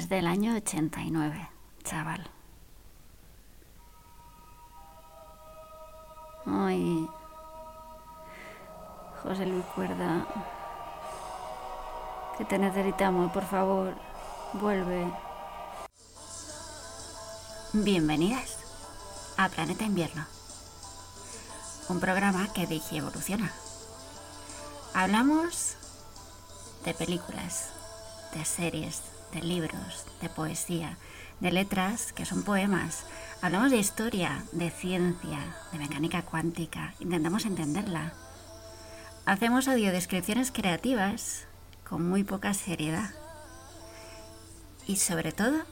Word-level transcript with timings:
Es 0.00 0.08
del 0.08 0.26
año 0.26 0.56
89, 0.56 1.50
chaval. 1.84 2.26
Ay. 6.46 7.06
José 9.22 9.44
Luis 9.44 9.64
Cuerda. 9.74 10.26
Que 12.38 12.46
te 12.46 12.58
necesitamos, 12.58 13.30
por 13.30 13.44
favor. 13.44 13.94
Vuelve. 14.54 15.12
Bienvenidas 17.74 18.56
a 19.36 19.50
Planeta 19.50 19.84
Invierno. 19.84 20.24
Un 21.90 22.00
programa 22.00 22.50
que 22.54 22.66
dije 22.66 22.96
evoluciona. 22.96 23.52
Hablamos 24.94 25.76
de 26.86 26.94
películas, 26.94 27.68
de 28.32 28.46
series, 28.46 29.02
de 29.32 29.42
libros, 29.42 30.06
de 30.20 30.28
poesía, 30.28 30.98
de 31.40 31.52
letras 31.52 32.12
que 32.12 32.24
son 32.24 32.42
poemas. 32.42 33.04
Hablamos 33.42 33.70
de 33.70 33.78
historia, 33.78 34.44
de 34.52 34.70
ciencia, 34.70 35.38
de 35.72 35.78
mecánica 35.78 36.22
cuántica. 36.22 36.94
Intentamos 37.00 37.46
entenderla. 37.46 38.12
Hacemos 39.26 39.68
audiodescripciones 39.68 40.50
creativas 40.50 41.46
con 41.88 42.08
muy 42.08 42.24
poca 42.24 42.54
seriedad. 42.54 43.10
Y 44.86 44.96
sobre 44.96 45.32
todo, 45.32 45.62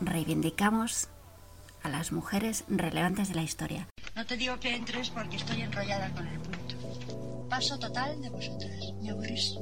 reivindicamos 0.00 1.08
a 1.82 1.88
las 1.88 2.12
mujeres 2.12 2.64
relevantes 2.68 3.28
de 3.28 3.34
la 3.34 3.42
historia. 3.42 3.88
No 4.16 4.24
te 4.26 4.36
digo 4.36 4.58
que 4.58 4.74
entres 4.74 5.10
porque 5.10 5.36
estoy 5.36 5.62
enrollada 5.62 6.10
con 6.12 6.26
el 6.26 6.38
punto. 6.40 7.48
Paso 7.48 7.78
total 7.78 8.20
de 8.20 8.30
vosotras. 8.30 8.92
Me 9.02 9.10
aburrís. 9.10 9.54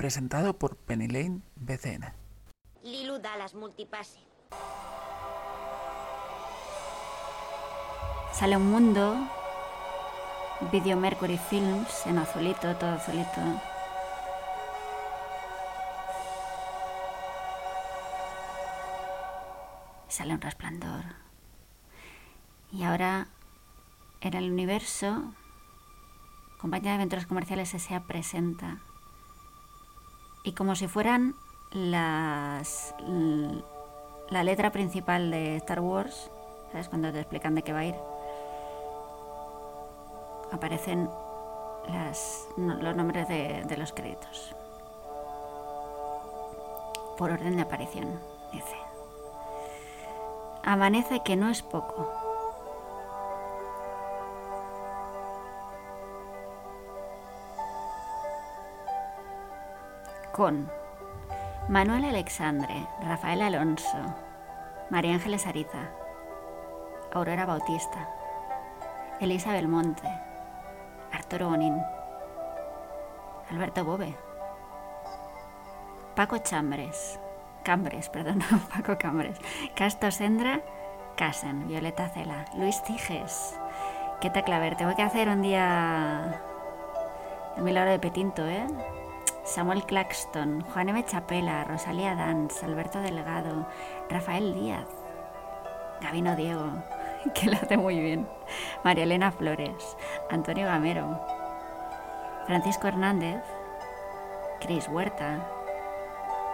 Presentado 0.00 0.58
por 0.58 0.76
Penny 0.76 1.08
Lane 1.08 1.42
BCN. 1.56 2.14
Lilu 2.82 3.18
Dallas 3.18 3.54
Multipase. 3.54 4.18
Sale 8.32 8.56
un 8.56 8.70
mundo. 8.70 9.28
Video 10.72 10.96
Mercury 10.96 11.36
Films 11.36 12.06
en 12.06 12.16
azulito, 12.16 12.74
todo 12.76 12.92
azulito. 12.92 13.42
Sale 20.08 20.32
un 20.32 20.40
resplandor. 20.40 21.04
Y 22.72 22.84
ahora 22.84 23.28
en 24.22 24.32
el 24.32 24.50
universo 24.50 25.34
compañía 26.56 26.92
de 26.92 26.96
aventuras 26.96 27.26
comerciales 27.26 27.74
S.A. 27.74 28.00
presenta. 28.06 28.78
Y 30.42 30.52
como 30.52 30.74
si 30.74 30.88
fueran 30.88 31.34
las 31.72 32.94
la 34.30 34.44
letra 34.44 34.70
principal 34.70 35.30
de 35.30 35.56
Star 35.56 35.80
Wars, 35.80 36.30
¿sabes? 36.70 36.88
Cuando 36.88 37.12
te 37.12 37.20
explican 37.20 37.54
de 37.54 37.62
qué 37.62 37.72
va 37.72 37.80
a 37.80 37.84
ir, 37.84 37.94
aparecen 40.52 41.10
las, 41.88 42.46
los 42.56 42.96
nombres 42.96 43.28
de, 43.28 43.64
de 43.66 43.76
los 43.76 43.92
créditos. 43.92 44.54
Por 47.18 47.32
orden 47.32 47.56
de 47.56 47.62
aparición, 47.62 48.18
dice. 48.52 48.76
Amanece 50.62 51.22
que 51.24 51.36
no 51.36 51.48
es 51.50 51.62
poco. 51.62 52.19
Con 60.32 60.70
Manuel 61.68 62.04
Alexandre, 62.04 62.86
Rafael 63.02 63.42
Alonso, 63.42 63.98
María 64.90 65.14
Ángeles 65.14 65.46
Ariza, 65.46 65.90
Aurora 67.12 67.46
Bautista, 67.46 68.08
Elisa 69.20 69.52
Belmonte, 69.52 70.08
Arturo 71.12 71.48
Bonín, 71.48 71.80
Alberto 73.50 73.84
Bobe, 73.84 74.16
Paco 76.14 76.38
Chambres, 76.38 77.18
Cambres, 77.62 78.08
perdón, 78.10 78.40
Paco 78.74 78.98
Cambres, 78.98 79.38
Casto 79.74 80.10
Sendra, 80.10 80.60
Casen, 81.16 81.68
Violeta 81.68 82.08
Cela, 82.08 82.46
Luis 82.56 82.82
Tiges, 82.82 83.58
Queta 84.20 84.42
Claver, 84.42 84.76
tengo 84.76 84.94
que 84.94 85.02
hacer 85.02 85.28
un 85.28 85.42
día 85.42 86.40
el 87.56 87.62
milagro 87.62 87.90
de 87.90 87.98
Petinto, 87.98 88.46
¿eh? 88.46 88.66
Samuel 89.50 89.82
Claxton, 89.82 90.60
Juan 90.60 90.90
M. 90.90 91.04
Chapela, 91.04 91.64
Rosalía 91.64 92.14
Danz, 92.14 92.62
Alberto 92.62 93.00
Delgado, 93.00 93.66
Rafael 94.08 94.54
Díaz, 94.54 94.86
Gabino 96.00 96.36
Diego, 96.36 96.70
que 97.34 97.50
lo 97.50 97.56
hace 97.56 97.76
muy 97.76 97.98
bien, 97.98 98.28
María 98.84 99.02
Elena 99.02 99.32
Flores, 99.32 99.96
Antonio 100.30 100.66
Gamero, 100.66 101.20
Francisco 102.46 102.86
Hernández, 102.86 103.42
Cris 104.60 104.86
Huerta, 104.86 105.44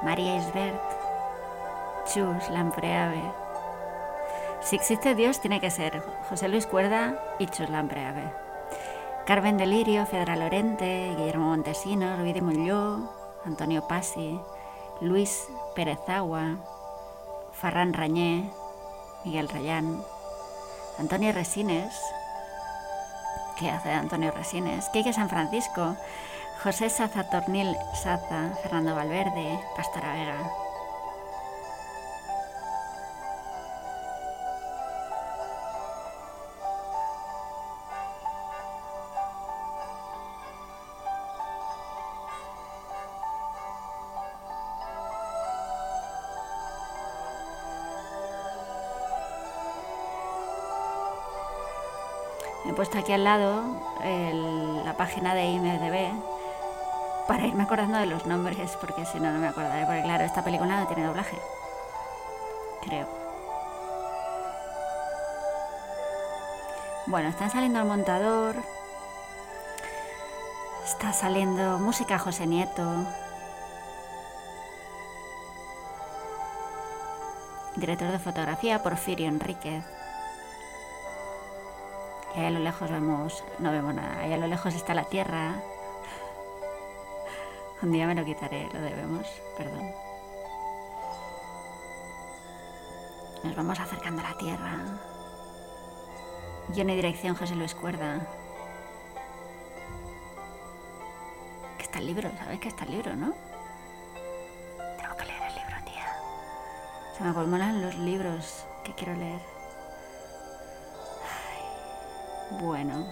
María 0.02 0.36
Isbert, 0.36 0.80
Chus 2.06 2.48
Lampreave. 2.48 3.30
Si 4.62 4.74
existe 4.74 5.14
Dios, 5.14 5.42
tiene 5.42 5.60
que 5.60 5.70
ser 5.70 6.02
José 6.30 6.48
Luis 6.48 6.66
Cuerda 6.66 7.20
y 7.38 7.46
Chus 7.46 7.68
Lampreave. 7.68 8.45
Carmen 9.26 9.56
Delirio, 9.56 10.06
Fedra 10.06 10.36
Lorente, 10.36 11.12
Guillermo 11.16 11.46
Montesinos, 11.46 12.16
Rubí 12.16 12.32
de 12.32 12.42
Mulló, 12.42 13.10
Antonio 13.44 13.88
Pasi, 13.88 14.38
Luis 15.00 15.48
Pérez 15.74 15.98
Agua, 16.06 16.58
Farran 17.52 17.92
Rañé, 17.92 18.48
Miguel 19.24 19.48
Rayán, 19.48 20.00
Antonio 21.00 21.32
Resines, 21.32 21.92
¿qué 23.58 23.68
hace 23.68 23.90
Antonio 23.90 24.30
Resines? 24.30 24.88
Quique 24.90 25.12
San 25.12 25.28
Francisco, 25.28 25.96
José 26.62 26.88
Saza 26.88 27.28
Tornil 27.28 27.76
Saza, 28.00 28.52
Fernando 28.62 28.94
Valverde, 28.94 29.58
Pastora 29.74 30.12
Vega. 30.12 30.65
Aquí 53.06 53.12
al 53.12 53.22
lado 53.22 53.62
la 54.84 54.94
página 54.96 55.32
de 55.32 55.44
IMDB 55.44 56.10
para 57.28 57.46
irme 57.46 57.62
acordando 57.62 57.98
de 57.98 58.06
los 58.06 58.26
nombres, 58.26 58.76
porque 58.80 59.06
si 59.06 59.20
no, 59.20 59.30
no 59.30 59.38
me 59.38 59.46
acordaré. 59.46 59.86
Porque 59.86 60.02
claro, 60.02 60.24
esta 60.24 60.42
película 60.42 60.80
no 60.80 60.88
tiene 60.88 61.04
doblaje. 61.04 61.38
Creo. 62.82 63.06
Bueno, 67.06 67.28
están 67.28 67.48
saliendo 67.48 67.78
el 67.78 67.84
montador. 67.84 68.56
Está 70.84 71.12
saliendo 71.12 71.78
música 71.78 72.18
José 72.18 72.48
Nieto. 72.48 73.06
Director 77.76 78.10
de 78.10 78.18
fotografía 78.18 78.82
Porfirio 78.82 79.28
Enríquez. 79.28 79.95
Y 82.36 82.44
a 82.44 82.50
lo 82.50 82.58
lejos 82.58 82.90
vemos, 82.90 83.42
no 83.58 83.72
vemos 83.72 83.94
nada. 83.94 84.20
Ahí 84.20 84.32
a 84.32 84.36
lo 84.36 84.46
lejos 84.46 84.74
está 84.74 84.92
la 84.92 85.04
tierra. 85.04 85.54
Un 87.82 87.92
día 87.92 88.06
me 88.06 88.14
lo 88.14 88.24
quitaré, 88.24 88.68
lo 88.72 88.80
debemos, 88.80 89.26
perdón. 89.56 89.90
Nos 93.42 93.56
vamos 93.56 93.80
acercando 93.80 94.20
a 94.20 94.30
la 94.30 94.38
tierra. 94.38 94.78
Guión 96.68 96.90
y 96.90 96.96
dirección 96.96 97.36
José 97.36 97.54
Luis 97.54 97.74
Cuerda. 97.74 98.26
Que 101.78 101.84
está 101.84 102.00
el 102.00 102.06
libro, 102.06 102.30
¿sabes 102.36 102.60
que 102.60 102.68
está 102.68 102.84
el 102.84 102.90
libro, 102.90 103.16
no? 103.16 103.32
Tengo 104.98 105.16
que 105.16 105.24
leer 105.24 105.42
el 105.42 105.54
libro, 105.54 105.76
tía. 105.86 106.16
Se 107.16 107.24
me 107.24 107.32
colman 107.32 107.80
los 107.80 107.94
libros 107.96 108.66
que 108.84 108.92
quiero 108.94 109.14
leer. 109.14 109.55
Bueno. 112.50 113.06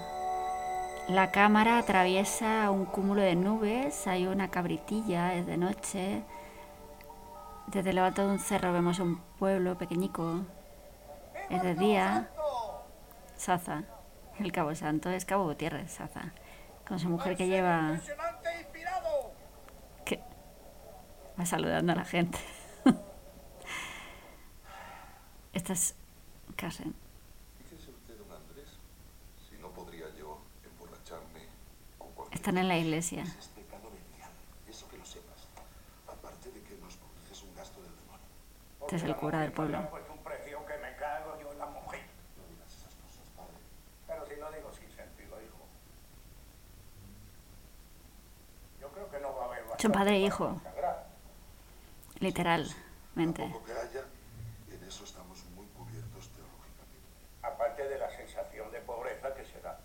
La 1.09 1.31
cámara 1.31 1.79
atraviesa 1.79 2.71
un 2.71 2.87
cúmulo 2.87 3.21
de 3.21 3.35
nubes, 3.35 4.07
hay 4.07 4.27
una 4.27 4.51
cabritilla, 4.51 5.35
es 5.35 5.47
de 5.47 5.57
noche. 5.57 6.23
Desde 7.67 7.93
lo 7.93 8.05
alto 8.05 8.27
de 8.27 8.33
un 8.33 8.39
cerro 8.39 8.73
vemos 8.73 8.99
un 8.99 9.19
pueblo 9.39 9.77
pequeñico. 9.77 10.43
Es 11.51 11.63
de 11.63 11.75
día. 11.75 12.31
Saza. 13.37 13.85
El 14.39 14.53
Cabo 14.53 14.75
Santo 14.75 15.11
es 15.11 15.25
Cabo 15.25 15.45
Gutiérrez, 15.45 15.93
Saza. 15.93 16.33
Con 16.87 16.99
su 16.99 17.09
mujer 17.09 17.37
que 17.37 17.47
lleva... 17.47 18.01
Que 20.05 20.21
va 21.39 21.47
saludando 21.47 21.93
a 21.93 21.97
la 21.97 22.05
gente. 22.05 22.39
Esta 25.53 25.73
es. 25.73 25.95
Fíjese 26.57 27.91
usted, 27.91 28.17
don 28.17 28.33
Andrés, 28.33 28.71
si 29.47 29.59
no 29.59 29.69
podría 29.71 30.07
yo 30.17 30.41
emborracharme 30.65 31.47
con 31.99 32.11
cualquier 32.13 32.25
Están 32.25 32.25
en 32.25 32.25
la 32.25 32.25
iglesia. 32.25 32.25
Es 32.25 32.25
pecado 32.25 32.25
venial, 32.25 32.25
eso 32.25 32.25
que 32.25 32.25
lo 32.25 32.25
sepas. 32.25 32.25
Aparte 32.25 32.25
de 32.25 32.25
que 32.25 32.25
nos 32.25 32.34
produces 32.34 32.34
un 37.43 37.55
gasto 37.57 37.81
del 37.81 37.97
demonio. 37.97 38.27
Este 38.83 38.97
es 38.97 39.03
el 39.03 39.17
cura 39.17 39.41
del 39.41 39.53
pueblo. 39.53 39.89
Pues 39.91 40.05
un 40.11 40.19
precio 40.19 40.65
que 40.67 40.77
me 40.79 40.95
cago 40.97 41.41
yo 41.41 41.53
en 41.53 41.59
la 41.59 41.67
mujer. 41.67 42.03
No 42.37 42.45
digas 42.49 42.69
esas 42.69 42.95
cosas, 43.01 43.25
padre. 43.35 43.57
Pero 44.07 44.27
si 44.27 44.37
lo 44.37 44.53
digo 44.53 44.71
sin 44.75 44.91
sentido, 44.95 45.41
hijo. 45.41 45.65
Yo 48.81 48.89
creo 48.93 49.11
que 49.11 49.21
no 49.21 49.35
va 49.37 49.45
a 49.45 49.47
haber 49.49 49.65
Son 49.81 49.93
padre 49.93 50.19
e 50.19 50.23
bastante 50.23 50.27
hijo. 50.27 50.45
para 50.45 50.73
consagrar. 50.75 51.07
Literalmente. 52.21 53.43
Tampoco 53.43 53.65
que 53.65 53.73
haya, 53.73 54.05
en 54.71 54.85
eso 54.85 55.05
estamos 55.05 55.43
muy 55.57 55.67
cubiertos 55.69 56.29
teológicamente. 56.29 57.09
Aparte 57.43 57.89
de 57.89 57.99
la 57.99 58.11
sensación 58.11 58.71
de 58.71 58.81
pobreza 58.81 59.35
que 59.35 59.45
se 59.47 59.61
da. 59.61 59.81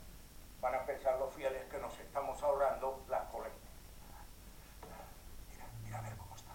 Van 0.61 0.75
a 0.75 0.85
pensar 0.85 1.17
los 1.17 1.33
fieles 1.33 1.63
que 1.71 1.77
nos 1.79 1.97
estamos 1.99 2.41
ahorrando 2.43 3.01
las 3.07 3.23
colectas. 3.31 3.71
Mira, 5.49 5.65
mira 5.85 5.99
a 5.99 6.01
ver 6.01 6.17
cómo 6.17 6.35
está. 6.35 6.51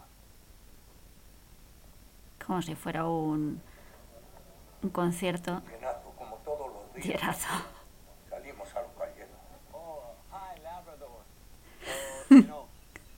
Como 2.46 2.60
si 2.62 2.74
fuera 2.74 3.06
un, 3.06 3.60
un 4.82 4.90
concierto. 4.90 5.62
Llenazo, 5.70 6.12
como 6.16 6.36
todos 6.36 6.70
los 6.72 6.94
días. 6.94 7.06
Llenazo. 7.06 7.48
Salimos 8.28 8.74
a 8.74 8.82
lo 8.82 8.88
cayendo. 8.94 9.34
Oh, 9.72 10.14
hi 10.30 10.60
Labrador. 10.60 11.24
Uh, 12.30 12.34
you 12.34 12.42
know, 12.42 12.66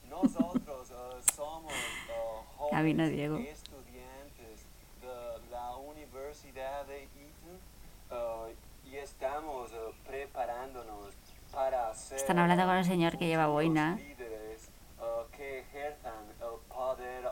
nosotros 0.09 0.91
uh, 0.91 1.33
somos 1.35 1.73
uh, 1.73 2.43
jóvenes 2.57 3.11
Diego. 3.11 3.37
estudiantes 3.39 4.67
de 5.01 5.51
la 5.51 5.77
Universidad 5.77 6.87
de 6.87 7.05
Eton 7.05 8.55
y 8.85 8.97
estamos 8.97 9.73
preparándonos 10.07 11.15
para 11.53 11.93
ser 11.95 12.19
Están 12.19 12.39
hablando 12.39 12.65
con 12.65 12.77
el 12.77 12.85
señor 12.85 13.19
que 13.19 13.27
lleva 13.27 13.45
los 13.45 13.53
boina. 13.53 13.97
líderes 13.97 14.69
uh, 15.01 15.29
que 15.33 15.61
ejerzan 15.61 16.27
el 16.41 16.59
poder. 16.69 17.25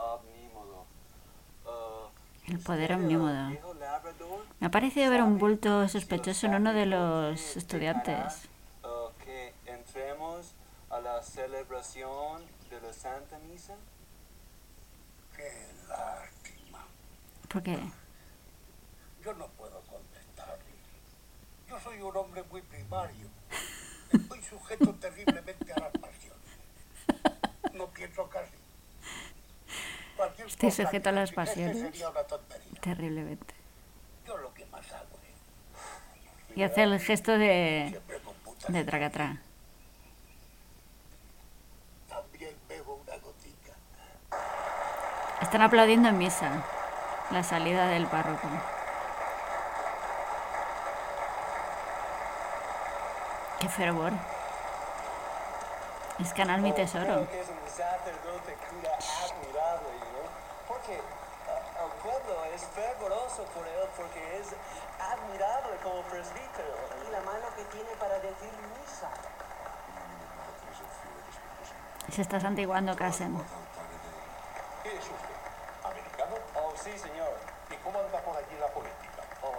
El 2.46 2.58
poder 2.58 2.92
¿usted, 2.92 2.94
uh, 2.94 2.98
omnímodo. 2.98 3.48
Me 4.60 4.66
ha 4.66 4.70
parecido 4.70 5.10
ver 5.10 5.22
un 5.22 5.38
bulto 5.38 5.88
sospechoso 5.88 6.46
en 6.46 6.54
uno 6.56 6.74
de 6.74 6.86
los 6.86 7.56
estudiantes. 7.56 8.48
Que 9.24 9.54
entremos 9.64 10.54
a 10.90 11.00
la 11.00 11.22
celebración 11.22 12.42
de 12.68 12.80
la 12.80 12.92
Santa 12.92 13.38
Misa. 13.50 13.74
Qué 15.34 15.50
lástima. 15.88 16.84
¿Por 17.48 17.62
qué? 17.62 17.78
Yo 19.24 19.32
no 19.34 19.48
puedo 19.48 19.80
contestar. 19.82 20.58
Yo 21.68 21.80
soy 21.80 22.02
un 22.02 22.14
hombre 22.14 22.42
muy 22.50 22.60
primario. 22.60 23.28
Estoy 24.12 24.42
sujeto 24.42 24.94
terriblemente 24.96 25.72
a 25.72 25.80
las 25.80 25.92
pasiones. 25.92 27.72
No 27.72 27.86
pienso 27.88 28.28
casi. 28.28 28.63
Estoy 30.46 30.70
sujeto 30.70 31.08
a 31.08 31.12
las 31.12 31.32
pasiones. 31.32 31.92
Terriblemente. 32.80 33.54
Y 36.54 36.62
hace 36.62 36.82
el 36.84 37.00
gesto 37.00 37.32
de, 37.32 38.00
de 38.68 38.84
tracatrá. 38.84 39.38
Están 45.42 45.62
aplaudiendo 45.62 46.08
en 46.08 46.18
misa 46.18 46.64
la 47.30 47.42
salida 47.42 47.86
del 47.88 48.06
párroco. 48.06 48.48
Qué 53.60 53.68
fervor. 53.68 54.12
Es 56.20 56.32
canal 56.32 56.60
mi 56.60 56.72
tesoro. 56.72 57.04
Creo 57.04 57.30
que 57.30 57.40
es 57.40 57.48
un 57.48 57.68
sacerdote 57.68 58.54
cura 58.70 58.92
admirable, 58.94 59.98
¿no? 60.12 60.73
El 60.92 61.90
pueblo 62.02 62.44
es 62.54 62.62
fervoroso 62.66 63.44
por 63.54 63.66
él, 63.66 63.88
porque 63.96 64.38
es 64.38 64.48
admirable 65.00 65.76
como 65.82 66.02
presbítero. 66.02 66.74
Y 67.08 67.10
la 67.10 67.20
mano 67.20 67.46
que 67.56 67.64
tiene 67.64 67.90
para 67.98 68.18
decir 68.18 68.50
misa. 68.78 69.08
Se 72.10 72.20
está 72.20 72.38
santiguando 72.38 72.94
Casen. 72.94 73.34
¿Qué 74.82 74.90
es 74.90 75.04
usted? 75.04 75.34
¿Americano? 75.84 76.36
Oh, 76.54 76.72
sí, 76.76 76.98
señor. 76.98 77.32
¿Y 77.70 77.76
cómo 77.76 77.98
anda 77.98 78.20
por 78.20 78.36
allí 78.36 78.54
la 78.60 78.68
política? 78.68 79.22
Oh, 79.42 79.54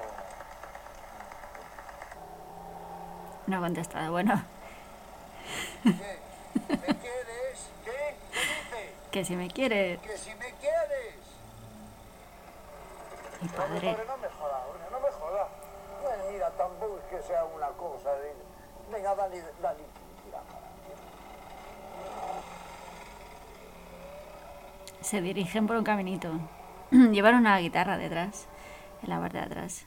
No 3.47 3.57
ha 3.57 3.59
contestado. 3.61 4.11
Bueno, 4.11 4.43
¿Qué? 5.83 6.19
¿Me 6.69 6.95
quieres? 6.95 7.69
¿Qué? 7.83 8.15
¿Qué 8.31 8.39
dices? 8.39 9.09
que 9.11 9.25
si 9.25 9.35
me 9.35 9.49
quiere. 9.49 9.99
Que 9.99 10.17
si 10.17 10.33
me 10.35 10.51
quieres. 10.55 11.15
Mi 13.45 13.51
padre. 13.51 13.95
no 14.07 14.17
me 14.17 14.27
jodas, 14.27 14.61
hombre, 14.65 14.87
no 14.91 14.99
me 14.99 15.11
jodas. 15.11 15.47
Bueno, 16.01 16.23
mira, 16.31 16.49
tampoco 16.57 16.97
es 16.97 17.03
que 17.05 17.27
sea 17.27 17.45
una 17.45 17.67
cosa 17.67 18.11
de... 18.15 18.33
Venga, 18.91 19.13
dale, 19.13 19.43
dale. 19.61 19.83
Mira, 20.25 20.39
Se 25.01 25.21
dirigen 25.21 25.67
por 25.67 25.75
un 25.75 25.83
caminito. 25.83 26.31
Llevan 26.89 27.35
una 27.35 27.59
guitarra 27.59 27.97
detrás, 27.99 28.47
en 29.03 29.09
la 29.11 29.19
parte 29.19 29.37
de 29.37 29.43
atrás. 29.43 29.85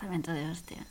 De 0.00 0.50
hostia. 0.50 0.86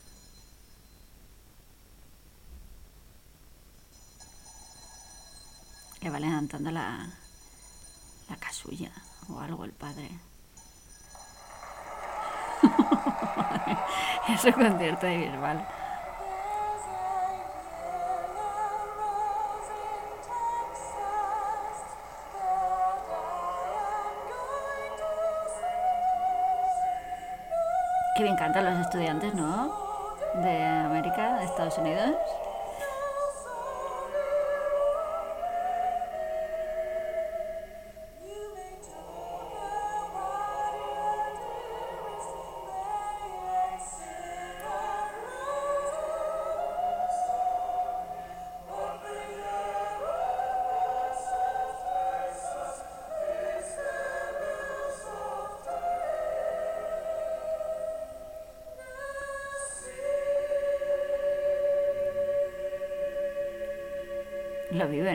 Le 6.02 6.10
va 6.10 6.20
levantando 6.20 6.70
la, 6.70 7.08
la 8.30 8.36
casulla 8.36 8.92
o 9.30 9.40
algo 9.40 9.66
el 9.66 9.72
padre. 9.72 10.10
es 14.30 14.54
concierto 14.54 15.08
de 15.08 15.18
Bisbal. 15.18 15.81
Qué 28.14 28.24
bien 28.24 28.36
cantan 28.36 28.66
los 28.66 28.78
estudiantes, 28.78 29.34
¿no? 29.34 29.74
De 30.36 30.64
América, 30.66 31.38
de 31.38 31.46
Estados 31.46 31.78
Unidos. 31.78 32.12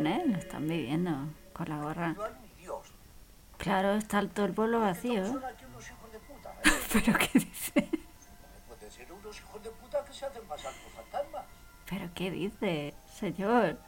viven, 0.01 0.07
¿eh? 0.07 0.25
Lo 0.27 0.39
están 0.39 0.69
viviendo 0.69 1.11
con 1.53 1.69
la 1.69 1.79
gorra. 1.79 2.15
Claro, 3.59 3.95
está 3.95 4.27
todo 4.29 4.47
el 4.47 4.53
pueblo 4.53 4.81
vacío. 4.81 5.25
¿eh? 5.25 5.35
¿Pero 6.93 7.19
qué 7.19 7.39
dice? 7.39 7.89
¿Pero 11.89 12.11
qué 12.15 12.31
dice, 12.31 12.95
señor? 13.15 13.79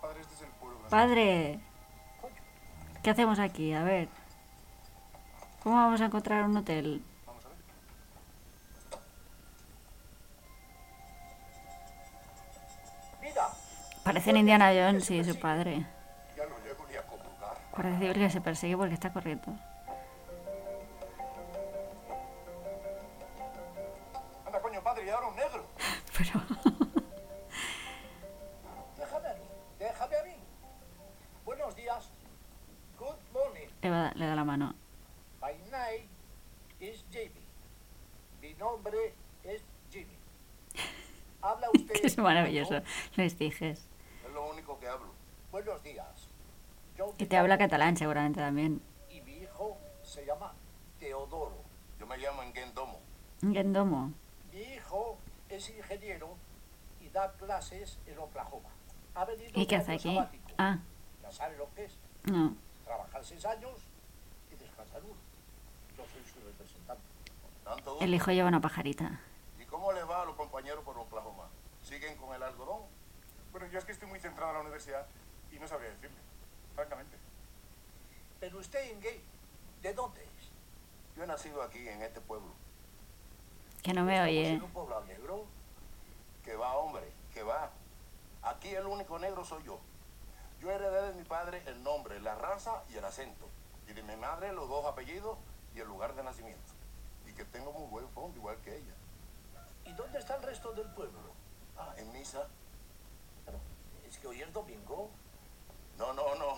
Padre, 0.00 0.20
¡Padre! 0.90 1.60
¿Qué 3.02 3.10
hacemos 3.10 3.38
aquí? 3.38 3.72
A 3.72 3.84
ver. 3.84 4.08
¿Cómo 5.62 5.76
vamos 5.76 6.00
a 6.00 6.06
encontrar 6.06 6.44
un 6.44 6.56
hotel? 6.56 7.02
Parecen 14.08 14.38
Indiana 14.38 14.72
Jones 14.72 15.10
y 15.10 15.22
su 15.22 15.38
padre. 15.38 15.84
Parece 17.76 18.14
que 18.14 18.30
se 18.30 18.40
persigue 18.40 18.74
porque 18.74 18.94
está 18.94 19.12
corriendo. 19.12 19.54
Anda, 24.46 24.62
coño, 24.62 24.82
padre, 24.82 25.04
y 25.04 25.10
ahora 25.10 25.26
un 25.26 25.36
negro. 25.36 25.66
Pero... 26.16 26.40
Déjame 28.96 29.28
a 29.28 29.34
mí, 29.34 29.44
déjame 29.78 30.16
a 30.16 30.22
mí. 30.24 30.36
Buenos 31.44 31.76
días. 31.76 32.10
Good 32.98 33.16
morning. 33.34 33.68
le, 33.82 33.90
va- 33.90 34.12
le 34.14 34.26
da 34.26 34.34
la 34.34 34.44
mano. 34.44 34.74
My 35.42 35.52
name 35.70 36.08
is 36.80 37.04
Jimmy. 37.12 37.44
Mi 38.40 38.54
nombre 38.54 39.12
es 39.44 39.60
Jimmy. 39.92 40.16
¿Habla 41.42 41.68
usted? 41.74 41.94
Es 42.02 42.16
maravilloso. 42.16 42.80
Les 43.16 43.38
dijes. 43.38 43.84
Es 44.26 44.34
lo 44.34 44.50
único 44.50 44.78
que 44.78 44.86
hablo. 44.88 45.06
Buenos 45.50 45.66
días. 45.66 45.66
Yo 45.66 45.74
Y 47.18 47.26
te 47.26 47.36
habla 47.36 47.58
catalán 47.58 47.96
seguramente 47.96 48.40
también. 48.40 48.80
Y 49.10 49.20
mi 49.22 49.36
hijo 49.38 49.76
se 50.02 50.24
llama 50.26 50.52
Teodoro. 50.98 51.56
Yo 51.98 52.06
me 52.06 52.16
llamo 52.18 52.42
Engendomo. 52.42 52.98
Gendomo. 53.40 54.12
Mi 54.52 54.60
hijo 54.60 55.18
es 55.48 55.68
ingeniero 55.70 56.28
y 57.00 57.08
da 57.10 57.32
clases 57.32 57.98
en 58.06 58.18
Oklahoma. 58.18 58.68
Ha 59.14 59.24
venido 59.24 59.50
¿Y 59.54 59.66
qué 59.66 59.76
hace 59.76 59.92
aquí? 59.94 60.14
sabático. 60.14 60.50
Ah, 60.58 60.78
Ya 61.22 61.30
sabe 61.32 61.56
lo 61.56 61.72
que 61.74 61.84
es. 61.84 61.98
no. 62.24 62.54
Trabajar 62.84 63.22
seis 63.24 63.44
años 63.44 63.72
y 64.50 64.54
descansar 64.56 65.02
uno. 65.04 65.14
Yo 65.96 66.04
soy 66.12 66.22
su 66.24 66.40
representante. 66.46 67.02
Tanto. 67.64 67.98
El 68.00 68.14
hijo 68.14 68.32
lleva 68.32 68.48
una 68.48 68.60
pajarita. 68.60 69.20
¿Y 69.60 69.64
cómo 69.66 69.92
le 69.92 70.02
va 70.04 70.22
a 70.22 70.24
los 70.24 70.34
compañeros 70.36 70.82
por 70.84 70.96
Oklahoma? 70.98 71.44
¿Siguen 71.82 72.16
con 72.16 72.34
el 72.34 72.42
algodón? 72.42 72.80
Bueno, 73.52 73.66
yo 73.68 73.78
es 73.78 73.84
que 73.84 73.92
estoy 73.92 74.08
muy 74.08 74.20
centrado 74.20 74.50
en 74.50 74.54
la 74.56 74.60
universidad 74.62 75.06
y 75.52 75.58
no 75.58 75.68
sabría 75.68 75.90
decirle, 75.90 76.16
francamente. 76.74 77.16
Pero 78.40 78.58
usted, 78.58 78.90
Inge, 78.92 79.20
¿de 79.82 79.94
dónde 79.94 80.22
es? 80.22 80.50
Yo 81.16 81.24
he 81.24 81.26
nacido 81.26 81.62
aquí, 81.62 81.88
en 81.88 82.02
este 82.02 82.20
pueblo. 82.20 82.52
Que 83.82 83.92
no 83.92 84.04
me 84.04 84.12
¿Estamos 84.12 84.30
oye. 84.30 84.48
en 84.50 84.62
un 84.62 84.70
pueblo 84.70 85.04
negro? 85.04 85.44
Que 86.44 86.54
va, 86.56 86.76
hombre, 86.76 87.12
que 87.34 87.42
va. 87.42 87.70
Aquí 88.42 88.68
el 88.68 88.86
único 88.86 89.18
negro 89.18 89.44
soy 89.44 89.62
yo. 89.64 89.80
Yo 90.60 90.70
heredé 90.70 91.08
de 91.08 91.14
mi 91.14 91.24
padre 91.24 91.62
el 91.66 91.82
nombre, 91.82 92.20
la 92.20 92.34
raza 92.34 92.82
y 92.88 92.96
el 92.96 93.04
acento. 93.04 93.48
Y 93.88 93.92
de 93.92 94.02
mi 94.02 94.16
madre 94.16 94.52
los 94.52 94.68
dos 94.68 94.84
apellidos 94.84 95.38
y 95.74 95.80
el 95.80 95.88
lugar 95.88 96.14
de 96.14 96.22
nacimiento. 96.22 96.72
Y 97.26 97.32
que 97.32 97.44
tengo 97.44 97.72
muy 97.72 97.88
buen 97.88 98.08
fondo, 98.10 98.36
igual 98.36 98.56
que 98.58 98.76
ella. 98.76 98.94
¿Y 99.84 99.92
dónde 99.92 100.18
está 100.18 100.36
el 100.36 100.42
resto 100.42 100.72
del 100.72 100.88
pueblo? 100.92 101.32
Ah, 101.76 101.94
en 101.96 102.12
misa. 102.12 102.46
Es 104.08 104.18
que 104.18 104.26
hoy 104.26 104.42
es 104.42 104.52
domingo. 104.52 105.10
No, 105.98 106.12
no, 106.12 106.34
no. 106.36 106.54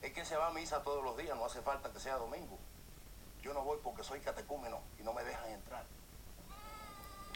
Es 0.00 0.12
que 0.12 0.24
se 0.24 0.36
va 0.36 0.46
a 0.48 0.50
misa 0.52 0.82
todos 0.82 1.02
los 1.02 1.16
días, 1.16 1.36
no 1.36 1.44
hace 1.44 1.60
falta 1.60 1.90
que 1.90 1.98
sea 1.98 2.16
domingo. 2.16 2.56
Yo 3.42 3.52
no 3.52 3.62
voy 3.62 3.78
porque 3.82 4.02
soy 4.04 4.20
catecúmeno 4.20 4.78
y 4.98 5.02
no 5.02 5.12
me 5.12 5.24
dejan 5.24 5.50
entrar. 5.50 5.82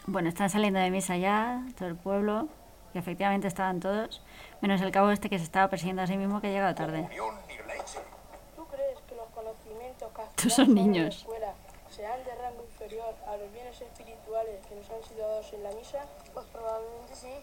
Bueno, 0.07 0.29
están 0.29 0.49
saliendo 0.49 0.79
de 0.79 0.89
misa 0.89 1.17
ya, 1.17 1.63
todo 1.77 1.89
el 1.89 1.95
pueblo. 1.95 2.47
Y 2.93 2.97
efectivamente 2.97 3.47
estaban 3.47 3.79
todos. 3.79 4.23
Menos 4.61 4.81
el 4.81 4.91
cabo 4.91 5.11
este 5.11 5.29
que 5.29 5.37
se 5.37 5.43
estaba 5.43 5.69
persiguiendo 5.69 6.01
a 6.01 6.07
sí 6.07 6.17
mismo 6.17 6.41
que 6.41 6.47
ha 6.47 6.51
llegado 6.51 6.73
tarde. 6.73 7.07
¿Tú 8.55 8.65
crees 8.67 8.97
que 9.07 9.15
los 9.15 9.27
conocimientos 9.29 10.11
que 10.35 10.49
son 10.49 10.69
en 10.69 10.75
la 10.75 10.81
niños. 10.81 11.17
escuela 11.17 11.53
serán 11.91 12.23
de 12.23 12.33
rango 12.35 12.63
inferior 12.63 13.13
a 13.27 13.37
los 13.37 13.51
bienes 13.51 13.79
espirituales 13.79 14.65
que 14.65 14.75
nos 14.75 14.89
han 14.89 15.03
sido 15.03 15.27
dados 15.27 15.53
en 15.53 15.63
la 15.63 15.71
misa? 15.71 16.05
Pues 16.33 16.45
probablemente 16.47 17.15
sí. 17.15 17.33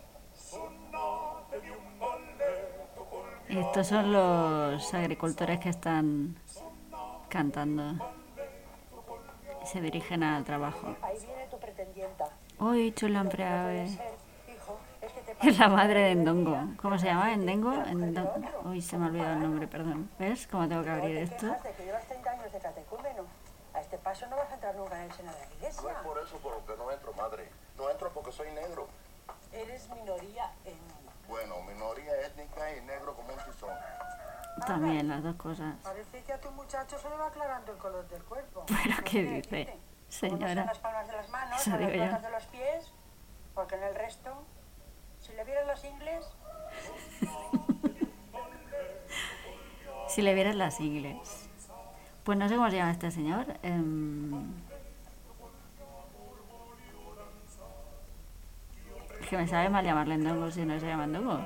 Estos 3.48 3.86
son 3.86 4.12
los 4.12 4.92
agricultores 4.94 5.60
que 5.60 5.68
están 5.68 6.36
cantando. 7.28 7.94
Y 9.62 9.66
se 9.66 9.80
dirigen 9.80 10.22
al 10.22 10.44
trabajo. 10.44 10.94
Uy, 12.58 12.92
chulampreave. 12.92 13.84
Hijo, 13.84 14.78
es 15.42 15.58
la 15.58 15.68
madre 15.68 16.00
de 16.00 16.10
Endongo. 16.12 16.56
¿Cómo 16.80 16.98
se 16.98 17.06
llama? 17.06 17.32
¿Endengo? 17.32 17.72
Endongo. 17.72 18.32
Uy, 18.64 18.80
se 18.80 18.96
me 18.98 19.04
ha 19.06 19.08
olvidado 19.08 19.34
el 19.34 19.40
nombre, 19.42 19.66
perdón. 19.68 20.10
¿Ves 20.18 20.46
cómo 20.46 20.68
tengo 20.68 20.82
que 20.82 20.90
abrir 20.90 21.16
esto? 21.18 21.46
quejas 21.46 21.62
de 21.62 21.72
que 21.72 21.84
llevas 21.84 22.04
30 22.06 22.30
años 22.30 22.52
de 22.52 22.58
catecúmeno. 22.58 23.22
A 23.74 23.80
este 23.80 23.98
paso 23.98 24.26
no 24.28 24.36
vas 24.36 24.50
a 24.50 24.54
entrar 24.54 24.74
nunca 24.74 24.96
en 24.96 25.10
el 25.10 25.12
seno 25.12 25.30
de 25.32 25.38
la 25.38 25.46
No 25.46 25.54
iglesia. 25.54 25.90
es 25.92 25.96
por 26.06 26.18
eso 26.18 26.36
por 26.38 26.52
lo 26.54 26.64
que 26.66 26.76
no 26.82 26.90
entro, 26.90 27.12
madre. 27.12 27.48
No 27.76 27.90
entro 27.90 28.10
porque 28.12 28.32
soy 28.32 28.50
negro. 28.52 28.88
Eres 29.52 29.88
minoría 29.90 30.50
en... 30.64 30.74
Bueno, 31.28 31.62
minoría 31.62 32.20
étnica 32.26 32.76
y 32.76 32.80
negro 32.82 33.14
como 33.14 33.28
un 33.32 33.38
tizón. 33.40 33.70
También, 34.66 35.08
las 35.08 35.22
dos 35.22 35.36
cosas. 35.36 35.74
Parece 35.82 36.22
que 36.22 36.32
a 36.32 36.40
tu 36.40 36.50
muchacho 36.52 36.98
se 36.98 37.10
le 37.10 37.16
va 37.16 37.26
aclarando 37.28 37.72
el 37.72 37.78
color 37.78 38.08
del 38.08 38.22
cuerpo. 38.24 38.64
¿Pero 38.68 38.96
qué 39.04 39.10
¿Qué 39.10 39.22
dice? 39.22 39.64
¿Cómo 39.66 39.80
son 40.08 40.38
Señora. 40.40 40.64
las 40.64 40.78
palmas 40.78 41.06
de 41.08 41.12
las 41.14 41.28
manos, 41.28 41.60
Eso 41.60 41.70
las 41.76 41.90
plantas 41.90 42.22
de 42.22 42.30
los 42.30 42.44
pies? 42.46 42.92
Porque 43.54 43.74
en 43.74 43.82
el 43.82 43.94
resto, 43.94 44.30
si 45.20 45.32
le 45.32 45.44
vieran 45.44 45.66
los 45.66 45.84
ingles, 45.84 46.24
Si 50.08 50.22
le 50.22 50.34
vieras 50.34 50.54
las 50.54 50.80
ingles. 50.80 51.48
Pues 52.24 52.38
no 52.38 52.48
sé 52.48 52.54
cómo 52.56 52.70
se 52.70 52.76
llama 52.76 52.92
este 52.92 53.10
señor. 53.10 53.46
em, 53.62 54.54
Que 59.28 59.36
me 59.36 59.48
sabe 59.48 59.68
mal 59.68 59.84
llamarle 59.84 60.14
Endongo 60.14 60.50
si 60.50 60.64
no 60.64 60.78
se 60.78 60.86
llama 60.86 61.04
Endongo. 61.04 61.40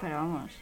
Pero 0.00 0.16
vamos. 0.16 0.52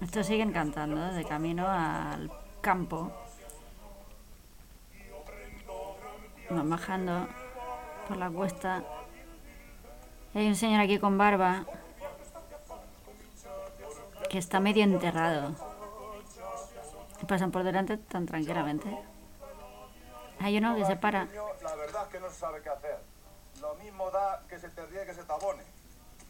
Estos 0.00 0.26
siguen 0.26 0.52
cantando 0.52 1.12
de 1.12 1.24
camino 1.24 1.66
al 1.68 2.30
campo. 2.60 3.12
Van 6.50 6.70
bajando 6.70 7.28
por 8.06 8.16
la 8.16 8.30
cuesta. 8.30 8.82
Y 10.34 10.38
hay 10.38 10.46
un 10.48 10.56
señor 10.56 10.80
aquí 10.80 10.98
con 10.98 11.18
barba 11.18 11.64
que 14.28 14.38
está 14.38 14.60
medio 14.60 14.82
enterrado. 14.84 15.54
Pasan 17.26 17.50
por 17.50 17.62
delante 17.62 17.96
tan 17.96 18.26
tranquilamente. 18.26 18.88
Hay 20.40 20.56
uno 20.58 20.76
que 20.76 20.84
se 20.84 20.96
para. 20.96 21.28
La 21.88 21.92
verdad 21.92 22.06
es 22.08 22.12
que 22.12 22.20
no 22.20 22.28
se 22.28 22.38
sabe 22.38 22.60
qué 22.60 22.68
hacer. 22.68 22.98
Lo 23.62 23.74
mismo 23.76 24.10
da 24.10 24.42
que 24.46 24.58
se 24.58 24.68
te 24.68 24.84
ríe 24.84 25.06
que 25.06 25.14
se 25.14 25.24
te 25.24 25.32
abone. 25.32 25.62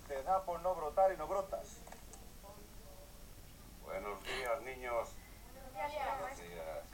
Te 0.06 0.22
da 0.22 0.44
por 0.44 0.60
no 0.60 0.72
brotar 0.76 1.12
y 1.12 1.16
no 1.16 1.26
brotas. 1.26 1.80
Buenos 3.82 4.22
días, 4.22 4.62
niños. 4.62 5.08
Buenos 5.74 5.92
días. 5.94 6.84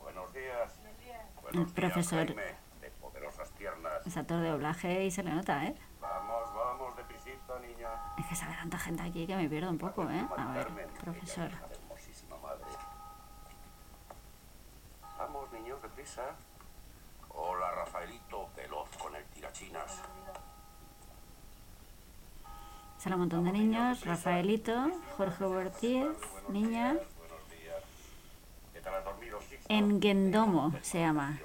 Buenos 0.00 0.32
días. 0.32 0.80
Buenos 1.42 1.68
El 1.68 1.74
profesor. 1.74 2.26
días, 2.26 2.36
Jaime, 2.36 2.56
de 2.80 2.90
poderosas 2.92 3.48
piernas. 3.50 4.06
Es 4.06 4.16
actor 4.16 4.40
de 4.40 4.48
doblaje 4.50 5.06
y 5.06 5.10
se 5.10 5.24
le 5.24 5.32
nota, 5.32 5.64
¿eh? 5.64 5.74
Vamos, 6.00 6.54
vamos, 6.54 6.96
deprisita, 6.96 7.58
niña. 7.58 7.88
Es 8.16 8.26
que 8.26 8.36
sabe 8.36 8.54
tanta 8.54 8.78
gente 8.78 9.02
aquí 9.02 9.26
que 9.26 9.34
me 9.34 9.48
pierdo 9.48 9.70
un 9.70 9.78
poco, 9.78 10.08
¿eh? 10.08 10.24
A 10.36 10.52
ver, 10.52 10.68
profesor. 11.02 11.50
Vamos, 15.18 15.50
niños, 15.52 15.80
deprisa. 15.82 16.22
Hola, 17.30 17.70
Rafaelito, 17.72 18.48
veloz 18.56 18.88
con 18.96 19.14
el 19.16 19.24
tirachinas. 19.26 20.02
Sale 22.98 23.14
un 23.14 23.20
montón 23.20 23.44
de 23.44 23.52
niños. 23.52 24.04
Rafaelito, 24.04 24.90
Jorge 25.16 25.44
Ortiz, 25.44 26.06
niña. 26.48 26.96
¿Qué? 28.74 29.60
Engendomo 29.68 30.72
se 30.82 31.00
llama. 31.00 31.38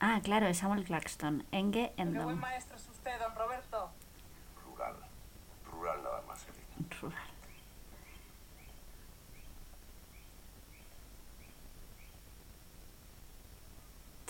Ah, 0.00 0.20
claro, 0.22 0.46
es 0.46 0.58
Samuel 0.58 0.84
Claxton. 0.84 1.44
Enge 1.52 1.92
Endomo. 1.96 2.36
maestro 2.36 2.76
es 2.76 2.88
usted, 2.88 3.18
don 3.20 3.34
Roberto. 3.34 3.90
Rural. 4.64 4.96
Rural 5.70 6.02
nada 6.02 6.22
más, 6.26 6.44
Elena. 6.44 6.96
Rural. 7.00 7.32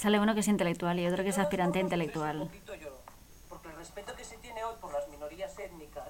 Sale 0.02 0.18
uno 0.18 0.34
que 0.34 0.40
es 0.40 0.48
intelectual 0.48 0.98
y 0.98 1.06
otro 1.06 1.22
que 1.22 1.30
es 1.30 1.38
aspirante 1.38 1.78
a 1.78 1.82
intelectual. 1.82 2.50
Porque 3.48 3.68
el 3.68 3.76
respeto 3.76 4.16
que 4.16 4.24
se 4.24 4.36
tiene 4.38 4.64
hoy 4.64 4.74
por 4.80 4.92
las 4.92 5.06
minorías 5.08 5.56
étnicas, 5.56 6.08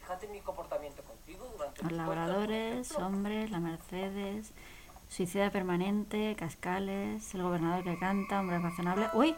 fíjate 0.00 0.26
en 0.26 0.32
mi 0.32 0.40
comportamiento 0.42 1.02
contigo 1.02 1.46
durante 1.56 1.82
Los 1.84 1.92
labradores, 1.92 2.92
hombres, 2.92 3.50
la 3.50 3.60
Mercedes. 3.60 4.52
Suicida 5.08 5.48
permanente, 5.50 6.36
cascales, 6.38 7.34
el 7.34 7.42
gobernador 7.42 7.82
que 7.82 7.98
canta, 7.98 8.40
hombre 8.40 8.58
razonable. 8.58 9.08
¡Uy! 9.14 9.34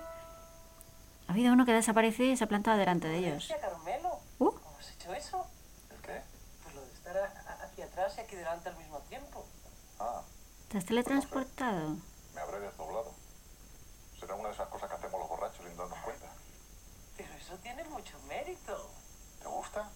Ha 1.29 1.33
habido 1.33 1.53
uno 1.53 1.65
que 1.65 1.71
ha 1.71 1.77
desaparecido 1.77 2.33
y 2.33 2.37
se 2.37 2.43
ha 2.43 2.49
plantado 2.49 2.77
delante 2.77 3.07
de 3.07 3.19
ellos. 3.19 3.53
Carmelo. 3.61 4.19
Uh. 4.41 4.51
¿Cómo 4.51 4.77
has 4.81 4.91
hecho 4.91 5.15
eso? 5.15 5.47
¿El 5.93 5.99
qué? 6.03 6.23
Pues 6.65 6.75
lo 6.75 6.81
de 6.85 6.93
estar 6.93 7.17
a- 7.17 7.23
a- 7.63 7.67
aquí 7.67 7.83
atrás 7.83 8.15
y 8.19 8.21
aquí 8.23 8.35
delante 8.35 8.69
al 8.69 8.77
mismo 8.79 8.99
tiempo. 9.09 9.47
Ah, 10.01 10.23
¿Te 10.67 10.79
has 10.79 10.85
teletransportado? 10.87 11.99
me 12.35 12.41
habré 12.41 12.59
desdoblado. 12.59 13.15
Será 14.31 14.39
una 14.39 14.51
de 14.51 14.55
esas 14.55 14.69
cosas 14.69 14.89
que 14.89 14.95
hacemos 14.95 15.19
los 15.19 15.29
borrachos 15.29 15.67
sin 15.67 15.77
darnos 15.77 15.99
cuenta. 16.05 16.27
Pero 17.17 17.35
eso 17.35 17.57
tiene 17.65 17.83
mucho 17.83 18.17
mérito. 18.29 18.89
¿Te 19.43 19.49
gusta? 19.49 19.91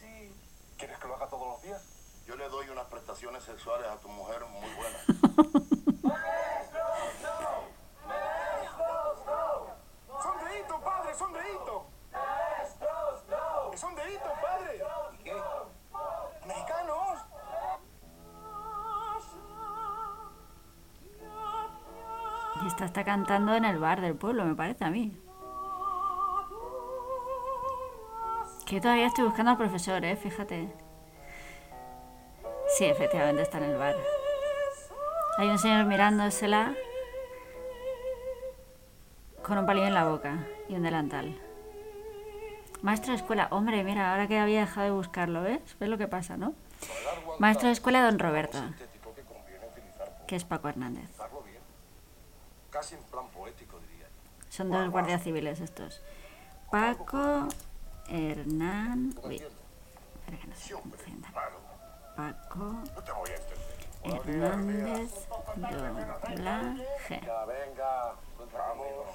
Sí. 0.00 0.34
¿Quieres 0.76 0.98
que 0.98 1.06
lo 1.06 1.14
haga 1.14 1.28
todos 1.28 1.46
los 1.46 1.62
días? 1.62 1.80
Yo 2.26 2.34
le 2.34 2.48
doy 2.48 2.68
unas 2.68 2.86
prestaciones 2.88 3.44
sexuales 3.44 3.86
a 3.86 4.00
tu 4.00 4.08
mujer 4.08 4.44
muy 4.46 4.68
buenas. 4.74 5.76
Y 22.66 22.68
esta 22.68 22.84
está 22.84 23.04
cantando 23.04 23.54
en 23.54 23.64
el 23.64 23.78
bar 23.78 24.00
del 24.00 24.16
pueblo, 24.16 24.44
me 24.44 24.56
parece 24.56 24.84
a 24.84 24.90
mí. 24.90 25.16
Que 28.66 28.80
todavía 28.80 29.06
estoy 29.06 29.22
buscando 29.22 29.52
al 29.52 29.56
profesor, 29.56 30.04
eh, 30.04 30.16
fíjate. 30.16 30.68
Sí, 32.76 32.86
efectivamente 32.86 33.42
está 33.42 33.58
en 33.58 33.64
el 33.70 33.78
bar. 33.78 33.94
Hay 35.38 35.48
un 35.48 35.60
señor 35.60 35.84
mirándosela 35.84 36.74
con 39.44 39.58
un 39.58 39.66
palillo 39.66 39.86
en 39.86 39.94
la 39.94 40.08
boca 40.08 40.44
y 40.68 40.74
un 40.74 40.82
delantal. 40.82 41.40
Maestro 42.82 43.12
de 43.12 43.18
escuela, 43.18 43.46
hombre, 43.52 43.84
mira, 43.84 44.10
ahora 44.10 44.26
que 44.26 44.40
había 44.40 44.58
dejado 44.62 44.86
de 44.86 44.92
buscarlo, 44.92 45.42
¿ves? 45.42 45.60
¿Ves 45.78 45.88
lo 45.88 45.98
que 45.98 46.08
pasa, 46.08 46.36
no? 46.36 46.52
Maestro 47.38 47.68
de 47.68 47.74
escuela, 47.74 48.04
don 48.04 48.18
Roberto, 48.18 48.58
que 50.26 50.34
es 50.34 50.44
Paco 50.44 50.68
Hernández. 50.68 51.08
Casi 52.76 52.94
en 52.94 53.02
plan 53.04 53.26
poético, 53.28 53.78
diría. 53.78 54.06
Son 54.50 54.70
dos 54.70 54.90
guardias 54.90 55.22
civiles 55.22 55.60
estos. 55.60 56.02
Paco 56.70 57.48
Hernán. 58.06 59.18
Uy, 59.22 59.36
espera 59.36 60.38
que 60.42 60.46
no 60.46 60.54
se 60.54 60.74
confunda. 60.74 61.28
Paco 62.14 62.58
No 62.94 63.02
te 63.02 63.12
voy 63.12 63.30
a 63.30 63.36
entender. 63.36 64.28
Hernández 64.28 65.26
Doblaje. 65.56 67.20
Ya, 67.24 67.44
venga. 67.46 68.12
Vamos. 68.52 69.06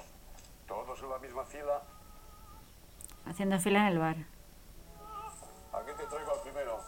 Todos 0.66 1.00
en 1.00 1.10
la 1.10 1.18
misma 1.18 1.44
fila. 1.44 1.82
Haciendo 3.26 3.60
fila 3.60 3.78
en 3.82 3.86
el 3.92 3.98
bar. 4.00 4.16
Aquí 5.72 5.90
te 5.96 6.04
traigo 6.04 6.32
al 6.32 6.40
primero. 6.40 6.80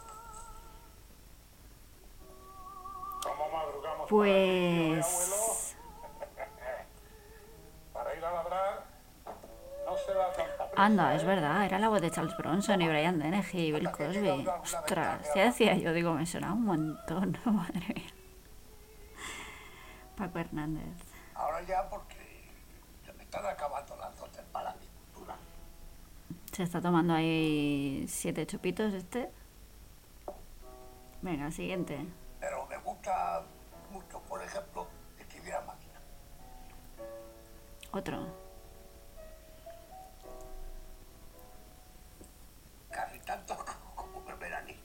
¿Cómo 3.23 3.49
madrugamos? 3.49 4.09
Pues. 4.09 5.75
Para 7.95 8.13
ir 8.13 8.25
a 8.25 8.29
ladrar, 8.29 8.83
no 9.85 9.97
se 9.97 10.13
da 10.13 10.33
tanta 10.33 10.64
prisa. 10.64 10.64
Anda, 10.77 11.15
es 11.15 11.23
verdad, 11.23 11.65
era 11.65 11.79
la 11.79 11.87
voz 11.87 12.01
de 12.01 12.11
Charles 12.11 12.35
Bronson 12.35 12.81
y 12.81 12.87
Brian 12.87 13.17
Dennehy 13.17 13.67
y 13.67 13.71
Bill 13.71 13.89
Cosby. 13.91 14.45
Ostras, 14.61 15.31
ya 15.33 15.45
decía 15.45 15.75
yo, 15.77 15.93
digo, 15.93 16.13
me 16.13 16.25
sonaba 16.25 16.53
un 16.53 16.65
montón, 16.65 17.37
madre 17.45 17.79
mía. 17.95 18.11
Paco 20.17 20.39
Hernández. 20.39 20.97
Ahora 21.33 21.61
ya 21.61 21.89
porque 21.89 22.49
se 23.05 23.13
me 23.13 23.23
están 23.23 23.45
acabando 23.45 23.95
las 23.97 24.17
dotes 24.17 24.41
para 24.51 24.71
la 24.71 24.75
pintura. 24.75 25.35
Se 26.51 26.63
está 26.63 26.81
tomando 26.81 27.13
ahí 27.13 28.05
siete 28.07 28.45
chupitos 28.45 28.93
este. 28.93 29.29
Venga, 31.21 31.51
siguiente. 31.51 32.05
Pero 32.39 32.65
me 32.67 32.77
gusta 32.77 33.43
mucho, 33.91 34.19
por 34.27 34.41
ejemplo, 34.41 34.87
escribir 35.19 35.53
a 35.53 35.61
máquina. 35.61 35.99
Otro. 37.91 38.44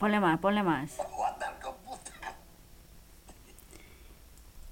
Ponle 0.01 0.19
más, 0.19 0.39
ponle 0.39 0.63
más. 0.63 0.97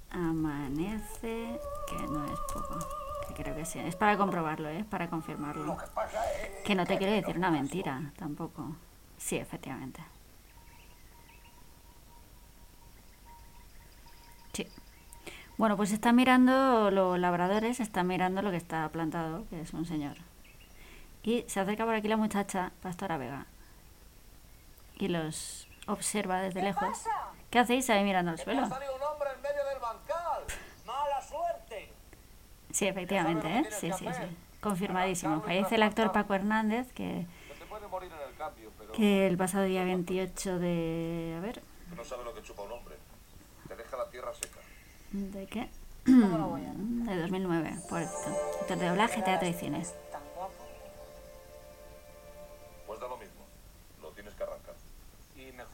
Amanece, 0.09 1.59
que 1.87 2.07
no 2.07 2.25
es 2.25 2.39
poco. 2.51 2.79
Que 3.27 3.35
creo 3.35 3.55
que 3.55 3.63
sí. 3.63 3.77
Es 3.77 3.95
para 3.95 4.17
comprobarlo, 4.17 4.69
¿eh? 4.69 4.79
Es 4.79 4.85
para 4.87 5.07
confirmarlo. 5.07 5.65
Lo 5.65 5.77
que 6.65 6.73
no 6.73 6.83
te 6.87 6.97
quiero 6.97 7.13
decir 7.13 7.37
una 7.37 7.51
mentira, 7.51 8.11
tampoco. 8.17 8.75
Sí, 9.19 9.37
efectivamente. 9.37 10.01
Sí. 14.53 14.65
Bueno, 15.59 15.77
pues 15.77 15.91
están 15.91 16.15
mirando, 16.15 16.89
los 16.89 17.19
labradores 17.19 17.79
están 17.79 18.07
mirando 18.07 18.41
lo 18.41 18.49
que 18.49 18.57
está 18.57 18.89
plantado, 18.89 19.45
que 19.51 19.61
es 19.61 19.73
un 19.73 19.85
señor. 19.85 20.17
Y 21.21 21.45
se 21.47 21.59
acerca 21.59 21.85
por 21.85 21.93
aquí 21.93 22.07
la 22.07 22.17
muchacha, 22.17 22.71
Pastora 22.81 23.19
Vega. 23.19 23.45
Y 24.99 25.07
los 25.07 25.67
observa 25.87 26.41
desde 26.41 26.61
lejos. 26.61 27.05
¿Qué 27.49 27.57
hacéis 27.59 27.89
ahí 27.89 28.03
mirando 28.03 28.31
al 28.31 28.37
suelo? 28.37 28.67
salido 28.67 28.95
un 28.95 29.01
hombre 29.01 29.29
en 29.33 29.41
medio 29.41 29.65
del 29.65 29.79
bancal. 29.79 30.43
¡Mala 30.85 31.21
suerte! 31.21 31.91
Sí, 32.71 32.87
efectivamente, 32.87 33.47
¿eh? 33.47 33.63
Sí, 33.71 33.91
sí, 33.97 34.05
sí. 34.05 34.37
Confirmadísimo. 34.61 35.41
Fallece 35.41 35.75
el 35.75 35.83
actor 35.83 36.11
Paco 36.11 36.33
Hernández, 36.35 36.91
que, 36.93 37.25
Que 37.47 37.55
te 37.55 37.65
puede 37.65 37.87
morir 37.87 38.11
en 38.11 38.29
el 38.29 38.35
cambio, 38.35 38.71
pero 38.77 38.91
que 38.91 39.25
el 39.25 39.37
pasado 39.37 39.63
día 39.63 39.83
28 39.85 40.59
de... 40.59 41.35
A 41.37 41.41
ver, 41.41 41.63
no 41.95 42.03
sabes 42.03 42.25
lo 42.25 42.33
que 42.35 42.43
chupa 42.43 42.63
un 42.63 42.73
hombre. 42.73 42.97
Te 43.67 43.75
deja 43.75 43.97
la 43.97 44.09
tierra 44.09 44.33
seca. 44.33 44.59
¿de 45.11 45.47
qué? 45.47 45.69
De 46.05 47.21
2009, 47.21 47.77
por 47.89 48.01
Actor 48.01 48.77
de 48.77 48.87
doblaje, 48.87 49.21
teatro 49.21 49.47
y 49.47 49.53
cine. 49.53 49.83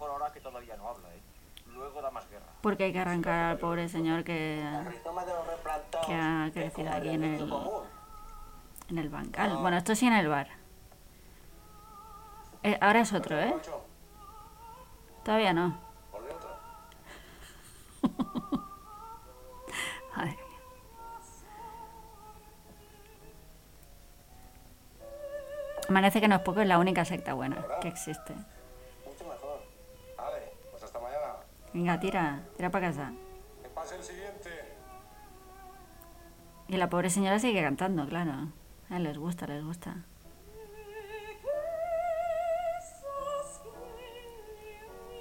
Mejor 0.06 0.22
ahora 0.22 0.32
que 0.32 0.40
todavía 0.40 0.78
no 0.78 0.88
habla, 0.88 1.10
¿eh? 1.16 1.22
Luego 1.74 2.00
da 2.00 2.12
más 2.12 2.30
guerra. 2.30 2.46
Porque 2.62 2.84
hay 2.84 2.94
que 2.94 3.00
arrancar 3.00 3.52
al 3.52 3.58
pobre 3.58 3.90
señor 3.90 4.24
que, 4.24 4.64
que 6.06 6.14
ha 6.14 6.52
crecido 6.54 6.92
aquí 6.92 7.10
en 7.10 7.24
el, 7.24 7.52
en 8.90 8.98
el 9.00 9.10
bancal. 9.10 9.58
Bueno, 9.58 9.78
esto 9.78 9.96
sí 9.96 10.06
en 10.06 10.14
el 10.14 10.28
bar. 10.28 10.48
Eh, 12.62 12.78
ahora 12.82 13.00
es 13.00 13.12
otro, 13.14 13.40
¿eh? 13.40 13.56
Todavía 15.24 15.54
no. 15.54 15.80
Madre 20.16 20.30
mía. 20.30 20.60
Amanece 25.90 26.22
que 26.22 26.28
no 26.28 26.36
es 26.36 26.42
poco, 26.42 26.62
es 26.62 26.68
la 26.68 26.78
única 26.78 27.06
secta 27.06 27.34
buena 27.34 27.66
que 27.82 27.88
existe. 27.88 28.36
Venga, 31.76 32.00
tira, 32.00 32.40
tira 32.56 32.72
para 32.72 32.88
casa. 32.88 33.12
Que 33.62 33.68
pase 33.68 33.98
el 33.98 34.04
siguiente. 34.04 34.50
Y 36.70 36.78
la 36.78 36.90
pobre 36.90 37.10
señora 37.10 37.38
sigue 37.38 37.62
cantando, 37.62 38.08
claro. 38.08 38.48
A 38.90 38.98
les 38.98 39.18
gusta, 39.18 39.46
les 39.46 39.62
gusta. 39.62 39.98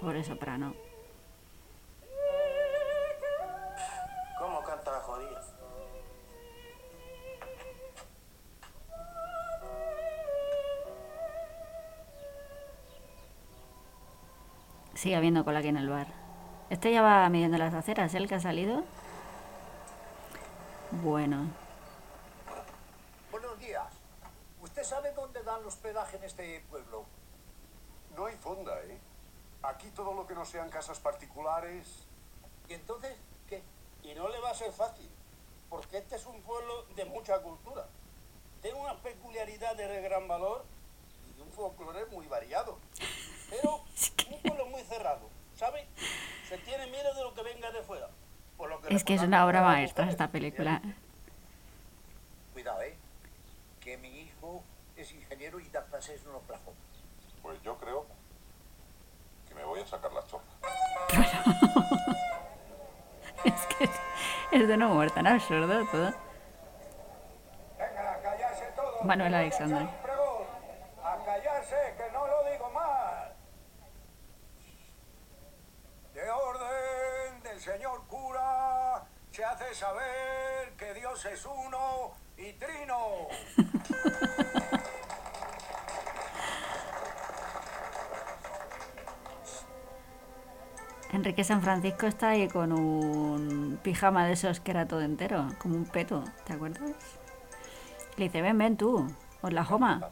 Pobre 0.01 0.23
soprano. 0.23 0.77
¿Cómo 4.39 4.63
canta 4.63 4.93
la 4.93 5.01
jodida? 5.01 5.43
Sigue 14.95 15.17
habiendo 15.17 15.45
cola 15.45 15.59
aquí 15.59 15.69
en 15.69 15.79
el 15.79 15.89
bar. 15.89 16.24
Este 16.71 16.91
ya 16.91 17.03
va 17.03 17.29
midiendo 17.29 17.59
las 17.59 17.75
aceras, 17.75 18.15
¿eh? 18.15 18.17
El 18.17 18.29
que 18.29 18.37
ha 18.37 18.41
salido. 18.41 18.85
Bueno. 21.03 21.51
Buenos 23.31 23.59
días. 23.59 23.93
¿Usted 24.63 24.83
sabe 24.83 25.13
dónde 25.13 25.43
dan 25.43 25.65
hospedaje 25.67 26.17
en 26.17 26.25
este 26.25 26.65
pueblo? 26.71 27.05
No 28.17 28.27
hay 28.27 28.37
fonda, 28.37 28.81
¿eh? 28.85 28.99
Aquí 29.63 29.91
todo 29.91 30.15
lo 30.15 30.27
que 30.27 30.35
no 30.35 30.47
sean 30.47 30.71
casas 30.71 30.99
particulares. 31.01 32.07
¿Y 32.69 32.75
entonces 32.75 33.15
qué? 33.47 33.63
Y 34.03 34.15
no 34.15 34.29
le 34.29 34.41
va 34.41 34.51
a 34.51 34.55
ser 34.55 34.73
fácil, 34.73 35.11
porque 35.69 35.99
este 35.99 36.17
es 36.17 36.25
un 36.25 36.41
pueblo 36.43 36.85
de 36.97 37.05
mucha 37.05 37.41
cultura. 37.43 37.87
Tiene 38.63 38.81
unas 38.81 38.97
peculiaridades 38.97 39.89
de 39.89 40.01
gran 40.01 40.27
valor 40.27 40.65
y 41.29 41.37
de 41.37 41.43
un 41.43 41.53
folclore 41.53 42.07
muy 42.07 42.27
variado. 42.27 42.79
Pero 43.51 43.83
un 44.31 44.43
pueblo 44.43 44.67
muy 44.67 44.83
cerrado, 44.85 45.29
¿sabe? 45.57 45.87
Se 46.49 46.59
tiene 46.59 46.87
miedo 46.89 47.15
de 47.15 47.23
lo 47.23 47.35
que 47.35 47.43
venga 47.43 47.71
de 47.71 47.83
fuera. 47.83 48.09
por 48.57 48.69
lo 48.69 48.81
que 48.81 48.95
Es 48.95 49.05
que 49.05 49.15
es 49.15 49.23
una 49.23 49.45
obra 49.47 49.63
maestra 49.63 50.09
esta 50.09 50.29
película. 50.29 50.81
Cuidado, 52.53 52.83
¿eh? 52.83 52.97
Que 53.81 53.97
mi 53.99 54.21
hijo 54.21 54.63
es 54.97 55.13
ingeniero 55.13 55.59
y 55.61 55.69
da 55.69 55.85
clases 55.87 56.23
en 56.23 56.35
Oklahoma. 56.35 56.77
Pues 57.43 57.61
yo 57.63 57.77
creo 57.79 58.07
que 59.49 59.55
me 59.55 59.65
voy 59.65 59.81
a 59.81 59.87
sacar 59.87 60.13
las 60.13 60.27
chorras. 60.29 60.49
Es 63.45 63.67
que 63.67 63.85
es, 63.85 63.91
es 64.53 64.69
de 64.69 64.75
un 64.75 64.83
humor 64.85 65.11
tan 65.11 65.27
absurdo 65.27 65.85
todo. 65.93 66.15
Venga, 67.79 68.13
a 68.15 68.23
callarse 68.23 68.65
todos. 68.75 69.05
Manuel 69.05 69.35
Alexandre. 69.35 69.87
San 91.45 91.63
Francisco 91.63 92.07
está 92.07 92.31
ahí 92.31 92.49
con 92.49 92.73
un 92.73 93.79
pijama 93.83 94.27
de 94.27 94.33
esos 94.33 94.61
que 94.61 94.71
era 94.71 94.87
todo 94.87 95.03
entero, 95.03 95.47
como 95.59 95.77
un 95.77 95.85
peto, 95.85 96.25
¿te 96.45 96.55
acuerdas? 96.55 96.91
Le 98.17 98.25
dice, 98.25 98.41
ven, 98.41 98.57
ven 98.57 98.77
tú, 98.77 99.07
Oklahoma. 99.43 100.11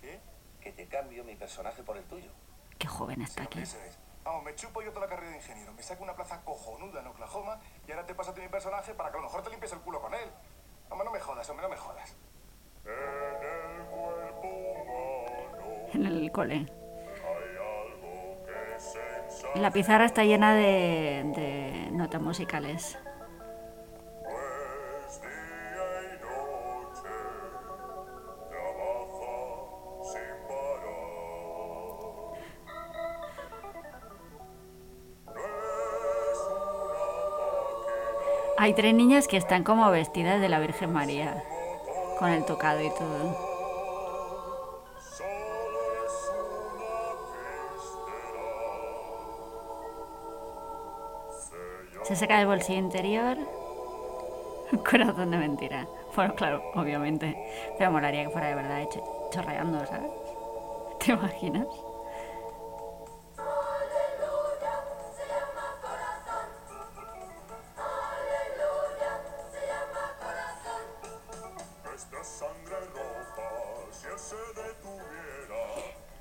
¿Qué? 0.00 0.20
Que 0.60 0.72
te 0.72 0.86
cambio 0.86 1.24
mi 1.24 1.34
personaje 1.34 1.82
por 1.82 1.96
el 1.96 2.04
tuyo. 2.04 2.30
Qué 2.78 2.86
joven 2.86 3.22
está 3.22 3.42
aquí. 3.42 3.60
Eso 3.60 3.78
es. 3.86 3.98
Vamos, 4.24 4.44
me 4.44 4.54
chupo 4.54 4.82
yo 4.82 4.90
toda 4.90 5.06
la 5.06 5.10
carrera 5.10 5.30
de 5.32 5.38
ingeniero, 5.38 5.72
me 5.72 5.82
saco 5.82 6.04
una 6.04 6.14
plaza 6.14 6.40
cojonuda 6.44 7.00
en 7.00 7.06
Oklahoma 7.08 7.58
y 7.88 7.90
ahora 7.90 8.06
te 8.06 8.14
pasas 8.14 8.36
mi 8.36 8.46
personaje 8.48 8.94
para 8.94 9.10
que 9.10 9.16
a 9.16 9.20
lo 9.20 9.26
mejor 9.26 9.42
te 9.42 9.50
limpies 9.50 9.72
el 9.72 9.80
culo 9.80 10.00
con 10.00 10.14
él. 10.14 10.30
Hombre, 10.90 11.04
no 11.06 11.12
me 11.12 11.20
jodas, 11.20 11.48
hombre, 11.50 11.64
no 11.64 11.70
me 11.70 11.76
jodas. 11.76 12.14
En 15.92 16.06
el 16.06 16.30
cole. 16.30 16.79
La 19.54 19.70
pizarra 19.70 20.04
está 20.04 20.24
llena 20.24 20.54
de, 20.54 21.24
de 21.34 21.88
notas 21.92 22.20
musicales. 22.20 22.98
Hay 38.56 38.74
tres 38.74 38.94
niñas 38.94 39.26
que 39.26 39.38
están 39.38 39.64
como 39.64 39.90
vestidas 39.90 40.38
de 40.38 40.50
la 40.50 40.60
Virgen 40.60 40.92
María, 40.92 41.42
con 42.18 42.28
el 42.28 42.44
tocado 42.44 42.82
y 42.82 42.90
todo. 42.90 43.49
Se 52.10 52.16
saca 52.16 52.38
del 52.38 52.48
bolsillo 52.48 52.80
interior 52.80 53.38
corazón 54.90 55.30
de 55.30 55.36
mentira. 55.36 55.86
Bueno, 56.16 56.34
claro, 56.34 56.60
obviamente. 56.74 57.36
Pero 57.78 57.92
molaría 57.92 58.24
que 58.24 58.30
fuera 58.30 58.48
de 58.48 58.56
verdad 58.56 58.82
hecho, 58.82 59.00
chorreando, 59.30 59.86
¿sabes? 59.86 60.10
¿Te 60.98 61.12
imaginas? 61.12 61.68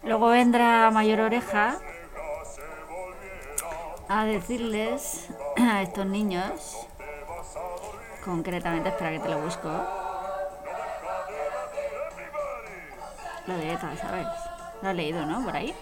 Luego 0.03 0.27
vendrá 0.27 0.91
Mayor 0.91 1.21
Oreja 1.21 1.79
a 4.07 4.25
decirles 4.25 5.29
a 5.61 5.81
estos 5.81 6.05
niños, 6.05 6.77
concretamente, 8.23 8.89
espera 8.89 9.11
que 9.11 9.19
te 9.19 9.29
lo 9.29 9.39
busco, 9.39 9.69
lo 13.47 13.57
de 13.57 13.73
ETA, 13.73 13.97
¿sabes? 13.97 14.27
Lo 14.81 14.89
has 14.89 14.95
leído, 14.95 15.25
¿no? 15.25 15.43
Por 15.43 15.55
ahí. 15.55 15.73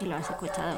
Y 0.00 0.04
lo 0.04 0.16
has 0.16 0.28
escuchado. 0.28 0.76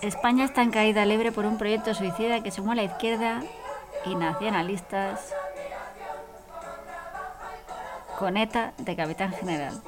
España 0.00 0.44
está 0.44 0.62
en 0.62 0.70
caída 0.70 1.04
libre 1.04 1.32
por 1.32 1.44
un 1.44 1.58
proyecto 1.58 1.94
suicida 1.94 2.42
que 2.42 2.50
sumó 2.50 2.72
a 2.72 2.74
la 2.74 2.82
izquierda 2.84 3.42
y 4.04 4.14
nacionalistas 4.14 5.32
con 8.18 8.36
ETA 8.36 8.72
de 8.78 8.96
capitán 8.96 9.32
general. 9.32 9.80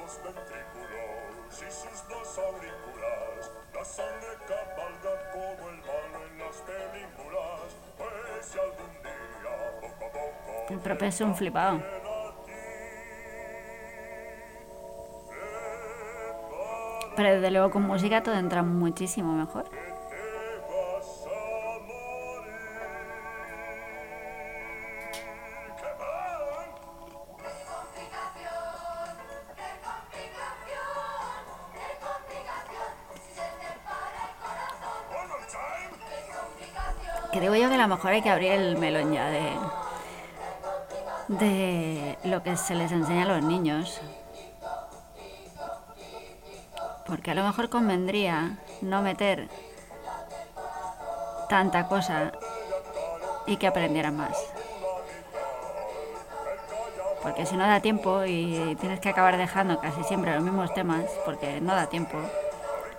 Propio 10.84 11.08
es 11.08 11.20
un 11.20 11.34
flipado. 11.34 11.82
Pero 17.16 17.34
desde 17.34 17.50
luego 17.50 17.70
con 17.70 17.82
música 17.82 18.22
todo 18.22 18.34
entra 18.36 18.62
muchísimo 18.62 19.32
mejor. 19.34 19.64
Que 37.32 37.40
digo 37.40 37.56
yo 37.56 37.68
que 37.68 37.74
a 37.74 37.78
lo 37.78 37.88
mejor 37.88 38.12
hay 38.12 38.22
que 38.22 38.30
abrir 38.30 38.52
el 38.52 38.76
melón 38.78 39.12
ya 39.12 39.28
de, 39.28 39.50
de 41.28 42.18
lo 42.24 42.42
que 42.42 42.56
se 42.56 42.74
les 42.74 42.92
enseña 42.92 43.22
a 43.22 43.26
los 43.26 43.42
niños. 43.42 44.00
Porque 47.06 47.30
a 47.30 47.34
lo 47.34 47.44
mejor 47.44 47.68
convendría 47.68 48.58
no 48.80 49.02
meter 49.02 49.48
tanta 51.48 51.86
cosa 51.86 52.32
y 53.46 53.56
que 53.56 53.66
aprendieran 53.66 54.16
más. 54.16 54.36
Porque 57.22 57.46
si 57.46 57.56
no 57.56 57.66
da 57.66 57.80
tiempo 57.80 58.24
y 58.24 58.76
tienes 58.80 59.00
que 59.00 59.08
acabar 59.08 59.36
dejando 59.36 59.80
casi 59.80 60.02
siempre 60.04 60.34
los 60.34 60.42
mismos 60.42 60.74
temas, 60.74 61.04
porque 61.24 61.60
no 61.60 61.74
da 61.74 61.86
tiempo 61.86 62.18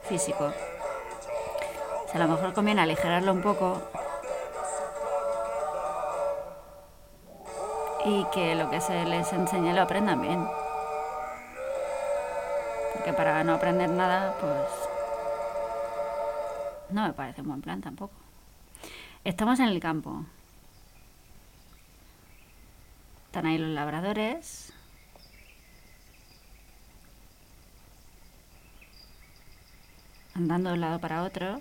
físico, 0.04 0.52
o 2.06 2.08
sea, 2.08 2.24
a 2.24 2.26
lo 2.26 2.34
mejor 2.34 2.54
conviene 2.54 2.82
aligerarlo 2.82 3.32
un 3.32 3.42
poco 3.42 3.82
y 8.06 8.24
que 8.26 8.54
lo 8.56 8.70
que 8.70 8.80
se 8.80 9.04
les 9.06 9.34
enseñe 9.34 9.74
lo 9.74 9.82
aprendan 9.82 10.22
bien. 10.22 10.48
Porque 12.94 13.14
para 13.14 13.44
no 13.44 13.56
aprender 13.56 13.90
nada, 13.90 14.36
pues 14.40 14.70
no 16.92 17.08
me 17.08 17.14
parece 17.14 17.42
un 17.42 17.48
buen 17.48 17.62
plan 17.62 17.82
tampoco. 17.82 18.14
Estamos 19.24 19.60
en 19.60 19.70
el 19.70 19.80
campo. 19.80 20.24
Están 23.26 23.48
ahí 23.48 23.58
los 23.58 23.72
labradores. 23.72 24.72
Andando 30.36 30.70
de 30.70 30.76
un 30.76 30.82
lado 30.82 31.00
para 31.00 31.24
otro. 31.24 31.60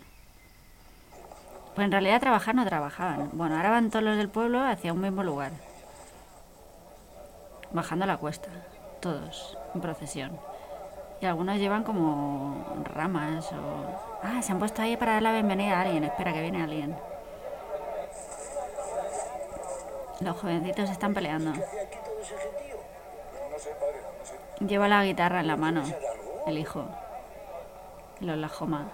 Pues 1.74 1.86
en 1.86 1.90
realidad 1.90 2.20
trabajar 2.20 2.54
no 2.54 2.66
trabajaban. 2.66 3.30
Bueno, 3.32 3.56
ahora 3.56 3.70
van 3.70 3.90
todos 3.90 4.04
los 4.04 4.18
del 4.18 4.28
pueblo 4.28 4.60
hacia 4.60 4.92
un 4.92 5.00
mismo 5.00 5.22
lugar. 5.22 5.52
Bajando 7.74 8.06
la 8.06 8.16
cuesta. 8.18 8.48
Todos, 9.00 9.58
en 9.74 9.80
procesión. 9.80 10.38
Y 11.20 11.26
algunos 11.26 11.58
llevan 11.58 11.82
como 11.82 12.64
ramas 12.84 13.50
o... 13.52 14.22
Ah, 14.22 14.40
se 14.42 14.52
han 14.52 14.60
puesto 14.60 14.80
ahí 14.80 14.96
para 14.96 15.14
dar 15.14 15.22
la 15.22 15.32
bienvenida 15.32 15.76
a 15.76 15.82
alguien. 15.82 16.04
Espera, 16.04 16.32
que 16.32 16.40
viene 16.40 16.62
alguien. 16.62 16.96
Los 20.20 20.36
jovencitos 20.36 20.88
están 20.88 21.14
peleando. 21.14 21.52
Lleva 24.60 24.86
la 24.86 25.04
guitarra 25.04 25.40
en 25.40 25.48
la 25.48 25.56
mano, 25.56 25.82
el 26.46 26.58
hijo. 26.58 26.84
El 28.20 28.30
Oklahoma. 28.30 28.86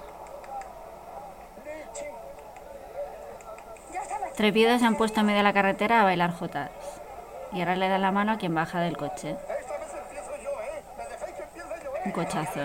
Trepidos 4.37 4.81
se 4.81 4.87
han 4.87 4.97
puesto 4.97 5.21
en 5.21 5.27
medio 5.27 5.41
de 5.41 5.45
la 5.45 5.53
carretera 5.53 6.01
a 6.01 6.05
bailar 6.05 6.33
jotas. 6.33 6.71
Y 7.53 7.61
ahora 7.61 7.75
le 7.77 7.89
dan 7.89 8.03
la 8.03 8.13
mano 8.13 8.33
a 8.33 8.39
quien 8.39 8.55
baja 8.55 8.81
del 8.81 8.97
coche. 8.97 9.31
Esta 9.31 9.55
vez 9.79 9.95
empiezo 9.95 10.37
yo. 10.37 10.51
¿Me 10.97 11.05
dejáis 11.09 11.35
que 11.35 11.43
empiece 11.43 11.85
yo? 11.85 11.93
Un 12.05 12.13
cochazo. 12.13 12.61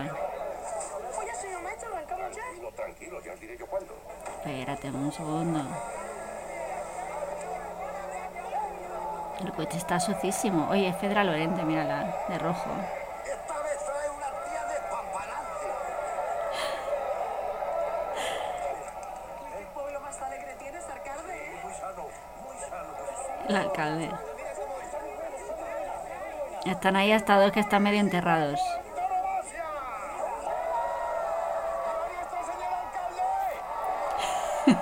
Espérate 4.37 4.89
un 4.91 5.11
segundo. 5.11 5.61
El 9.41 9.51
coche 9.53 9.77
está 9.77 9.99
sucísimo. 9.99 10.67
Oye, 10.69 10.87
es 10.89 10.97
Fedra 10.97 11.23
Lorente, 11.23 11.63
mírala, 11.63 12.15
de 12.29 12.37
rojo. 12.37 12.69
Esta 13.23 13.61
vez 13.63 13.77
trae 13.85 14.09
una 14.09 14.27
tía 14.27 14.65
despampanante. 14.69 15.67
¿Qué 19.57 19.65
pueblo 19.73 19.99
más 19.99 20.21
alegre 20.21 20.55
tienes, 20.59 20.83
alcalde? 20.87 21.59
Muy 21.63 21.73
sano, 21.73 22.07
muy 22.45 22.57
sano. 22.69 22.93
El 23.49 23.55
alcalde. 23.55 24.11
Están 26.65 26.95
ahí 26.95 27.11
hasta 27.11 27.39
dos 27.39 27.51
que 27.51 27.59
están 27.59 27.83
medio 27.83 27.99
enterrados. 27.99 28.59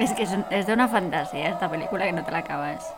Es 0.00 0.12
que 0.14 0.22
es, 0.22 0.66
de 0.66 0.72
una 0.72 0.88
fantasía 0.88 1.50
esta 1.50 1.68
película 1.70 2.06
que 2.06 2.12
no 2.12 2.24
te 2.24 2.30
la 2.32 2.38
acabas. 2.38 2.94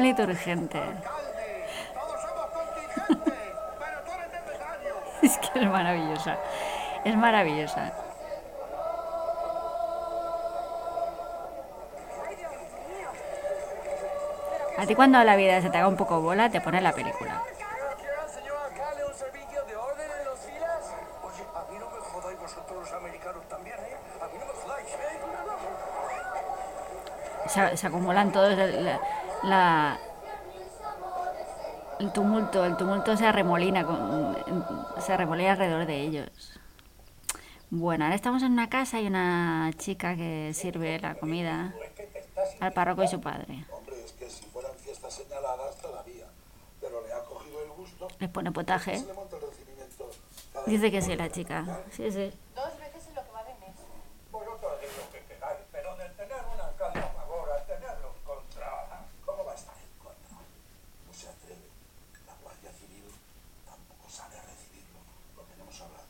Vecindario! 0.00 0.82
Es 5.22 5.38
que 5.38 5.60
es 5.60 5.66
maravillosa. 5.66 6.36
Es 7.04 7.16
maravillosa. 7.16 7.92
A 14.78 14.86
ti 14.86 14.94
cuando 14.96 15.22
la 15.22 15.36
vida 15.36 15.62
se 15.62 15.70
te 15.70 15.78
haga 15.78 15.86
un 15.86 15.96
poco 15.96 16.20
bola, 16.20 16.50
te 16.50 16.60
pones 16.60 16.82
la 16.82 16.92
película. 16.92 17.40
Se, 27.46 27.76
se 27.76 27.86
acumulan 27.86 28.32
todos. 28.32 28.58
La, 29.44 29.98
el 31.98 32.12
tumulto, 32.12 32.64
el 32.64 32.76
tumulto 32.76 33.16
se 33.16 33.26
arremolina, 33.26 33.84
con- 33.84 34.36
se 35.00 35.12
arremolina 35.12 35.52
alrededor 35.52 35.86
de 35.86 36.00
ellos. 36.00 36.28
Bueno, 37.70 38.04
ahora 38.04 38.14
estamos 38.14 38.42
en 38.42 38.52
una 38.52 38.68
casa 38.68 39.00
y 39.00 39.06
una 39.06 39.70
chica 39.78 40.14
que 40.14 40.52
sirve 40.54 40.98
la 41.00 41.14
comida 41.14 41.74
al 42.60 42.72
párroco 42.72 43.02
y 43.02 43.08
su 43.08 43.20
padre. 43.20 43.64
Les 48.20 48.30
pone 48.30 48.52
potaje. 48.52 49.02
Dice 50.66 50.90
que 50.90 51.02
sí, 51.02 51.16
la 51.16 51.30
chica. 51.30 51.80
Sí, 51.90 52.10
sí. 52.12 52.30
Dos 52.54 52.78
veces 52.78 53.08
en 53.08 53.14
lo 53.14 53.24
que 53.24 53.30
va 53.32 53.42
de 53.44 53.54
mes. 53.54 53.74
Vosotros 54.30 54.72
hacéis 54.76 54.92
lo 54.98 55.10
que 55.10 55.24
queráis, 55.26 55.58
pero 55.72 55.96
del 55.96 56.12
tener 56.14 56.38
un 56.54 56.60
alcalde 56.60 57.00
a 57.00 57.08
favor 57.08 57.50
al 57.50 57.66
tenerlo 57.66 58.12
en 58.14 58.22
contra, 58.24 58.68
¿cómo 59.24 59.44
va 59.44 59.52
a 59.52 59.54
estar 59.54 59.74
en 59.74 59.90
contra? 59.98 60.36
No 60.38 61.12
se 61.14 61.28
atreve. 61.28 61.66
La 62.26 62.34
Guardia 62.42 62.70
Civil 62.72 63.04
tampoco 63.66 64.06
sale 64.10 64.36
a 64.38 64.42
recibirlo. 64.42 65.00
Lo 65.36 65.42
tenemos 65.50 65.74
hablado. 65.80 66.06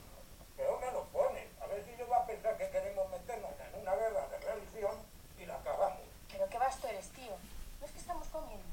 ¿Pero 0.57 0.73
dónde 0.73 0.92
lo 0.92 1.05
pone? 1.12 1.49
A 1.62 1.66
ver 1.66 1.85
si 1.85 1.97
yo 1.97 2.09
va 2.09 2.18
a 2.18 2.27
pensar 2.27 2.57
que 2.59 2.68
queremos 2.71 3.09
meternos 3.11 3.51
en 3.57 3.81
una 3.81 3.95
guerra 3.97 4.29
de 4.29 4.38
religión 4.53 4.97
y 5.40 5.47
la 5.47 5.55
acabamos. 5.57 6.03
Pero 6.31 6.45
qué 6.49 6.59
vasto 6.59 6.87
eres, 6.88 7.09
tío. 7.16 7.33
No 7.81 7.87
es 7.87 7.92
que 7.92 7.99
estamos 7.99 8.29
comiendo. 8.29 8.68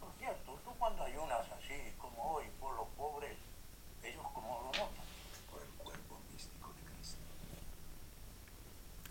Por 0.00 0.10
cierto, 0.18 0.58
tú 0.64 0.70
cuando 0.78 1.02
ayunas 1.04 1.40
así, 1.58 1.92
como 1.98 2.34
hoy, 2.34 2.44
por 2.60 2.74
los 2.76 2.86
pobres, 2.96 3.36
ellos 4.02 4.24
como 4.32 4.60
lo 4.60 4.66
notan. 4.66 5.06
Por 5.50 5.60
el 5.62 5.68
cuerpo 5.82 6.16
místico 6.32 6.68
de 6.72 6.82
Cristo. 6.94 7.18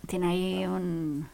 Tiene 0.06 0.28
ahí 0.30 0.66
un, 0.66 1.28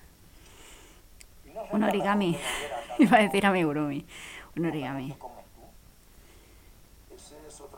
Y 1.45 1.51
no 1.51 1.67
se 1.67 1.75
un 1.75 1.81
trata 1.81 1.93
origami. 2.13 2.37
Iba 2.99 3.17
a 3.19 3.23
decir 3.23 3.47
amigurumi. 3.47 4.05
Un 4.57 4.67
origami. 4.67 5.17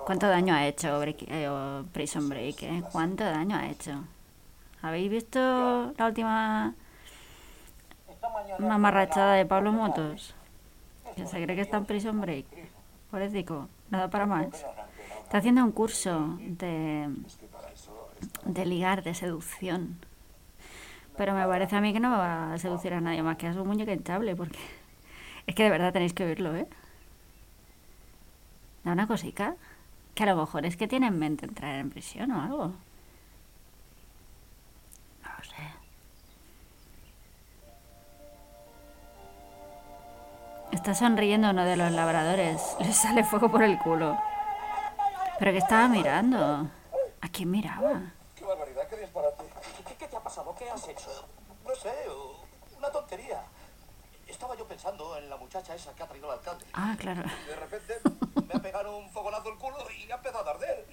¿Cuánto 0.07 0.29
daño 0.29 0.55
ha 0.55 0.67
hecho 0.67 1.03
eh, 1.03 1.83
Prison 1.93 2.29
Break? 2.29 2.63
eh? 2.63 2.83
¿Cuánto 2.93 3.25
daño 3.25 3.57
ha 3.57 3.69
hecho? 3.69 4.05
¿Habéis 4.83 5.11
visto 5.11 5.41
la 5.97 6.07
última 6.07 6.75
mañana 8.35 8.59
mamarrachada 8.59 9.35
de 9.35 9.47
Pablo 9.47 9.73
Motos? 9.73 10.35
Que 11.17 11.27
se 11.27 11.43
cree 11.43 11.57
que 11.57 11.63
está 11.63 11.79
en 11.79 11.87
Prison 11.87 12.21
Break. 12.21 12.45
Pobrecito, 13.11 13.69
nada 13.89 14.11
para 14.11 14.27
más. 14.27 14.49
Está 15.23 15.39
haciendo 15.39 15.65
un 15.65 15.73
curso 15.73 16.37
de, 16.41 17.09
de 18.45 18.67
ligar, 18.67 19.03
de 19.05 19.15
seducción. 19.15 19.97
Pero 21.17 21.35
me 21.35 21.47
parece 21.47 21.77
a 21.77 21.81
mí 21.81 21.93
que 21.93 22.01
no 22.01 22.11
va 22.11 22.55
a 22.55 22.59
seducir 22.59 22.93
a 22.93 23.01
nadie 23.01 23.23
más 23.23 23.37
que 23.37 23.47
a 23.47 23.55
su 23.55 23.65
muñeca 23.65 23.93
hinchable, 23.93 24.35
porque 24.35 24.59
es 25.47 25.55
que 25.55 25.65
de 25.65 25.71
verdad 25.71 25.93
tenéis 25.93 26.13
que 26.13 26.25
oírlo, 26.25 26.55
¿eh? 26.57 26.67
Da 28.85 28.93
una 28.93 29.07
cosica. 29.07 29.57
Que 30.15 30.23
a 30.23 30.27
lo 30.27 30.37
mejor 30.37 30.65
es 30.65 30.77
que 30.77 30.87
tiene 30.87 31.09
en 31.09 31.19
mente 31.19 31.45
entrar 31.47 31.75
en 31.75 31.91
prisión 31.91 32.31
o 32.31 32.41
algo. 32.41 32.67
No 35.23 35.31
lo 35.39 35.45
sé. 35.45 35.57
Está 40.71 40.95
sonriendo 40.95 41.51
uno 41.51 41.65
de 41.65 41.77
los 41.77 41.91
labradores. 41.91 42.77
Le 42.81 42.93
sale 42.93 43.25
fuego 43.25 43.51
por 43.51 43.65
el 43.65 43.79
culo. 43.79 44.17
¿Pero 45.39 45.51
que 45.51 45.59
estaba 45.59 45.89
mirando? 45.89 46.69
¿A 47.21 47.29
quién 47.33 47.51
miraba? 47.51 48.03
¡Qué 48.37 48.45
barbaridad, 48.45 48.87
qué 48.89 48.97
disparate! 48.99 49.45
¿Qué, 49.89 49.95
qué 49.97 50.07
te 50.07 50.17
ha 50.17 50.21
pasado? 50.35 50.55
¿Qué 50.57 50.69
has 50.69 50.89
hecho? 50.89 51.29
No 51.65 51.75
sé, 51.77 51.95
una 52.77 52.91
tontería. 52.91 53.41
Estaba 54.27 54.57
yo 54.57 54.67
pensando 54.67 55.17
en 55.17 55.31
la 55.31 55.37
muchacha 55.37 55.75
esa 55.75 55.95
que 55.95 56.03
ha 56.03 56.09
traído 56.09 56.27
el 56.33 56.39
alcalde. 56.39 56.65
Ah, 56.73 56.97
claro. 56.99 57.23
De 57.47 57.55
repente 57.55 58.01
me 58.49 58.55
ha 58.55 58.63
pegado 58.63 58.97
un 58.97 59.09
fogonazo 59.11 59.51
el 59.51 59.59
culo 59.59 59.79
y 59.91 60.11
ha 60.11 60.17
empezado 60.17 60.49
a 60.49 60.53
arder. 60.53 60.87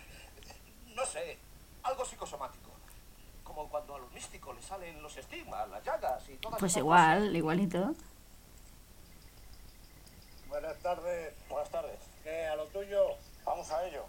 No 0.93 1.05
sé, 1.05 1.39
algo 1.81 2.05
psicosomático. 2.05 2.69
Como 3.43 3.67
cuando 3.69 3.95
a 3.95 3.99
los 3.99 4.11
místicos 4.11 4.55
les 4.55 4.65
salen 4.65 5.01
los 5.01 5.17
estigmas, 5.17 5.67
las 5.69 5.83
llagas 5.83 6.29
y 6.29 6.35
todas 6.35 6.59
Pues 6.59 6.77
igual, 6.77 7.35
igualito. 7.35 7.95
Buenas 10.49 10.77
tardes. 10.79 11.33
Buenas 11.49 11.69
tardes. 11.69 11.99
¿Qué, 12.23 12.45
a 12.45 12.55
lo 12.55 12.67
tuyo? 12.67 13.15
Vamos 13.43 13.71
a 13.71 13.87
ello. 13.87 14.05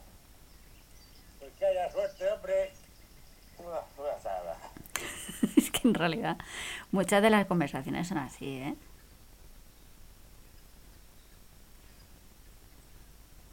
Pues 1.39 1.53
que 1.55 1.65
haya 1.65 1.91
suerte, 1.91 2.31
hombre. 2.33 2.73
Buenas 3.57 3.85
buenas 3.97 4.23
tardes. 4.23 4.72
Es 5.57 5.71
que 5.71 5.89
en 5.89 5.95
realidad 5.95 6.37
muchas 6.93 7.23
de 7.23 7.31
las 7.31 7.47
conversaciones 7.47 8.09
son 8.09 8.19
así, 8.19 8.47
¿eh? 8.59 8.77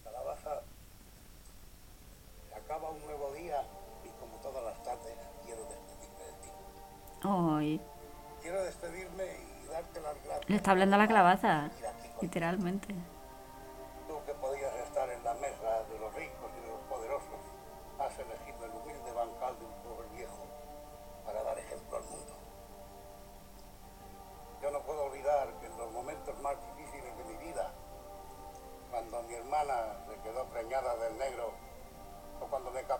Calabaza, 0.03 0.61
acaba 2.55 2.89
un 2.91 3.01
nuevo 3.05 3.33
día 3.33 3.63
y 4.05 4.09
como 4.19 4.35
todas 4.41 4.63
las 4.63 4.83
tardes 4.83 5.13
quiero 5.45 5.61
despedirme 5.65 6.23
de 6.25 6.33
ti. 6.41 7.27
Hoy 7.27 7.81
Quiero 8.41 8.63
despedirme 8.63 9.23
y 9.25 9.67
darte 9.67 10.01
las 10.01 10.15
gracias. 10.23 10.49
le 10.49 10.55
está 10.55 10.71
hablando 10.71 10.95
a 10.95 10.99
la 10.99 11.07
calabaza, 11.07 11.69
literalmente. 12.21 12.95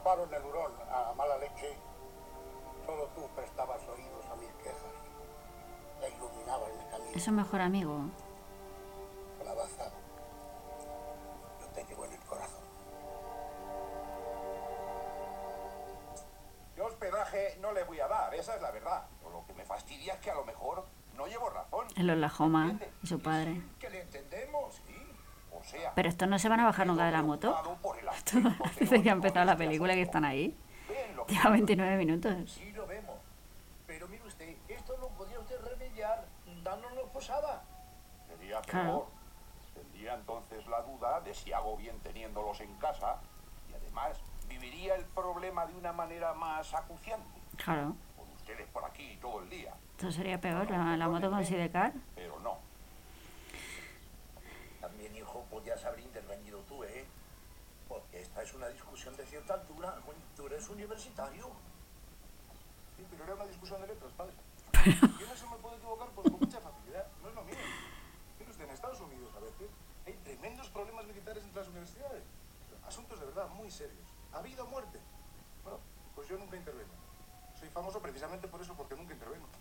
amparo 0.10 0.28
en 0.28 0.34
el 0.34 0.50
hurón, 0.50 0.72
a 0.91 1.13
mala 1.15 1.38
leche, 1.38 1.76
solo 2.86 3.06
tú 3.15 3.28
prestabas 3.36 3.82
oídos 3.88 4.26
a 4.32 4.36
mis 4.38 4.50
quejas. 4.63 4.93
La 6.02 6.10
iluminabas 6.10 6.69
el 6.69 6.89
camino. 6.89 7.12
Eso 7.15 7.32
mejor 7.32 7.62
amigo. 7.62 8.06
Yo 11.60 11.67
te 11.74 11.84
llevo 11.86 12.06
en 12.06 12.13
el 12.13 12.19
corazón. 12.22 12.63
Yo 16.76 16.86
hospedaje 16.86 17.58
no 17.60 17.72
le 17.74 17.84
voy 17.84 18.00
a 18.00 18.08
dar, 18.08 18.34
esa 18.34 18.56
es 18.56 18.62
la 18.62 18.72
verdad. 18.72 19.06
Pero 19.19 19.32
lo 19.32 19.45
que 19.45 19.54
me 19.54 19.65
fastidia 19.65 20.13
es 20.13 20.19
que 20.22 20.32
a 20.32 20.36
lo 20.36 20.45
mejor 20.45 20.86
no 21.15 21.28
llevo 21.28 21.50
razón. 21.50 21.86
El 21.95 22.10
Olajoma 22.10 22.80
y 23.04 23.08
su 23.08 23.19
padre. 23.19 23.62
¿Qué 23.80 23.89
le? 23.89 24.06
Pero 25.95 26.10
estos 26.10 26.27
no 26.27 26.39
se 26.39 26.49
van 26.49 26.60
a 26.60 26.65
bajar 26.65 26.88
nunca 26.88 27.05
de 27.05 27.12
la 27.12 27.21
moto. 27.21 27.77
Esto 28.15 28.39
parece 28.60 29.01
que 29.01 29.10
ha 29.10 29.13
empezado 29.13 29.45
la 29.45 29.55
película 29.58 29.93
que 29.93 30.03
están 30.03 30.25
ahí. 30.25 30.55
Lleva 31.27 31.51
29 31.51 31.97
minutos. 31.97 32.51
Sí 32.51 32.71
lo 32.71 32.88
vemos. 32.88 33.15
Pero 33.86 34.08
mire 34.08 34.23
usted, 34.25 34.55
esto 34.67 34.97
lo 34.97 35.10
podría 35.10 35.39
usted 35.39 35.60
remediar 35.62 36.25
dándonos 36.63 37.10
posada. 37.12 37.62
sería 38.27 38.62
peor. 38.62 38.65
Claro. 38.65 39.08
Tendría 39.73 40.15
entonces 40.15 40.65
la 40.67 40.82
duda 40.82 41.21
de 41.21 41.34
si 41.34 41.53
hago 41.53 41.77
bien 41.77 41.99
teniéndolos 41.99 42.60
en 42.62 42.73
casa 42.77 43.17
y 43.69 43.73
además 43.73 44.17
viviría 44.47 44.95
el 44.95 45.05
problema 45.05 45.65
de 45.65 45.75
una 45.75 45.93
manera 45.93 46.34
más 46.34 46.73
acuciante. 46.73 47.39
Claro. 47.63 47.95
Con 48.17 48.29
ustedes 48.36 48.67
por 48.69 48.84
aquí 48.86 49.17
todo 49.21 49.41
el 49.41 49.49
día. 49.49 49.73
Esto 49.91 50.12
sería 50.12 50.39
peor, 50.39 50.69
la, 50.71 50.97
la 50.97 51.08
moto 51.08 51.29
con 51.29 51.45
sidecar. 51.45 51.93
Pero 52.15 52.39
no. 52.39 52.58
Hijo, 55.49 55.51
podías 55.55 55.83
haber 55.85 56.01
intervenido 56.01 56.59
tú, 56.67 56.83
¿eh? 56.83 57.05
Porque 57.88 58.21
esta 58.21 58.43
es 58.43 58.53
una 58.53 58.67
discusión 58.67 59.15
de 59.17 59.25
cierta 59.25 59.55
altura. 59.55 59.95
Tú 60.35 60.45
eres 60.47 60.69
universitario. 60.69 61.49
Sí, 62.97 63.05
pero 63.09 63.23
era 63.23 63.33
una 63.35 63.45
discusión 63.45 63.81
de 63.81 63.88
letras, 63.88 64.12
padre. 64.13 64.33
Yo 64.85 65.25
en 65.25 65.31
eso 65.31 65.49
me 65.49 65.57
puedo 65.57 65.75
equivocar 65.75 66.09
pues, 66.09 66.29
con 66.29 66.39
mucha 66.39 66.59
facilidad. 66.59 67.07
No 67.21 67.29
es 67.29 67.35
lo 67.35 67.43
mío. 67.43 67.55
Mire 68.39 68.51
usted, 68.51 68.65
en 68.65 68.71
Estados 68.71 68.99
Unidos 69.01 69.33
a 69.35 69.39
veces 69.39 69.69
hay 70.05 70.13
tremendos 70.23 70.69
problemas 70.69 71.05
militares 71.05 71.43
entre 71.43 71.62
las 71.62 71.69
universidades. 71.69 72.23
Asuntos 72.88 73.19
de 73.19 73.25
verdad 73.25 73.47
muy 73.49 73.69
serios. 73.71 74.07
¿Ha 74.33 74.39
habido 74.39 74.65
muerte? 74.67 74.99
Bueno, 75.63 75.79
pues 76.15 76.27
yo 76.27 76.38
nunca 76.38 76.57
intervengo. 76.57 76.93
Soy 77.59 77.69
famoso 77.69 78.01
precisamente 78.01 78.47
por 78.47 78.62
eso, 78.62 78.73
porque 78.75 78.95
nunca 78.95 79.13
intervengo. 79.13 79.47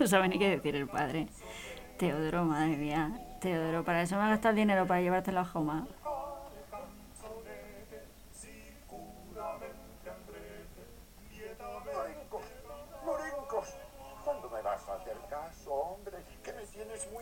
No 0.00 0.06
sabe 0.06 0.28
ni 0.28 0.38
qué 0.38 0.48
decir 0.48 0.74
el 0.76 0.88
padre. 0.88 1.28
Teodoro, 1.98 2.44
madre 2.44 2.76
mía. 2.76 3.10
Teodoro, 3.40 3.84
para 3.84 4.02
eso 4.02 4.16
me 4.16 4.22
ha 4.22 4.28
gastado 4.28 4.50
el 4.50 4.56
dinero 4.56 4.86
para 4.86 5.00
llevártelo 5.00 5.40
a 5.40 5.44
Joma. 5.44 5.86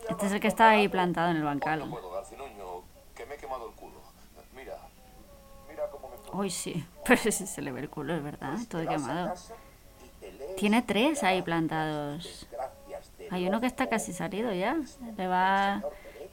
Este 0.08 0.26
es 0.26 0.32
el 0.32 0.40
que 0.40 0.48
está 0.48 0.70
ahí 0.70 0.88
plantado 0.88 1.30
en 1.30 1.36
el 1.36 1.42
bancal. 1.42 1.90
Uy, 6.32 6.50
sí. 6.50 6.86
Pero 7.04 7.20
sí 7.20 7.46
se 7.46 7.62
le 7.62 7.72
ve 7.72 7.80
el 7.80 7.90
culo, 7.90 8.14
es 8.14 8.22
verdad. 8.22 8.56
Todo 8.68 8.86
quemado. 8.86 9.34
Tiene 10.56 10.82
tres 10.82 11.22
ahí 11.22 11.42
plantados. 11.42 12.46
Hay 13.32 13.48
uno 13.48 13.60
que 13.60 13.66
está 13.66 13.88
casi 13.88 14.12
salido 14.12 14.52
ya. 14.52 14.76
Le 15.16 15.26
va... 15.26 15.82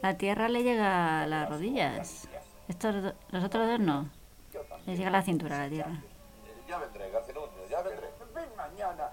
La 0.01 0.17
tierra 0.17 0.47
le 0.49 0.63
llega 0.63 1.23
a 1.23 1.27
las 1.27 1.49
rodillas. 1.49 2.27
Estos, 2.67 3.15
los 3.31 3.43
otros 3.43 3.67
dos 3.67 3.79
no. 3.79 4.09
Les 4.85 4.97
llega 4.97 5.09
a 5.09 5.13
la 5.13 5.21
cintura 5.21 5.57
la 5.57 5.69
tierra. 5.69 6.01
Ya 6.67 6.77
vendré, 6.77 7.09
Garcinuño, 7.09 7.67
ya 7.69 7.81
vendré. 7.81 8.07
Ven 8.35 8.55
mañana. 8.55 9.09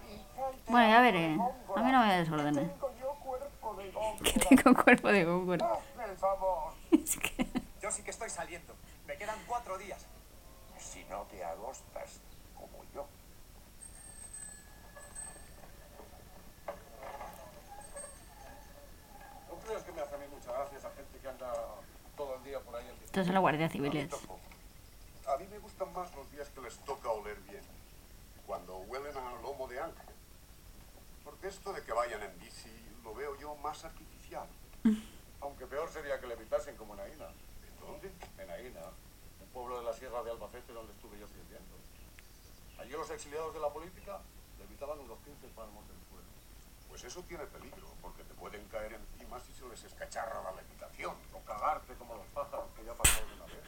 Bueno, 0.68 0.88
ya 0.88 1.00
veré. 1.00 1.38
A 1.76 1.82
mí 1.82 1.92
no 1.92 2.06
me 2.06 2.18
desordene. 2.18 2.70
Que 4.22 4.32
tengo 4.40 4.82
cuerpo 4.82 5.08
de 5.08 5.24
Google. 5.24 5.64
el 6.08 6.16
favor. 6.16 6.72
Yo 7.82 7.90
sí 7.90 8.02
que 8.02 8.10
estoy 8.10 8.30
saliendo. 8.30 8.74
Me 9.06 9.16
quedan 9.16 9.38
cuatro 9.46 9.76
días. 9.78 10.06
Si 10.78 11.04
no 11.04 11.22
te 11.22 11.44
agostas 11.44 12.20
como 12.54 12.84
yo. 12.94 13.06
No 19.48 19.54
creas 19.64 19.82
que 19.82 19.92
me 19.92 20.00
hace 20.00 20.14
a 20.14 20.18
mí 20.18 20.24
mucha 20.32 20.52
gracia 20.52 20.78
esa 20.78 20.90
gente 20.90 21.18
que 21.18 21.28
anda 21.28 21.52
todo 22.16 22.36
el 22.36 22.44
día 22.44 22.60
por 22.60 22.76
ahí. 22.76 22.86
en 22.86 23.05
Estos 23.16 23.28
son 23.28 23.34
los 23.36 23.40
guardias 23.40 23.72
civiles. 23.72 24.12
A 25.26 25.38
mí 25.38 25.46
me 25.50 25.58
gustan 25.58 25.90
más 25.94 26.14
los 26.14 26.30
días 26.32 26.50
que 26.50 26.60
les 26.60 26.76
toca 26.80 27.08
oler 27.08 27.40
bien, 27.48 27.62
cuando 28.46 28.76
huelen 28.76 29.16
a 29.16 29.40
lomo 29.40 29.66
de 29.68 29.80
ángel. 29.80 30.14
Porque 31.24 31.48
esto 31.48 31.72
de 31.72 31.82
que 31.82 31.94
vayan 31.94 32.22
en 32.22 32.38
bici 32.38 32.68
lo 33.02 33.14
veo 33.14 33.34
yo 33.40 33.56
más 33.56 33.82
artificial. 33.86 34.46
Aunque 35.40 35.64
peor 35.64 35.88
sería 35.88 36.20
que 36.20 36.26
le 36.26 36.34
evitasen 36.34 36.76
como 36.76 36.92
en 36.92 37.00
Aina. 37.00 37.28
¿En 37.66 37.80
dónde? 37.80 38.12
En 38.36 38.50
Aina, 38.50 38.82
un 39.40 39.48
pueblo 39.48 39.78
de 39.78 39.86
la 39.86 39.94
sierra 39.94 40.22
de 40.22 40.32
Albacete 40.32 40.74
donde 40.74 40.92
estuve 40.92 41.18
yo 41.18 41.26
sirviendo. 41.26 41.74
Allí 42.78 42.90
los 42.90 43.08
exiliados 43.08 43.54
de 43.54 43.60
la 43.60 43.70
política 43.70 44.20
le 44.58 44.64
evitaban 44.64 44.98
unos 44.98 45.18
15 45.20 45.48
palmos 45.56 45.88
del. 45.88 45.96
Pues 46.96 47.12
eso 47.12 47.22
tiene 47.28 47.44
peligro, 47.44 47.88
porque 48.00 48.24
te 48.24 48.32
pueden 48.32 48.66
caer 48.68 48.94
encima 48.94 49.38
si 49.38 49.52
se 49.52 49.68
les 49.68 49.84
escacharra 49.84 50.40
la 50.40 50.52
levitación. 50.52 51.14
O 51.34 51.40
cagarte 51.44 51.92
como 51.96 52.14
los 52.14 52.26
pájaros 52.28 52.64
que 52.74 52.86
ya 52.86 52.94
pasaron 52.94 53.32
una 53.34 53.44
vez. 53.44 53.64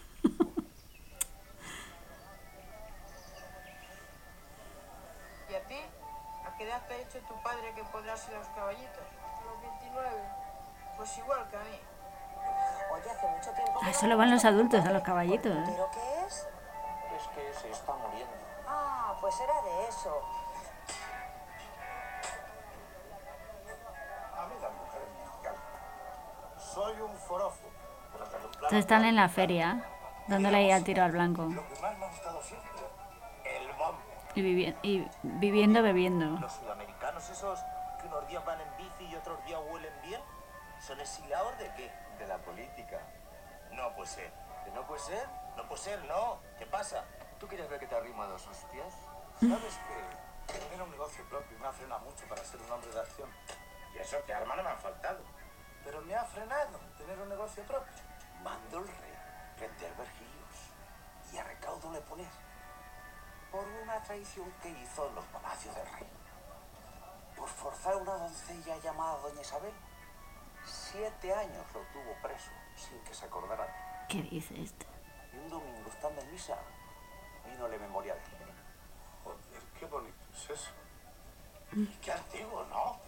¿Y 5.50 5.54
a 5.54 5.62
ti? 5.66 5.78
¿A 6.46 6.56
qué 6.56 6.64
edad 6.64 6.88
te 6.88 6.94
ha 6.94 6.96
dicho 6.96 7.18
tu 7.28 7.42
padre 7.42 7.74
que 7.74 7.84
podrás 7.84 8.26
ir 8.30 8.34
a 8.34 8.38
los 8.38 8.48
caballitos? 8.48 8.96
A 8.96 9.44
los 9.44 9.60
29. 9.60 10.08
Pues 10.96 11.18
igual 11.18 11.50
que 11.50 11.56
a 11.58 11.64
mí. 11.64 11.80
Oye, 12.92 13.10
hace 13.10 13.26
mucho 13.26 13.50
tiempo. 13.50 13.80
A 13.82 13.90
eso 13.90 14.06
lo 14.06 14.16
van 14.16 14.30
los 14.30 14.44
adultos, 14.46 14.86
a 14.86 14.90
los 14.90 15.02
caballitos. 15.02 15.52
¿eh? 15.52 15.64
¿Pero 15.66 15.90
qué 15.90 16.24
es? 16.24 16.46
Es 17.14 17.28
que 17.34 17.52
se 17.60 17.70
está 17.72 17.92
muriendo. 17.92 18.32
Ah, 18.66 19.14
pues 19.20 19.38
era 19.38 19.60
de 19.60 19.86
eso. 19.86 20.47
Soy 26.78 27.00
un 27.00 27.12
forofo. 27.16 27.66
Entonces 28.54 28.78
están 28.78 29.04
en 29.04 29.16
la 29.16 29.28
feria, 29.28 29.82
dándole 30.28 30.58
ahí 30.58 30.70
al 30.70 30.84
tiro 30.84 31.02
al 31.02 31.10
blanco. 31.10 31.42
Lo 31.46 31.66
que 31.66 31.80
más 31.80 31.98
me 31.98 32.04
ha 32.04 32.08
gustado 32.08 32.40
siempre, 32.40 32.70
el 33.44 33.66
bombo. 33.72 33.98
Y, 34.36 34.42
vivi- 34.42 34.76
y 34.82 35.08
viviendo, 35.24 35.82
bebiendo. 35.82 36.38
Los 36.38 36.52
sudamericanos 36.52 37.28
esos 37.30 37.58
que 38.00 38.06
unos 38.06 38.28
días 38.28 38.44
van 38.44 38.60
en 38.60 38.76
bici 38.76 39.06
y 39.10 39.16
otros 39.16 39.44
días 39.44 39.60
huelen 39.72 39.92
bien, 40.02 40.20
¿son 40.80 41.00
exiliados 41.00 41.58
de 41.58 41.68
qué? 41.74 41.90
De 42.20 42.28
la 42.28 42.38
política. 42.38 43.00
No 43.72 43.92
puede 43.96 44.08
ser. 44.08 44.32
¿Que 44.64 44.70
no 44.70 44.82
puede 44.86 45.00
ser? 45.00 45.26
No 45.56 45.64
puede 45.64 45.82
ser, 45.82 46.04
no. 46.04 46.38
¿Qué 46.60 46.66
pasa? 46.66 47.02
¿Tú 47.40 47.48
quieres 47.48 47.68
ver 47.68 47.80
que 47.80 47.88
te 47.88 47.96
arrima 47.96 48.24
dos 48.26 48.46
hostias? 48.46 48.94
¿Sabes 49.40 49.80
que 50.46 50.52
tener 50.52 50.80
un 50.80 50.92
negocio 50.92 51.24
propio 51.28 51.58
me 51.58 51.66
ha 51.66 51.72
frenado 51.72 52.02
mucho 52.02 52.24
para 52.28 52.44
ser 52.44 52.60
un 52.62 52.70
hombre 52.70 52.88
de 52.92 53.00
acción? 53.00 53.28
Y 53.96 53.98
eso 53.98 54.16
que 54.24 54.32
armas 54.32 54.56
no 54.56 54.62
me 54.62 54.70
han 54.70 54.78
faltado. 54.78 55.18
Pero 55.84 56.02
me 56.02 56.14
ha 56.14 56.24
frenado 56.24 56.78
tener 56.98 57.18
un 57.18 57.28
negocio 57.28 57.62
propio. 57.64 57.94
Mando 58.42 58.78
el 58.78 58.86
rey, 58.86 59.14
vender 59.60 59.94
vergilios 59.96 60.38
y 61.32 61.38
a 61.38 61.44
recaudo 61.44 61.92
le 61.92 62.00
poner. 62.02 62.30
Por 63.50 63.64
una 63.82 64.02
traición 64.02 64.50
que 64.62 64.68
hizo 64.68 65.08
en 65.08 65.14
los 65.14 65.24
palacios 65.26 65.74
del 65.74 65.86
rey. 65.92 66.08
Por 67.36 67.48
forzar 67.48 67.94
a 67.94 67.96
una 67.96 68.14
doncella 68.14 68.76
llamada 68.78 69.18
Doña 69.18 69.40
Isabel. 69.40 69.74
Siete 70.64 71.32
años 71.32 71.64
lo 71.72 71.80
tuvo 71.92 72.14
preso 72.22 72.50
sin 72.76 72.98
que 73.04 73.14
se 73.14 73.24
acordara 73.24 73.64
de 73.64 73.70
él. 73.70 73.76
¿Qué 74.08 74.22
dice 74.22 74.60
este? 74.60 74.86
Y 75.32 75.38
un 75.38 75.50
domingo, 75.50 75.88
estando 75.88 76.20
en 76.20 76.32
misa, 76.32 76.56
vino 77.44 77.68
la 77.68 77.78
memorial. 77.78 78.18
Joder, 79.24 79.62
qué 79.78 79.86
bonito 79.86 80.16
es 80.34 80.50
eso. 80.50 80.70
Y 81.72 81.86
qué 81.86 82.12
antiguo, 82.12 82.64
¿no? 82.64 83.07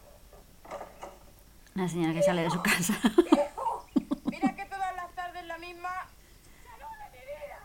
Una 1.75 1.89
señora 1.89 2.13
que 2.13 2.23
sale 2.23 2.43
de 2.43 2.51
su 2.51 2.63
casa. 2.63 2.95
Mira 4.25 4.55
que 4.55 4.65
todas 4.67 4.95
las 4.97 5.15
tardes 5.15 5.45
la 5.47 5.59
misma. 5.59 6.09
¡Salud 6.65 6.97
de 6.99 7.11
mi 7.11 7.25
vida! 7.25 7.61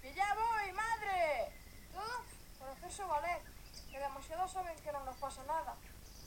¡Que 0.00 0.14
ya 0.14 0.34
voy, 0.34 0.72
madre! 0.72 1.52
Todo 1.92 2.24
por 2.58 3.08
valer. 3.08 3.42
Que 3.90 3.98
demasiado 3.98 4.48
saben 4.48 4.76
que 4.78 4.92
no 4.92 5.04
nos 5.04 5.16
pasa 5.16 5.42
nada. 5.44 5.76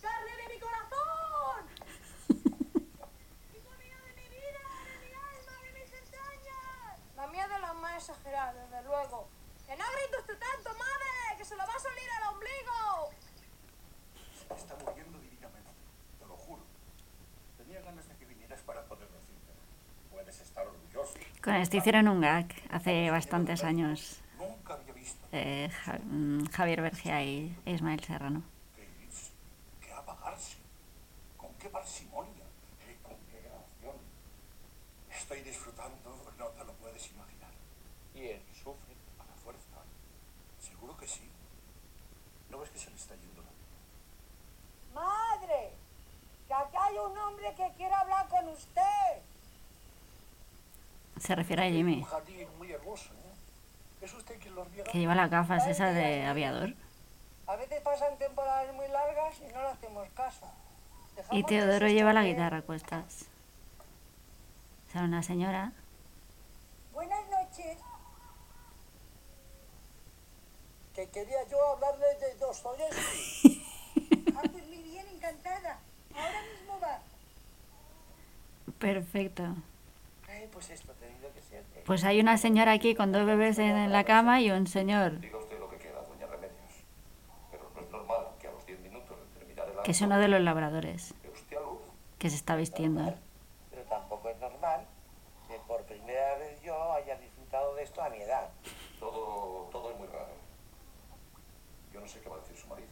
¡Carne 0.01 0.35
de 0.37 0.53
mi 0.53 0.59
corazón! 0.59 1.69
La 7.15 7.27
mía 7.27 7.47
de 7.49 7.59
las 7.59 7.75
más 7.75 7.95
exageradas, 7.95 8.55
desde 8.55 8.83
luego. 8.83 9.27
¡Que 9.67 9.75
no 9.75 9.83
grites 9.91 10.25
tú 10.25 10.33
tanto, 10.39 10.69
madre! 10.77 11.37
¡Que 11.37 11.43
se 11.43 11.55
lo 11.55 11.67
va 11.67 11.73
a 11.73 11.79
salir 11.79 12.09
al 12.11 12.33
ombligo! 12.33 13.11
Se 14.39 14.47
me 14.53 14.55
está 14.55 14.75
muriendo 14.85 15.19
divinamente, 15.19 15.71
te 16.17 16.25
lo 16.25 16.37
juro. 16.37 16.63
Tenía 17.57 17.81
ganas 17.81 18.07
de 18.07 18.15
que 18.15 18.25
vinieras 18.25 18.61
para 18.61 18.85
poder 18.85 19.09
decirte. 19.09 19.53
Puedes 20.09 20.39
estar 20.39 20.65
orgulloso. 20.65 21.13
Con 21.43 21.55
esto 21.55 21.77
hicieron 21.77 22.07
un 22.07 22.21
gag 22.21 22.47
hace 22.69 23.09
bastantes 23.11 23.63
años. 23.63 24.19
Nunca 24.37 24.73
había 24.73 24.93
visto 24.93 25.25
Eh, 25.31 25.69
mm, 26.03 26.45
Javier 26.47 26.81
Bergia 26.81 27.23
y 27.23 27.55
Ismael 27.65 28.03
Serrano. 28.03 28.43
que 29.81 29.93
apagarse. 29.93 30.57
Con 31.37 31.53
qué 31.55 31.69
parsimonia, 31.69 32.43
y 32.89 32.93
con 33.03 33.15
qué 33.31 33.41
grabación. 33.41 33.95
Estoy 35.09 35.41
disfrutando, 35.41 35.95
no 36.37 36.45
te 36.47 36.63
lo 36.65 36.73
puedes 36.73 37.09
imaginar. 37.11 37.51
¿Quién 38.13 38.41
sufre? 38.53 38.93
A 39.19 39.25
la 39.25 39.33
fuerza. 39.43 39.79
Se 40.59 40.71
Seguro 40.71 40.97
que 40.97 41.07
sí. 41.07 41.29
¿No 42.49 42.59
ves 42.59 42.69
que 42.71 42.79
se 42.79 42.89
le 42.89 42.95
está 42.97 43.15
yendo 43.15 43.41
la 43.41 44.99
¡Madre! 45.01 45.71
Que 46.47 46.53
acá 46.53 46.85
hay 46.85 46.97
un 46.97 47.17
hombre 47.17 47.53
que 47.55 47.71
quiere 47.77 47.93
hablar 47.93 48.27
con 48.27 48.47
usted. 48.49 49.18
Se 51.19 51.35
refiere 51.35 51.67
a 51.67 51.69
Jimmy, 51.69 51.97
Un 51.97 52.03
jardín 52.03 52.47
muy 52.57 52.71
hermoso, 52.71 53.09
¿eh? 53.13 54.05
¿Es 54.05 54.13
usted 54.13 54.39
quien 54.39 54.55
lo 54.55 54.63
riega? 54.65 54.89
que 54.89 54.97
lleva 54.99 55.15
las 55.15 55.29
gafas 55.29 55.67
esas 55.67 55.93
de 55.93 56.25
aviador. 56.25 56.73
A 57.47 57.55
veces 57.55 57.81
pasan 57.81 58.17
temporadas 58.17 58.73
muy 58.75 58.87
largas 58.87 59.35
y 59.41 59.51
no 59.53 59.61
le 59.61 59.67
hacemos 59.69 60.07
caso. 60.15 60.45
Y 60.45 61.15
Dejamos 61.15 61.45
que 61.45 61.57
Teodoro 61.57 61.87
lleva 61.87 62.13
la 62.13 62.23
guitarra 62.23 62.57
a 62.57 62.61
cuestas. 62.61 63.25
O 64.87 64.91
sea, 64.91 65.03
una 65.03 65.21
señora. 65.23 65.73
Buenas 66.93 67.25
noches. 67.29 67.77
Que 70.95 71.09
quería 71.09 71.47
yo 71.49 71.57
hablarle 71.73 72.05
de 72.19 72.35
Dostoyevsky. 72.35 73.65
Ah, 74.35 74.41
pues 74.51 74.65
muy 74.67 74.77
bien, 74.81 75.05
encantada. 75.09 75.79
Ahora 76.15 76.41
mismo 76.43 76.79
va. 76.79 76.99
Perfecto. 78.79 79.43
Ay, 80.29 80.47
pues 80.51 80.69
esto 80.69 80.91
ha 80.93 80.95
tenido 80.95 81.31
que 81.33 81.41
ser. 81.41 81.63
¿eh? 81.75 81.78
Pues 81.89 82.03
hay 82.03 82.19
una 82.19 82.37
señora 82.37 82.73
aquí 82.73 82.93
con 82.93 83.11
dos 83.11 83.25
bebés 83.25 83.57
en 83.57 83.91
la 83.91 84.03
cama 84.03 84.39
y 84.41 84.51
un 84.51 84.67
señor 84.67 85.19
Diga 85.19 85.39
usted 85.39 85.57
lo 85.59 85.67
que 85.71 85.77
quiera, 85.77 85.99
doña 86.03 86.27
Remedios. 86.27 86.85
Pero 87.49 87.71
no 87.73 87.81
es 87.81 87.89
normal 87.89 88.27
que 88.39 88.47
a 88.47 88.51
los 88.51 88.63
10 88.63 88.79
minutos 88.81 89.17
de 89.17 89.39
terminar 89.39 89.67
el 89.69 89.81
que 89.81 89.89
es 89.89 90.01
uno 90.01 90.19
de 90.19 90.27
los 90.27 90.39
labradores 90.39 91.15
dé 91.23 91.29
usted 91.29 91.57
a 91.57 91.61
luz. 91.61 91.81
que 92.19 92.29
se 92.29 92.35
está 92.35 92.55
vistiendo. 92.55 93.11
Pero 93.71 93.81
tampoco 93.85 94.29
es 94.29 94.37
normal 94.37 94.85
que 95.47 95.57
por 95.67 95.81
primera 95.85 96.37
vez 96.37 96.61
yo 96.61 96.93
haya 96.93 97.15
disfrutado 97.15 97.73
de 97.73 97.81
esto 97.81 98.03
a 98.03 98.09
mi 98.11 98.21
edad. 98.21 98.49
Todo, 98.99 99.67
todo 99.71 99.89
es 99.89 99.97
muy 99.97 100.09
raro. 100.09 100.35
Yo 101.91 102.01
no 102.01 102.07
sé 102.07 102.19
qué 102.19 102.29
va 102.29 102.35
a 102.35 102.39
decir 102.41 102.55
su 102.55 102.67
marido. 102.67 102.89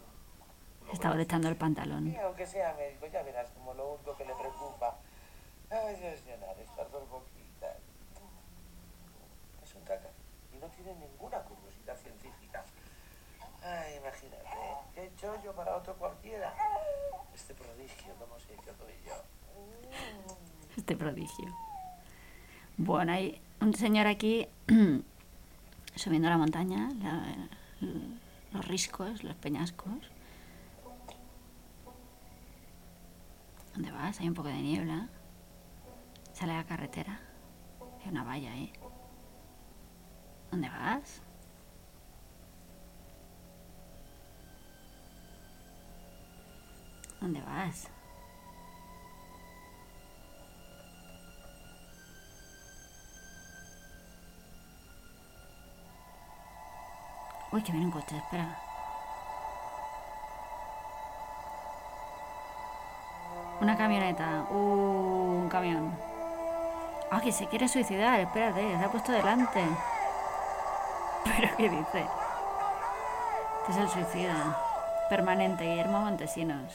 Se 0.88 0.94
está 0.94 1.22
echando 1.22 1.50
el 1.50 1.56
pantalón. 1.56 2.08
Y 2.08 2.16
aunque 2.16 2.48
sea 2.48 2.74
médico, 2.74 3.06
ya 3.06 3.22
verás 3.22 3.52
como 3.52 3.76
lo 3.76 3.94
único 3.94 4.18
que 4.18 4.26
le 4.26 4.34
preocupa 4.34 4.98
es 5.70 6.26
llenar 6.26 6.58
estas 6.60 6.92
dos 6.92 7.08
boquitas. 7.08 7.78
Es 9.68 9.76
un 9.76 9.82
caca 9.82 10.08
y 10.54 10.58
no 10.60 10.70
tiene 10.88 11.06
ninguna 11.08 11.40
curiosidad 11.40 11.98
científica. 11.98 12.64
Ay, 13.62 13.98
imagínate, 13.98 14.48
qué 14.96 15.12
yo 15.44 15.54
para 15.54 15.76
otro 15.76 15.96
cualquiera. 15.96 16.54
Este 17.36 17.54
prodigio, 17.54 18.14
¿cómo 18.18 18.40
sé 18.40 18.56
que 18.56 18.74
soy 18.74 18.94
yo? 19.06 19.14
Este 20.78 20.96
prodigio. 20.96 21.54
Bueno, 22.78 23.12
hay 23.12 23.42
un 23.60 23.74
señor 23.74 24.08
aquí 24.08 24.48
subiendo 25.96 26.30
la 26.30 26.38
montaña, 26.38 26.90
los 28.54 28.66
riscos, 28.66 29.26
los 29.26 29.36
peñascos. 29.36 30.12
¿Dónde 33.74 33.92
vas? 33.92 34.20
Hay 34.22 34.28
un 34.30 34.34
poco 34.34 34.48
de 34.48 34.62
niebla. 34.62 35.10
Sale 36.32 36.54
la 36.54 36.64
carretera. 36.64 37.20
Hay 38.02 38.10
una 38.10 38.24
valla 38.24 38.54
ahí. 38.54 38.72
¿Dónde 40.52 40.70
vas? 40.70 41.22
¿Dónde 47.20 47.42
vas? 47.42 47.90
Uy, 57.52 57.64
que 57.64 57.72
viene 57.72 57.88
un 57.88 57.92
coche, 57.92 58.18
espera. 58.18 58.60
Una 63.60 63.76
camioneta. 63.76 64.46
Uh, 64.52 65.42
un 65.44 65.50
camión. 65.50 65.92
Ah, 67.10 67.22
que 67.22 67.32
se 67.32 67.48
quiere 67.48 67.68
suicidar, 67.68 68.20
espérate, 68.20 68.78
se 68.78 68.84
ha 68.84 68.92
puesto 68.92 69.12
delante. 69.12 69.64
¿Pero 71.24 71.56
qué 71.58 71.70
dice? 71.70 72.06
Este 73.68 73.72
es 73.72 73.78
el 73.78 73.90
suicida. 73.90 74.58
Permanente, 75.10 75.64
Guillermo 75.66 76.00
Montesinos. 76.00 76.74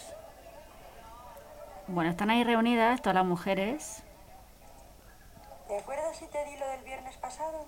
Bueno, 1.89 2.11
están 2.11 2.31
ahí 2.31 2.45
reunidas 2.45 3.01
todas 3.03 3.15
las 3.15 3.25
mujeres. 3.25 4.03
¿Te 5.69 5.79
acuerdas 5.79 6.17
si 6.17 6.27
te 6.27 6.45
di 6.45 6.57
lo 6.57 6.67
del 6.69 6.83
viernes 6.85 7.17
pasado? 7.17 7.67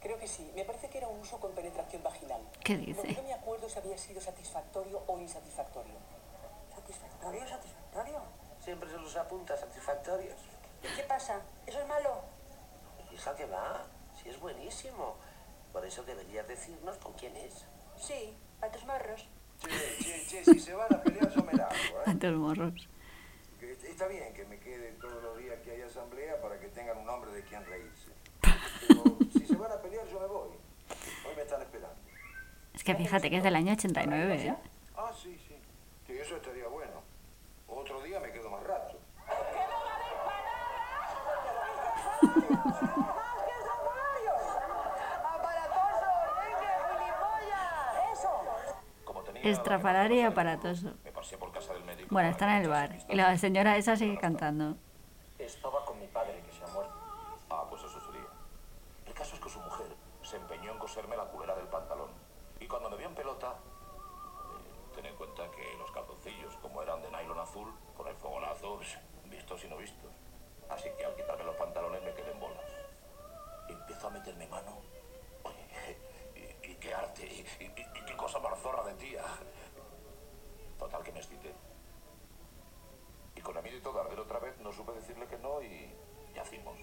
Creo 0.00 0.18
que 0.18 0.26
sí. 0.26 0.50
Me 0.54 0.64
parece 0.64 0.88
que 0.88 0.98
era 0.98 1.08
un 1.08 1.20
uso 1.20 1.38
con 1.38 1.52
penetración 1.52 2.02
vaginal. 2.02 2.40
¿Qué 2.62 2.74
Lo 2.76 2.80
que 2.80 2.86
dice? 2.86 3.12
no 3.14 3.22
me 3.28 3.34
acuerdo 3.34 3.68
si 3.68 3.78
había 3.78 3.98
sido 3.98 4.20
satisfactorio 4.20 5.02
o 5.06 5.18
insatisfactorio. 5.18 5.94
¿Satisfactorio, 6.74 7.48
satisfactorio? 7.48 8.20
Siempre 8.62 8.90
se 8.90 8.96
los 8.98 9.16
apunta 9.16 9.56
satisfactorios. 9.56 10.36
¿Y 10.82 10.96
qué 10.96 11.02
pasa? 11.04 11.40
¿Eso 11.66 11.80
es 11.80 11.88
malo? 11.88 12.20
Hija, 13.12 13.34
que 13.34 13.46
va, 13.46 13.82
si 14.22 14.28
es 14.28 14.38
buenísimo. 14.40 15.14
Por 15.76 15.84
eso 15.84 16.02
deberías 16.04 16.48
decirnos 16.48 16.96
con 16.96 17.12
quién 17.12 17.36
es. 17.36 17.66
Sí, 17.98 18.34
a 18.62 18.68
tus 18.70 18.82
morros. 18.86 19.28
Che, 19.60 19.68
che, 20.02 20.24
che, 20.26 20.44
si 20.44 20.58
se 20.58 20.72
van 20.72 20.90
a 20.90 21.02
pelear 21.02 21.30
yo 21.30 21.42
me 21.44 21.52
largo, 21.52 22.00
¿eh? 22.00 22.06
Ante 22.06 22.30
los 22.30 22.40
morros. 22.40 22.88
Que 23.60 23.72
Está 23.72 24.06
bien 24.06 24.32
que 24.32 24.46
me 24.46 24.58
quede 24.58 24.92
todos 24.92 25.22
los 25.22 25.36
días 25.36 25.60
que 25.62 25.72
haya 25.72 25.84
asamblea 25.84 26.40
para 26.40 26.58
que 26.58 26.68
tengan 26.68 26.96
un 26.96 27.06
hombre 27.10 27.30
de 27.30 27.42
quien 27.42 27.62
reírse. 27.66 28.10
Pero 28.88 29.18
si 29.30 29.46
se 29.46 29.54
van 29.54 29.70
a 29.70 29.76
pelear 29.82 30.06
yo 30.08 30.18
me 30.18 30.26
voy. 30.26 30.48
Hoy 30.48 31.36
me 31.36 31.42
están 31.42 31.60
esperando. 31.60 31.96
Es 32.72 32.82
que 32.82 32.94
fíjate 32.94 33.28
que 33.28 33.36
es 33.36 33.42
del 33.42 33.56
año 33.56 33.74
89, 33.74 34.46
¿eh? 34.46 34.56
Ah, 34.96 35.12
sí, 35.12 35.38
sí. 35.46 35.56
Sí, 36.06 36.16
eso 36.16 36.36
estaría 36.36 36.68
bueno. 36.68 37.02
Otro 37.68 38.00
día 38.00 38.18
me 38.18 38.32
quedo 38.32 38.48
más 38.48 38.62
rato. 38.62 38.98
¡Aparatoso! 45.36 46.10
¡Venga, 46.40 46.72
gilipollas! 46.88 48.12
¡Eso! 48.12 48.32
Estrafalario 49.50 50.16
y 50.20 50.22
aparatoso. 50.22 50.94
me 51.04 51.12
pasé 51.12 51.38
por 51.38 51.52
casa 51.52 51.72
del 51.74 51.84
médico. 51.84 52.08
Bueno, 52.10 52.28
están 52.30 52.50
en 52.50 52.62
el 52.62 52.68
bar. 52.68 52.96
Y 53.08 53.14
la 53.14 53.36
señora 53.38 53.76
esa 53.76 53.96
sigue 53.96 54.18
cantando. 54.18 54.76
Estaba 55.38 55.84
con 55.84 55.98
mi 56.00 56.06
padre, 56.08 56.42
que 56.46 56.52
se 56.52 56.64
ha 56.64 56.68
muerto. 56.68 56.94
Ah, 57.50 57.64
pues 57.68 57.82
eso 57.82 58.00
sería. 58.00 58.26
El 59.06 59.14
caso 59.14 59.34
es 59.34 59.40
que 59.40 59.48
su 59.48 59.60
mujer 59.60 59.86
se 60.22 60.36
empeñó 60.36 60.72
en 60.72 60.78
coserme 60.78 61.16
la 61.16 61.24
culera 61.24 61.54
del 61.54 61.66
pantalón. 61.68 62.10
Y 62.60 62.66
cuando 62.66 62.90
me 62.90 62.96
vio 62.96 63.06
en 63.08 63.14
pelota, 63.14 63.52
eh, 63.52 64.94
ten 64.94 65.06
en 65.06 65.14
cuenta 65.16 65.44
que 65.50 65.76
los 65.78 65.90
calzoncillos, 65.92 66.56
como 66.56 66.82
eran 66.82 67.02
de 67.02 67.10
nylon 67.10 67.38
azul, 67.38 67.72
con 67.96 68.08
el 68.08 68.16
fogonazo, 68.16 68.76
pues, 68.76 68.98
vistos 69.26 69.62
y 69.64 69.68
no 69.68 69.76
vistos. 69.76 70.10
Así 70.68 70.88
que 70.98 71.04
al 71.04 71.14
quitarme 71.14 71.44
los 71.44 71.54
pantalones 71.56 72.02
me 72.02 72.12
quedé 72.14 72.32
en 72.32 72.40
bolas. 72.40 72.64
Empiezo 73.68 74.08
a 74.08 74.10
meterme 74.10 74.46
mano. 74.48 74.78
Oye, 75.44 75.98
y, 76.64 76.70
y 76.70 76.74
qué 76.76 76.94
arte, 76.94 77.24
y, 77.26 77.40
y- 77.64 77.95
y- 78.26 78.30
y 78.30 78.32
qué 78.32 78.32
cosa 78.32 78.38
más 78.38 78.58
zorra 78.60 78.82
de 78.84 78.94
tía. 78.94 79.22
Total 80.78 81.02
que 81.02 81.12
me 81.12 81.18
excité. 81.20 81.54
Y 83.34 83.40
con 83.40 83.54
la 83.54 83.62
miedo 83.62 83.76
y 83.76 83.80
todo 83.80 84.00
arder 84.00 84.18
otra 84.20 84.38
vez, 84.38 84.58
no 84.58 84.72
supe 84.72 84.92
decirle 84.92 85.26
que 85.26 85.38
no 85.38 85.62
y 85.62 85.94
yacimos. 86.34 86.78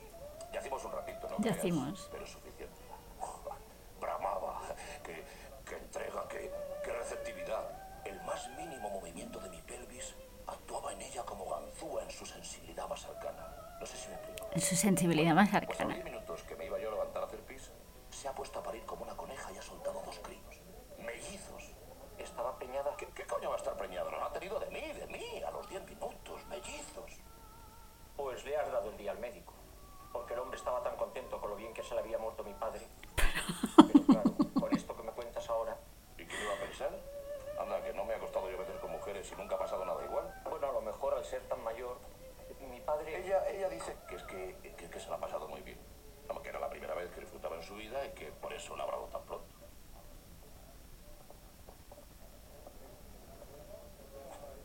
Yacimos 0.52 0.84
un 0.86 0.92
ratito, 0.92 1.28
¿no? 1.30 1.38
Yacimos. 1.40 2.10
Pero 2.12 2.26
suficiente. 2.28 2.78
Bramaba. 4.00 4.62
Qué, 5.04 5.24
qué 5.66 5.76
entrega, 5.78 6.28
qué, 6.30 6.52
qué 6.84 6.92
receptividad. 6.94 8.04
El 8.06 8.22
más 8.24 8.48
mínimo 8.58 8.90
movimiento 8.90 9.40
de 9.40 9.50
mi 9.50 9.62
pelvis 9.62 10.14
actuaba 10.48 10.92
en 10.94 11.02
ella 11.02 11.24
como 11.24 11.50
ganzúa 11.50 12.04
en 12.04 12.12
su 12.12 12.26
sensibilidad 12.26 12.88
más 12.88 13.02
cercana. 13.02 13.76
No 13.80 13.86
sé 13.86 13.98
si 13.98 14.08
me 14.10 14.16
explico. 14.16 14.48
En 14.52 14.62
su 14.62 14.76
sensibilidad 14.76 15.34
más 15.34 15.50
Pues 15.50 15.64
a 15.64 15.66
los 15.66 15.78
cercana. 15.78 15.94
10 15.96 16.06
minutos 16.06 16.44
que 16.44 16.56
me 16.56 16.66
iba 16.66 16.78
yo 16.80 16.90
a 16.90 16.92
levantar 16.92 17.24
a 17.24 17.26
hacer 17.26 17.40
pis, 17.42 17.72
se 18.12 18.28
ha 18.28 18.36
puesto 18.36 18.60
a 18.60 18.64
parir 18.64 18.86
como 18.86 19.04
una 19.04 19.16
coneja 19.16 19.52
y 19.52 19.58
ha 19.58 19.62
soltado 19.62 20.02
dos 20.06 20.20
críos. 20.20 20.62
Mellizos. 21.00 21.72
Estaba 22.18 22.58
preñada. 22.58 22.96
¿Qué, 23.24 23.30
coño 23.30 23.48
va 23.48 23.56
a 23.56 23.58
estar 23.58 23.78
preñada? 23.78 24.12
No 24.12 24.20
la 24.20 24.26
ha 24.26 24.34
tenido 24.34 24.60
de 24.60 24.70
mí, 24.70 24.82
de 24.82 25.08
mí, 25.08 25.42
a 25.48 25.52
los 25.52 25.70
10 25.70 25.86
minutos. 25.86 26.46
Mellizos. 26.50 27.22
Pues 28.18 28.44
le 28.44 28.58
has 28.58 28.70
dado 28.70 28.90
el 28.90 28.98
día 28.98 29.12
al 29.12 29.20
médico. 29.20 29.54
Porque 30.12 30.34
el 30.34 30.42
hombre 30.42 30.58
estaba 30.58 30.84
tan 30.84 30.98
contento 30.98 31.40
con 31.40 31.52
lo 31.52 31.56
bien 31.56 31.74
que 31.74 31.84
se 31.84 31.94
le 31.94 32.02
había 32.02 32.18
muerto 32.18 32.44
mi 32.44 32.54
padre. 32.54 32.86
Pero 33.78 34.06
claro, 34.08 34.36
con 34.60 34.76
esto 34.76 34.94
que 34.98 35.04
me 35.04 35.12
cuentas 35.14 35.50
ahora. 35.50 35.78
¿Y 36.18 36.26
qué 36.26 36.36
iba 36.44 36.54
a 36.54 36.68
pensar? 36.68 36.92
Anda, 37.58 37.82
que 37.82 37.94
no 37.94 38.04
me 38.04 38.14
ha 38.14 38.20
costado 38.20 38.52
yo 38.52 38.58
meter 38.58 38.78
con 38.82 38.92
mujeres 38.92 39.32
y 39.32 39.36
nunca 39.38 39.56
ha 39.56 39.60
pasado 39.60 39.86
nada 39.86 40.04
igual. 40.04 40.42
Bueno, 40.50 40.68
a 40.68 40.74
lo 40.74 40.82
mejor 40.82 41.14
al 41.14 41.24
ser 41.24 41.48
tan 41.48 41.64
mayor, 41.64 41.96
mi 42.70 42.82
padre. 42.82 43.26
Ella, 43.26 43.48
ella 43.50 43.70
dice 43.70 43.96
que 44.10 44.16
es 44.16 44.24
que, 44.24 44.74
que, 44.76 44.90
que 44.90 45.00
se 45.00 45.10
la 45.10 45.16
ha 45.16 45.20
pasado 45.20 45.48
muy 45.48 45.62
bien. 45.62 45.80
Que 46.42 46.50
era 46.50 46.60
la 46.60 46.70
primera 46.70 46.94
vez 46.94 47.10
que 47.12 47.22
disfrutaba 47.22 47.56
en 47.56 47.64
su 47.64 47.76
vida 47.76 48.06
y 48.06 48.10
que 48.10 48.34
por 48.34 48.52
eso 48.52 48.76
la 48.76 48.84
ha 48.84 48.86
hablado 48.86 49.06
tan 49.06 49.24
pronto. 49.24 49.64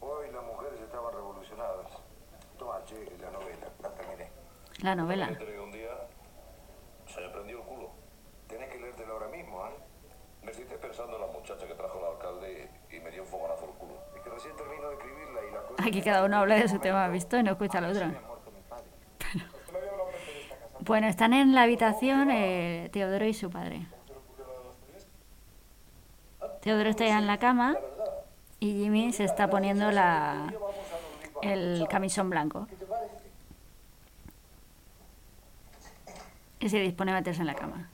Hoy 0.00 0.27
las 0.38 0.46
mujeres 0.46 0.80
estaban 0.80 1.12
revolucionadas. 1.12 1.86
Toma, 2.58 2.82
che, 2.84 2.94
la 3.20 3.30
novela, 3.30 3.66
la 3.82 3.90
terminé. 3.90 4.30
La 4.82 4.94
novela. 4.94 5.26
Me 5.26 5.32
enteré 5.32 5.60
un 5.60 5.72
día, 5.72 5.90
se 7.06 7.20
me 7.20 7.28
prendió 7.30 7.58
el 7.58 7.64
culo. 7.64 7.90
Tienes 8.46 8.70
que 8.70 8.78
leértela 8.78 9.12
ahora 9.12 9.28
mismo, 9.28 9.66
¿eh? 9.66 9.70
Me 10.42 10.52
estoy 10.52 10.64
pensando 10.78 11.16
en 11.16 11.22
la 11.22 11.28
sale 12.22 12.70
y 12.90 13.00
me 13.00 13.10
dio 13.10 13.22
un 13.22 13.28
fogonazo 13.28 13.64
al 13.64 13.72
culo. 13.72 13.94
Es 14.14 14.22
que 14.22 14.30
recién 14.30 14.56
termino 14.56 14.88
de 14.88 14.94
escribirla 14.94 15.40
y 15.44 15.52
la 15.52 15.62
cosa... 15.62 15.84
Aquí 15.84 16.02
cada 16.02 16.24
uno 16.24 16.36
habla 16.38 16.54
de 16.54 16.68
su 16.68 16.78
tema, 16.78 17.08
¿visto? 17.08 17.36
Y 17.36 17.42
no 17.42 17.52
escucha 17.52 17.78
al 17.78 17.84
otro. 17.86 18.06
Bueno, 20.80 21.08
están 21.08 21.32
en 21.32 21.54
la 21.54 21.62
habitación 21.62 22.30
eh, 22.30 22.88
Teodoro 22.92 23.26
y 23.26 23.34
su 23.34 23.50
padre. 23.50 23.86
Teodoro 26.62 26.88
está 26.88 27.04
ya 27.04 27.18
en 27.18 27.26
la 27.26 27.38
cama 27.38 27.76
y 28.60 28.72
Jimmy 28.72 29.12
se 29.12 29.24
está 29.24 29.48
poniendo 29.48 29.90
la, 29.90 30.52
el 31.42 31.86
camisón 31.88 32.30
blanco. 32.30 32.66
Y 36.60 36.68
se 36.68 36.80
dispone 36.80 37.12
a 37.12 37.14
meterse 37.14 37.40
en 37.40 37.46
la 37.46 37.54
cama. 37.54 37.88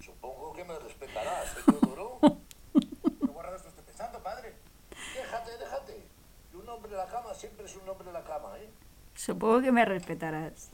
Supongo 0.00 0.52
que 0.52 0.64
me 0.64 0.78
respetarás, 0.78 1.56
¿eh, 1.56 1.60
Teodoro? 1.64 2.18
¿Qué 2.20 3.26
guardadas 3.26 3.64
estoy 3.64 3.84
pensando, 3.84 4.22
padre? 4.22 4.54
Déjate, 5.14 5.56
déjate. 5.56 6.06
Y 6.52 6.56
un 6.56 6.68
hombre 6.68 6.90
en 6.90 6.98
la 6.98 7.06
cama 7.06 7.32
siempre 7.32 7.64
es 7.64 7.74
un 7.76 7.88
hombre 7.88 8.08
en 8.08 8.12
la 8.12 8.24
cama, 8.24 8.58
¿eh? 8.58 8.68
Supongo 9.14 9.62
que 9.62 9.72
me 9.72 9.86
respetarás. 9.86 10.70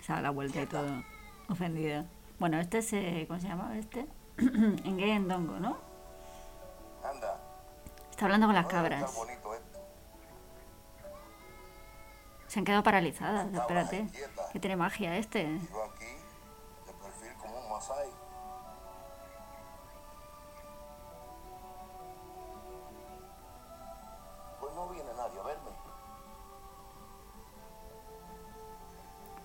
Se 0.00 0.12
da 0.12 0.20
la 0.20 0.30
vuelta 0.30 0.62
y 0.62 0.66
todo, 0.66 1.02
ofendido. 1.48 2.04
Bueno, 2.38 2.58
este 2.58 2.78
es, 2.78 2.92
eh, 2.92 3.24
¿cómo 3.28 3.38
se 3.38 3.48
llama 3.48 3.78
este? 3.78 4.06
Engue 4.38 5.18
Ndongo, 5.18 5.60
¿no? 5.60 5.76
Anda. 7.04 7.38
Está 8.10 8.24
hablando 8.24 8.46
con 8.46 8.54
las 8.54 8.64
no 8.64 8.70
cabras. 8.70 9.18
Se 12.46 12.58
han 12.58 12.64
quedado 12.64 12.82
paralizadas, 12.82 13.52
espérate. 13.52 14.08
Que 14.52 14.58
tiene 14.58 14.76
magia 14.76 15.16
este. 15.16 15.44
Yo 15.70 15.84
aquí, 15.84 16.06
de 16.86 16.92
perfil 16.94 17.32
como 17.40 17.60
un 17.60 17.70
masái. 17.70 18.08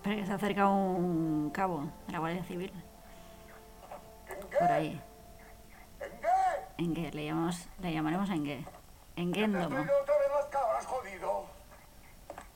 Espera 0.06 0.22
que 0.22 0.26
se 0.28 0.32
acerca 0.34 0.68
un 0.68 1.50
cabo 1.50 1.90
de 2.06 2.12
la 2.12 2.20
Guardia 2.20 2.44
Civil. 2.44 2.72
Por 4.56 4.70
ahí. 4.70 5.02
Engue, 6.78 7.10
le, 7.10 7.24
llamamos, 7.24 7.66
le 7.80 7.92
llamaremos 7.92 8.30
Engue. 8.30 8.64
Engue 9.16 9.48
Ndomo. 9.48 9.80
Estoy 9.80 9.96
otra 10.00 10.18
vez 10.18 10.28
las 10.32 10.46
cabras, 10.46 10.86
jodido. 10.86 11.46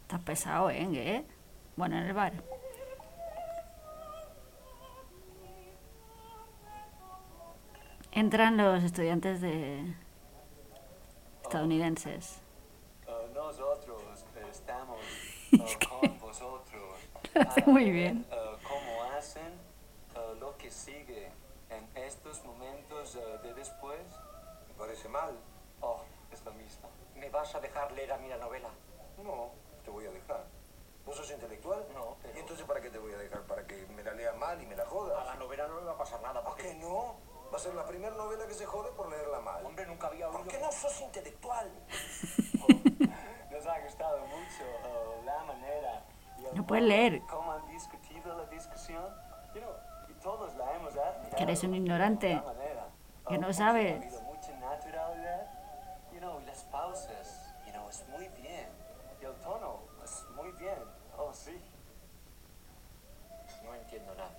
Estás 0.03 0.21
pesado, 0.21 0.71
¿eh, 0.71 0.81
Engue? 0.81 1.27
Bueno, 1.75 1.99
en 1.99 2.05
el 2.05 2.13
bar. 2.13 2.35
Entran 8.13 8.59
los 8.59 8.85
estudiantes 8.85 9.41
de 9.41 9.93
estadounidenses. 11.43 12.43
Uh, 13.09 13.35
nosotros 13.35 14.25
estamos 14.49 15.01
uh, 15.53 16.01
con 16.01 16.21
vosotros. 16.21 17.00
Lo 17.35 17.41
hace 17.43 17.63
muy 17.67 17.91
bien. 17.91 18.27
uh, 18.31 18.57
cómo 18.67 19.03
hacen 19.17 19.53
uh, 20.17 20.35
lo 20.41 20.57
que 20.57 20.71
sigue 20.71 21.31
en 21.71 21.89
estos 21.97 22.45
momentos 22.45 23.15
uh, 23.17 23.43
de 23.43 23.55
después. 23.55 24.01
Me 24.69 24.75
parece 24.75 25.09
mal. 25.09 25.37
Oh, 25.81 26.03
es 26.33 26.45
lo 26.45 26.53
mismo. 26.53 26.89
¿Me 27.17 27.29
vas 27.31 27.55
a 27.55 27.61
dejar 27.61 27.93
leer 27.93 28.13
a 28.13 28.19
mí 28.19 28.29
la 28.29 28.39
novela? 28.39 28.69
No, 29.23 29.51
te 29.85 29.91
voy 29.91 30.07
a 30.07 30.11
dejar. 30.11 30.45
¿Vos 31.07 31.17
sos 31.17 31.31
intelectual? 31.31 31.85
No, 31.95 32.17
pero- 32.23 32.37
¿Y 32.37 32.41
entonces 32.41 32.65
para 32.67 32.81
qué 32.81 32.91
te 32.91 32.99
voy 32.99 33.13
a 33.13 33.17
dejar? 33.19 33.43
¿Para 33.43 33.67
que 33.67 33.87
me 33.95 34.03
la 34.03 34.13
lea 34.13 34.33
mal 34.35 34.61
y 34.63 34.67
me 34.67 34.77
la 34.77 34.85
jodas? 34.87 35.19
A 35.21 35.25
la 35.25 35.35
novela 35.37 35.67
no 35.69 35.79
le 35.81 35.87
va 35.87 35.93
a 35.93 35.99
pasar 35.99 36.21
nada. 36.23 36.43
¿Por 36.43 36.57
qué 36.57 36.75
no? 36.75 37.17
Va 37.53 37.57
a 37.57 37.61
ser 37.61 37.75
la 37.75 37.85
primera 37.87 38.15
novela 38.15 38.47
que 38.47 38.55
se 38.55 38.65
jode 38.67 38.91
por 38.93 39.09
leerla 39.11 39.41
mal. 39.41 39.65
Hombre, 39.65 39.85
nunca 39.87 40.07
había 40.07 40.29
oído... 40.29 40.39
¿Por 40.39 40.49
qué 40.49 40.59
no 40.61 40.71
sos 40.71 41.01
intelectual? 41.01 41.69
Nos 43.51 43.67
ha 43.67 43.81
gustado 43.81 44.19
mucho 44.27 44.63
uh, 44.85 45.25
la 45.25 45.43
manera 45.45 45.90
No 46.55 46.67
puedes 46.67 46.85
leer. 46.85 47.23
Que 51.37 51.43
eres 51.43 51.65
un 51.65 51.75
ignorante. 51.75 52.43
Que 53.29 53.39
no 53.39 53.53
sabes. 53.53 53.93
Ha 53.93 53.97
habido 53.97 54.23
mucha 54.23 54.57
naturalidad. 54.59 55.47
You 56.13 56.19
know, 56.19 56.41
y 56.41 56.45
las 56.47 56.65
pausas. 56.65 57.55
You 57.67 57.73
know, 57.73 57.89
es 57.89 58.05
muy 58.09 58.29
bien. 58.29 58.69
Y 59.21 59.25
el 59.25 59.35
tono 59.37 59.81
es 60.03 60.25
muy 60.35 60.51
bien. 60.53 60.79
Oh, 61.17 61.33
sí. 61.33 61.63
No 63.65 63.75
entiendo 63.75 64.15
nada. 64.15 64.35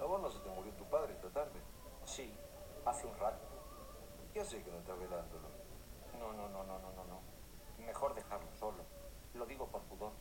¿A 0.00 0.04
vos 0.04 0.20
no 0.20 0.30
se 0.30 0.38
te 0.40 0.50
murió 0.50 0.72
tu 0.72 0.84
padre 0.84 1.14
esta 1.14 1.28
tarde? 1.30 1.60
Sí, 2.04 2.32
hace 2.84 3.06
un 3.06 3.16
rato. 3.18 3.44
¿Qué 4.32 4.40
hace 4.40 4.62
que 4.62 4.70
no 4.70 4.78
estás 4.78 4.98
velándolo? 4.98 5.48
No, 6.18 6.32
no, 6.32 6.48
no, 6.48 6.64
no, 6.64 6.78
no, 6.78 6.92
no, 6.92 7.04
no. 7.04 7.84
Mejor 7.84 8.14
dejarlo 8.14 8.52
solo. 8.58 8.84
Lo 9.34 9.46
digo 9.46 9.66
por 9.66 9.80
pudor. 9.82 10.12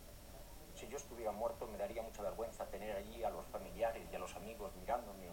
Si 0.94 1.00
yo 1.00 1.04
estuviera 1.06 1.32
muerto 1.32 1.66
me 1.66 1.76
daría 1.80 2.04
mucha 2.04 2.22
vergüenza 2.22 2.68
tener 2.68 2.96
allí 2.96 3.24
a 3.24 3.32
los 3.32 3.48
familiares 3.48 4.08
y 4.12 4.16
a 4.16 4.20
los 4.20 4.36
amigos 4.36 4.72
mirándome. 4.76 5.26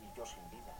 Y 0.00 0.16
yo 0.16 0.24
sin 0.24 0.48
vida. 0.48 0.74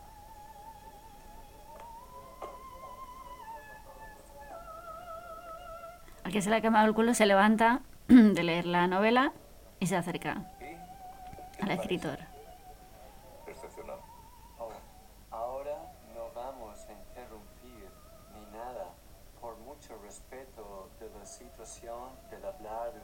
Al 6.24 6.32
que 6.32 6.40
se 6.40 6.48
le 6.48 6.56
ha 6.56 6.60
quemado 6.62 6.86
el 6.86 6.94
culo 6.94 7.12
se 7.12 7.26
levanta 7.26 7.82
de 8.08 8.42
leer 8.42 8.64
la 8.64 8.86
novela 8.86 9.34
y 9.78 9.88
se 9.88 9.96
acerca 9.96 10.50
al 11.60 11.70
escritor. 11.70 12.18
Excepcional. 13.46 13.98
Ahora 15.30 15.76
no 16.14 16.32
vamos 16.34 16.82
a 16.86 16.92
interrumpir 16.94 17.90
ni 18.32 18.46
nada 18.56 18.94
por 19.38 19.58
mucho 19.58 19.98
respeto 20.02 20.88
de 20.98 21.10
la 21.10 21.26
situación 21.26 22.08
del 22.30 22.42
hablar 22.42 22.94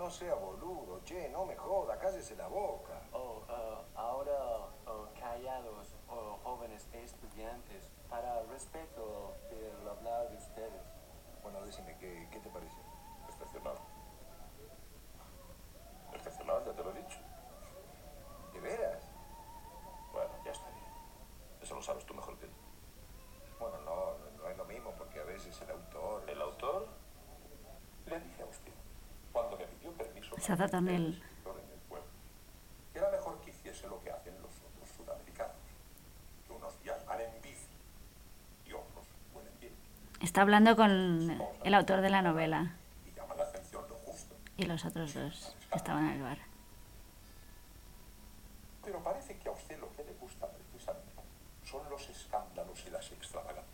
no 0.00 0.08
sea 0.08 0.34
boludo, 0.34 1.02
che, 1.04 1.28
no 1.28 1.44
me 1.44 1.54
joda, 1.54 1.98
cállese 1.98 2.34
la 2.34 2.48
boca. 2.48 3.02
Oh, 3.12 3.42
uh, 3.46 3.98
ahora 3.98 4.32
uh, 4.86 5.06
callados, 5.20 5.94
oh, 6.08 6.38
jóvenes 6.42 6.88
estudiantes, 6.94 7.90
para 8.08 8.42
respeto 8.44 9.34
del 9.50 9.86
hablar 9.86 10.30
de 10.30 10.38
ustedes. 10.38 10.82
Bueno, 11.42 11.60
decime, 11.66 11.98
¿qué, 11.98 12.26
qué 12.32 12.40
te 12.40 12.48
parece? 12.48 12.80
Excepcional. 13.28 13.76
Excepcional, 16.14 16.64
ya 16.64 16.72
te 16.72 16.82
lo 16.82 16.90
he 16.92 16.94
dicho. 16.94 17.18
Pueblo, 31.88 32.06
que 32.92 32.98
era 32.98 33.10
mejor 33.10 33.40
que 33.40 33.50
hiciese 33.50 33.86
lo 33.88 34.00
que 34.02 34.10
hacen 34.10 34.34
los 34.42 34.50
otros 34.50 34.88
sudamericanos. 34.96 35.54
Que 36.46 36.52
unos 36.52 36.82
días 36.82 37.04
van 37.06 37.20
en 37.20 37.42
bici 37.42 37.68
y 38.66 38.72
otros 38.72 39.06
vuelen 39.32 39.52
bien. 39.60 39.72
Está 40.20 40.42
hablando 40.42 40.76
con 40.76 41.40
el 41.64 41.74
autor 41.74 42.00
de 42.00 42.10
la 42.10 42.22
novela 42.22 42.74
Y 43.06 43.12
llama 43.16 43.34
la 43.36 43.44
atención 43.44 43.84
lo 43.88 43.94
justo. 43.96 44.34
y 44.56 44.64
los 44.64 44.84
otros 44.84 45.14
dos 45.14 45.56
que 45.70 45.76
estaban 45.78 46.06
en 46.06 46.12
el 46.12 46.22
bar. 46.22 46.38
Pero 48.84 49.02
parece 49.02 49.38
que 49.38 49.48
a 49.48 49.52
usted 49.52 49.78
lo 49.78 49.92
que 49.94 50.04
le 50.04 50.12
gusta 50.14 50.48
precisamente 50.48 51.22
son 51.64 51.88
los 51.88 52.08
escándalos 52.08 52.82
y 52.86 52.90
las 52.90 53.10
extravagancias. 53.12 53.66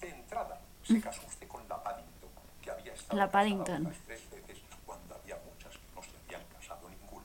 De 0.00 0.08
entrada, 0.10 0.60
se 0.82 1.00
casó 1.00 1.22
usted 1.26 1.46
con 1.48 1.66
la 1.68 1.82
Paddington, 1.82 2.30
que 2.62 2.70
había 2.70 2.92
estado 2.94 3.18
La 3.18 3.30
Paddington. 3.30 3.86
otras 3.86 3.98
tres 4.06 4.30
veces 4.30 4.58
cuando 4.84 5.14
había 5.14 5.36
muchas 5.44 5.72
que 5.74 5.94
no 5.94 6.02
se 6.02 6.10
habían 6.24 6.42
casado 6.48 6.88
ninguna. 6.88 7.24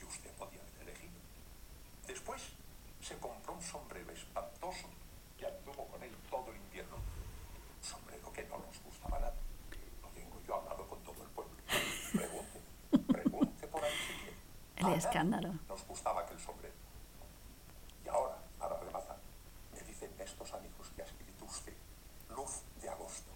Y 0.00 0.04
usted 0.04 0.30
podía 0.32 0.60
haber 0.60 0.88
elegido. 0.88 1.14
Después, 2.06 2.42
se 3.00 3.16
compró 3.18 3.54
un 3.54 3.62
sombrero 3.62 4.10
espantoso 4.12 4.88
y 5.40 5.44
anduvo 5.44 5.86
con 5.86 6.02
él 6.02 6.14
todo 6.30 6.50
el 6.50 6.56
invierno. 6.56 6.96
Un 6.96 7.84
sombrero 7.84 8.32
que 8.32 8.44
no 8.44 8.58
nos 8.58 8.82
gustaba 8.84 9.18
nada. 9.18 9.34
Lo 10.02 10.08
tengo 10.08 10.40
yo 10.46 10.56
hablado 10.56 10.86
con 10.88 11.00
todo 11.02 11.22
el 11.22 11.28
pueblo. 11.30 11.52
Pregunte, 12.12 13.12
pregunte 13.12 13.66
por 13.68 13.82
ahí 13.84 13.92
si 14.06 14.12
quiere. 14.14 14.36
El 14.76 14.98
escándalo. 14.98 15.54
Nos 15.68 15.86
gustaba 15.86 16.20
aquel 16.22 16.38
sombrero. 16.38 16.74
Y 18.04 18.08
ahora, 18.08 18.36
para 18.58 18.78
rematar, 18.78 19.16
me 19.74 19.80
dicen 19.82 20.10
estos 20.18 20.52
amigos 20.52 20.88
que 20.94 21.02
ha 21.02 21.04
escrito 21.04 21.44
usted, 21.44 21.74
Luz 22.30 22.62
de 22.80 22.88
Agosto, 22.88 23.32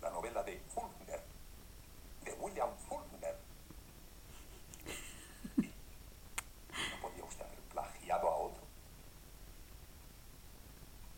la 0.00 0.10
novela 0.10 0.42
de 0.44 0.60
Faulkner, 0.72 1.20
de 2.24 2.32
William 2.34 2.70
Faulkner. 2.88 3.36
¿No 5.56 7.00
podía 7.02 7.24
usted 7.24 7.44
haber 7.44 7.58
plagiado 7.72 8.28
a 8.28 8.36
otro? 8.36 8.62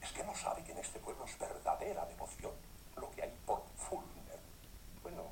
Es 0.00 0.12
que 0.12 0.24
no 0.24 0.34
sabe 0.34 0.64
que 0.64 0.72
en 0.72 0.78
este 0.78 0.98
pueblo 1.00 1.24
es 1.26 1.38
verdadera 1.38 2.06
devoción 2.06 2.52
lo 2.96 3.10
que 3.10 3.22
hay 3.22 3.32
por 3.44 3.62
Faulkner. 3.76 4.40
Bueno, 5.02 5.22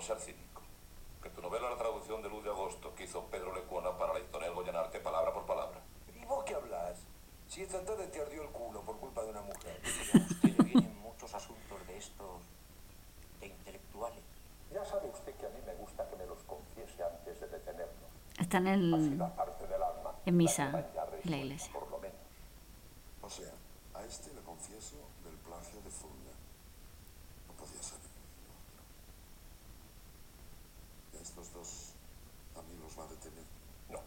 no 0.00 0.06
ser 0.06 0.18
cínico. 0.18 0.62
Que 1.22 1.28
tu 1.28 1.42
novela 1.42 1.68
La 1.68 1.76
traducción 1.76 2.22
de 2.22 2.30
Luz 2.30 2.42
de 2.42 2.48
Agosto 2.48 2.94
que 2.94 3.04
hizo 3.04 3.22
Pedro 3.26 3.54
Lecuona 3.54 3.96
para 3.98 4.14
la 4.14 4.20
editorial 4.20 4.54
Goyanarte 4.54 4.98
palabra 5.00 5.34
por 5.34 5.44
palabra. 5.44 5.78
¿Y 6.18 6.24
vos 6.24 6.42
qué 6.44 6.54
hablas? 6.54 7.00
Si 7.46 7.60
esta 7.62 7.84
tarde 7.84 8.06
te 8.06 8.22
ardió 8.22 8.42
el 8.42 8.48
culo 8.48 8.80
por 8.80 8.96
culpa 8.98 9.22
de 9.24 9.30
una 9.30 9.42
mujer. 9.42 9.78
A 10.14 10.16
usted 10.16 10.56
le 10.56 10.64
vienen 10.64 10.98
muchos 11.02 11.34
asuntos 11.34 11.86
de 11.86 11.98
estos, 11.98 12.40
de 13.40 13.48
intelectuales. 13.48 14.24
Ya 14.72 14.84
sabe 14.86 15.10
usted 15.10 15.34
que 15.34 15.44
a 15.46 15.50
mí 15.50 15.58
me 15.66 15.74
gusta 15.74 16.08
que 16.08 16.16
me 16.16 16.24
los 16.24 16.38
confiese 16.44 17.02
antes 17.04 17.38
de 17.40 17.48
detenerlo. 17.48 18.06
Está 18.38 18.56
en, 18.56 18.68
el, 18.68 19.18
La 19.18 19.34
parte 19.34 19.66
del 19.66 19.82
alma. 19.82 20.14
en 20.24 20.36
misa, 20.36 20.88
en 21.24 21.30
la 21.30 21.36
iglesia. 21.36 21.70
Por 21.74 21.90
lo 21.90 21.98
menos. 21.98 22.16
O 23.20 23.28
sea, 23.28 23.52
a 23.94 24.02
este 24.06 24.32
le 24.32 24.40
confieso 24.40 24.96
del 25.24 25.36
plagio 25.38 25.82
de 25.82 25.90
Fulda. 25.90 26.32
No 27.48 27.52
podía 27.54 27.82
ser 27.82 27.98
ninguno 27.98 28.54
otro. 28.56 28.80
¿Y 31.12 31.16
a 31.18 31.20
estos 31.20 31.52
dos 31.52 31.92
también 32.54 32.80
los 32.80 32.96
va 32.96 33.04
a 33.04 33.08
detener? 33.08 33.44
No. 33.90 33.98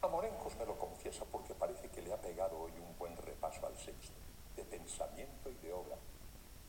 A 0.00 0.08
Morencos 0.08 0.56
me 0.56 0.64
lo 0.66 0.78
confiesa 0.78 1.24
porque 1.30 1.54
parece 1.54 1.88
que 1.90 2.00
le 2.02 2.12
ha 2.12 2.20
pegado 2.20 2.58
hoy 2.58 2.72
un 2.80 2.96
buen 2.98 3.16
repaso 3.18 3.66
al 3.66 3.76
sexto, 3.76 4.16
de 4.56 4.64
pensamiento 4.64 5.50
y 5.50 5.54
de 5.58 5.72
obra, 5.72 5.96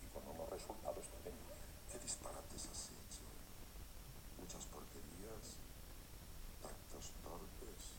y 0.04 0.06
con 0.08 0.28
unos 0.28 0.50
resultados 0.50 1.08
tremendos. 1.08 1.58
¿Qué 1.92 1.98
disparates 2.00 2.68
has 2.70 2.90
hecho? 2.90 3.22
Muchas 4.40 4.66
porquerías, 4.66 5.58
tactos 6.62 7.12
torpes, 7.24 7.98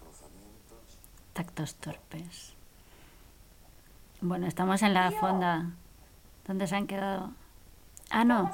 rozamientos. 0.00 0.98
Tactos 1.32 1.74
torpes. 1.76 2.52
Bueno, 4.28 4.48
estamos 4.48 4.82
en 4.82 4.92
la 4.92 5.12
fonda. 5.12 5.70
¿Dónde 6.48 6.66
se 6.66 6.74
han 6.74 6.88
quedado? 6.88 7.30
Ah, 8.10 8.24
no. 8.24 8.50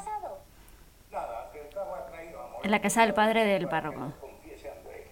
Nada, 1.10 1.50
que 1.50 1.62
el 1.62 1.72
cabo 1.72 1.94
ha 1.94 2.06
traído 2.08 2.40
a 2.40 2.42
Moreno 2.42 2.64
En 2.64 2.70
la 2.70 2.82
casa 2.82 3.00
del 3.00 3.14
padre 3.14 3.46
del 3.46 3.66
párroco. 3.70 4.12
confiese 4.20 4.68
a 4.68 4.72
Andrés. 4.74 5.08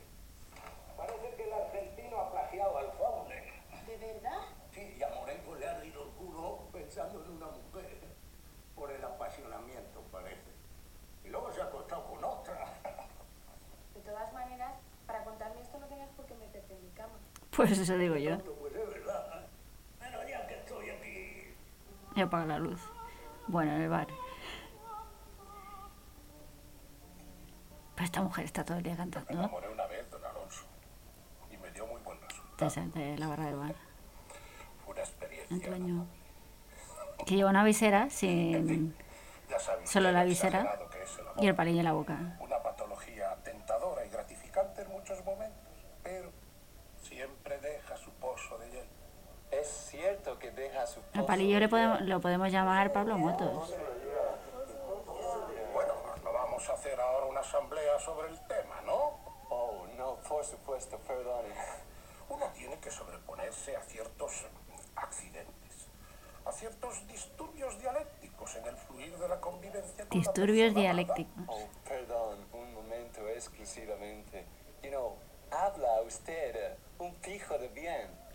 Parece 0.98 1.34
que 1.34 1.44
el 1.44 1.52
argentino 1.54 2.20
ha 2.20 2.30
plagiado 2.30 2.76
al 2.76 2.92
Faulkner. 2.92 3.44
¿De 3.86 3.96
verdad? 3.96 4.38
Sí, 4.74 4.96
y 4.98 5.02
a 5.02 5.08
Morenco 5.08 5.54
le 5.54 5.66
ha 5.66 5.76
ardido 5.76 6.02
el 6.02 6.10
culo 6.10 6.58
pensando 6.74 7.24
en 7.24 7.30
una 7.30 7.46
mujer. 7.46 7.98
Por 8.76 8.90
el 8.90 9.02
apasionamiento, 9.02 10.02
parece. 10.12 10.50
Y 11.24 11.30
luego 11.30 11.50
se 11.52 11.62
ha 11.62 11.64
acostado 11.64 12.04
con 12.04 12.22
otra. 12.22 12.66
De 13.94 14.00
todas 14.02 14.30
maneras, 14.34 14.74
para 15.06 15.24
contarme 15.24 15.62
esto 15.62 15.78
no 15.78 15.86
tenías 15.86 16.10
por 16.10 16.26
qué 16.26 16.34
meterte 16.34 16.74
en 16.74 16.82
mi 16.84 16.90
cama. 16.90 17.14
Pues 17.56 17.78
eso 17.78 17.96
digo 17.96 18.16
yo. 18.16 18.38
Pues 18.40 18.74
es 18.74 18.88
verdad. 18.90 19.46
Pero 20.00 20.26
ya 20.26 20.46
que 20.46 20.54
estoy 20.54 20.90
aquí... 20.90 21.54
Y 22.16 22.19
apaga 22.30 22.46
la 22.46 22.58
luz. 22.58 22.80
Bueno, 23.48 23.72
en 23.74 23.82
el 23.82 23.88
bar. 23.88 24.06
Pero 27.94 28.04
esta 28.04 28.22
mujer 28.22 28.44
está 28.44 28.64
todo 28.64 28.78
el 28.78 28.84
día 28.84 28.92
Me 28.92 28.98
cantando. 28.98 29.32
enamoré 29.32 29.68
una 29.68 29.86
vez, 29.86 30.08
don 30.10 30.24
Alonso. 30.24 30.64
Y 31.50 31.56
me 31.56 31.70
dio 31.72 31.86
muy 31.86 32.00
buen 32.02 32.18
resultado. 32.22 32.70
De 32.94 33.18
la 33.18 33.26
barra 33.26 33.46
del 33.46 33.56
bar. 33.56 33.74
Fue 34.84 34.92
una 34.94 35.02
experiencia. 35.02 35.56
Antoño. 35.56 36.06
Que 37.26 37.34
lleva 37.36 37.50
una 37.50 37.64
visera 37.64 38.08
sin. 38.10 38.94
Ya 39.48 39.58
sabe 39.58 39.86
Solo 39.86 40.12
la 40.12 40.22
visera 40.24 40.78
el 41.36 41.44
y 41.44 41.48
el 41.48 41.54
palillo 41.56 41.80
en 41.80 41.84
la 41.84 41.92
boca. 41.92 42.36
Una 42.40 42.62
patología 42.62 43.36
tentadora 43.42 44.06
y 44.06 44.10
gratificante 44.10 44.82
en 44.82 44.88
muchos 44.90 45.22
momentos, 45.24 45.74
pero 46.04 46.30
siempre 47.02 47.58
deja 47.58 47.96
su 47.96 48.10
pozo 48.12 48.56
de 48.58 48.70
hielo. 48.70 48.88
Es 49.60 49.68
cierto 49.90 50.38
que 50.38 50.50
deja 50.50 50.86
su 50.86 51.00
Al 51.14 51.26
palillo 51.26 51.58
le 51.58 51.68
podemos, 51.68 52.00
lo 52.02 52.20
podemos 52.20 52.50
llamar 52.50 52.92
Pablo 52.92 53.18
Motos. 53.18 53.74
Bueno, 55.74 55.92
no 56.24 56.32
vamos 56.32 56.68
a 56.68 56.72
hacer 56.72 56.98
ahora 57.00 57.26
una 57.26 57.40
asamblea 57.40 57.98
sobre 58.00 58.28
el 58.28 58.38
tema, 58.46 58.80
¿no? 58.86 59.18
Oh, 59.50 59.86
no, 59.98 60.16
por 60.28 60.44
supuesto, 60.44 60.98
perdone. 61.06 61.48
Uno 62.28 62.46
tiene 62.54 62.78
que 62.78 62.90
sobreponerse 62.90 63.76
a 63.76 63.82
ciertos 63.82 64.46
accidentes, 64.96 65.88
a 66.46 66.52
ciertos 66.52 67.06
disturbios 67.08 67.78
dialécticos 67.80 68.54
en 68.56 68.66
el 68.66 68.76
fluir 68.76 69.18
de 69.18 69.28
la 69.28 69.40
convivencia. 69.40 70.04
con 70.06 70.18
la 70.18 70.24
Disturbios 70.24 70.68
amada. 70.70 70.80
dialécticos. 70.80 71.44
Oh, 71.48 71.66
perdón, 71.86 72.38
un 72.52 72.72
momento 72.74 73.28
exclusivamente. 73.28 74.46
You 74.82 74.90
know, 74.90 75.16
habla 75.50 76.00
usted, 76.02 76.56
eh, 76.56 76.76
un 76.98 77.14
fijo 77.16 77.58
de 77.58 77.68
bien. 77.68 78.29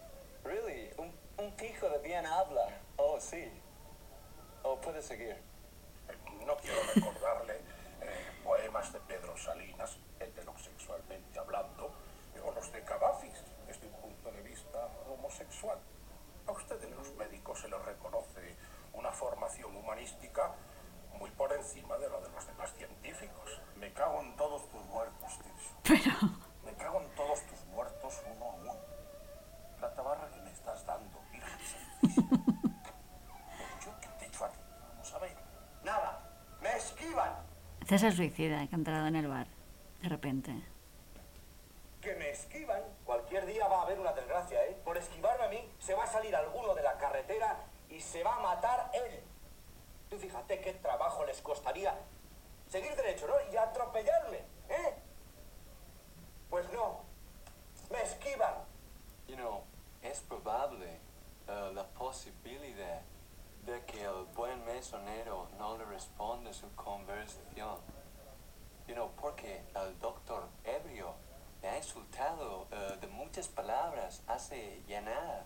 Really, 0.45 0.91
un, 0.97 1.11
un 1.37 1.51
fijo 1.57 1.89
de 1.89 1.97
bien 1.99 2.23
habla. 2.23 2.67
Oh, 2.97 3.19
sí. 3.19 3.51
Oh, 4.61 4.79
puede 4.79 5.01
seguir. 5.01 5.35
No 6.45 6.55
quiero 6.57 6.77
recordarle 6.93 7.55
eh, 8.01 8.31
poemas 8.43 8.93
de 8.93 8.99
Pedro 9.01 9.35
Salinas, 9.35 9.97
heterosexualmente 10.19 11.39
hablando, 11.39 11.91
o 12.45 12.51
los 12.51 12.71
de 12.71 12.83
Cavafis, 12.83 13.43
desde 13.65 13.87
un 13.87 13.93
punto 13.93 14.31
de 14.31 14.41
vista 14.43 14.87
homosexual. 15.09 15.79
A 16.45 16.51
ustedes 16.51 16.91
los 16.91 17.11
médicos 17.15 17.59
se 17.59 17.67
les 17.67 17.83
reconoce 17.83 18.55
una 18.93 19.11
formación 19.11 19.75
humanística 19.75 20.53
muy 21.17 21.31
por 21.31 21.51
encima 21.53 21.97
de 21.97 22.07
la 22.07 22.19
de 22.19 22.29
los 22.29 22.45
demás 22.45 22.71
científicos. 22.75 23.61
Me 23.77 23.91
cago 23.93 24.21
en 24.21 24.35
todos 24.35 24.69
tus 24.69 24.83
muertos, 24.85 25.39
Tirso. 25.83 26.01
Me 26.21 26.44
César 37.88 38.13
Suicida, 38.13 38.67
que 38.67 38.75
ha 38.75 38.77
entrado 38.77 39.05
en 39.05 39.15
el 39.15 39.27
bar. 39.27 39.45
De 40.01 40.09
repente. 40.09 40.51
Que 42.01 42.15
me 42.15 42.31
esquivan. 42.31 42.81
Cualquier 43.05 43.45
día 43.45 43.67
va 43.67 43.79
a 43.79 43.81
haber 43.83 43.99
una 43.99 44.11
desgracia, 44.13 44.65
¿eh? 44.65 44.75
Por 44.83 44.97
esquivarme 44.97 45.45
a 45.45 45.49
mí, 45.49 45.71
se 45.79 45.93
va 45.93 46.03
a 46.03 46.07
salir 46.07 46.36
alguno 46.36 46.73
de 46.73 46.81
la 46.81 46.97
carretera 46.97 47.57
y 47.89 47.99
se 47.99 48.23
va 48.23 48.36
a 48.36 48.39
matar 48.39 48.89
él. 48.93 49.21
Tú 50.09 50.17
fíjate 50.17 50.61
qué 50.61 50.73
trabajo 50.73 51.25
les 51.25 51.41
costaría 51.41 51.95
seguir 52.67 52.95
derecho, 52.95 53.27
¿no? 53.27 53.36
Y 53.51 53.55
atropellarme, 53.55 54.38
¿eh? 54.69 54.95
Pues 56.49 56.71
no, 56.71 57.01
me 57.91 58.01
esquivan. 58.01 58.55
You 59.27 59.36
know, 59.36 59.61
es 60.01 60.21
probable 60.21 60.99
eh, 61.47 61.71
la 61.73 61.86
posibilidad 61.89 63.01
de 63.66 63.84
que 63.86 64.03
el 64.03 64.26
buen 64.36 64.63
mesonero 64.66 65.49
no 65.57 65.78
le 65.78 65.86
responda 65.86 66.51
a 66.51 66.53
su 66.53 66.70
conversación. 66.76 67.78
You 68.88 68.93
know, 68.93 69.11
porque 69.20 69.63
el 69.76 69.99
doctor 69.99 70.47
ebrio 70.63 71.16
le 71.61 71.70
ha 71.70 71.78
insultado 71.78 72.68
eh, 72.72 72.97
de 73.01 73.07
muchas 73.07 73.47
palabras 73.47 74.22
hace 74.28 74.84
ya 74.88 75.01
nada. 75.01 75.45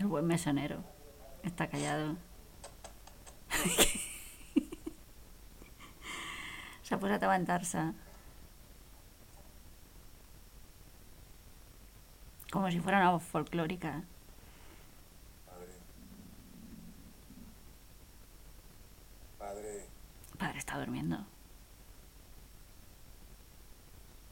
El 0.00 0.06
buen 0.06 0.26
mesonero. 0.26 0.82
Está 1.44 1.68
callado. 1.68 2.16
Se 6.82 6.94
ha 6.94 6.98
puesto 6.98 7.14
a 7.14 7.18
levantarse. 7.18 7.92
Como 12.50 12.70
si 12.70 12.80
fuera 12.80 12.98
una 12.98 13.12
voz 13.12 13.22
folclórica. 13.22 14.02
Padre, 20.42 20.58
está 20.58 20.76
durmiendo. 20.76 21.24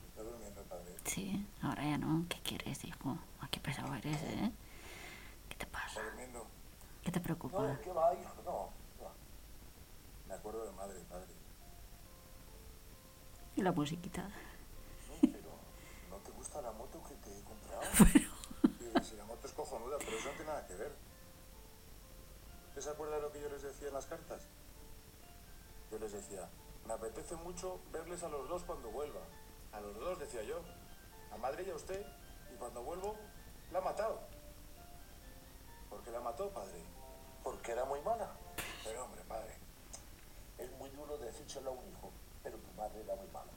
¿está 0.09 0.23
durmiendo, 0.25 0.61
padre? 0.65 0.97
Sí, 1.05 1.47
ahora 1.63 1.85
ya 1.85 1.99
no. 1.99 2.27
¿Qué 2.29 2.41
quieres, 2.43 2.85
hijo? 2.85 3.17
Ah, 3.41 3.47
qué 3.49 3.61
pesado 3.61 3.95
eres, 3.95 4.21
¿eh? 4.21 4.51
¿Qué 5.49 5.55
te 5.55 5.67
pasa? 5.67 5.87
¿Está 5.87 6.03
durmiendo? 6.03 6.49
¿Qué 7.05 7.13
te 7.13 7.21
preocupa? 7.21 7.63
No, 7.63 7.81
¿qué 7.81 7.93
va, 7.93 8.13
hijo? 8.15 8.43
No. 8.45 8.71
Me 10.27 10.35
acuerdo 10.35 10.65
de 10.65 10.73
madre, 10.73 10.99
padre. 11.09 11.33
Y 13.55 13.63
la 13.63 13.71
musiquita. 13.71 14.29
¿No 16.11 16.17
te 16.17 16.31
gusta 16.33 16.61
la 16.61 16.73
moto 16.73 17.01
que 17.05 17.15
te 17.15 17.39
he 17.39 17.45
comprado? 17.45 17.83
Sí, 18.81 19.11
sí, 19.11 19.17
la 19.17 19.25
moto 19.27 19.47
es 19.47 19.53
cojonuda, 19.53 19.97
pero 19.99 20.17
eso 20.17 20.29
no 20.29 20.35
tiene 20.35 20.47
nada 20.47 20.67
que 20.67 20.75
ver. 20.75 20.93
¿Usted 22.71 22.83
se 22.83 22.91
acuerda 22.91 23.15
de 23.15 23.23
lo 23.23 23.31
que 23.31 23.41
yo 23.41 23.49
les 23.49 23.63
decía 23.63 23.89
en 23.89 23.95
las 23.95 24.07
cartas? 24.07 24.49
Yo 25.91 25.99
les 25.99 26.13
decía, 26.13 26.49
me 26.87 26.95
apetece 26.95 27.35
mucho 27.37 27.81
verles 27.93 28.23
a 28.23 28.29
los 28.29 28.49
dos 28.49 28.63
cuando 28.63 28.91
vuelva. 28.91 29.21
A 29.73 29.81
los 29.81 29.95
dos, 29.97 30.19
decía 30.19 30.43
yo. 30.43 30.61
A 31.33 31.37
madre 31.37 31.65
y 31.67 31.71
a 31.71 31.75
usted. 31.75 32.05
Y 32.53 32.57
cuando 32.57 32.83
vuelvo, 32.83 33.17
la 33.73 33.79
ha 33.79 33.83
matado. 33.83 34.21
¿Por 35.89 36.03
qué 36.03 36.11
la 36.11 36.21
mató, 36.21 36.49
padre? 36.51 36.83
Porque 37.43 37.73
era 37.73 37.85
muy 37.85 38.01
mala. 38.03 38.31
Pero 38.85 39.05
hombre, 39.05 39.23
padre. 39.29 39.55
Es 40.59 40.71
muy 40.73 40.91
duro 40.91 41.19
decírselo 41.19 41.71
a 41.71 41.73
un 41.73 41.89
hijo, 41.89 42.11
pero 42.43 42.59
tu 42.59 42.73
madre 42.73 43.03
era 43.03 43.17
muy 43.17 43.27
mala. 43.29 43.51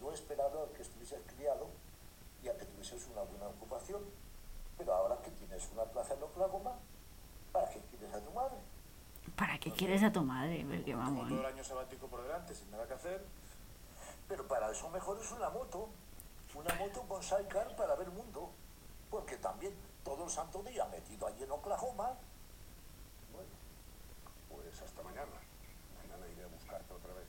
Yo 0.00 0.10
he 0.10 0.14
esperado 0.14 0.64
a 0.64 0.72
que 0.74 0.82
estuvieses 0.82 1.20
criado 1.26 1.68
y 2.42 2.48
a 2.48 2.56
que 2.56 2.64
tuvieses 2.66 3.06
una 3.08 3.22
buena 3.22 3.48
ocupación. 3.48 4.02
Pero 4.76 4.94
ahora 4.94 5.20
que 5.22 5.30
tienes 5.30 5.68
una 5.72 5.84
plaza 5.84 6.14
en 6.14 6.22
Oklahoma, 6.22 6.78
¿para 7.52 7.70
qué 7.70 7.80
quieres 7.90 8.14
a 8.14 8.20
tu 8.20 8.30
madre? 8.32 8.58
¿Para 9.38 9.56
¿Qué 9.58 9.70
quieres 9.70 10.02
a 10.02 10.10
tu 10.10 10.22
madre? 10.22 10.66
Qué 10.84 10.92
Como 10.92 11.28
todo 11.28 11.40
el 11.40 11.46
año 11.46 11.62
sabático 11.62 12.08
por 12.08 12.22
delante, 12.22 12.54
sin 12.54 12.70
nada 12.72 12.86
que 12.88 12.94
hacer. 12.94 13.24
Pero 14.26 14.48
para 14.48 14.70
eso 14.70 14.90
mejor 14.90 15.18
es 15.20 15.30
una 15.30 15.48
moto. 15.50 15.88
Una 16.54 16.74
moto 16.74 17.02
con 17.02 17.22
sidecar 17.22 17.76
para 17.76 17.94
ver 17.94 18.08
el 18.08 18.14
mundo. 18.14 18.50
Porque 19.10 19.36
también 19.36 19.72
todo 20.02 20.24
el 20.24 20.30
santo 20.30 20.62
día 20.62 20.84
metido 20.86 21.26
allí 21.26 21.44
en 21.44 21.52
Oklahoma. 21.52 22.14
Bueno, 23.32 23.50
pues 24.48 24.82
hasta 24.82 25.02
mañana. 25.02 25.30
Mañana 26.02 26.26
iré 26.32 26.44
a 26.44 26.48
buscarte 26.48 26.92
otra 26.92 27.14
vez. 27.14 27.28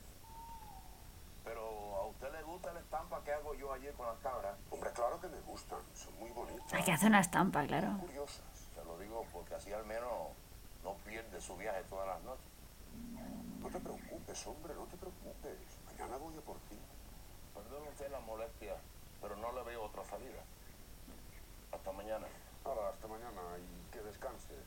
Pero 1.44 1.96
a 1.96 2.06
usted 2.06 2.32
le 2.32 2.42
gusta 2.42 2.72
la 2.72 2.80
estampa 2.80 3.22
que 3.22 3.32
hago 3.32 3.54
yo 3.54 3.72
ayer 3.72 3.94
con 3.94 4.06
las 4.06 4.18
cabras. 4.18 4.56
Hombre, 4.70 4.90
claro 4.92 5.20
que 5.20 5.28
me 5.28 5.40
gustan. 5.42 5.78
Son 5.94 6.18
muy 6.18 6.30
bonitas. 6.30 6.72
Hay 6.72 6.82
que 6.82 6.92
hacer 6.92 7.08
una 7.08 7.20
estampa, 7.20 7.64
claro. 7.66 7.98
Curiosas. 8.00 8.44
Se 8.74 8.84
lo 8.84 8.98
digo 8.98 9.26
porque 9.32 9.54
así 9.54 9.72
al 9.72 9.84
menos 9.84 9.99
su 11.40 11.56
viaje 11.56 11.82
todas 11.88 12.06
las 12.06 12.22
noches. 12.22 12.44
No 13.60 13.68
te 13.68 13.78
preocupes, 13.78 14.46
hombre, 14.46 14.74
no 14.74 14.84
te 14.84 14.96
preocupes. 14.96 15.58
Mañana 15.86 16.16
voy 16.16 16.36
a 16.36 16.40
por 16.40 16.56
ti. 16.68 16.78
Perdón 17.54 17.88
usted 17.88 18.10
la 18.10 18.20
molestia, 18.20 18.76
pero 19.20 19.36
no 19.36 19.52
le 19.52 19.62
veo 19.64 19.84
otra 19.84 20.04
salida. 20.04 20.42
Hasta 21.72 21.92
mañana. 21.92 22.26
Ahora, 22.64 22.90
hasta 22.90 23.06
mañana 23.06 23.40
y 23.58 23.92
que 23.92 24.00
descanses. 24.02 24.58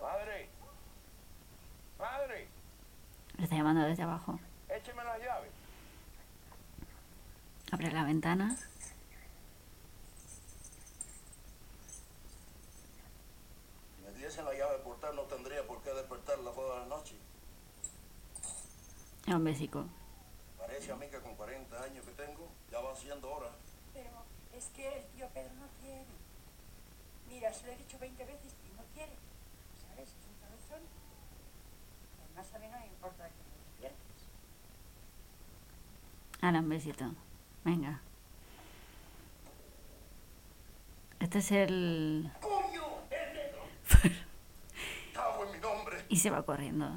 Madre. 0.00 0.48
Madre. 1.98 2.48
Le 3.36 3.44
está 3.44 3.56
llamando 3.56 3.82
desde 3.82 4.02
abajo. 4.02 4.38
Écheme 4.68 5.04
las 5.04 5.18
llaves. 5.20 5.50
Abre 7.72 7.92
la 7.92 8.04
ventana. 8.04 8.56
Diese 14.20 14.42
la 14.42 14.52
llave 14.52 14.76
portal 14.84 15.16
no 15.16 15.22
tendría 15.22 15.66
por 15.66 15.80
qué 15.80 15.94
despertarla 15.94 16.50
todas 16.50 16.80
las 16.80 16.88
noches. 16.88 17.16
Es 19.26 19.34
un 19.34 19.44
besico. 19.44 19.86
Parece 20.58 20.92
a 20.92 20.96
mí 20.96 21.06
que 21.06 21.18
con 21.20 21.34
40 21.36 21.82
años 21.82 22.04
que 22.04 22.12
tengo 22.12 22.46
ya 22.70 22.80
va 22.80 22.94
siendo 22.94 23.32
hora. 23.32 23.50
Pero 23.94 24.10
es 24.52 24.66
que 24.76 24.86
el 24.88 25.06
tío 25.06 25.26
Pedro 25.32 25.54
no 25.54 25.68
quiere. 25.80 26.04
Mira, 27.30 27.50
se 27.50 27.64
lo 27.64 27.72
he 27.72 27.76
dicho 27.76 27.98
20 27.98 28.24
veces 28.26 28.52
y 28.62 28.76
no 28.76 28.82
quiere. 28.92 29.14
¿Sabes? 29.88 30.10
Es 30.10 30.26
un 30.28 30.34
cabezón. 30.38 30.82
Además, 32.22 32.54
a 32.54 32.58
mí 32.58 32.68
no 32.68 32.78
me 32.78 32.86
importa 32.88 33.26
que 33.26 33.42
me 33.48 33.56
despiertes. 33.64 34.28
Ahora 36.42 36.58
un 36.58 36.68
besito. 36.68 37.14
Venga. 37.64 38.02
Este 41.20 41.38
es. 41.38 41.50
¡El 41.52 42.30
negro! 42.30 42.30
¡Cago 42.40 42.60
en 42.60 42.70
mi 42.70 42.76
nombre! 42.76 43.79
Y 46.10 46.16
se 46.16 46.28
va 46.30 46.42
corriendo. 46.42 46.90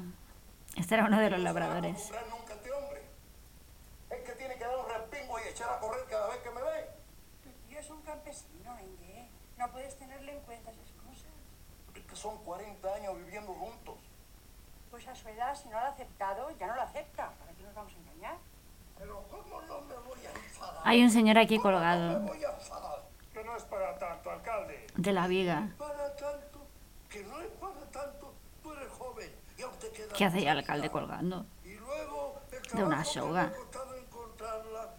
Este 0.76 0.94
era 0.94 1.04
uno 1.04 1.20
de 1.20 1.30
los 1.30 1.38
labradores. 1.40 2.10
a 2.10 2.76
hombre. 2.76 3.02
Es 4.10 4.20
que 4.22 4.32
tiene 4.32 4.56
que 4.56 4.64
dar 4.64 4.76
un 4.76 4.88
respingo 4.88 5.38
y 5.38 5.48
echar 5.48 5.70
a 5.72 5.78
correr 5.78 6.04
cada 6.10 6.28
vez 6.28 6.38
que 6.38 6.50
me 6.50 6.60
ve. 6.60 6.90
Tu 7.44 7.50
tío 7.68 7.78
es 7.78 7.90
un 7.90 8.02
campesino, 8.02 8.76
Inge. 8.80 9.30
No 9.56 9.70
puedes 9.70 9.96
tenerle 9.96 10.32
en 10.36 10.40
cuenta 10.40 10.72
esas 10.72 10.90
cosas. 11.06 11.30
Es 11.94 12.02
que 12.02 12.16
son 12.16 12.38
40 12.38 12.92
años 12.92 13.16
viviendo 13.24 13.54
juntos. 13.54 13.98
Pues 14.90 15.06
a 15.06 15.14
su 15.14 15.28
edad, 15.28 15.54
si 15.54 15.68
no 15.68 15.78
lo 15.78 15.86
ha 15.86 15.88
aceptado, 15.90 16.50
ya 16.58 16.66
no 16.66 16.74
lo 16.74 16.82
acepta. 16.82 17.30
¿Para 17.38 17.52
qué 17.52 17.62
nos 17.62 17.74
vamos 17.74 17.92
a 17.92 17.96
engañar? 17.96 18.36
Pero 18.98 19.24
¿cómo 19.30 19.62
no 19.62 19.80
me 19.82 19.94
voy 19.94 20.26
a 20.26 20.30
enfadar? 20.30 20.82
Hay 20.84 21.02
un 21.04 21.10
señor 21.10 21.38
aquí 21.38 21.58
¿Cómo 21.58 21.70
no 21.70 21.76
colgado 21.76 22.20
me 22.20 22.28
voy 22.30 22.44
a 22.44 22.50
enfadar? 22.50 23.04
Que 23.32 23.44
no 23.44 23.56
es 23.56 23.62
para 23.64 23.96
tanto, 23.98 24.30
alcalde. 24.30 24.86
de 24.96 25.12
la 25.12 25.26
viga. 25.28 25.68
Para 25.78 26.14
tanto, 26.16 26.43
que 27.14 27.22
no 27.22 27.40
es 27.40 27.50
para 27.60 27.86
tanto. 27.92 28.34
Tú 28.60 28.72
eres 28.72 28.90
joven 28.90 29.32
y 29.56 29.62
aún 29.62 29.78
te 29.78 29.88
queda 29.92 30.12
¿Qué 30.14 30.24
hace 30.24 30.42
ya 30.42 30.50
el 30.50 30.58
alcalde 30.58 30.90
colgando? 30.90 31.46
Y 31.64 31.74
luego 31.74 32.40
el 32.50 32.62
De 32.76 32.82
una 32.82 33.04
soga. 33.04 33.44
me 33.44 33.54
ha 33.54 33.56
costado 33.56 33.94
encontrarla. 33.94 34.94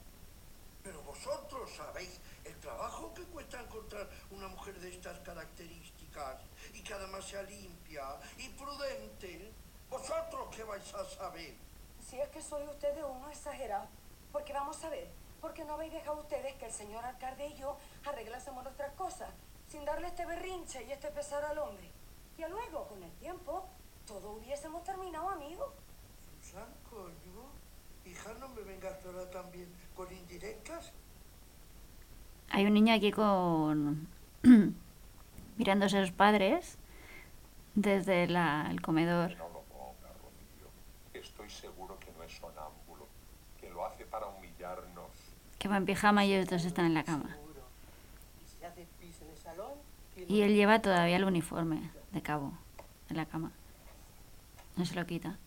Pero 0.82 1.01
vosotros 1.01 1.70
sabéis 1.76 2.22
el 2.45 2.55
trabajo 2.59 3.13
que 3.13 3.24
cuesta 3.24 3.59
encontrar 3.59 4.07
una 4.32 4.47
mujer 4.47 4.80
de 4.80 4.91
estas 4.91 5.20
características 5.20 6.38
y 6.74 6.82
que 6.84 6.93
además 6.93 7.26
sea 7.26 7.41
limpia 7.41 8.05
y 8.38 8.47
prudente. 8.49 9.51
¿Vosotros 9.89 10.47
qué 10.55 10.63
vais 10.63 10.93
a 10.93 11.03
saber? 11.03 11.55
Si 11.99 12.18
es 12.18 12.30
que 12.30 12.41
soy 12.41 12.66
ustedes 12.68 13.03
uno 13.03 13.30
exagerado. 13.30 13.89
Porque 14.32 14.53
vamos 14.53 14.82
a 14.86 14.89
ver, 14.89 15.09
porque 15.41 15.66
no 15.66 15.74
habéis 15.74 15.91
dejado 15.91 16.22
ustedes 16.22 16.55
que 16.55 16.68
el 16.68 16.72
señor 16.72 17.03
alcalde 17.03 17.47
y 17.47 17.55
yo 17.55 17.78
arreglásemos 18.05 18.63
nuestras 18.63 18.93
cosas, 18.93 19.30
sin 19.68 19.84
darle 19.84 20.07
este 20.07 20.26
berrinche 20.26 20.82
y 20.86 20.93
este 20.93 21.11
pesar 21.11 21.43
al 21.43 21.57
hombre. 21.57 21.95
Y 22.38 22.42
luego, 22.50 22.88
con 22.88 23.02
el 23.04 23.12
tiempo, 23.14 23.66
todo 24.08 24.34
hubiésemos 24.34 24.84
terminado, 24.84 25.30
amigos. 25.30 25.70
Susan, 26.42 26.66
coño. 26.90 27.46
Hija, 28.06 28.34
no 28.40 28.50
me 28.50 28.62
vengas 28.62 28.98
ahora 29.06 29.30
también 29.32 29.68
con 29.96 30.12
indirectas. 30.12 30.92
Hay 32.50 32.66
un 32.66 32.74
niño 32.74 32.94
aquí 32.94 33.12
con... 33.12 34.08
mirándose 35.58 35.98
a 35.98 36.02
sus 36.06 36.12
padres 36.14 36.78
desde 37.74 38.28
la- 38.28 38.68
el 38.70 38.82
comedor. 38.82 39.32
No 39.38 39.50
lo 39.50 39.62
ponga, 39.62 40.10
Rocío. 40.22 40.68
Estoy 41.14 41.50
seguro 41.50 41.98
que 42.00 42.12
no 42.12 42.24
es 42.24 42.34
sonámbulo, 42.34 43.08
que 43.60 43.70
lo 43.70 43.86
hace 43.86 44.06
para 44.06 44.28
humillarnos. 44.28 45.10
Que 45.58 45.68
va 45.70 45.78
en 45.78 45.86
pijama 45.86 46.26
y 46.26 46.34
ellos 46.34 46.50
dos 46.50 46.66
están 46.66 46.86
en 46.86 46.94
la 46.94 47.04
cama. 47.04 47.38
Y 48.44 48.48
si 48.48 48.64
hace 48.66 48.86
pis 49.00 49.20
en 49.22 49.30
el 49.30 49.38
salón, 49.38 49.72
¿quién 50.14 50.30
Y 50.32 50.42
él 50.42 50.54
lleva 50.54 50.82
todavía 50.82 51.16
el 51.16 51.24
uniforme 51.24 51.90
de 52.16 52.22
cabo 52.22 52.53
en 53.09 53.18
la 53.18 53.26
cama. 53.26 53.51
No 54.78 54.86
se 54.86 54.95
lo 54.95 55.05
quita. 55.05 55.38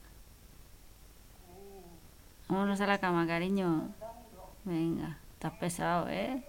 Vámonos 2.49 2.81
a 2.81 2.87
la 2.87 2.99
cama, 2.99 3.27
cariño. 3.27 3.89
Venga, 4.65 5.19
estás 5.33 5.53
pesado, 5.55 6.09
¿eh? 6.09 6.45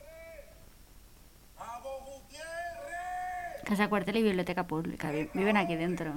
Casa 3.63 3.87
Cuartel 3.87 4.17
y 4.17 4.23
Biblioteca 4.23 4.65
Pública. 4.67 5.11
vi- 5.11 5.29
Viven 5.33 5.55
aquí 5.57 5.75
dentro. 5.75 6.11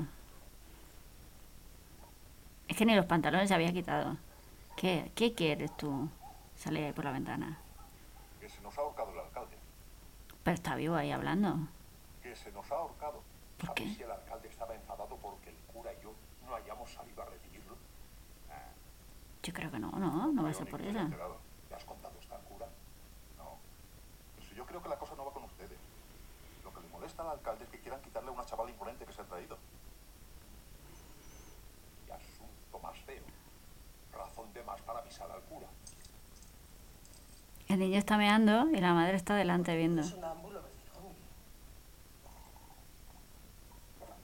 Es 2.66 2.76
que 2.76 2.86
ni 2.86 2.94
los 2.96 3.06
pantalones 3.06 3.48
se 3.48 3.54
había 3.54 3.72
quitado. 3.72 4.16
¿Qué, 4.76 5.12
¿Qué 5.14 5.34
quieres 5.34 5.76
tú? 5.76 6.08
Sale 6.56 6.86
ahí 6.86 6.92
por 6.92 7.04
la 7.04 7.12
ventana. 7.12 7.58
Que 8.40 8.48
se 8.48 8.60
nos 8.62 8.76
ha 8.78 8.80
ahorcado 8.80 9.12
el 9.12 9.18
alcalde. 9.18 9.56
Pero 10.42 10.54
está 10.54 10.74
vivo 10.76 10.94
ahí 10.96 11.10
hablando. 11.12 11.58
Que 12.22 12.34
se 12.34 12.50
nos 12.52 12.70
ha 12.72 12.76
ahorcado. 12.76 13.22
¿Por 13.66 13.78
si 13.78 14.02
el 14.02 14.10
alcalde 14.10 14.48
estaba 14.48 14.74
enfadado 14.74 15.16
porque 15.16 15.50
el 15.50 15.56
cura 15.72 15.92
y 15.92 16.02
yo 16.02 16.12
no 16.46 16.54
hayamos 16.54 16.90
salido 16.90 17.22
a 17.22 17.26
recibirlo? 17.26 17.76
Yo 19.42 19.52
creo 19.52 19.70
que 19.70 19.78
no, 19.78 19.90
no, 19.90 20.32
no 20.32 20.42
va 20.42 20.50
a 20.50 20.54
ser 20.54 20.68
por 20.68 20.80
enterado. 20.80 21.38
¿Le 21.68 21.76
has 21.76 21.84
contado 21.84 22.14
esto 22.20 22.34
al 22.34 22.42
cura? 22.42 22.66
No. 23.36 23.58
Pues 24.36 24.50
yo 24.50 24.64
creo 24.66 24.82
que 24.82 24.88
la 24.88 24.98
cosa 24.98 25.14
no 25.16 25.24
va 25.24 25.32
con 25.32 25.44
ustedes. 25.44 25.78
Lo 26.62 26.72
que 26.72 26.80
le 26.80 26.88
molesta 26.88 27.22
al 27.22 27.30
alcalde 27.30 27.64
es 27.64 27.70
que 27.70 27.80
quieran 27.80 28.00
quitarle 28.02 28.28
a 28.28 28.32
una 28.32 28.44
chavala 28.46 28.70
imponente 28.70 29.04
que 29.04 29.12
se 29.12 29.20
ha 29.20 29.24
traído. 29.24 29.58
Y 32.06 32.10
asunto 32.10 32.78
más 32.80 32.98
feo. 33.00 33.22
Razón 34.12 34.52
de 34.52 34.62
más 34.64 34.80
para 34.82 35.00
avisar 35.00 35.30
al 35.30 35.40
cura. 35.42 35.66
El 37.68 37.78
niño 37.78 37.98
está 37.98 38.16
meando 38.16 38.70
y 38.70 38.80
la 38.80 38.92
madre 38.92 39.16
está 39.16 39.34
delante 39.34 39.76
viendo 39.76 40.02
dijo. 40.02 41.14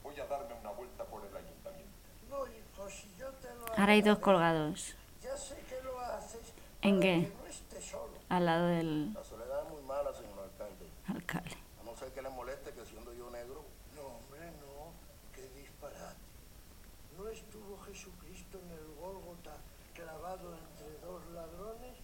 Voy 0.03 0.19
a 0.19 0.25
darme 0.27 0.53
una 0.53 0.71
vuelta 0.71 1.03
por 1.05 1.25
el 1.25 1.35
ayuntamiento. 1.35 1.93
No, 2.29 2.45
hijo, 2.47 2.89
si 2.89 3.11
yo 3.17 3.29
te 3.33 3.53
lo 3.55 3.67
Ahora 3.69 3.78
hay 3.89 4.01
dos 4.01 4.19
colgados. 4.19 4.95
Ya 5.23 5.35
sé 5.35 5.55
que 5.67 5.81
lo 5.83 5.99
haces 5.99 6.53
¿En 6.81 6.99
qué? 6.99 7.31
no 7.41 7.45
esté 7.47 7.81
solo. 7.81 8.13
Al 8.29 8.45
lado 8.45 8.67
del 8.67 9.13
La 9.13 9.23
soledad 9.23 9.63
es 9.65 9.71
muy 9.73 9.81
mala, 9.83 10.13
señor 10.13 10.39
alcalde. 10.43 10.85
alcalde. 11.07 11.57
A 11.81 11.83
no 11.83 11.95
ser 11.95 12.11
que 12.13 12.21
le 12.21 12.29
moleste 12.29 12.71
que 12.71 12.85
siendo 12.85 13.13
yo 13.13 13.29
negro. 13.31 13.63
No, 13.95 14.01
hombre, 14.01 14.51
no. 14.61 14.93
Qué 15.33 15.41
disparate. 15.59 16.17
¿No 17.17 17.27
estuvo 17.27 17.79
Jesucristo 17.85 18.59
en 18.59 18.69
el 18.71 18.95
Gólgota 18.99 19.57
clavado 19.95 20.55
entre 20.55 20.99
dos 20.99 21.25
ladrones? 21.33 21.97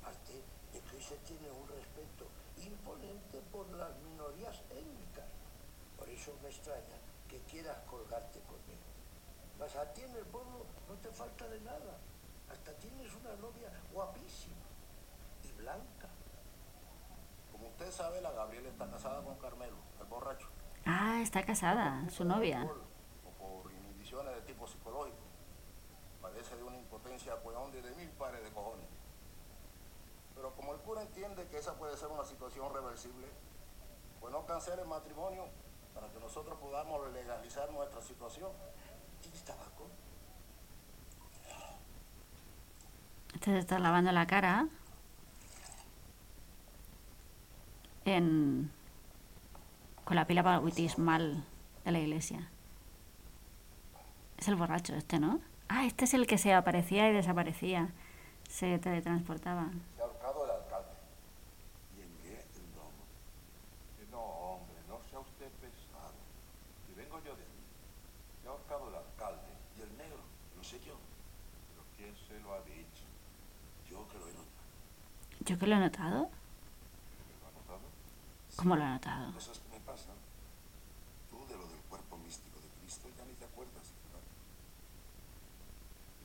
Aparte 0.00 0.32
de 0.72 0.80
que 0.80 0.96
hoy 0.96 1.02
se 1.02 1.16
tiene 1.28 1.50
un 1.50 1.68
respeto 1.68 2.26
imponente 2.64 3.38
por 3.52 3.68
las 3.72 3.92
minorías 4.00 4.56
étnicas. 4.70 5.28
Por 5.98 6.08
eso 6.08 6.32
me 6.42 6.48
extraña 6.48 6.96
que 7.28 7.38
quieras 7.50 7.76
colgarte 7.88 8.40
conmigo. 8.40 8.91
Mas 9.62 9.76
a 9.76 9.84
ti 9.92 10.00
en 10.00 10.16
el 10.16 10.24
pueblo 10.24 10.66
no 10.88 10.94
te 10.96 11.08
falta 11.12 11.46
de 11.46 11.60
nada. 11.60 11.96
Hasta 12.50 12.72
tienes 12.78 13.14
una 13.14 13.36
novia 13.36 13.70
guapísima 13.92 14.56
y 15.44 15.52
blanca. 15.52 16.08
Como 17.52 17.68
usted 17.68 17.92
sabe, 17.92 18.20
la 18.20 18.32
Gabriela 18.32 18.68
está 18.68 18.90
casada 18.90 19.22
con 19.22 19.36
Carmelo, 19.36 19.76
el 20.00 20.06
borracho. 20.08 20.48
Ah, 20.84 21.20
está 21.22 21.44
casada, 21.44 22.10
su 22.10 22.24
novia. 22.24 22.68
O 23.24 23.30
por 23.62 23.70
inhibiciones 23.70 24.34
de 24.34 24.40
tipo 24.42 24.66
psicológico. 24.66 25.22
Padece 26.20 26.56
de 26.56 26.64
una 26.64 26.78
impotencia 26.78 27.36
cueón 27.36 27.70
de 27.70 27.82
mil 27.94 28.10
pares 28.18 28.42
de 28.42 28.50
cojones. 28.50 28.88
Pero 30.34 30.56
como 30.56 30.74
el 30.74 30.80
cura 30.80 31.02
entiende 31.02 31.46
que 31.46 31.58
esa 31.58 31.74
puede 31.74 31.96
ser 31.96 32.08
una 32.08 32.24
situación 32.24 32.74
reversible, 32.74 33.28
pues 34.20 34.32
no 34.32 34.44
cancele 34.44 34.82
el 34.82 34.88
matrimonio 34.88 35.44
para 35.94 36.10
que 36.10 36.18
nosotros 36.18 36.58
podamos 36.58 37.12
legalizar 37.12 37.70
nuestra 37.70 38.02
situación. 38.02 38.50
¿Tienes 39.42 39.44
tabaco? 39.44 39.90
Este 43.34 43.50
se 43.50 43.58
está 43.58 43.78
lavando 43.78 44.12
la 44.12 44.26
cara 44.26 44.66
en 48.04 48.70
con 50.04 50.16
la 50.16 50.26
pila 50.26 50.42
bautismal 50.42 51.44
de 51.84 51.92
la 51.92 52.00
iglesia. 52.00 52.48
Es 54.38 54.48
el 54.48 54.56
borracho 54.56 54.94
este, 54.94 55.18
¿no? 55.18 55.40
Ah, 55.68 55.86
este 55.86 56.04
es 56.04 56.14
el 56.14 56.26
que 56.26 56.36
se 56.38 56.52
aparecía 56.52 57.08
y 57.08 57.12
desaparecía. 57.12 57.90
Se 58.48 58.78
teletransportaba. 58.78 59.70
Se 59.96 60.02
ha 60.02 60.04
ahorcado 60.04 60.44
el 60.44 60.50
alcalde. 60.50 60.90
¿Y 61.96 62.00
en 62.02 62.12
qué? 62.18 62.34
El 62.34 62.74
domo. 62.74 63.06
Que 63.96 64.06
no, 64.10 64.20
hombre, 64.20 64.76
no 64.88 65.00
sea 65.08 65.20
usted 65.20 65.48
pesado. 65.62 66.12
Que 66.86 66.94
vengo 66.94 67.18
yo 67.24 67.36
de 67.36 67.42
allí. 67.42 67.64
Se 68.42 68.48
ha 68.48 68.50
ahorcado 68.50 68.88
el 68.88 68.96
alcalde. 68.96 69.48
¿Y 69.78 69.82
el 69.82 69.96
negro? 69.96 70.20
No 70.56 70.64
sé 70.64 70.80
yo. 70.80 70.98
Pero 71.70 71.84
¿quién 71.96 72.14
se 72.28 72.38
lo 72.40 72.52
ha 72.52 72.60
dicho? 72.62 73.06
Yo 73.88 74.06
que 74.08 74.18
lo 74.18 74.28
he 74.28 74.32
notado. 74.32 74.52
¿Yo 75.44 75.58
que 75.58 75.66
lo 75.66 75.74
he 75.74 75.78
notado? 75.80 76.30
¿Cómo 78.54 78.76
lo 78.76 78.82
he 78.84 78.88
notado? 78.88 79.32
Cosas 79.32 79.58
que 79.58 79.68
me 79.70 79.80
pasan. 79.80 80.14
Tú 81.30 81.44
de 81.48 81.56
lo 81.56 81.66
del 81.66 81.80
cuerpo 81.90 82.16
místico 82.18 82.60
de 82.60 82.68
Cristo 82.78 83.08
ya 83.18 83.24
ni 83.24 83.34
te 83.34 83.44
acuerdas, 83.46 83.90
¿verdad? 84.06 84.22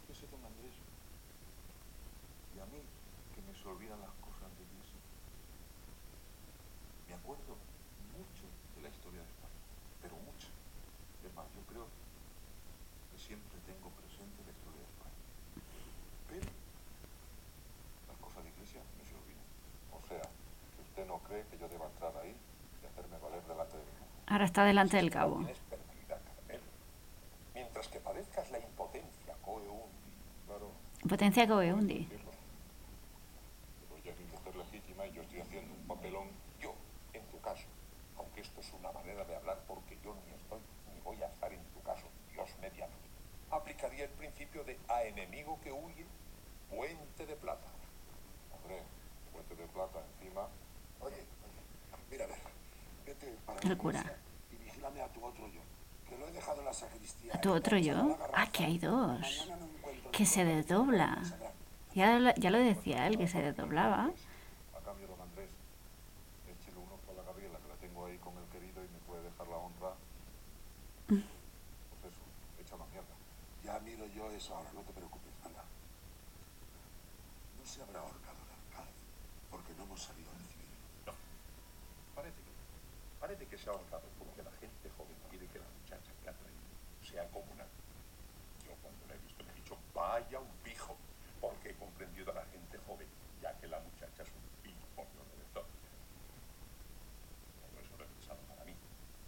Fíjese, 0.05 0.27
don 0.29 0.45
Andrés. 0.45 0.75
Y 2.53 2.59
a 2.59 2.65
mí, 2.67 2.77
que 3.33 3.41
me 3.41 3.57
se 3.57 3.65
olvidan 3.67 3.99
las 4.01 4.13
cosas 4.21 4.53
de 4.53 4.69
iglesia. 4.69 5.01
Me 7.09 7.15
acuerdo 7.15 7.57
mucho 8.13 8.45
de 8.75 8.81
la 8.85 8.89
historia 8.93 9.25
de 9.25 9.29
España, 9.33 9.61
pero 10.03 10.13
mucho. 10.21 10.53
Es 11.25 11.33
más, 11.33 11.49
yo 11.57 11.65
creo 11.65 11.89
que 11.89 13.17
siempre 13.17 13.57
tengo 13.65 13.89
presente 13.97 14.45
la 14.45 14.53
historia 14.53 14.85
de 14.85 14.89
España. 14.93 15.21
Pero 16.29 16.49
las 18.13 18.17
cosas 18.21 18.43
de 18.43 18.49
iglesia 18.53 18.83
no 18.83 19.03
se 19.07 19.15
olvidan. 19.15 19.47
O 19.95 20.01
sea, 20.05 20.21
que 20.21 20.81
usted 20.83 21.07
no 21.07 21.16
cree 21.27 21.45
que 21.47 21.57
yo 21.57 21.67
deba 21.67 21.85
entrar 21.85 22.13
ahí 22.17 22.35
y 22.81 22.85
hacerme 22.85 23.17
valer 23.17 23.43
delante 23.43 23.77
de 23.77 23.83
mujer. 23.83 24.07
Ahora 24.27 24.45
está 24.45 24.63
delante 24.63 24.97
del 24.97 25.09
cabo. 25.09 25.45
Mientras 27.53 27.87
que 27.87 27.99
padezcas 27.99 28.51
la 28.51 28.59
impotencia, 28.59 29.35
coe 29.41 29.67
undi. 29.67 30.13
Claro. 30.45 30.71
Potencia 31.07 31.45
que 31.47 31.53
hundi. 31.53 32.05
decirlo. 32.05 32.31
Pero 33.81 33.97
ella 34.01 34.11
es 34.11 34.19
mi 34.19 34.25
mujer 34.25 34.55
legítima 34.55 35.07
y 35.07 35.11
yo 35.13 35.21
estoy 35.21 35.41
haciendo 35.41 35.73
un 35.73 35.87
papelón, 35.87 36.27
yo, 36.59 36.73
en 37.13 37.23
tu 37.27 37.39
caso. 37.41 37.65
Aunque 38.17 38.41
esto 38.41 38.61
es 38.61 38.73
una 38.73 38.91
manera 38.91 39.23
de 39.25 39.35
hablar 39.35 39.59
porque 39.67 39.97
yo 40.03 40.15
ni 40.25 40.33
estoy 40.33 40.59
ni 40.93 40.99
voy 41.01 41.21
a 41.21 41.27
estar 41.27 41.51
en 41.51 41.63
tu 41.73 41.81
caso, 41.81 42.07
Dios 42.31 42.49
mediante. 42.61 42.95
Aplicaría 43.49 44.05
el 44.05 44.11
principio 44.11 44.63
de 44.63 44.79
a 44.87 45.03
enemigo 45.03 45.59
que 45.63 45.71
huye, 45.71 46.05
puente 46.69 47.25
de 47.25 47.35
plata. 47.35 47.67
Hombre, 48.53 48.81
puente 49.31 49.55
de 49.55 49.67
plata 49.67 50.03
encima. 50.13 50.47
Oye, 51.07 51.23
mira, 52.11 52.25
a 52.25 52.27
ver, 52.27 52.37
vete 53.05 53.37
para 53.45 53.59
El 53.61 53.77
cura. 53.77 54.03
y 54.51 54.55
vigílame 54.57 55.01
a 55.01 55.07
tu 55.07 55.23
otro 55.23 55.47
yo, 55.47 55.61
que 56.09 56.17
lo 56.17 56.27
he 56.27 56.31
dejado 56.31 56.59
en 56.59 56.65
la 56.65 56.73
sacristía. 56.73 57.33
¿A 57.33 57.41
tu 57.41 57.51
otro 57.53 57.77
yo? 57.77 58.17
Ah, 58.33 58.47
que 58.51 58.65
hay 58.65 58.77
dos. 58.77 59.49
No 60.03 60.11
Que 60.11 60.25
se 60.25 60.43
desdobla. 60.43 61.21
Ya 61.95 62.19
lo, 62.19 62.33
ya 62.35 62.51
lo 62.51 62.59
decía 62.59 63.07
él, 63.07 63.17
que 63.17 63.27
se 63.27 63.41
desdoblaba. 63.41 64.11
A 64.75 64.79
cambio, 64.85 65.07
don 65.07 65.21
Andrés, 65.21 65.49
échele 66.47 66.77
uno 66.77 66.95
para 67.05 67.17
la 67.19 67.23
Gabriela, 67.23 67.57
que 67.59 67.67
la 67.69 67.75
tengo 67.75 68.05
ahí 68.05 68.17
con 68.17 68.37
el 68.37 68.45
querido 68.51 68.83
y 68.83 68.87
me 68.89 68.99
puede 69.07 69.23
dejar 69.23 69.47
la 69.47 69.57
honra. 69.57 69.93
Pues 71.07 71.21
eso, 71.23 72.21
echa 72.61 72.75
una 72.75 72.85
mierda. 72.87 73.15
Ya 73.63 73.79
miro 73.79 74.05
yo 74.07 74.29
eso 74.31 74.55
ahora, 74.55 74.69
no 74.73 74.81
te 74.81 74.91
preocupes, 74.93 75.31
anda. 75.45 75.63
No 77.57 77.65
se 77.65 77.81
habrá 77.81 77.99
ahorcado 78.01 78.37
el 78.45 78.51
alcalde, 78.53 78.91
porque 79.49 79.73
no 79.77 79.83
hemos 79.83 80.01
salido 80.03 80.29
a 80.29 80.33
recibirlo. 80.37 80.56
Parece 82.17 82.41
que, 82.41 82.49
parece 83.19 83.45
que 83.45 83.57
se 83.59 83.69
ha 83.69 83.73
ahorcado 83.73 84.01
porque 84.17 84.41
la 84.41 84.49
gente 84.57 84.89
joven 84.97 85.15
quiere 85.29 85.45
que 85.53 85.59
la 85.59 85.69
muchacha 85.69 86.11
que 86.17 86.29
ha 86.29 86.33
traído 86.33 86.65
sea 87.05 87.29
comunal. 87.29 87.69
Yo 88.65 88.73
cuando 88.81 89.05
la 89.05 89.13
he 89.13 89.19
visto 89.21 89.43
me 89.45 89.51
he 89.51 89.53
dicho, 89.53 89.77
vaya 89.93 90.39
un 90.39 90.49
pijo, 90.65 90.97
porque 91.39 91.69
he 91.69 91.75
comprendido 91.75 92.31
a 92.31 92.41
la 92.41 92.45
gente 92.45 92.79
joven, 92.87 93.05
ya 93.39 93.53
que 93.61 93.67
la 93.67 93.79
muchacha 93.79 94.23
es 94.23 94.29
un 94.33 94.49
pijo 94.65 94.81
por 94.95 95.05
lo. 95.13 95.21
Todo 95.53 95.69
eso 97.85 97.93
pensado 98.01 98.41
para 98.49 98.65
mí, 98.65 98.73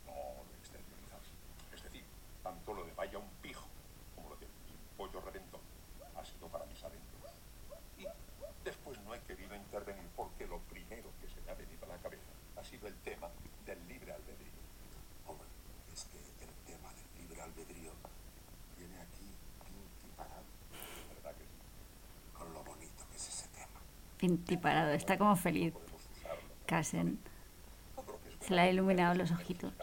no 0.10 0.42
lo 0.42 0.50
he 0.50 0.58
exteriorizado. 0.58 1.22
Es 1.72 1.84
decir, 1.84 2.04
tanto 2.42 2.74
lo 2.74 2.86
de 2.86 2.94
vaya 2.94 3.20
un 3.20 3.30
pijo 3.46 3.68
como 4.16 4.30
lo 4.30 4.36
de 4.38 4.48
pollo 4.98 5.22
reventón 5.22 5.62
ha 6.18 6.26
sido 6.26 6.48
para 6.48 6.66
mis 6.66 6.84
adentros. 6.84 7.22
Y 8.00 8.08
después 8.64 9.00
no 9.02 9.14
he 9.14 9.22
querido 9.22 9.56
intervenir 9.56 10.10
porque 10.16 10.48
lo 10.48 10.58
primero 10.74 11.14
que 11.22 11.30
se 11.30 11.40
me 11.42 11.52
ha 11.52 11.54
venido 11.54 11.86
a 11.86 11.90
la 11.90 11.98
cabeza 12.02 12.34
ha 12.59 12.59
sido 12.70 12.88
el 12.88 12.96
tema 12.98 13.28
del 13.66 13.80
libre 13.88 14.14
albedrío. 14.14 14.62
Hombre, 15.26 15.48
es 15.92 16.06
que 16.06 16.20
el 16.20 16.54
tema 16.68 16.94
del 16.94 17.22
libre 17.24 17.42
albedrío 17.42 17.92
viene 18.78 18.96
aquí 19.02 19.34
pinti 19.66 20.08
parado, 20.16 20.46
¿Verdad 21.16 21.36
que 21.36 21.46
sí? 21.46 22.38
con 22.38 22.54
lo 22.54 22.64
bonito 22.64 23.04
que 23.10 23.18
es 23.18 23.28
ese 23.28 23.48
tema. 23.48 23.80
Pinti 24.18 24.58
parado, 24.58 24.92
está 24.92 25.18
como 25.18 25.36
feliz. 25.36 25.74
Casen. 26.68 27.20
Se 28.42 28.54
le 28.54 28.62
ha 28.62 28.70
iluminado 28.70 29.16
los 29.16 29.32
ojitos. 29.32 29.74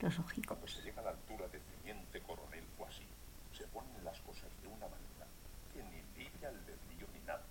Los 0.00 0.18
ojicos. 0.18 0.56
Cuando 0.56 0.68
se 0.68 0.80
llega 0.80 1.02
a 1.02 1.04
la 1.04 1.10
altura 1.10 1.46
de 1.48 1.60
teniente 1.60 2.22
coronel 2.22 2.64
o 2.78 2.86
así, 2.86 3.06
se 3.52 3.66
ponen 3.66 4.02
las 4.02 4.18
cosas 4.20 4.48
de 4.62 4.68
una 4.68 4.88
manera 4.88 5.26
que 5.74 5.82
ni 5.82 6.00
libre 6.24 6.46
albedrío 6.46 7.06
ni 7.12 7.20
nada. 7.26 7.42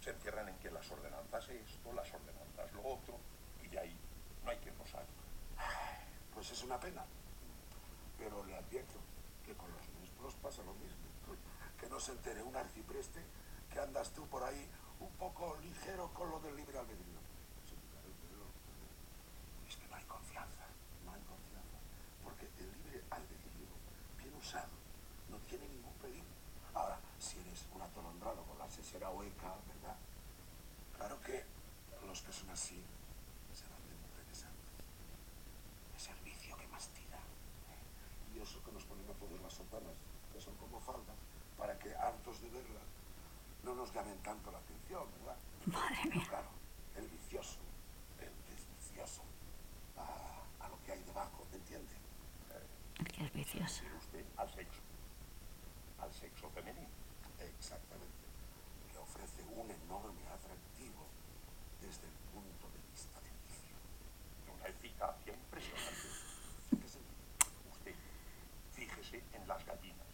Se 0.00 0.10
encierran 0.10 0.48
en 0.48 0.56
que 0.56 0.70
las 0.70 0.90
ordenanzas 0.90 1.48
esto, 1.50 1.92
las 1.92 2.08
ordenanzas 2.14 2.72
lo 2.72 2.88
otro, 2.88 3.18
hay 4.50 4.58
nos 4.78 4.90
salga. 4.90 5.06
Pues 6.34 6.50
es 6.50 6.62
una 6.62 6.78
pena. 6.80 7.04
Pero 8.18 8.44
le 8.44 8.56
advierto 8.56 8.98
que 9.44 9.54
con 9.54 9.70
los 9.72 9.88
nuestros 9.98 10.34
pasa 10.42 10.62
lo 10.62 10.74
mismo. 10.74 10.98
Que 11.80 11.88
no 11.88 12.00
se 12.00 12.12
entere 12.12 12.42
un 12.42 12.56
arcipreste 12.56 13.22
que 13.72 13.78
andas 13.78 14.10
tú 14.10 14.26
por 14.26 14.42
ahí 14.42 14.68
un 15.00 15.10
poco 15.12 15.56
ligero 15.62 16.12
con 16.14 16.30
lo 16.30 16.40
del 16.40 16.56
libre 16.56 16.78
albedrío. 16.78 17.18
Pero 18.26 18.44
es 19.68 19.76
que 19.76 19.86
no 19.88 19.94
hay 19.94 20.04
confianza, 20.04 20.66
no 21.04 21.12
hay 21.12 21.20
confianza. 21.22 21.78
Porque 22.24 22.48
el 22.58 22.72
libre 22.72 23.04
albedrío, 23.10 23.68
bien 24.18 24.34
usado, 24.34 24.74
no 25.30 25.38
tiene 25.46 25.68
ningún 25.68 25.94
peligro. 25.94 26.26
Ahora, 26.74 26.98
si 27.18 27.38
eres 27.38 27.64
un 27.74 27.82
atolondrado 27.82 28.42
con 28.44 28.58
la 28.58 28.68
sesera 28.68 29.10
hueca, 29.10 29.54
¿verdad? 29.68 29.96
Claro 30.96 31.20
que 31.20 31.44
los 32.06 32.22
que 32.22 32.32
son 32.32 32.50
así 32.50 32.82
se 33.54 33.64
van 33.68 33.82
de 33.86 33.94
mujeres 33.94 34.38
santas. 34.38 34.72
Es 36.08 36.16
el 36.16 36.24
vicio 36.24 36.56
que 36.56 36.66
más 36.68 36.88
tira. 36.88 37.18
Y 38.34 38.40
eso 38.40 38.62
que 38.64 38.72
nos 38.72 38.84
ponemos 38.84 39.16
todas 39.18 39.40
las 39.40 39.52
sotanas, 39.52 39.94
que 40.32 40.40
son 40.40 40.54
como 40.56 40.80
faldas, 40.80 41.16
para 41.56 41.78
que 41.78 41.94
hartos 41.94 42.40
de 42.40 42.48
verlas 42.50 42.88
no 43.64 43.74
nos 43.74 43.92
llamen 43.92 44.16
tanto 44.22 44.50
la 44.50 44.58
atención, 44.58 45.04
¿verdad? 45.18 45.36
Madre 45.66 46.04
mía. 46.10 46.26
claro, 46.28 46.48
el 46.96 47.08
vicioso, 47.08 47.58
el 48.18 48.32
que 48.46 48.54
es 48.54 48.64
vicioso, 48.76 49.22
va 49.96 50.06
a 50.64 50.68
lo 50.68 50.80
que 50.84 50.92
hay 50.92 51.02
debajo, 51.02 51.46
¿me 51.50 51.58
entiende? 51.58 51.92
El 52.98 53.08
que 53.08 53.24
es 53.24 53.32
vicioso. 53.32 53.82
Usted 53.98 54.24
al 54.36 54.50
sexo. 54.50 54.80
Al 56.00 56.12
sexo 56.12 56.48
femenino. 56.50 56.88
Exactamente. 57.38 58.26
Le 58.92 58.98
ofrece 58.98 59.42
un 59.44 59.70
enorme 59.70 60.26
atractivo 60.32 61.06
desde 61.80 62.06
el 62.06 62.14
punto 62.32 62.66
de 62.70 62.78
vista 62.90 63.20
del 63.20 63.36
vicio. 63.46 63.76
Eficacia 64.98 65.32
impresionante. 65.32 66.08
Fíjese, 66.70 66.98
Usted, 67.72 67.94
fíjese 68.72 69.22
en 69.32 69.48
las 69.48 69.64
gallinas. 69.64 70.06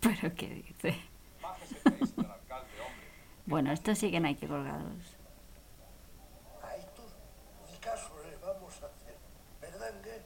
¿Pero 0.00 0.34
qué 0.34 0.48
dice? 0.48 1.00
Bueno, 3.46 3.72
estos 3.72 3.98
siguen 3.98 4.24
aquí 4.24 4.46
colgados. 4.46 5.16
A 6.62 6.76
estos 6.76 7.12
ni 7.70 7.76
caso 7.78 8.10
les 8.24 8.40
vamos 8.40 8.82
a 8.82 8.86
hacer. 8.86 9.16
¿Verdad, 9.60 10.00
qué? 10.02 10.22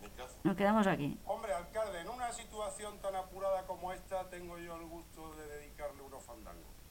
Ni 0.00 0.08
caso. 0.10 0.36
Nos 0.42 0.56
quedamos 0.56 0.86
aquí. 0.86 1.18
Hombre, 1.26 1.52
alcalde, 1.52 2.00
en 2.00 2.08
una 2.08 2.32
situación 2.32 2.98
tan 3.00 3.14
apurada 3.16 3.66
como 3.66 3.92
esta, 3.92 4.28
tengo 4.30 4.58
yo 4.58 4.76
el 4.76 4.86
gusto 4.86 5.34
de 5.34 5.46
dedicarle 5.46 6.02
unos 6.02 6.22
fandangos. 6.24 6.81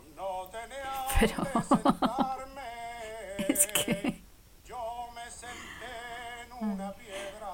No 0.00 0.48
Pero 1.20 1.42
es 3.48 3.66
que... 3.66 4.22
Yo 4.64 5.08
me 5.14 5.30
senté 5.30 6.42
en 6.46 6.52
una 6.52 6.94
piedra 6.94 7.50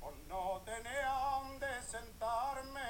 por 0.00 0.16
no 0.26 0.62
tener 0.64 1.04
donde 1.04 1.82
sentarme. 1.82 2.80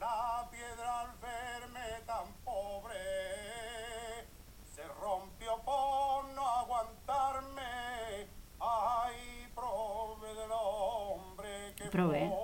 La 0.00 0.48
piedra 0.50 1.02
al 1.02 1.16
verme 1.18 2.00
tan 2.04 2.34
pobre 2.44 4.26
se 4.74 4.82
rompió 5.00 5.56
por 5.62 6.24
no 6.30 6.48
aguantarme. 6.48 8.26
Ay, 8.58 9.48
prove 9.54 10.34
del 10.34 10.50
hombre 10.50 11.74
que... 11.76 11.84
Prove. 11.84 12.39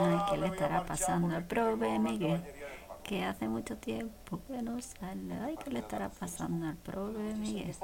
Ay, 0.00 0.18
¿qué 0.30 0.36
le 0.36 0.46
estará 0.46 0.84
pasando 0.84 1.34
al 1.34 1.44
prove, 1.44 1.98
Miguel? 1.98 2.40
Que 3.02 3.24
hace 3.24 3.48
mucho 3.48 3.76
tiempo 3.78 4.40
que 4.46 4.62
no 4.62 4.80
sale. 4.80 5.34
Ay, 5.34 5.56
¿qué 5.56 5.70
le 5.70 5.80
estará 5.80 6.08
pasando 6.08 6.68
al 6.68 6.76
prove, 6.76 7.34
Miguel? 7.34 7.74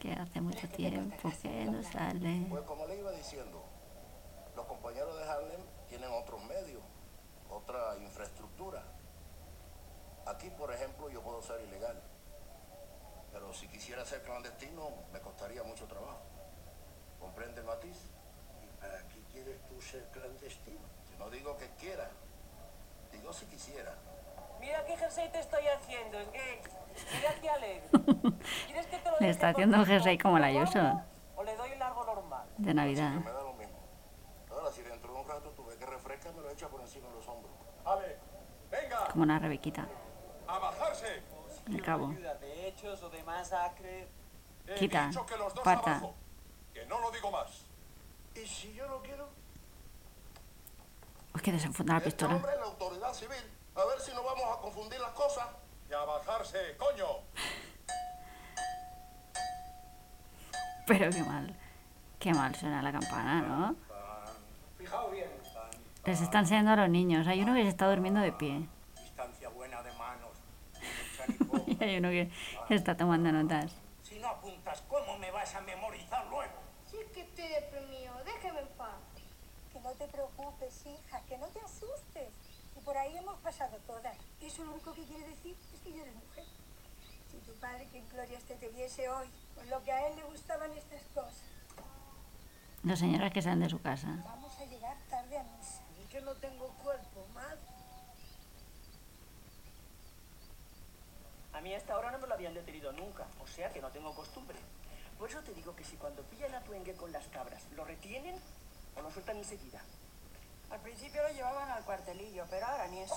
Que 0.00 0.12
hace 0.12 0.40
mucho 0.40 0.68
tiempo 0.68 1.30
que 1.40 1.64
no 1.66 1.80
sale. 1.84 2.46
Pues 2.48 2.62
como 2.64 2.86
le 2.86 2.98
iba 2.98 3.12
diciendo, 3.12 3.62
los 4.56 4.66
compañeros 4.66 5.16
de 5.16 5.24
Harlem 5.24 5.60
tienen 5.88 6.10
otros 6.10 6.42
medios, 6.44 6.82
otra 7.48 7.96
infraestructura. 7.98 8.82
Aquí, 10.26 10.50
por 10.50 10.72
ejemplo, 10.72 11.08
yo 11.08 11.22
puedo 11.22 11.40
ser 11.40 11.60
ilegal. 11.68 12.02
Pero 13.32 13.52
si 13.54 13.68
quisiera 13.68 14.04
ser 14.04 14.22
clandestino, 14.22 14.90
me 15.12 15.20
costaría 15.20 15.62
mucho 15.62 15.86
trabajo. 15.86 16.22
¿Comprende 17.20 17.60
el 17.60 17.66
matiz? 17.66 18.10
¿Y 18.60 18.80
para 18.80 19.06
qué 19.06 19.22
quieres 19.30 19.64
tú 19.68 19.80
ser 19.80 20.04
clandestino? 20.10 20.99
No 21.20 21.30
digo 21.30 21.56
que 21.56 21.68
quiera, 21.78 22.10
digo 23.12 23.32
si 23.32 23.46
quisiera. 23.46 23.94
Mira 24.58 24.84
qué 24.84 24.96
jersey 24.96 25.30
te 25.30 25.38
estoy 25.38 25.64
haciendo, 25.68 26.18
es 26.18 26.28
que... 26.28 26.62
Mira 27.16 27.34
qué 27.40 27.48
alegre. 27.50 27.88
¿Quieres 28.66 28.86
que 28.86 28.96
te 28.98 29.10
lo 29.10 29.16
Le 29.20 29.30
está 29.30 29.50
haciendo 29.50 29.76
un 29.78 29.86
jersey 29.86 30.18
como 30.18 30.38
la 30.38 30.48
Ayuso 30.48 31.02
¿O 31.36 31.44
le 31.44 31.54
doy 31.56 31.74
largo 31.76 32.04
normal? 32.04 32.46
de 32.58 32.74
Navidad. 32.74 33.12
Me 33.12 33.30
da 33.30 33.42
lo 33.42 33.52
mismo. 33.54 33.78
Ahora, 34.50 34.72
si 34.72 34.82
dentro 34.82 35.12
de 35.14 35.20
un 35.20 35.28
rato 35.28 35.50
tú 35.50 35.64
ves 35.66 35.76
que 35.76 35.86
refresca, 35.86 36.32
me 36.32 36.40
lo 36.42 36.50
echa 36.50 36.68
por 36.68 36.80
encima 36.80 37.08
de 37.08 37.14
los 37.14 37.28
hombros. 37.28 37.52
Ale, 37.84 38.18
venga, 38.70 39.06
Como 39.08 39.22
una 39.22 39.38
rebequita. 39.38 39.86
a 40.48 40.58
bajarse. 40.58 41.22
Cabo. 41.84 42.08
De 42.08 42.66
hechos 42.68 43.02
o 43.02 43.10
de 43.10 43.22
masacre. 43.22 44.08
He 44.66 44.74
Quita, 44.74 45.06
dicho 45.06 45.24
que 45.24 45.36
los 45.36 45.54
dos 45.54 45.62
parta. 45.64 45.92
abajo. 45.92 46.14
Que 46.74 46.84
no 46.86 46.98
lo 47.00 47.10
digo 47.10 47.30
más. 47.30 47.66
¿Y 48.34 48.46
si 48.46 48.72
yo 48.74 48.86
no 48.88 49.00
quiero? 49.02 49.28
Uy, 51.34 51.40
que 51.42 51.52
desenfunda 51.52 51.94
la 51.94 51.98
Este 51.98 52.10
pistola. 52.10 52.36
hombre 52.36 52.52
es 52.52 52.58
la 52.58 52.64
autoridad 52.66 53.12
civil. 53.14 53.44
A 53.76 53.84
ver 53.84 54.00
si 54.00 54.12
no 54.12 54.22
vamos 54.22 54.58
a 54.58 54.60
confundir 54.60 55.00
las 55.00 55.12
cosas. 55.12 55.46
Y 55.88 55.92
a 55.92 56.04
bajarse, 56.04 56.76
coño. 56.76 57.06
Pero 60.86 61.10
qué 61.10 61.22
mal. 61.22 61.54
Qué 62.18 62.34
mal 62.34 62.54
suena 62.54 62.82
la 62.82 62.92
campana, 62.92 63.40
¿no? 63.42 63.76
Fijaos 64.78 65.12
bien. 65.12 65.28
Les 66.04 66.20
está 66.20 66.40
enseñando 66.40 66.72
a 66.72 66.76
los 66.76 66.88
niños. 66.88 67.26
Hay 67.26 67.42
uno 67.42 67.54
que 67.54 67.62
se 67.62 67.68
está 67.68 67.88
durmiendo 67.88 68.20
de 68.20 68.32
pie. 68.32 68.66
Distancia 69.00 69.48
buena 69.50 69.82
de 69.82 69.92
manos. 69.92 70.30
Y 71.66 71.82
hay 71.84 71.98
uno 71.98 72.08
que 72.10 72.30
está 72.74 72.96
tomando 72.96 73.30
notas. 73.30 73.70
Si 74.02 74.18
no 74.18 74.28
apuntas, 74.28 74.82
¿cómo 74.88 75.16
me 75.18 75.30
vas 75.30 75.54
a 75.54 75.60
memorizar 75.60 76.26
luego? 76.26 76.52
Es 76.86 76.92
que 77.12 77.20
estoy 77.20 77.46
deprimido, 77.48 78.12
déjeme 78.24 78.60
en 78.60 78.68
paz. 78.76 78.88
Que 79.72 79.80
no 79.80 79.90
te 79.92 80.06
preocupes, 80.60 80.86
hija, 80.86 81.20
que 81.26 81.38
no 81.38 81.46
te 81.48 81.60
asustes. 81.60 82.28
Y 82.76 82.80
por 82.80 82.96
ahí 82.96 83.16
hemos 83.16 83.38
pasado 83.40 83.76
todas. 83.86 84.16
Eso 84.40 84.64
lo 84.64 84.72
único 84.72 84.92
que 84.94 85.04
quiere 85.04 85.26
decir 85.28 85.56
es 85.74 85.80
que 85.80 85.92
ya 85.92 86.02
eres 86.02 86.14
mujer. 86.14 86.44
Si 87.30 87.38
tu 87.38 87.52
padre, 87.60 87.86
que 87.90 87.98
en 87.98 88.08
gloria 88.08 88.38
este 88.38 88.56
te 88.56 88.68
viese 88.68 89.08
hoy, 89.08 89.28
con 89.54 89.68
lo 89.70 89.82
que 89.82 89.92
a 89.92 90.08
él 90.08 90.16
le 90.16 90.24
gustaban 90.24 90.72
estas 90.72 91.02
cosas, 91.14 91.42
Las 92.82 92.98
señoras 92.98 93.32
que 93.32 93.42
salen 93.42 93.60
de 93.60 93.68
su 93.68 93.80
casa. 93.80 94.08
vamos 94.24 94.56
a 94.58 94.64
llegar 94.64 94.96
tarde 95.10 95.38
a 95.38 95.42
misa. 95.42 95.82
Y 96.02 96.06
que 96.08 96.20
no 96.22 96.34
tengo 96.34 96.68
cuerpo, 96.82 97.26
madre. 97.34 97.60
A 101.52 101.60
mí 101.60 101.74
hasta 101.74 101.92
ahora 101.92 102.10
no 102.10 102.18
me 102.18 102.26
lo 102.26 102.34
habían 102.34 102.54
detenido 102.54 102.92
nunca, 102.92 103.26
o 103.42 103.46
sea 103.46 103.70
que 103.70 103.82
no 103.82 103.90
tengo 103.90 104.14
costumbre. 104.14 104.58
Por 105.18 105.28
eso 105.28 105.42
te 105.42 105.52
digo 105.52 105.76
que 105.76 105.84
si 105.84 105.96
cuando 105.96 106.22
pillan 106.22 106.54
a 106.54 106.62
tu 106.62 106.72
engue 106.72 106.94
con 106.94 107.12
las 107.12 107.26
cabras, 107.28 107.62
lo 107.76 107.84
retienen 107.84 108.36
o 108.96 109.02
lo 109.02 109.10
sueltan 109.10 109.36
enseguida. 109.36 109.82
Al 110.70 110.78
principio 110.80 111.20
lo 111.22 111.28
llevaban 111.34 111.68
al 111.70 111.84
cuartelillo, 111.84 112.44
pero 112.48 112.66
ahora 112.66 112.86
ni 112.88 113.00
eso. 113.00 113.16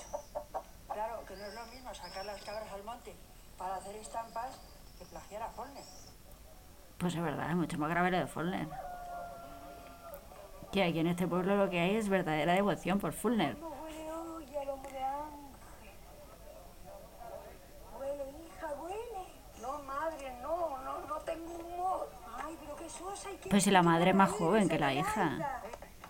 Claro, 0.92 1.24
que 1.26 1.36
no 1.36 1.46
es 1.46 1.54
lo 1.54 1.66
mismo 1.68 1.94
sacar 1.94 2.26
las 2.26 2.42
cabras 2.42 2.72
al 2.72 2.84
monte 2.84 3.16
para 3.58 3.76
hacer 3.76 3.96
estampas 3.96 4.60
que 4.98 5.06
plagiar 5.06 5.44
a 5.44 5.50
Follner. 5.50 5.84
Pues 6.98 7.16
es 7.16 7.22
verdad, 7.22 7.50
es 7.50 7.56
mucho 7.56 7.78
más 7.78 7.90
grave 7.90 8.12
lo 8.12 8.18
de 8.18 8.28
Fullner. 8.28 8.68
Que 10.72 10.84
aquí 10.84 11.00
en 11.00 11.08
este 11.08 11.28
pueblo 11.28 11.56
lo 11.56 11.70
que 11.70 11.80
hay 11.80 11.96
es 11.96 12.10
verdadera 12.10 12.54
devoción 12.54 13.00
por 13.00 13.14
Fullner. 13.14 13.58
No 13.60 13.70
huele 13.70 14.12
hoy 14.12 14.56
al 14.56 14.68
lomo 14.68 14.90
de 14.90 15.04
ángel. 15.04 15.92
Huele, 18.00 18.24
hija, 18.48 18.68
huele. 18.82 19.28
No, 19.62 19.84
madre, 19.84 20.36
no, 20.42 20.80
no, 20.80 21.08
no 21.08 21.16
tengo 21.20 21.54
humor. 21.54 22.10
Ay, 22.44 22.58
pero 22.60 22.76
qué 22.76 22.90
sosa 22.90 23.32
y 23.32 23.38
qué... 23.38 23.50
Pues 23.50 23.64
si 23.64 23.70
la 23.70 23.84
madre 23.84 24.10
es 24.10 24.16
más 24.16 24.32
joven 24.32 24.68
que 24.68 24.80
la 24.80 24.92
hija. 24.94 25.62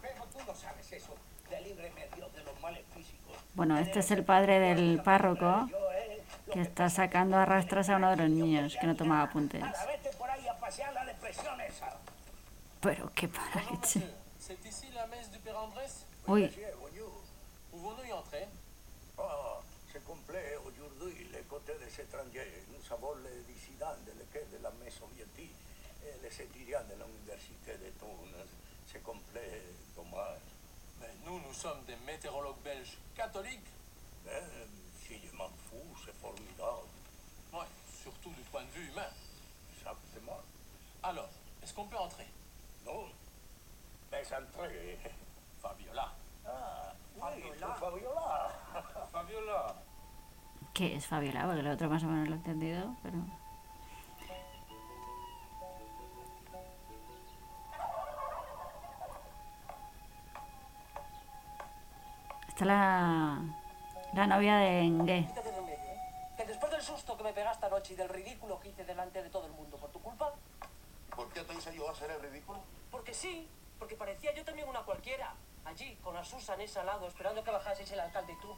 Pero 0.02 0.24
tú 0.26 0.40
no 0.48 0.56
sabes 0.56 0.92
eso 0.94 1.14
de 1.50 1.62
líbreme 1.62 2.08
Dios 2.16 2.34
de 2.34 2.44
los 2.44 2.60
males 2.62 2.84
físicos. 2.96 3.38
Bueno, 3.56 3.78
este 3.78 4.00
es 4.00 4.10
el 4.12 4.24
padre 4.24 4.60
del 4.60 5.02
párroco 5.04 5.70
que 6.52 6.62
está 6.62 6.90
sacando 6.90 7.38
a 7.38 7.46
rastras 7.46 7.90
a 7.90 7.98
uno 7.98 8.10
de 8.10 8.18
los 8.18 8.30
niños 8.30 8.76
que 8.80 8.88
no 8.88 8.96
tomaba 8.96 9.24
apuntes. 9.24 9.64
Pero 12.82 13.12
qué 13.14 13.30
Andrés 15.64 16.06
Uy, 16.28 16.52
Ah, 19.26 19.60
nous 31.26 31.34
nous, 31.34 31.40
nous 31.48 31.54
sommes 31.54 31.84
des 31.86 31.96
météorologues 32.06 32.62
belges 32.64 32.98
catholiques. 33.16 33.72
Mais 34.26 34.42
si 34.96 35.20
je 35.26 35.36
m'en 35.36 35.50
fous, 35.70 35.96
c'est 36.06 36.16
formidable. 36.22 36.88
Ouais, 37.54 37.68
surtout 38.02 38.30
du 38.30 38.42
point 38.52 38.64
de 38.64 38.72
vue 38.72 38.90
humain. 38.90 39.10
Exactement. 39.78 40.40
Alors, 41.04 41.30
est-ce 41.62 41.74
qu'on 41.74 41.86
peut 41.86 41.98
entrer? 41.98 42.28
Non. 42.86 43.06
Mais 44.12 44.24
entrez. 44.34 45.00
Fabiola. 45.62 46.12
Ah, 46.46 46.94
oui, 47.16 47.44
pour 47.60 47.76
Fabiola. 47.76 48.52
Fabiola. 49.12 49.76
¿qué 50.74 50.96
es 50.96 51.06
Fabiola? 51.06 51.46
Porque 51.46 51.60
el 51.60 51.68
otro 51.68 51.90
más 51.90 52.04
o 52.04 52.08
menos 52.08 52.28
lo 52.28 52.34
he 52.34 52.38
entendido, 52.38 52.96
pero... 53.04 53.18
Esta 62.64 62.74
es 62.74 62.80
la, 62.80 63.42
la 64.14 64.28
novia 64.28 64.56
de 64.56 64.80
Engue. 64.80 65.18
En 65.18 65.24
¿eh? 65.26 66.00
Que 66.38 66.46
después 66.46 66.72
del 66.72 66.82
susto 66.82 67.18
que 67.18 67.24
me 67.24 67.34
pegaste 67.34 67.66
anoche 67.66 67.94
y 67.94 67.96
del 67.98 68.08
ridículo 68.08 68.58
que 68.62 68.70
hice 68.70 68.86
delante 68.86 69.22
de 69.22 69.30
todo 69.30 69.48
el 69.48 69.52
mundo 69.52 69.76
por 69.76 69.92
tu 69.92 70.02
culpa, 70.02 70.34
¿Por 71.14 71.28
qué 71.34 71.42
te 71.42 71.54
hice 71.54 71.76
yo 71.76 71.90
hacer 71.90 72.10
el 72.12 72.22
ridículo? 72.22 72.60
porque 72.90 73.14
sí, 73.14 73.50
porque 73.78 73.96
parecía 73.96 74.34
yo 74.34 74.46
también 74.46 74.70
una 74.70 74.80
cualquiera, 74.84 75.34
allí, 75.66 75.96
con 76.04 76.16
la 76.16 76.24
Susan 76.24 76.62
esa 76.62 76.80
al 76.80 76.86
lado, 76.86 77.06
esperando 77.08 77.44
que 77.44 77.52
bajaseis 77.52 77.92
el 77.92 78.00
alcalde 78.00 78.32
y 78.32 78.40
tú. 78.40 78.56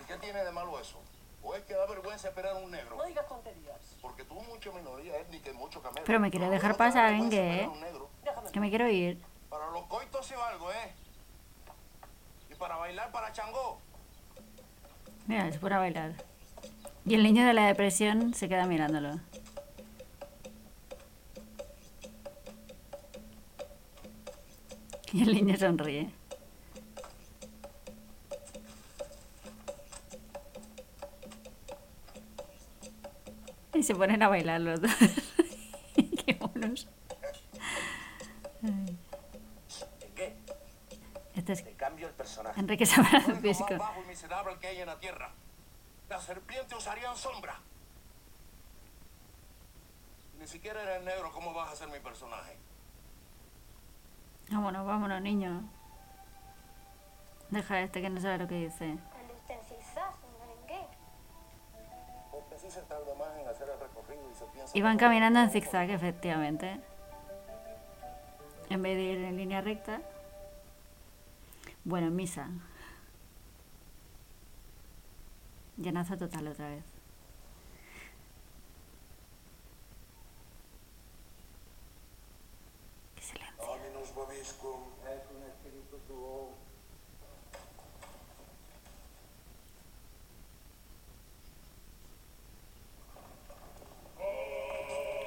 ¿Y 0.00 0.04
qué 0.04 0.16
tiene 0.16 0.42
de 0.42 0.50
malo 0.50 0.80
eso? 0.80 0.98
¿O 1.42 1.54
es 1.54 1.62
que 1.62 1.74
da 1.74 1.86
vergüenza 1.86 2.28
esperar 2.28 2.56
a 2.56 2.58
un 2.58 2.70
negro? 2.72 2.96
No 2.96 3.04
digas 3.04 3.28
tonterías. 3.28 3.96
Porque 4.02 4.24
tú 4.24 4.34
mucho 4.34 4.72
minoría 4.72 5.16
étnica 5.18 5.50
y 5.50 5.52
mucho 5.54 5.80
camelo. 5.80 6.04
Pero 6.04 6.18
me 6.18 6.30
quiere 6.32 6.50
dejar 6.50 6.76
pasar, 6.76 7.12
Engue, 7.12 7.62
¿eh? 7.62 7.70
Que 8.52 8.60
me 8.60 8.70
quiero 8.70 8.88
ir. 8.88 9.22
Para 9.48 9.70
los 9.70 9.84
coitos 9.86 10.26
sí 10.26 10.34
valgo, 10.34 10.70
¿eh? 10.72 10.94
Para 12.60 12.76
bailar 12.76 13.10
para 13.10 13.32
Changó. 13.32 13.80
Mira, 15.26 15.48
es 15.48 15.56
pura 15.56 15.78
bailar. 15.78 16.12
Y 17.06 17.14
el 17.14 17.22
niño 17.22 17.46
de 17.46 17.54
la 17.54 17.66
depresión 17.66 18.34
se 18.34 18.50
queda 18.50 18.66
mirándolo. 18.66 19.18
Y 25.10 25.22
el 25.22 25.34
niño 25.34 25.56
sonríe. 25.56 26.10
Y 33.72 33.82
se 33.82 33.94
ponen 33.94 34.22
a 34.22 34.28
bailar 34.28 34.60
los 34.60 34.82
dos. 34.82 34.90
Qué 36.26 36.38
monos. 36.38 36.86
Ay. 38.62 38.98
El 41.52 42.14
personaje. 42.14 42.60
Enrique 42.60 42.86
Pisco. 43.42 43.64
más 43.70 43.78
bajo 43.78 44.02
y 44.02 44.08
miserable 44.08 44.58
que 44.60 44.66
hay 44.68 44.80
en 44.80 44.86
la 44.86 44.98
tierra. 44.98 45.32
Las 46.08 46.22
serpientes 46.22 46.76
usarían 46.76 47.16
sombra. 47.16 47.60
Ni 50.38 50.46
siquiera 50.46 50.82
eres 50.82 51.04
negro, 51.04 51.30
¿cómo 51.32 51.52
vas 51.52 51.72
a 51.72 51.76
ser 51.76 51.88
mi 51.88 51.98
personaje? 52.00 52.56
Vámonos, 54.50 54.86
vámonos, 54.86 55.20
niño. 55.20 55.62
Deja 57.50 57.74
a 57.74 57.80
este 57.80 58.00
que 58.00 58.10
no 58.10 58.20
sabe 58.20 58.38
lo 58.38 58.48
que 58.48 58.54
dice. 58.54 58.96
El 63.60 63.80
recorrido 63.80 64.30
y 64.30 64.34
se 64.34 64.44
piensa... 64.46 64.78
Iban 64.78 64.96
caminando 64.96 65.40
en 65.40 65.50
zigzag, 65.50 65.90
efectivamente. 65.90 66.80
En 68.68 68.82
vez 68.82 68.96
de 68.96 69.02
ir 69.02 69.24
en 69.24 69.36
línea 69.36 69.60
recta. 69.60 70.00
Bueno, 71.84 72.10
misa. 72.10 72.48
Llenaza 75.76 76.16
total 76.16 76.48
otra 76.48 76.68
vez. 76.68 76.84
Qué 83.14 83.22
silencio. 83.22 83.64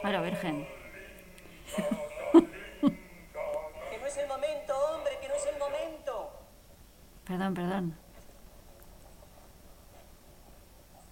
Ahora, 0.03 0.21
Virgen. 0.21 0.67
Perdón, 7.25 7.53
perdón. 7.53 7.97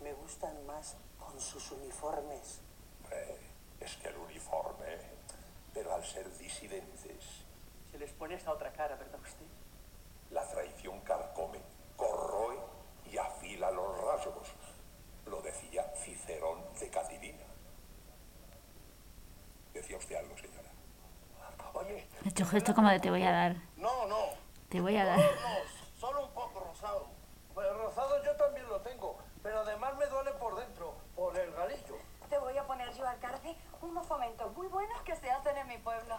Me 0.01 0.13
gustan 0.13 0.65
más 0.65 0.97
con 1.19 1.39
sus 1.39 1.71
uniformes. 1.71 2.59
Hombre, 3.03 3.37
es 3.79 3.95
que 3.97 4.09
el 4.09 4.17
uniforme, 4.17 4.97
pero 5.73 5.93
al 5.93 6.03
ser 6.05 6.29
disidentes, 6.37 7.45
Se 7.91 7.97
les 7.97 8.11
pone 8.13 8.35
esta 8.35 8.51
otra 8.51 8.71
cara, 8.71 8.95
¿verdad 8.95 9.19
usted? 9.21 9.45
la 10.31 10.47
traición 10.47 11.01
carcome, 11.01 11.59
corroe 11.97 12.57
y 13.11 13.17
afila 13.17 13.69
los 13.71 13.97
rasgos. 14.01 14.47
Lo 15.25 15.41
decía 15.41 15.83
Cicerón 15.97 16.61
de 16.79 16.89
Catilina. 16.89 17.43
Decía 19.73 19.97
usted 19.97 20.15
algo, 20.15 20.37
señora. 20.37 20.69
Oye, 21.73 22.07
He 22.23 22.29
hecho 22.29 22.45
gesto 22.45 22.73
como 22.73 22.89
de 22.89 22.99
te 23.01 23.09
voy 23.09 23.23
a 23.23 23.31
dar. 23.31 23.55
no, 23.75 24.07
no. 24.07 24.19
Te 24.69 24.79
voy 24.79 24.95
a 24.95 25.03
dar. 25.03 25.19
No, 25.19 25.99
solo 25.99 26.25
un 26.27 26.33
poco 26.33 26.61
rosado. 26.61 27.07
Pues 27.53 27.67
rosado 27.75 28.23
yo 28.23 28.33
también 28.37 28.65
lo 28.69 28.79
tengo, 28.79 29.17
pero 29.43 29.59
además 29.59 29.97
me 29.97 30.05
duele 30.05 30.31
por 30.33 30.55
dentro, 30.55 30.93
por 31.13 31.37
el 31.37 31.51
galillo. 31.51 31.97
Te 32.29 32.37
voy 32.37 32.57
a 32.57 32.65
poner 32.65 32.89
yo, 32.93 33.05
alcalde, 33.05 33.53
unos 33.81 34.05
fomentos 34.05 34.55
muy 34.55 34.67
buenos 34.67 35.01
que 35.01 35.15
se 35.15 35.29
hacen 35.31 35.57
en 35.57 35.67
mi 35.67 35.77
pueblo. 35.77 36.17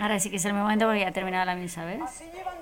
Ahora 0.00 0.18
sí 0.18 0.30
que 0.30 0.36
es 0.36 0.44
el 0.44 0.54
momento 0.54 0.86
porque 0.86 1.00
ya 1.00 1.08
ha 1.08 1.12
terminado 1.12 1.44
la 1.44 1.54
misa, 1.54 1.84
¿ves? 1.84 2.00
Así 2.02 2.30
llevan 2.32 2.60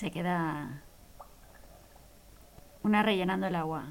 Se 0.00 0.10
queda 0.10 0.82
una 2.82 3.02
rellenando 3.02 3.46
el 3.48 3.54
agua 3.54 3.84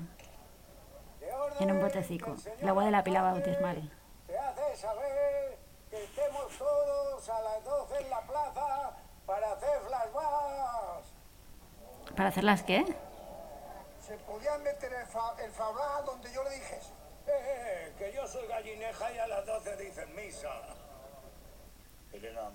en 1.60 1.70
un 1.70 1.80
botecico. 1.80 2.36
El 2.60 2.68
agua 2.68 2.86
de 2.86 2.90
la 2.90 3.04
pila 3.04 3.22
bautismal. 3.22 3.92
Se 4.26 4.36
hace 4.36 4.76
saber 4.76 5.60
que 5.92 6.04
estemos 6.04 6.58
todos 6.58 7.30
a 7.30 7.42
las 7.42 7.64
12 7.64 8.02
en 8.02 8.10
la 8.10 8.22
plaza 8.22 8.98
para 9.28 9.52
hacer 9.52 9.82
flashbacks. 9.88 11.08
¿Para 12.18 12.30
hacerlas 12.30 12.64
qué? 12.64 12.84
Se 14.02 14.18
podían 14.18 14.64
meter 14.64 14.92
el, 14.92 15.06
fa 15.06 15.36
el 15.46 15.52
fablá 15.52 16.02
donde 16.08 16.34
yo 16.34 16.44
le 16.44 16.56
dije. 16.56 16.80
Eh, 17.28 17.94
que 18.00 18.14
yo 18.14 18.28
soy 18.28 18.48
gallineja 18.48 19.12
y 19.12 19.20
a 19.20 19.28
las 19.28 19.46
12 19.46 19.78
dicen 19.78 20.16
misa. 20.16 20.50
Elena, 22.12 22.50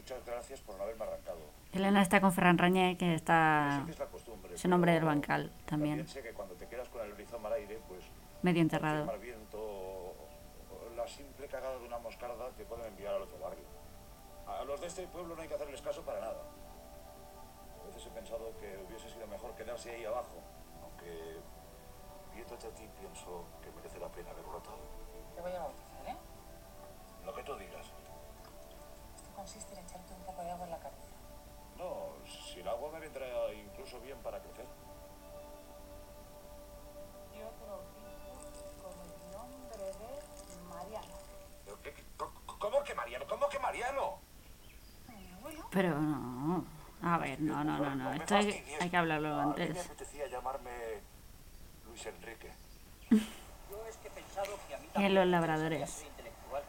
muchas 0.00 0.24
gracias 0.24 0.60
por 0.60 0.76
no 0.76 0.82
haberme 0.84 1.04
arrancado. 1.04 1.38
Elena 1.72 2.00
está 2.02 2.20
con 2.20 2.32
Ferran 2.32 2.56
Rañé, 2.58 2.96
que 2.96 3.14
está... 3.14 3.82
Que 3.84 3.92
es 3.92 3.98
la 3.98 4.06
costumbre. 4.06 4.54
Es 4.54 4.64
el 4.64 4.70
nombre 4.70 4.92
del 4.92 5.04
bancal 5.04 5.52
también. 5.66 6.06
sé 6.08 6.22
que 6.22 6.32
cuando 6.32 6.54
te 6.54 6.66
quedas 6.66 6.88
con 6.88 7.02
el 7.02 7.14
rizoma 7.16 7.48
al 7.48 7.54
aire, 7.54 7.78
pues 7.86 8.02
Medio 8.42 8.62
enterrado. 8.62 9.04
mal 9.04 9.18
viento 9.18 9.58
o 9.60 10.14
la 10.96 11.06
simple 11.06 11.46
cagada 11.48 11.78
de 11.78 11.84
una 11.86 11.98
moscarda 11.98 12.48
te 12.56 12.64
pueden 12.64 12.86
enviar 12.86 13.14
al 13.14 13.22
otro 13.22 13.38
barrio. 13.38 13.64
A 14.48 14.64
los 14.64 14.80
de 14.80 14.86
este 14.86 15.06
pueblo 15.08 15.36
no 15.36 15.42
hay 15.42 15.48
que 15.48 15.54
hacerles 15.54 15.82
caso 15.82 16.02
para 16.02 16.20
nada. 16.20 16.42
A 17.82 17.86
veces 17.86 18.06
he 18.06 18.10
pensado 18.10 18.52
que 18.58 18.78
hubiese 18.88 19.10
sido 19.10 19.26
mejor 19.26 19.54
quedarse 19.54 19.90
ahí 19.90 20.04
abajo, 20.04 20.40
aunque 20.82 21.36
viéndote 22.34 22.66
a 22.66 22.70
ti 22.70 22.88
pienso 22.98 23.44
que 23.62 23.70
merece 23.72 23.98
la 24.00 24.08
pena 24.08 24.30
haberlo 24.30 24.52
notado. 24.52 24.78
Te 25.34 25.40
voy 25.42 25.52
a 25.52 25.58
bautizar, 25.60 26.08
¿eh? 26.08 26.16
Lo 27.26 27.34
que 27.34 27.42
tú 27.42 27.54
digas. 27.56 27.86
Consiste 29.40 29.72
en 29.72 29.78
echarte 29.86 30.12
un 30.12 30.22
poco 30.24 30.42
de 30.42 30.50
agua 30.50 30.66
en 30.66 30.70
la 30.72 30.78
cabeza. 30.78 31.14
No, 31.78 32.08
si 32.28 32.60
el 32.60 32.68
agua 32.68 32.90
me 32.92 33.00
vendrá 33.00 33.26
incluso 33.54 33.98
bien 34.00 34.18
para 34.18 34.38
crecer. 34.38 34.66
Yo 37.32 37.48
te 37.48 37.64
bautizo 37.64 38.82
con 38.82 38.92
el 39.00 39.32
nombre 39.32 39.84
de 39.84 40.62
Mariano. 40.68 41.14
¿Pero 41.64 41.80
qué- 41.82 41.94
qué- 41.94 42.04
¿Cómo 42.58 42.84
que 42.84 42.94
Mariano? 42.94 43.24
¿Cómo 43.26 43.48
que 43.48 43.58
Mariano? 43.58 44.18
Pero 45.70 45.98
no. 45.98 46.64
A 47.02 47.16
ver, 47.16 47.40
no, 47.40 47.64
no, 47.64 47.78
no, 47.78 47.94
no. 47.96 48.12
Esto 48.12 48.34
hay, 48.36 48.62
hay 48.78 48.90
que 48.90 48.96
hablarlo 48.98 49.28
A 49.40 49.46
mí 49.46 49.54
me 49.56 49.62
antes. 49.64 49.86
apetecía 49.86 50.26
llamarme 50.26 51.00
Luis 51.86 52.04
Enrique. 52.04 52.52
Yo 53.10 53.86
es 53.88 53.96
que 53.96 54.08
he 54.08 54.10
pensado 54.10 54.50
que 54.68 54.74
a 54.74 54.78
mí 54.78 54.84
Y 54.84 54.86
en 54.88 54.92
también 54.92 55.14
los 55.14 55.26
labradores. 55.28 55.80
gustaría 55.80 55.86
ser 55.98 56.06
intelectual. 56.10 56.62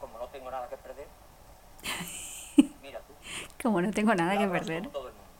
Como 0.00 0.18
no 0.18 0.25
tengo 0.36 0.50
nada 0.50 0.68
que 0.68 0.76
perder. 0.76 1.08
Mira 2.82 3.00
tú. 3.00 3.14
Como 3.62 3.80
no 3.80 3.90
tengo 3.90 4.14
nada 4.14 4.36
que 4.36 4.46
perder. 4.46 4.86
todo 4.88 5.08
el 5.08 5.14
mundo. 5.14 5.30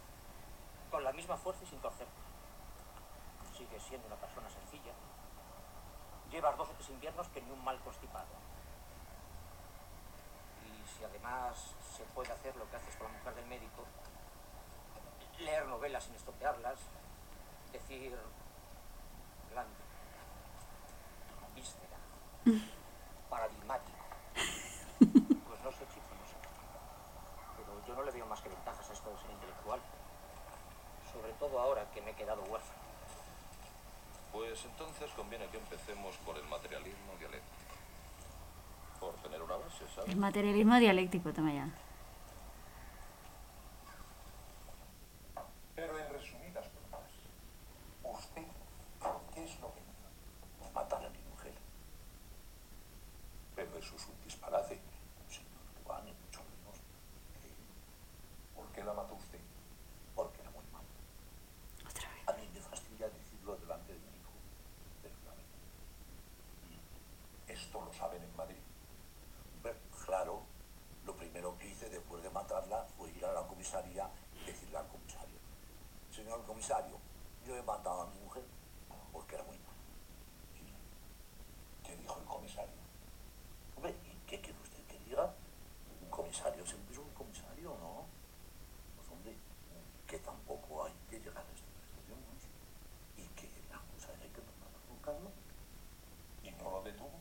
Con 0.91 1.05
la 1.05 1.13
misma 1.13 1.37
fuerza 1.37 1.65
y 1.65 1.67
sin 1.67 1.79
torcer. 1.81 2.07
Sigues 3.55 3.83
siendo 3.83 4.07
una 4.07 4.17
persona 4.17 4.49
sencilla. 4.49 4.93
Llevas 6.31 6.57
dos 6.57 6.71
o 6.71 6.73
tres 6.73 6.89
inviernos 6.89 7.29
que 7.29 7.43
ni 7.43 7.51
un 7.51 7.63
mal 7.63 7.79
constipado. 7.81 8.27
Y 10.65 10.89
si 10.89 11.05
además 11.05 11.75
se 11.95 12.05
puede 12.15 12.33
hacer 12.33 12.57
lo 12.57 12.69
que 12.71 12.77
haces 12.77 12.97
con 12.97 13.13
la 13.13 13.19
mujer 13.19 13.35
del 13.35 13.47
médico, 13.47 13.85
leer 15.41 15.67
novelas 15.67 16.05
sin 16.05 16.15
estropearlas, 16.15 16.79
decir 17.71 18.17
blando, 19.51 19.77
víscera, 21.55 21.99
paradigmático. 23.29 24.07
Pues 24.99 25.63
no 25.63 25.71
sé, 25.73 25.87
chico, 25.93 26.09
no 26.19 26.27
sé. 26.27 26.37
Pero 27.57 27.87
yo 27.87 27.95
no 27.95 28.03
le 28.03 28.11
veo 28.13 28.27
más 28.27 28.41
que 28.41 28.49
intelectual. 29.33 29.81
Sobre 31.13 31.33
todo 31.35 31.59
ahora 31.61 31.91
que 31.93 32.01
me 32.03 32.11
he 32.11 32.15
quedado 32.15 32.43
huérfano. 32.43 32.81
Pues 34.33 34.65
entonces 34.65 35.11
conviene 35.13 35.47
que 35.49 35.59
empecemos 35.59 36.17
por 36.19 36.37
el 36.37 36.45
materialismo 36.45 37.13
dialéctico. 37.19 37.57
Por 39.01 39.15
tener 39.17 39.41
una 39.43 39.57
base, 39.57 39.85
¿sabes? 39.95 40.11
El 40.11 40.17
materialismo 40.17 40.77
dialéctico, 40.77 41.33
toma 41.33 41.53
ya. 41.53 41.69
Pero 45.75 45.99
en 45.99 46.09
resumidas 46.11 46.67
cuentas, 46.69 47.11
¿usted 48.03 48.47
qué 49.35 49.45
es 49.45 49.61
lo 49.61 49.73
que 49.75 49.81
hizo? 49.81 50.73
Matar 50.75 51.05
a 51.05 51.11
mi 51.11 51.19
mujer. 51.31 51.55
Pero 53.55 53.77
eso 53.79 53.97
es 53.97 54.07
un 54.07 54.25
disparate. 54.25 54.81
Señor 55.29 55.85
Juan, 55.85 56.05
ni 56.07 56.13
mucho 56.13 56.41
menos. 56.41 56.77
¿Por 58.55 58.67
qué 58.73 58.83
la 58.85 58.95
mató 58.95 59.15
usted? 59.15 59.41
Porque 60.15 60.41
era 60.41 60.51
muy 60.51 60.65
malo. 60.73 60.89
A 62.27 62.33
mí 62.33 62.49
me 62.55 62.61
fastidia 62.61 63.09
decirlo 63.09 63.57
delante 63.57 63.93
de 63.93 63.99
mi 63.99 64.17
hijo. 64.17 64.33
Pero 65.03 65.15
claro. 65.25 65.41
¿Esto 67.49 67.85
lo 67.85 67.93
saben 67.93 68.23
en 68.23 68.37
Madrid? 68.37 68.63
Bueno, 69.63 69.79
claro, 70.07 70.43
lo 71.05 71.15
primero 71.17 71.59
que 71.59 71.69
hice 71.69 71.91
después 71.91 72.23
de 72.23 72.31
matarla 72.31 72.87
fue 72.97 73.11
ir 73.11 73.25
a 73.27 73.33
la 73.33 73.47
comisaría 73.47 74.09
y 74.35 74.45
decirle 74.45 74.79
al 74.79 74.87
comisario, 74.89 75.37
señor 76.17 76.45
comisario, 76.45 76.97
yo 77.47 77.57
he 77.57 77.63
matado 77.63 78.03
a 78.03 78.07
mi 78.07 78.19
mujer 78.21 78.45
porque 79.13 79.35
era 79.35 79.45
muy 79.45 79.59
mala. 79.59 79.77
¿Qué 81.85 81.97
dijo 81.97 82.19
el 82.19 82.25
comisario? 82.25 82.75
Hombre, 83.77 83.95
¿y 84.05 84.17
qué 84.27 84.41
quiere 84.41 84.59
usted 84.61 84.83
que 84.87 84.99
diga? 85.01 85.35
Un 86.03 86.09
comisario 86.11 86.65
siempre 86.67 86.95
es 86.95 86.99
un 86.99 87.11
comisario, 87.11 87.77
¿no? 87.81 88.07
Pues 88.97 89.09
hombre, 89.11 89.37
que 90.07 90.19
tampoco 90.19 90.85
hay 90.85 90.95
que 91.11 91.21
llegar 91.21 91.45
a 91.45 91.53
estos 91.53 91.75
extremos 91.85 92.41
y 93.17 93.27
que 93.37 93.51
las 93.71 93.81
cosas 93.93 94.17
hay 94.23 94.31
que 94.31 94.41
tomarlas 94.41 94.83
con 94.89 94.99
calma. 95.05 95.31
¿Y 96.43 96.51
no 96.51 96.71
lo 96.71 96.83
detuvo? 96.83 97.19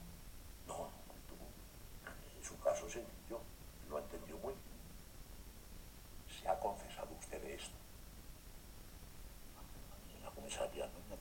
No, 0.67 0.77
no 0.77 1.03
lo 1.07 1.13
detuvo. 1.13 1.45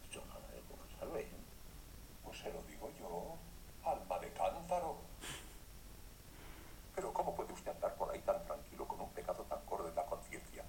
dicho 0.02 0.22
nada, 0.26 0.46
¿eh, 0.54 0.62
profesor? 0.68 1.12
Ven. 1.12 1.28
Pues 2.24 2.38
se 2.38 2.52
lo 2.52 2.62
digo 2.62 2.90
yo, 2.98 3.36
alma 3.84 4.18
de 4.18 4.32
cántaro. 4.32 4.96
Pero 6.94 7.12
¿cómo 7.12 7.34
puede 7.34 7.52
usted 7.52 7.72
andar 7.72 7.94
por 7.96 8.10
ahí 8.10 8.20
tan 8.20 8.44
tranquilo 8.44 8.86
con 8.86 9.00
un 9.00 9.10
pecado 9.10 9.42
tan 9.44 9.64
gordo 9.66 9.88
en 9.88 9.96
la 9.96 10.04
conciencia? 10.06 10.64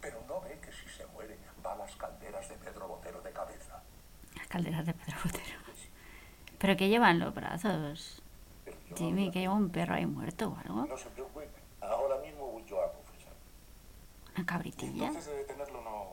Pero 0.00 0.22
no 0.26 0.40
ve 0.40 0.58
que 0.60 0.72
si 0.72 0.88
se 0.88 1.06
muere 1.06 1.38
va 1.64 1.72
a 1.72 1.76
las 1.76 1.94
calderas 1.96 2.48
de 2.48 2.56
Pedro 2.56 2.88
Botero 2.88 3.20
de 3.20 3.32
cabeza. 3.32 3.82
Las 4.34 4.46
calderas 4.46 4.86
de 4.86 4.94
Pedro 4.94 5.16
Botero. 5.24 5.66
¿Pero 6.58 6.76
qué 6.76 6.88
llevan 6.88 7.18
los 7.18 7.34
brazos? 7.34 8.22
Jimmy, 8.96 9.30
que 9.30 9.40
lleva 9.40 9.54
un 9.54 9.70
perro 9.70 9.94
ahí 9.94 10.06
muerto 10.06 10.48
o 10.48 10.56
algo. 10.56 10.86
No 10.86 10.96
se 10.96 11.08
preocupe, 11.10 11.48
ahora 11.80 12.18
mismo 12.18 12.46
voy 12.46 12.64
yo 12.64 12.82
a 12.82 12.92
confesar. 12.92 13.32
Una 14.34 14.46
cabritilla. 14.46 15.08
Entonces 15.08 15.32
de 15.32 15.38
detenerlo 15.38 15.82
no... 15.82 16.10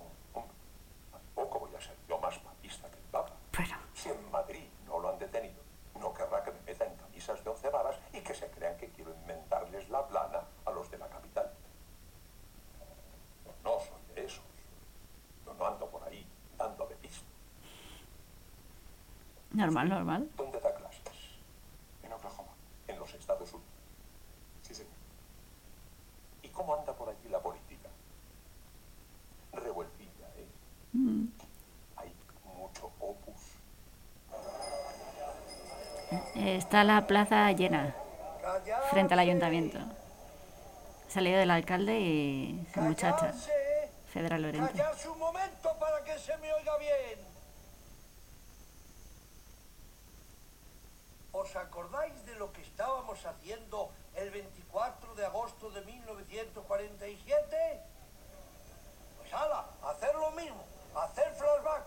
Tampoco 1.11 1.60
voy 1.61 1.76
a 1.76 1.82
ser 1.82 1.95
yo 2.07 2.20
más 2.20 2.38
papista 2.40 2.90
que 2.90 2.98
el 2.98 3.03
Papa. 3.11 3.32
Pero... 3.52 3.78
Si 3.94 4.10
en 4.10 4.32
Madrid 4.32 4.68
no 4.86 4.99
lo 4.99 5.10
han 5.10 5.20
detenido, 5.20 5.61
no 5.99 6.14
querrá 6.14 6.44
que 6.44 6.52
me 6.52 6.61
meta 6.61 6.86
en 6.86 6.95
camisas 6.95 7.44
de 7.44 7.49
once 7.49 7.70
varas 7.70 7.95
y 8.11 8.20
que 8.20 8.34
se 8.34 8.48
crean 8.52 8.78
que 8.78 8.90
quiero 8.90 9.14
inventarles 9.14 9.90
la 9.90 10.06
plana 10.07 10.41
a 10.65 10.72
los 10.72 10.91
de 10.91 10.98
la 10.98 11.07
capital. 11.07 11.52
No 13.64 13.80
soy 13.80 14.15
de 14.15 14.26
esos. 14.26 14.44
Yo 15.45 15.53
no 15.53 15.65
ando 15.65 15.90
por 15.90 16.03
ahí 16.03 16.28
dando 16.57 16.86
de 16.88 16.95
pisto. 16.95 17.26
Normal, 19.54 19.88
normal. 19.88 20.30
¿Dónde 20.36 20.60
da 20.60 20.74
clases? 20.74 21.14
En 22.02 22.12
Oklahoma. 22.12 22.50
En 22.88 23.00
los 23.00 23.14
Estados 23.14 23.54
Unidos. 23.54 23.72
Sí, 24.64 24.74
señor. 24.74 24.92
¿Y 26.42 26.50
cómo 26.50 26.76
anda 26.76 26.94
por 26.94 27.10
allí 27.10 27.30
la 27.30 27.40
política? 27.40 27.90
Revueltilla, 29.52 30.28
¿eh? 30.38 30.48
Mm. 30.94 31.28
Hay 31.98 32.12
mucho 32.58 32.92
opus. 33.00 33.42
Está 36.36 36.84
la 36.84 37.08
plaza 37.08 37.52
llena, 37.52 37.96
frente 38.90 39.14
al 39.14 39.20
ayuntamiento. 39.20 39.80
Salido 41.08 41.40
el 41.40 41.52
alcalde 41.52 42.00
y 42.00 42.68
su 42.74 42.82
muchacha, 42.82 43.34
Fedra 44.12 44.38
Lorente. 44.40 44.72
Callarse 44.72 45.10
un 45.10 45.20
momento 45.20 45.76
para 45.80 46.04
que 46.04 46.18
se 46.18 46.36
me 46.38 46.52
oiga 46.54 46.78
bien. 46.78 47.32
¿Os 51.44 51.56
acordáis 51.57 52.26
de 52.26 52.36
lo 52.36 52.53
que 52.53 52.61
estábamos 52.61 53.26
haciendo 53.26 53.91
el 54.15 54.30
24 54.32 55.14
de 55.15 55.26
agosto 55.26 55.70
de 55.72 55.82
1947? 55.82 57.82
Pues 59.18 59.34
ala, 59.34 59.68
hacer 59.84 60.15
lo 60.15 60.32
mismo, 60.32 60.64
hacer 60.95 61.36
flashback. 61.36 61.84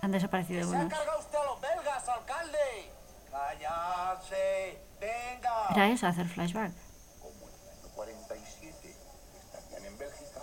Han 0.00 0.12
desaparecido 0.12 0.66
¡Se 0.66 0.76
ha 0.76 0.80
unos. 0.80 0.92
cargado 0.94 1.18
usted 1.18 1.36
a 1.38 1.44
los 1.44 1.60
belgas, 1.60 2.08
alcalde! 2.08 2.90
¡Callarse! 3.30 4.80
¡Venga! 4.98 5.66
Era 5.74 5.88
eso, 5.90 6.06
hacer 6.06 6.26
flashback. 6.28 6.72
Como 7.20 7.48
en 7.48 7.54
el 7.54 7.68
año 7.68 7.88
47 7.94 8.96
estarían 9.44 9.84
en 9.84 9.98
Bélgica, 9.98 10.40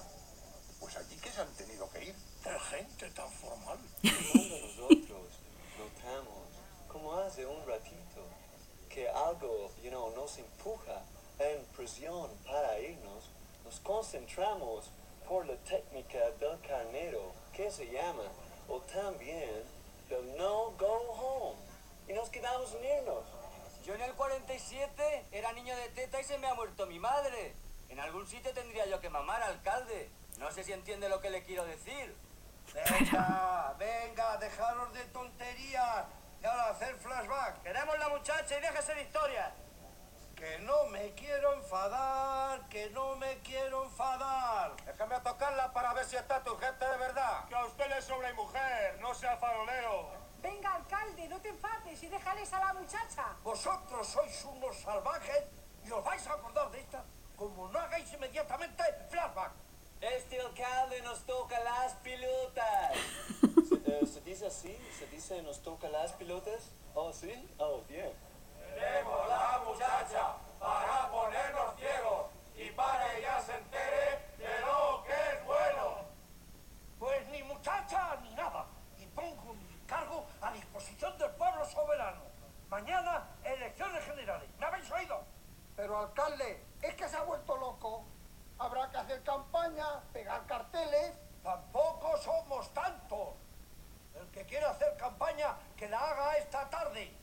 pues 0.79 0.95
allí 0.95 1.17
que 1.17 1.31
se 1.31 1.41
han 1.41 1.51
tenido 1.55 1.89
que 1.89 2.05
ir. 2.05 2.15
¡Qué 2.43 2.59
gente 2.59 3.09
tan 3.11 3.31
formal! 3.31 3.79
nosotros 4.03 5.39
notamos, 5.79 6.47
como 6.99 7.17
hace 7.17 7.45
un 7.45 7.65
ratito, 7.65 8.21
que 8.89 9.07
algo, 9.07 9.71
you 9.81 9.89
know, 9.89 10.13
nos 10.15 10.37
empuja 10.37 11.01
en 11.39 11.63
presión 11.75 12.29
para 12.45 12.77
irnos, 12.79 13.29
nos 13.63 13.79
concentramos 13.79 14.91
por 15.27 15.45
la 15.45 15.55
técnica 15.57 16.19
del 16.31 16.59
carnero, 16.59 17.31
que 17.53 17.71
se 17.71 17.85
llama, 17.89 18.23
o 18.67 18.81
también 18.81 19.63
del 20.09 20.37
no 20.37 20.71
go 20.71 21.11
home, 21.11 21.59
y 22.07 22.13
nos 22.13 22.29
quedamos 22.29 22.69
sin 22.69 22.83
irnos. 22.83 23.23
Yo 23.85 23.95
en 23.95 24.01
el 24.01 24.13
47 24.13 25.25
era 25.31 25.53
niño 25.53 25.75
de 25.77 25.89
teta 25.89 26.19
y 26.19 26.23
se 26.25 26.37
me 26.37 26.47
ha 26.47 26.53
muerto 26.53 26.85
mi 26.85 26.99
madre. 26.99 27.53
En 27.87 27.99
algún 27.99 28.27
sitio 28.27 28.53
tendría 28.53 28.85
yo 28.87 28.99
que 28.99 29.09
mamar, 29.09 29.41
alcalde. 29.41 30.09
No 30.37 30.51
sé 30.51 30.63
si 30.63 30.73
entiende 30.73 31.07
lo 31.07 31.21
que 31.21 31.29
le 31.29 31.43
quiero 31.43 31.65
decir. 31.65 32.13
Venga, 32.73 33.75
venga, 33.79 34.37
dejaros 34.37 34.93
de 34.93 35.05
tonterías. 35.05 36.05
Y 36.41 36.45
ahora 36.45 36.69
hacer 36.69 36.95
flashback. 36.95 37.61
Queremos 37.61 37.99
la 37.99 38.09
muchacha 38.09 38.57
y 38.57 38.61
déjese 38.61 38.95
de 38.95 39.01
historias. 39.03 39.51
Que 40.35 40.57
no 40.59 40.85
me 40.85 41.13
quiero 41.15 41.53
enfadar, 41.53 42.67
que 42.69 42.89
no 42.91 43.17
me 43.17 43.39
quiero 43.39 43.83
enfadar. 43.83 44.75
Déjame 44.85 45.19
tocarla 45.19 45.73
para 45.73 45.93
ver 45.93 46.05
si 46.05 46.15
está 46.15 46.41
tu 46.43 46.55
gente 46.57 46.85
de 46.85 46.97
verdad. 46.97 47.45
Que 47.49 47.55
a 47.55 47.65
usted 47.65 47.89
le 47.89 48.01
sobra 48.01 48.33
mujer, 48.33 48.97
no 49.01 49.13
sea 49.13 49.35
farolero. 49.35 50.11
Venga, 50.41 50.75
alcalde, 50.75 51.27
no 51.27 51.41
te 51.41 51.49
enfades 51.49 52.01
y 52.01 52.07
déjales 52.07 52.53
a 52.53 52.59
la 52.59 52.73
muchacha. 52.73 53.25
Vosotros 53.43 54.07
sois 54.07 54.45
unos 54.45 54.79
salvajes 54.79 55.43
y 55.83 55.91
os 55.91 56.03
vais 56.05 56.25
a 56.25 56.33
acordar 56.33 56.71
de 56.71 56.79
esta 56.79 57.03
como 57.35 57.69
no 57.69 57.79
hagáis 57.79 58.11
inmediatamente 58.13 58.83
flashback. 59.09 59.51
Este 60.01 60.39
alcalde 60.39 61.01
nos 61.01 61.19
toca 61.25 61.59
las 61.59 61.93
pilotas. 61.95 62.93
¿Se, 63.67 63.75
eh, 63.75 64.07
¿se 64.07 64.21
dice 64.21 64.47
así? 64.47 64.77
¿Se 64.97 65.07
dice 65.07 65.41
nos 65.41 65.61
toca 65.61 65.89
las 65.89 66.13
pilotas? 66.13 66.71
Oh, 66.95 67.11
sí. 67.11 67.33
Oh, 67.57 67.81
bien. 67.89 68.11
Queremos 68.75 69.27
la 69.27 69.61
muchacha 69.65 70.37
para 70.57 71.11
ponernos 71.11 71.75
ciegos 71.77 72.27
y 72.55 72.69
para 72.71 73.11
que 73.11 73.19
ella 73.19 73.41
se 73.41 73.55
entere 73.57 74.19
de 74.37 74.59
lo 74.61 75.03
que 75.03 75.11
es 75.11 75.45
bueno. 75.45 76.05
Pues 76.97 77.27
ni 77.27 77.43
muchacha 77.43 78.17
ni 78.23 78.33
nada. 78.35 78.67
Y 78.97 79.05
pongo 79.07 79.53
mi 79.53 79.79
cargo 79.85 80.25
a 80.41 80.53
disposición 80.53 81.17
del 81.17 81.31
pueblo 81.31 81.65
soberano. 81.65 82.21
Mañana, 82.69 83.27
elecciones 83.43 84.05
generales. 84.05 84.49
¿Me 84.59 84.65
habéis 84.65 84.89
oído? 84.91 85.23
Pero 85.75 85.97
alcalde, 85.97 86.63
es 86.81 86.95
que 86.95 87.09
se 87.09 87.17
ha 87.17 87.23
vuelto 87.23 87.57
loco. 87.57 87.98
Habrá 88.59 88.91
que 88.91 88.97
hacer 88.97 89.23
campaña, 89.23 90.01
pegar 90.11 90.45
carteles. 90.45 91.13
Tampoco 91.41 92.17
somos 92.17 92.73
tantos. 92.73 93.35
El 94.13 94.29
que 94.31 94.45
quiera 94.45 94.71
hacer 94.71 94.97
campaña, 94.97 95.55
que 95.77 95.87
la 95.87 95.97
haga 95.97 96.37
esta 96.37 96.69
tarde. 96.69 97.15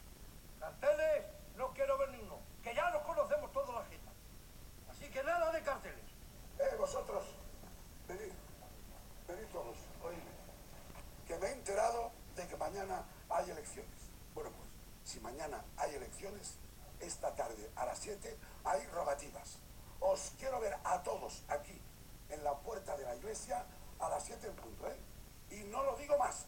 Carteles, 0.59 1.27
no 1.57 1.73
quiero 1.75 1.99
ver 1.99 2.09
ninguno. 2.11 2.41
Que 2.63 2.75
ya 2.75 2.91
nos 2.91 3.03
conocemos 3.03 3.53
toda 3.53 3.81
la 3.81 3.85
gente. 3.85 4.11
Así 4.91 5.11
que 5.11 5.23
nada 5.23 5.53
de 5.53 5.63
carteles. 5.63 6.05
Eh, 6.59 6.75
vosotros, 6.79 7.23
venid, 8.09 8.33
venid 9.29 9.47
todos, 9.53 9.77
oídme. 10.03 10.31
Que 11.27 11.37
me 11.39 11.49
he 11.49 11.53
enterado 11.53 12.13
de 12.35 12.49
que 12.49 12.57
mañana 12.57 13.05
hay 13.29 13.51
elecciones. 13.51 14.11
Bueno, 14.35 14.51
pues, 14.57 14.71
si 15.05 15.21
mañana 15.21 15.63
hay 15.77 15.95
elecciones, 15.97 16.59
esta 16.99 17.35
tarde 17.35 17.71
a 17.77 17.85
las 17.85 17.99
7 17.99 18.39
hay 18.65 18.87
rogativas. 18.87 19.59
Os 20.13 20.21
quiero 20.39 20.61
ver 20.61 20.75
a 20.85 21.03
todos 21.03 21.43
aquí, 21.49 21.77
en 22.29 22.45
la 22.45 22.55
puerta 22.67 22.97
de 22.97 23.05
la 23.05 23.15
iglesia, 23.17 23.65
a 23.99 24.09
las 24.09 24.25
7 24.25 24.47
en 24.47 24.55
punto, 24.55 24.87
¿eh? 24.89 24.97
Y 25.51 25.65
no 25.65 25.83
lo 25.83 25.97
digo 25.97 26.17
más. 26.19 26.47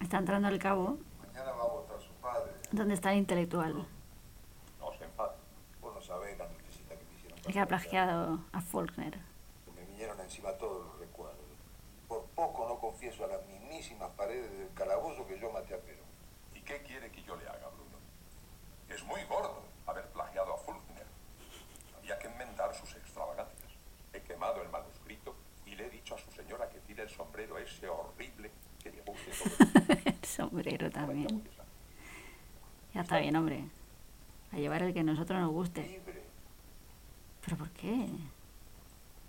Está 0.00 0.18
entrando 0.18 0.48
el 0.48 0.58
cabo, 0.58 0.98
Mañana 1.26 1.52
va 1.52 1.62
a 1.62 1.66
votar 1.68 2.00
su 2.00 2.12
padre. 2.14 2.52
donde 2.72 2.94
está 2.94 3.12
el 3.12 3.18
intelectual, 3.18 3.86
No 4.78 4.92
se 4.98 5.04
enfade. 5.04 5.34
Vos 5.80 5.94
no 5.94 6.00
sabés 6.00 6.38
la 6.38 6.46
nochecita 6.48 6.94
que 6.96 7.04
me 7.04 7.14
hicieron. 7.14 7.38
el 7.38 7.52
que 7.52 7.60
ha 7.60 7.66
plagiado 7.66 8.40
a 8.52 8.60
Faulkner. 8.60 9.18
Me 9.74 9.84
vinieron 9.86 10.18
encima 10.20 10.52
todos 10.52 10.86
los 10.86 10.98
recuerdos. 10.98 11.36
Por 12.08 12.24
poco 12.34 12.66
no 12.68 12.78
confieso 12.90 13.24
a 13.24 13.28
las 13.28 13.46
mismísimas 13.46 14.10
paredes 14.16 14.50
del 14.58 14.74
calabozo 14.74 15.24
que 15.24 15.38
yo 15.38 15.48
maté 15.52 15.74
a 15.74 15.78
Perón. 15.78 16.10
¿Y 16.54 16.60
qué 16.60 16.82
quiere 16.82 17.08
que 17.12 17.22
yo 17.22 17.36
le 17.36 17.46
haga, 17.46 17.68
Bruno? 17.68 17.98
Es 18.88 19.04
muy 19.04 19.22
gordo 19.24 19.62
haber 19.86 20.06
plagiado 20.06 20.54
a 20.54 20.58
Faulkner. 20.58 21.06
Había 21.96 22.18
que 22.18 22.26
enmendar 22.26 22.74
sus 22.74 22.92
extravagancias. 22.96 23.70
He 24.12 24.20
quemado 24.22 24.60
el 24.60 24.68
manuscrito 24.70 25.36
y 25.64 25.76
le 25.76 25.86
he 25.86 25.90
dicho 25.90 26.16
a 26.16 26.18
su 26.18 26.32
señora 26.32 26.68
que 26.68 26.80
tire 26.80 27.04
el 27.04 27.10
sombrero 27.10 27.58
ese 27.58 27.88
horrible 27.88 28.50
que 28.82 28.90
llevó 28.90 29.12
usted 29.12 29.32
todo 29.38 29.84
el 29.88 30.08
el 30.20 30.24
sombrero 30.24 30.90
también. 30.90 31.48
Ya 32.92 33.02
está 33.02 33.20
bien, 33.20 33.36
hombre. 33.36 33.64
A 34.50 34.56
llevar 34.56 34.82
el 34.82 34.92
que 34.92 35.00
a 35.00 35.04
nosotros 35.04 35.38
nos 35.40 35.52
guste. 35.52 35.86
Libre. 35.86 36.24
¿Pero 37.44 37.56
por 37.56 37.70
qué? 37.70 38.08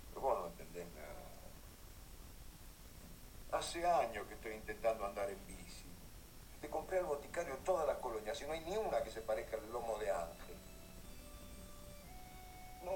Pero 0.08 0.20
vos 0.20 0.38
no 0.40 0.46
entendés 0.48 0.86
nada. 0.96 1.12
Hace 3.62 3.86
años 3.86 4.26
que 4.26 4.34
estoy 4.34 4.54
intentando 4.54 5.06
andar 5.06 5.30
en 5.30 5.46
bici. 5.46 5.86
Te 6.60 6.68
compré 6.68 6.98
al 6.98 7.04
boticario 7.04 7.56
todas 7.58 7.86
las 7.86 7.96
colonias 7.98 8.42
y 8.42 8.44
no 8.44 8.54
hay 8.54 8.60
ni 8.62 8.76
una 8.76 9.00
que 9.04 9.10
se 9.12 9.20
parezca 9.22 9.56
al 9.56 9.70
lomo 9.70 9.96
de 9.98 10.10
ángel. 10.10 10.56
No, 12.82 12.90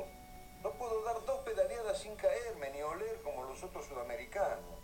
no 0.64 0.76
puedo 0.76 1.05
dar 1.05 1.24
dos 1.24 1.38
pedaleadas 1.44 2.01
sin 2.01 2.16
caerme 2.16 2.70
ni 2.70 2.82
oler 2.82 3.22
como 3.22 3.44
los 3.44 3.62
otros 3.62 3.86
sudamericanos. 3.86 4.80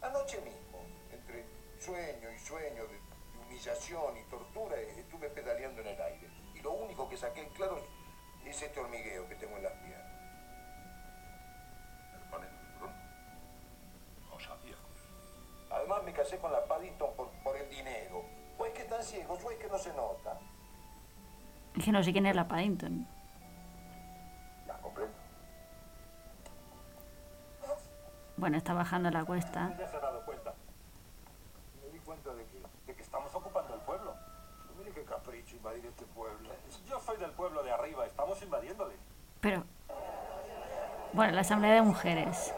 Anoche 0.00 0.40
mismo, 0.42 0.86
entre 1.10 1.44
sueño 1.80 2.30
y 2.30 2.38
sueño 2.38 2.86
de 2.86 3.00
humillación 3.40 4.16
y 4.16 4.22
tortura, 4.30 4.80
estuve 4.80 5.28
pedaleando 5.28 5.80
en 5.80 5.88
el 5.88 6.00
aire. 6.00 6.28
Y 6.54 6.60
lo 6.60 6.70
único 6.70 7.08
que 7.08 7.16
saqué 7.16 7.40
en 7.40 7.50
claro 7.50 7.84
Es 8.46 8.62
que 8.62 8.74
casé 16.14 16.38
con 16.38 16.50
la 16.52 16.64
Paddington 16.64 17.14
por, 17.14 17.28
por 17.42 17.56
el 17.56 17.68
dinero. 17.68 18.24
O 18.58 18.64
es 18.64 18.72
que 18.72 18.82
están 18.82 19.02
ciegos, 19.02 19.44
o 19.44 19.50
es 19.50 19.58
que 19.58 19.68
no 19.68 19.78
se 19.78 19.92
nota. 19.92 20.38
Es 21.76 21.84
que 21.84 21.92
no 21.92 22.02
sé 22.02 22.12
quién 22.12 22.26
es 22.26 22.36
la 22.36 22.48
Paddington. 22.48 23.06
La 24.66 24.78
compré. 24.78 25.06
Bueno, 28.36 28.56
está 28.56 28.72
bajando 28.72 29.10
la 29.10 29.24
cuesta. 29.24 29.74
Ya 29.78 29.88
se 29.88 29.96
ha 29.96 30.00
dado 30.00 30.24
cuenta. 30.24 30.54
Me 31.82 31.90
di 31.90 31.98
cuenta 32.00 32.32
de 32.34 32.44
que, 32.46 32.62
de 32.86 32.94
que 32.94 33.02
estamos 33.02 33.34
ocupando 33.34 33.74
el 33.74 33.80
pueblo. 33.80 34.14
Mire 34.78 34.90
qué 34.90 35.04
capricho 35.04 35.56
invadir 35.56 35.86
este 35.86 36.04
pueblo. 36.06 36.50
Yo 36.88 37.00
soy 37.00 37.16
del 37.16 37.30
pueblo 37.30 37.62
de 37.62 37.70
arriba, 37.70 38.06
estamos 38.06 38.40
invadiéndole. 38.42 38.94
Pero... 39.40 39.64
Bueno, 41.12 41.32
la 41.32 41.42
asamblea 41.42 41.74
de 41.74 41.82
mujeres. 41.82 42.52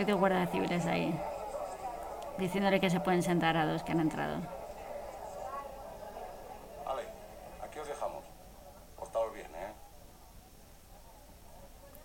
Hay 0.00 0.06
dos 0.06 0.18
guardias 0.18 0.50
civiles 0.50 0.86
ahí. 0.86 1.14
Diciéndole 2.38 2.80
que 2.80 2.88
se 2.88 3.00
pueden 3.00 3.22
sentar 3.22 3.54
a 3.58 3.66
dos 3.66 3.82
que 3.82 3.92
han 3.92 4.00
entrado. 4.00 4.40
Vale, 6.86 7.02
aquí 7.62 7.78
os 7.78 7.86
dejamos. 7.86 8.24
Portaos 8.96 9.34
bien, 9.34 9.54
¿eh? 9.54 9.74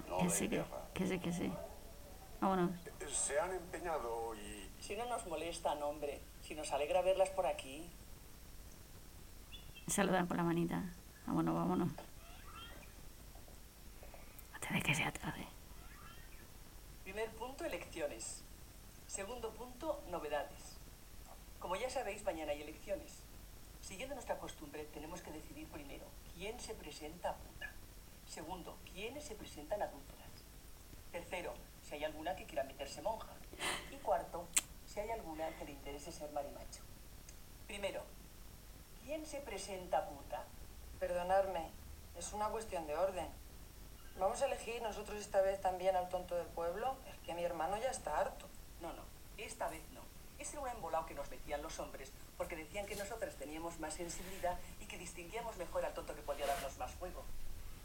No 0.10 0.18
Que 0.18 0.30
sí, 0.30 0.50
que, 0.50 0.66
que 0.94 1.08
sí, 1.08 1.20
que 1.20 1.32
sí. 1.32 1.54
Vámonos. 2.42 2.72
Se 3.10 3.40
han 3.40 3.54
empeñado 3.54 4.36
y... 4.36 4.70
Si 4.82 4.98
no 4.98 5.06
nos 5.06 5.26
molestan, 5.28 5.82
hombre. 5.82 6.20
Si 6.42 6.54
nos 6.54 6.74
alegra 6.74 7.02
verlas 7.02 7.30
por 7.30 7.48
aquí. 7.48 7.90
Saludan 9.88 10.28
con 10.28 10.36
la 10.36 10.44
manita. 10.44 10.84
Vámonos, 11.26 11.56
vámonos. 11.56 11.90
Antes 14.54 14.74
de 14.74 14.82
que 14.82 14.94
sea 14.94 15.14
tarde. 15.14 15.55
Primer 17.06 17.30
punto, 17.36 17.64
elecciones. 17.64 18.42
Segundo 19.06 19.52
punto, 19.52 20.02
novedades. 20.10 20.76
Como 21.60 21.76
ya 21.76 21.88
sabéis, 21.88 22.24
mañana 22.24 22.52
hay 22.52 22.64
elecciones. 22.64 23.20
Siguiendo 23.80 24.16
nuestra 24.16 24.40
costumbre, 24.40 24.86
tenemos 24.86 25.22
que 25.22 25.30
decidir 25.32 25.68
primero 25.68 26.04
quién 26.34 26.60
se 26.60 26.74
presenta 26.74 27.30
a 27.30 27.36
puta. 27.36 27.72
Segundo, 28.28 28.76
quiénes 28.92 29.24
se 29.24 29.36
presentan 29.36 29.84
adúlteras. 29.84 30.32
Tercero, 31.12 31.54
si 31.88 31.94
hay 31.94 32.06
alguna 32.06 32.36
que 32.36 32.46
quiera 32.46 32.64
meterse 32.64 33.04
monja. 33.04 33.34
Y 33.92 33.98
cuarto, 33.98 34.48
si 34.88 35.00
hay 35.00 35.12
alguna 35.12 35.56
que 35.58 35.66
le 35.66 35.74
interese 35.74 36.12
ser 36.12 36.32
marimacho. 36.32 36.82
Primero, 37.68 38.02
¿quién 39.04 39.28
se 39.28 39.42
presenta 39.42 40.10
puta? 40.10 40.44
Perdonadme, 41.00 41.70
es 42.18 42.34
una 42.34 42.50
cuestión 42.50 42.88
de 42.88 42.98
orden. 42.98 43.28
¿Vamos 44.18 44.42
a 44.42 44.46
elegir 44.46 44.82
nosotros 44.82 45.20
esta 45.20 45.42
vez 45.42 45.60
también 45.60 45.94
al 45.98 46.08
tonto 46.08 46.38
del 46.38 46.48
pueblo? 46.48 46.96
Es 47.12 47.18
que 47.26 47.34
mi 47.34 47.44
hermano 47.44 47.76
ya 47.78 47.92
está 47.92 48.18
harto. 48.18 48.48
No, 48.80 48.94
no, 48.94 49.04
esta 49.38 49.68
vez 49.68 49.82
no. 49.92 50.00
Ese 50.40 50.54
era 50.54 50.62
un 50.62 50.70
embolado 50.70 51.06
que 51.06 51.14
nos 51.14 51.30
metían 51.30 51.62
los 51.62 51.80
hombres, 51.80 52.12
porque 52.38 52.56
decían 52.56 52.86
que 52.86 52.96
nosotras 52.96 53.36
teníamos 53.36 53.78
más 53.80 53.94
sensibilidad 53.94 54.58
y 54.80 54.86
que 54.86 54.98
distinguíamos 54.98 55.58
mejor 55.58 55.84
al 55.84 55.94
tonto 55.94 56.16
que 56.16 56.22
podía 56.22 56.48
darnos 56.48 56.78
más 56.78 56.92
fuego. 56.92 57.24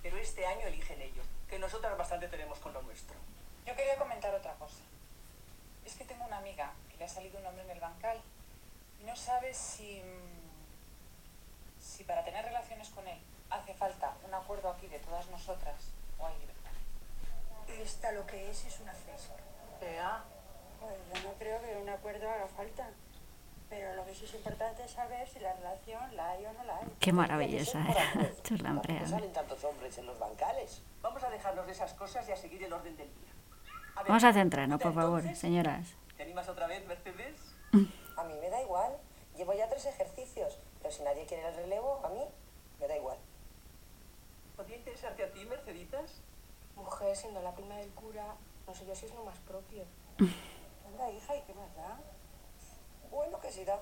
Pero 0.02 0.18
este 0.18 0.46
año 0.46 0.68
eligen 0.68 1.02
ellos, 1.02 1.26
que 1.48 1.58
nosotras 1.58 1.98
bastante 1.98 2.28
tenemos 2.28 2.60
con 2.60 2.72
lo 2.72 2.82
nuestro. 2.82 3.16
Yo 3.66 3.74
quería 3.74 3.96
comentar 3.96 4.32
otra 4.32 4.54
cosa. 4.54 4.82
Es 5.84 5.94
que 5.96 6.04
tengo 6.04 6.24
una 6.24 6.38
amiga 6.38 6.72
que 6.90 6.96
le 6.96 7.04
ha 7.06 7.08
salido 7.08 7.40
un 7.40 7.46
hombre 7.46 7.64
en 7.64 7.70
el 7.70 7.80
bancal 7.80 8.20
y 9.00 9.04
no 9.04 9.16
sabe 9.16 9.52
si, 9.52 10.00
mm, 10.00 11.82
si 11.82 12.04
para 12.04 12.24
tener 12.24 12.44
relaciones 12.44 12.88
con 12.90 13.06
él 13.08 13.18
hace 13.50 13.74
falta 13.74 14.14
un 14.24 14.32
acuerdo 14.32 14.70
aquí 14.70 14.86
de 14.86 15.00
todas 15.00 15.26
nosotras. 15.28 15.90
Esta 17.82 18.12
lo 18.12 18.26
que 18.26 18.50
es 18.50 18.64
es 18.66 18.80
una 18.80 18.92
fresca. 18.92 19.34
Vea. 19.80 20.22
Pues 20.80 20.94
yo 21.14 21.28
no 21.28 21.34
creo 21.38 21.60
que 21.62 21.76
un 21.76 21.88
acuerdo 21.88 22.28
haga 22.30 22.46
falta. 22.46 22.88
Pero 23.68 23.94
lo 23.94 24.04
que 24.04 24.14
sí 24.14 24.24
es 24.24 24.34
importante 24.34 24.84
es 24.84 24.90
saber 24.90 25.28
si 25.28 25.38
la 25.38 25.54
relación 25.54 26.16
la 26.16 26.32
hay 26.32 26.44
o 26.44 26.52
no 26.52 26.64
la 26.64 26.76
hay. 26.78 26.88
Qué 26.98 27.12
maravillosa 27.12 27.86
era. 27.88 28.32
Churlamprea. 28.42 29.06
salen 29.06 29.32
tantos 29.32 29.62
hombres 29.64 29.96
en 29.96 30.06
los 30.06 30.18
bancales? 30.18 30.82
Vamos 31.00 31.22
a 31.22 31.30
dejarnos 31.30 31.66
de 31.66 31.72
esas 31.72 31.94
cosas 31.94 32.28
y 32.28 32.32
a 32.32 32.36
seguir 32.36 32.62
el 32.64 32.72
orden 32.72 32.96
del 32.96 33.08
día. 33.08 33.30
A 33.94 34.02
ver, 34.02 34.08
Vamos 34.08 34.24
a 34.24 34.32
centrarnos, 34.32 34.80
por 34.80 34.92
favor, 34.92 35.22
señoras. 35.36 35.94
¿Te 36.16 36.24
animas 36.24 36.48
otra 36.48 36.66
vez, 36.66 36.84
Mercedes? 36.86 37.54
A 38.16 38.24
mí 38.24 38.34
me 38.40 38.50
da 38.50 38.60
igual. 38.60 38.92
Llevo 39.36 39.54
ya 39.54 39.68
tres 39.68 39.86
ejercicios. 39.86 40.58
Pero 40.82 40.92
si 40.92 41.02
nadie 41.02 41.24
quiere 41.26 41.46
el 41.48 41.54
relevo, 41.54 42.00
a 42.04 42.08
mí 42.08 42.20
me 42.80 42.88
da 42.88 42.96
igual. 42.96 43.18
¿Podría 44.60 44.76
interesarte 44.76 45.24
a 45.24 45.32
ti, 45.32 45.42
Merceditas? 45.46 46.20
Mujer, 46.76 47.16
siendo 47.16 47.40
la 47.40 47.54
prima 47.54 47.76
del 47.76 47.88
cura, 47.94 48.36
no 48.66 48.74
sé 48.74 48.84
yo 48.84 48.94
si 48.94 49.06
es 49.06 49.14
lo 49.14 49.24
más 49.24 49.38
propio. 49.38 49.84
Anda, 50.86 51.10
hija, 51.10 51.34
¿y 51.34 51.40
qué 51.44 51.54
más 51.54 51.74
da? 51.74 51.98
Bueno, 53.10 53.40
que 53.40 53.50
sí 53.50 53.64
da. 53.64 53.80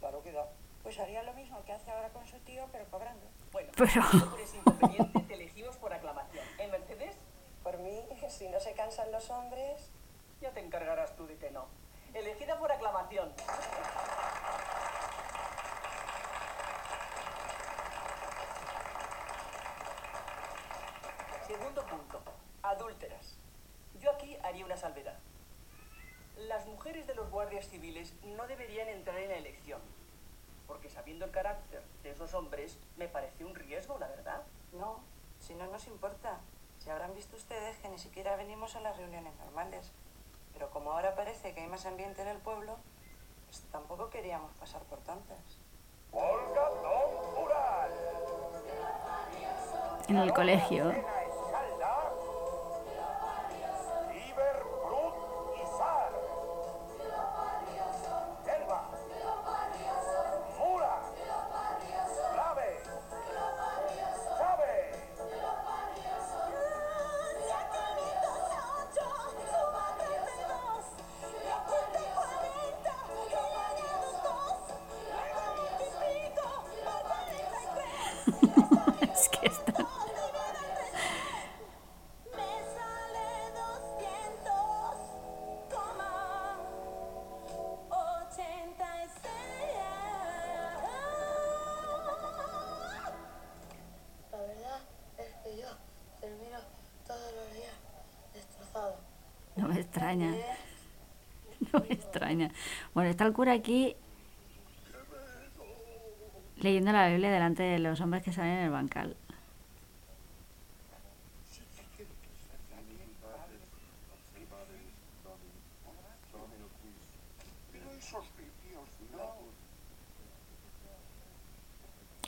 Claro 0.00 0.22
que 0.22 0.32
da. 0.32 0.46
Pues 0.82 0.98
haría 0.98 1.22
lo 1.22 1.32
mismo 1.32 1.64
que 1.64 1.72
hace 1.72 1.90
ahora 1.90 2.10
con 2.10 2.26
su 2.26 2.38
tío, 2.40 2.68
pero 2.70 2.84
cobrando. 2.90 3.24
Bueno, 3.52 3.72
Pero- 3.74 4.28
por 4.30 4.38
ese 4.38 4.58
inconveniente 4.58 5.18
te 5.20 5.32
elegimos 5.32 5.78
por 5.78 5.94
aclamación. 5.94 6.44
¿Eh, 6.58 6.68
Mercedes? 6.68 7.16
Por 7.62 7.78
mí, 7.78 8.06
si 8.28 8.48
no 8.50 8.60
se 8.60 8.74
cansan 8.74 9.10
los 9.10 9.30
hombres... 9.30 9.88
Ya 10.42 10.50
te 10.50 10.60
encargarás 10.60 11.16
tú 11.16 11.26
de 11.26 11.38
que 11.38 11.50
no. 11.52 11.68
Elegida 12.12 12.58
por 12.58 12.70
aclamación. 12.70 13.32
Segundo 21.48 21.82
punto. 21.86 22.20
Adúlteras. 22.62 23.38
Yo 23.98 24.10
aquí 24.10 24.36
haría 24.44 24.66
una 24.66 24.76
salvedad. 24.76 25.18
Las 26.36 26.66
mujeres 26.66 27.06
de 27.06 27.14
los 27.14 27.30
guardias 27.30 27.66
civiles 27.68 28.12
no 28.36 28.46
deberían 28.46 28.86
entrar 28.88 29.16
en 29.16 29.30
la 29.30 29.36
elección. 29.36 29.80
Porque 30.66 30.90
sabiendo 30.90 31.24
el 31.24 31.30
carácter 31.30 31.82
de 32.02 32.10
esos 32.10 32.34
hombres, 32.34 32.76
me 32.98 33.08
parece 33.08 33.46
un 33.46 33.54
riesgo, 33.54 33.98
la 33.98 34.08
verdad. 34.08 34.42
No, 34.72 35.00
si 35.40 35.54
no 35.54 35.66
nos 35.68 35.86
importa. 35.86 36.38
Si 36.80 36.90
habrán 36.90 37.14
visto 37.14 37.34
ustedes 37.36 37.78
que 37.78 37.88
ni 37.88 37.98
siquiera 37.98 38.36
venimos 38.36 38.76
a 38.76 38.80
las 38.80 38.98
reuniones 38.98 39.34
normales. 39.36 39.90
Pero 40.52 40.68
como 40.68 40.92
ahora 40.92 41.14
parece 41.14 41.54
que 41.54 41.62
hay 41.62 41.66
más 41.66 41.86
ambiente 41.86 42.20
en 42.20 42.28
el 42.28 42.38
pueblo, 42.38 42.76
pues 43.46 43.62
tampoco 43.72 44.10
queríamos 44.10 44.52
pasar 44.58 44.82
por 44.82 44.98
tantas. 44.98 45.38
En 50.08 50.16
el 50.18 50.32
colegio. 50.34 51.17
Bueno, 102.94 103.10
está 103.10 103.24
el 103.26 103.32
cura 103.32 103.52
aquí 103.52 103.96
leyendo 106.56 106.92
la 106.92 107.08
Biblia 107.08 107.30
delante 107.30 107.62
de 107.62 107.78
los 107.78 108.00
hombres 108.00 108.22
que 108.22 108.32
salen 108.32 108.58
en 108.58 108.64
el 108.64 108.70
bancal. 108.70 109.16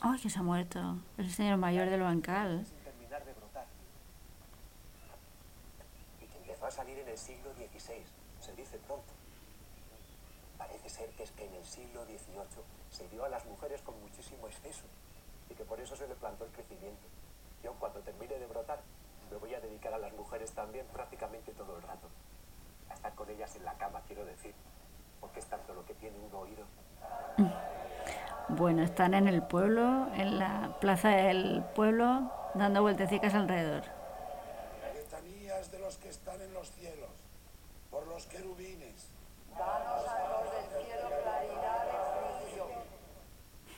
¡Ay, 0.03 0.19
que 0.19 0.31
se 0.31 0.39
ha 0.39 0.43
muerto! 0.43 0.99
Es 1.19 1.27
el 1.27 1.33
señor 1.33 1.59
mayor 1.59 1.91
del 1.91 2.01
bancal. 2.01 2.65
Sin 2.67 2.79
terminar 2.79 3.23
de 3.23 3.35
brotar. 3.35 3.67
y 6.23 6.25
que 6.25 6.39
empezó 6.39 6.67
a 6.67 6.71
salir 6.71 6.99
en 6.99 7.09
el 7.09 7.19
siglo 7.19 7.53
XVI. 7.53 8.03
Se 8.41 8.55
dice 8.57 8.79
pronto. 8.87 9.13
Parece 10.57 10.89
ser 10.89 11.11
que 11.11 11.25
es 11.25 11.31
que 11.33 11.45
en 11.45 11.53
el 11.53 11.59
siglo 11.71 12.05
XVIII 12.05 12.65
se 12.91 13.09
dio 13.09 13.25
a 13.25 13.29
las 13.29 13.47
mujeres 13.47 13.81
con 13.83 13.99
muchísimo 14.01 14.49
exceso 14.49 14.83
y 15.49 15.55
que 15.55 15.65
por 15.65 15.79
eso 15.79 15.95
se 15.95 16.09
le 16.09 16.17
plantó 16.17 16.45
el 16.45 16.51
crecimiento. 16.51 17.07
Yo 17.63 17.75
cuando 17.75 18.01
termine 18.01 18.39
de 18.39 18.47
brotar 18.47 18.81
me 19.31 19.37
voy 19.37 19.55
a 19.55 19.61
dedicar 19.61 19.95
a 19.95 19.99
las 19.99 20.13
mujeres 20.15 20.51
también 20.51 20.85
prácticamente 20.93 21.53
todo 21.53 21.77
el 21.77 21.83
rato. 21.83 22.09
A 22.91 22.95
estar 22.95 23.15
con 23.15 23.31
ellas 23.31 23.55
en 23.55 23.65
la 23.65 23.75
cama, 23.75 24.03
quiero 24.09 24.25
decir, 24.25 24.53
porque 25.21 25.39
es 25.39 25.47
tanto 25.47 25.73
lo 25.73 25.87
que 25.87 25.95
tiene 25.95 26.19
un 26.19 26.35
oído. 26.35 26.65
Bueno, 28.49 28.83
están 28.83 29.15
en 29.15 29.29
el 29.29 29.43
pueblo, 29.45 30.09
en 30.15 30.41
la 30.41 30.77
plaza 30.81 31.11
del 31.11 31.63
pueblo, 31.77 32.33
dando 32.55 32.83
vueltecicas 32.83 33.35
alrededor. 33.35 33.85
Letanías 34.93 35.71
de 35.71 35.79
los 35.79 35.97
que 35.99 36.09
están 36.09 36.43
en 36.43 36.53
los 36.53 36.69
cielos, 36.73 37.11
por 37.93 38.09
los 38.09 38.27
querubines, 38.27 39.11
Danos 39.61 40.09
a 40.09 40.43
los 40.43 40.73
del 40.73 40.85
cielo 40.87 41.09
claridad 41.23 41.85
de 41.85 41.93
juicio. 42.41 42.67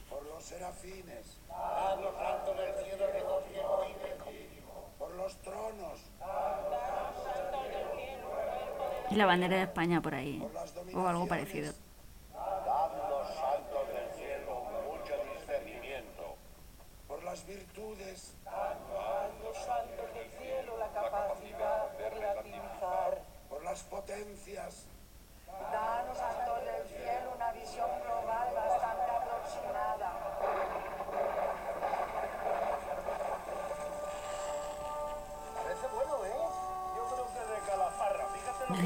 por 0.09 0.23
los 0.43 0.49
serafines, 0.49 1.39
Dad 1.49 2.01
los 2.01 2.15
santos 2.17 2.57
del 2.57 2.75
cielo 2.85 3.05
y 4.29 4.99
por 4.99 5.15
los 5.15 5.37
tronos, 5.37 6.01
Y 9.11 9.15
la 9.15 9.27
bandera 9.27 9.57
de 9.59 9.63
España 9.63 10.01
por 10.01 10.15
ahí, 10.17 10.45
o 10.95 11.07
algo 11.07 11.29
parecido. 11.29 11.73
Dad 12.33 13.09
los 13.09 13.29
santos 13.37 13.89
del 13.95 14.11
cielo 14.17 14.65
mucho 14.91 15.15
discernimiento. 15.33 16.35
por 17.07 17.23
las 17.23 17.47
virtudes, 17.47 18.35
Los 19.45 19.57
santos 19.59 20.15
del 20.15 20.31
cielo 20.41 20.77
la 20.77 20.89
capacidad 20.89 21.91
de 21.93 22.11
relativizar. 22.11 23.23
por 23.49 23.63
las 23.63 23.83
potencias, 23.85 24.87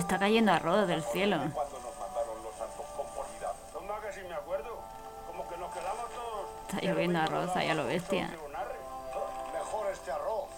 está 0.07 0.21
cayendo 0.21 0.53
arroz 0.53 0.87
del 0.87 1.03
cielo. 1.03 1.37
Está 6.69 6.81
lloviendo 6.81 7.19
arroz 7.19 7.57
ahí 7.57 7.69
a 7.69 7.75
lo 7.75 7.87
bestia. 7.87 8.31
Mejor 9.53 9.91
este 9.93 10.13
arroz. 10.13 10.49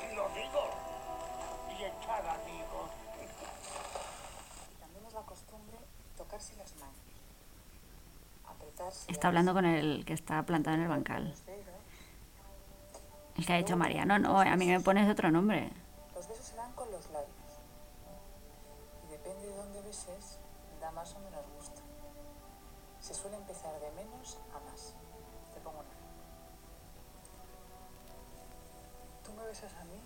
Y 0.00 0.14
los 0.14 0.30
higos. 0.32 0.70
Y 1.68 1.74
higos. 1.74 2.90
También 4.80 5.06
es 5.06 5.12
la 5.12 5.20
costumbre 5.20 5.78
tocarse 6.16 6.56
las 6.56 6.74
manos. 6.76 6.96
Apretarse. 8.48 9.12
Está 9.12 9.28
hablando 9.28 9.52
con 9.52 9.66
el 9.66 10.06
que 10.06 10.14
está 10.14 10.42
plantado 10.44 10.76
en 10.76 10.82
el 10.84 10.88
bancal. 10.88 11.34
El 13.36 13.44
que 13.44 13.52
ha 13.52 13.56
dicho 13.58 13.76
Mariano, 13.76 14.18
no, 14.18 14.40
a 14.40 14.56
mí 14.56 14.66
me 14.66 14.80
pones 14.80 15.10
otro 15.10 15.30
nombre. 15.30 15.70
Los 16.14 16.26
besos 16.26 16.46
se 16.46 16.56
dan 16.56 16.72
con 16.72 16.90
los 16.90 17.04
labios. 17.10 17.45
Da 20.78 20.90
más 20.90 21.14
o 21.14 21.18
menos 21.20 21.42
gusto. 21.56 21.80
Se 23.00 23.14
suele 23.14 23.36
empezar 23.36 23.80
de 23.80 23.90
menos 23.92 24.38
a 24.54 24.60
más. 24.70 24.92
Te 25.54 25.60
pongo 25.60 25.78
un 25.78 25.86
ejemplo. 25.86 26.06
Tú 29.24 29.32
me 29.32 29.44
besas 29.46 29.72
a 29.72 29.84
mí 29.84 29.98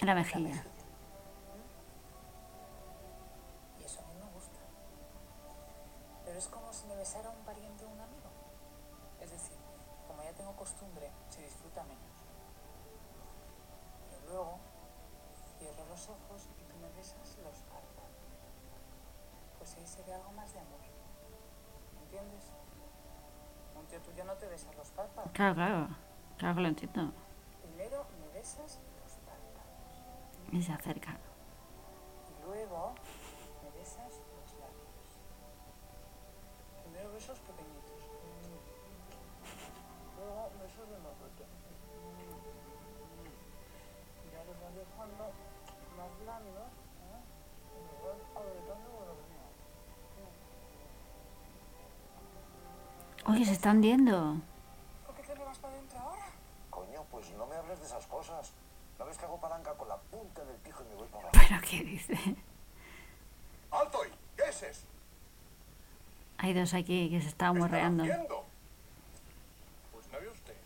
la 0.00 0.14
mejilla. 0.16 0.64
y 3.78 3.84
eso 3.84 4.00
a 4.00 4.12
mí 4.12 4.14
me 4.18 4.32
gusta. 4.32 4.58
Pero 6.24 6.36
es 6.36 6.48
como 6.48 6.72
si 6.72 6.86
me 6.88 6.96
besara 6.96 7.30
un 7.30 7.44
pariente 7.44 7.84
o 7.84 7.88
un 7.90 8.00
amigo. 8.00 8.30
Es 9.20 9.30
decir, 9.30 9.56
como 10.08 10.24
ya 10.24 10.32
tengo 10.32 10.56
costumbre, 10.56 11.12
se 11.30 11.42
disfruta 11.42 11.84
menos. 11.84 12.10
Pero 14.10 14.32
luego 14.32 14.58
cierro 15.60 15.86
los 15.86 16.08
ojos 16.08 16.48
y 16.58 16.64
tú 16.64 16.76
me 16.78 16.90
besas 16.90 17.38
los 17.44 17.56
párpados. 17.62 17.87
Pues 19.68 19.80
ahí 19.80 19.86
se 19.86 20.02
ve 20.04 20.14
algo 20.14 20.32
más 20.32 20.50
de 20.54 20.60
amor. 20.60 20.80
¿Me 21.92 22.00
entiendes? 22.00 22.44
Un 23.78 23.84
tío 23.84 24.00
tuyo 24.00 24.24
no 24.24 24.32
te 24.32 24.46
besa 24.46 24.72
los 24.72 24.88
párpados. 24.92 25.30
Claro, 25.32 25.54
claro. 25.56 25.88
Claro 26.38 26.54
que 26.54 26.60
lo 26.62 26.68
entiendo. 26.68 27.12
Primero 27.60 28.06
me 28.18 28.28
besas 28.28 28.80
los 28.96 29.12
párpados. 29.28 29.92
Y 30.52 30.62
se 30.62 30.72
acerca. 30.72 31.18
Y 32.30 32.46
luego 32.46 32.94
me 33.62 33.78
besas 33.78 34.08
los 34.08 34.52
labios. 34.56 35.04
Primero 36.84 37.12
besos 37.12 37.38
pequeñitos. 37.40 38.00
Luego 40.16 40.50
besos 40.62 40.88
de 40.88 40.96
mojote. 40.96 41.44
Y 44.24 44.32
ya 44.32 44.44
los 44.44 44.56
vas 44.62 44.74
dejando 44.74 45.24
más 45.94 46.18
blandos. 46.20 46.72
¿eh? 47.04 47.20
Y 47.76 48.00
los 48.02 49.27
Oye, 53.38 53.46
se 53.46 53.52
está 53.52 53.70
hundiendo. 53.70 54.34
¿Por 55.06 55.14
qué 55.14 55.22
te 55.22 55.32
me 55.36 55.44
vas 55.44 55.56
para 55.58 55.72
adentro 55.72 55.96
ahora? 56.00 56.26
Coño, 56.70 57.04
pues 57.08 57.30
no 57.34 57.46
me 57.46 57.54
hables 57.54 57.78
de 57.78 57.86
esas 57.86 58.04
cosas. 58.08 58.50
¿No 58.98 59.06
ves 59.06 59.16
que 59.16 59.26
hago 59.26 59.38
palanca 59.38 59.74
con 59.74 59.86
la 59.86 59.96
punta 59.96 60.44
del 60.44 60.56
pijo 60.56 60.82
y 60.82 60.88
me 60.88 60.96
voy 60.96 61.06
para 61.06 61.28
abajo? 61.28 61.38
¿Pero 61.48 61.60
qué 61.60 61.84
dice? 61.84 62.18
¡Alto! 63.70 64.04
¿y 64.04 64.10
¿Qué 64.36 64.48
es 64.48 64.62
eso? 64.64 64.86
Hay 66.38 66.52
dos 66.52 66.74
aquí 66.74 67.10
que 67.10 67.20
se 67.20 67.28
están 67.28 67.56
morreando. 67.56 68.02
Pues 69.92 70.08
no 70.10 70.18
ve 70.18 70.28
usted. 70.30 70.56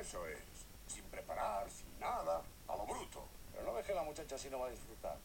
Eso 0.00 0.26
es. 0.26 0.38
Sin 0.86 1.04
preparar, 1.04 1.68
sin 1.68 2.00
nada, 2.00 2.40
a 2.66 2.76
lo 2.76 2.86
bruto. 2.86 3.26
Pero 3.52 3.66
no 3.66 3.74
ves 3.74 3.84
que 3.84 3.92
la 3.92 4.04
muchacha 4.04 4.36
así 4.36 4.48
no 4.48 4.58
va 4.58 4.68
a 4.68 4.70
disfrutar. 4.70 5.18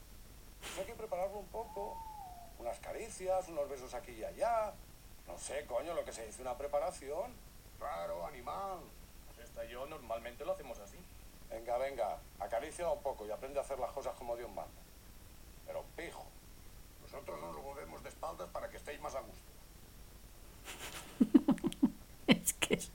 Pues 0.59 0.77
hay 0.79 0.85
que 0.87 0.93
prepararlo 0.93 1.37
un 1.37 1.47
poco. 1.47 1.95
Unas 2.59 2.77
caricias, 2.79 3.47
unos 3.47 3.69
besos 3.69 3.93
aquí 3.93 4.11
y 4.11 4.25
allá. 4.25 4.73
No 5.29 5.37
sé, 5.37 5.65
coño, 5.67 5.93
lo 5.93 6.03
que 6.03 6.11
se 6.11 6.25
dice 6.25 6.41
una 6.41 6.57
preparación. 6.57 7.31
Raro, 7.79 8.25
animal. 8.25 8.79
Pues 9.27 9.47
esta 9.47 9.63
y 9.63 9.69
yo 9.69 9.85
normalmente 9.85 10.43
lo 10.43 10.53
hacemos 10.53 10.79
así. 10.79 10.97
Venga, 11.49 11.77
venga, 11.77 12.17
acaricia 12.39 12.89
un 12.89 13.01
poco 13.01 13.25
y 13.25 13.31
aprende 13.31 13.59
a 13.59 13.61
hacer 13.61 13.79
las 13.79 13.91
cosas 13.91 14.15
como 14.15 14.35
Dios 14.35 14.49
manda. 14.49 14.81
Pero 15.65 15.85
pijo. 15.95 16.25
Nosotros 17.03 17.39
nos 17.39 17.55
lo 17.55 17.61
volvemos 17.61 18.03
de 18.03 18.09
espaldas 18.09 18.49
para 18.49 18.69
que 18.69 18.77
estéis 18.77 18.99
más 19.01 19.15
a 19.15 19.21
gusto. 19.21 19.49
Es 22.27 22.53
que 22.53 22.75
es, 22.75 22.91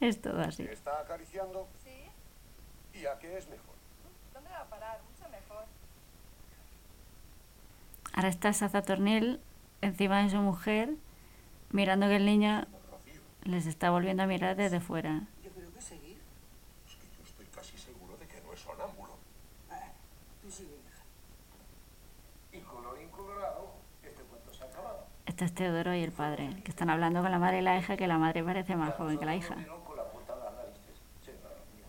es 0.00 0.20
todo 0.20 0.38
así. 0.42 0.66
¿Se 0.66 0.72
está 0.72 1.00
acariciando? 1.00 1.66
¿Sí? 1.82 2.10
¿Y 2.98 3.06
a 3.06 3.18
qué 3.18 3.38
es 3.38 3.48
mejor? 3.48 3.74
¿Dónde 4.34 4.50
va 4.50 4.60
a 4.60 4.66
parar? 4.66 5.00
Mucho 5.02 5.26
mejor. 5.30 5.64
Ahora 8.12 8.28
está 8.28 8.52
Saza 8.52 8.82
Tornil 8.82 9.40
encima 9.80 10.22
de 10.22 10.30
su 10.30 10.36
mujer, 10.36 10.90
mirando 11.70 12.06
que 12.08 12.16
el 12.16 12.26
niño 12.26 12.66
les 13.44 13.66
está 13.66 13.90
volviendo 13.90 14.22
a 14.22 14.26
mirar 14.26 14.56
desde 14.56 14.80
fuera. 14.80 15.22
Yo 15.42 15.50
creo 15.50 15.72
que 15.72 15.80
seguir. 15.80 16.20
Es 16.86 16.94
que 16.96 17.06
yo 17.16 17.24
estoy 17.24 17.46
casi 17.46 17.78
seguro 17.78 18.16
de 18.16 18.26
que 18.26 18.40
no 18.42 18.52
es 18.52 18.60
sonámbulo. 18.60 19.18
Tú 20.42 20.50
sigue, 20.50 20.76
hija. 20.76 21.02
Y 22.52 22.60
colorín 22.60 23.08
colorado, 23.10 23.72
este 24.02 24.22
cuento 24.22 24.52
se 24.52 24.64
ha 24.64 24.66
acabado. 24.66 25.06
Está 25.26 25.44
es 25.44 25.54
Teodoro 25.54 25.94
y 25.94 26.02
el 26.02 26.12
padre, 26.12 26.60
que 26.64 26.70
están 26.70 26.90
hablando 26.90 27.22
con 27.22 27.30
la 27.30 27.38
madre 27.38 27.58
y 27.60 27.62
la 27.62 27.78
hija, 27.78 27.96
que 27.96 28.06
la 28.06 28.18
madre 28.18 28.42
parece 28.42 28.74
más 28.76 28.94
joven 28.94 29.18
que 29.18 29.26
la 29.26 29.36
hija. 29.36 29.54
Con 29.86 29.96
la 29.96 30.10
punta 30.10 30.34
de 30.34 30.44
las 30.44 30.54
narices. 30.54 31.00
Sí, 31.24 31.30
claro, 31.40 31.56
mira. 31.74 31.88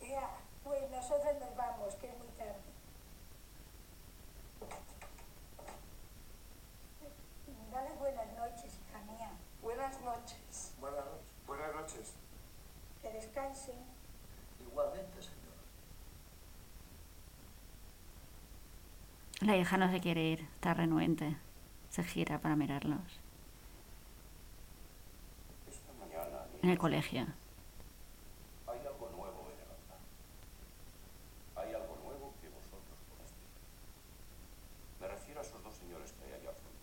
Ya, 0.00 0.30
pues 0.64 0.90
nosotros 0.90 1.34
nos 1.38 1.56
vamos, 1.56 1.94
que 1.96 2.08
es 2.08 2.18
muy 2.18 2.28
tarde. 2.28 2.70
Dale 7.72 7.90
buenas 8.00 8.26
noches, 8.36 8.78
hija 8.80 8.98
mía. 9.12 9.30
Buenas 9.62 10.00
noches. 10.00 10.74
Buenas 10.80 11.04
noches. 11.04 11.26
Buenas 11.46 11.74
noches. 11.74 12.14
Que 13.00 13.12
descansen. 13.12 13.76
Igualmente, 14.60 15.22
señor. 15.22 15.38
La 19.42 19.49
hija 19.60 19.76
no 19.76 19.90
se 19.90 20.00
quiere 20.00 20.22
ir, 20.22 20.40
está 20.54 20.74
renuente. 20.74 21.36
Se 21.90 22.02
gira 22.04 22.38
para 22.38 22.56
mirarlos. 22.56 23.00
Esta 25.68 25.92
mañana 25.98 26.44
En 26.62 26.70
el 26.70 26.78
colegio. 26.78 27.26
hay 28.66 28.78
algo 28.86 29.08
nuevo 29.16 29.48
en 29.50 29.58
el 29.58 29.70
altar. 29.70 29.98
Hay 31.56 31.74
algo 31.74 31.96
nuevo 32.04 32.34
que 32.40 32.48
vosotros 32.48 32.98
conocéis. 33.10 33.40
Me 35.00 35.08
refiero 35.08 35.40
a 35.40 35.42
esos 35.42 35.62
dos 35.64 35.74
señores 35.74 36.12
que 36.12 36.24
hay 36.24 36.32
allá 36.40 36.50
al 36.50 36.56
fondo. 36.56 36.78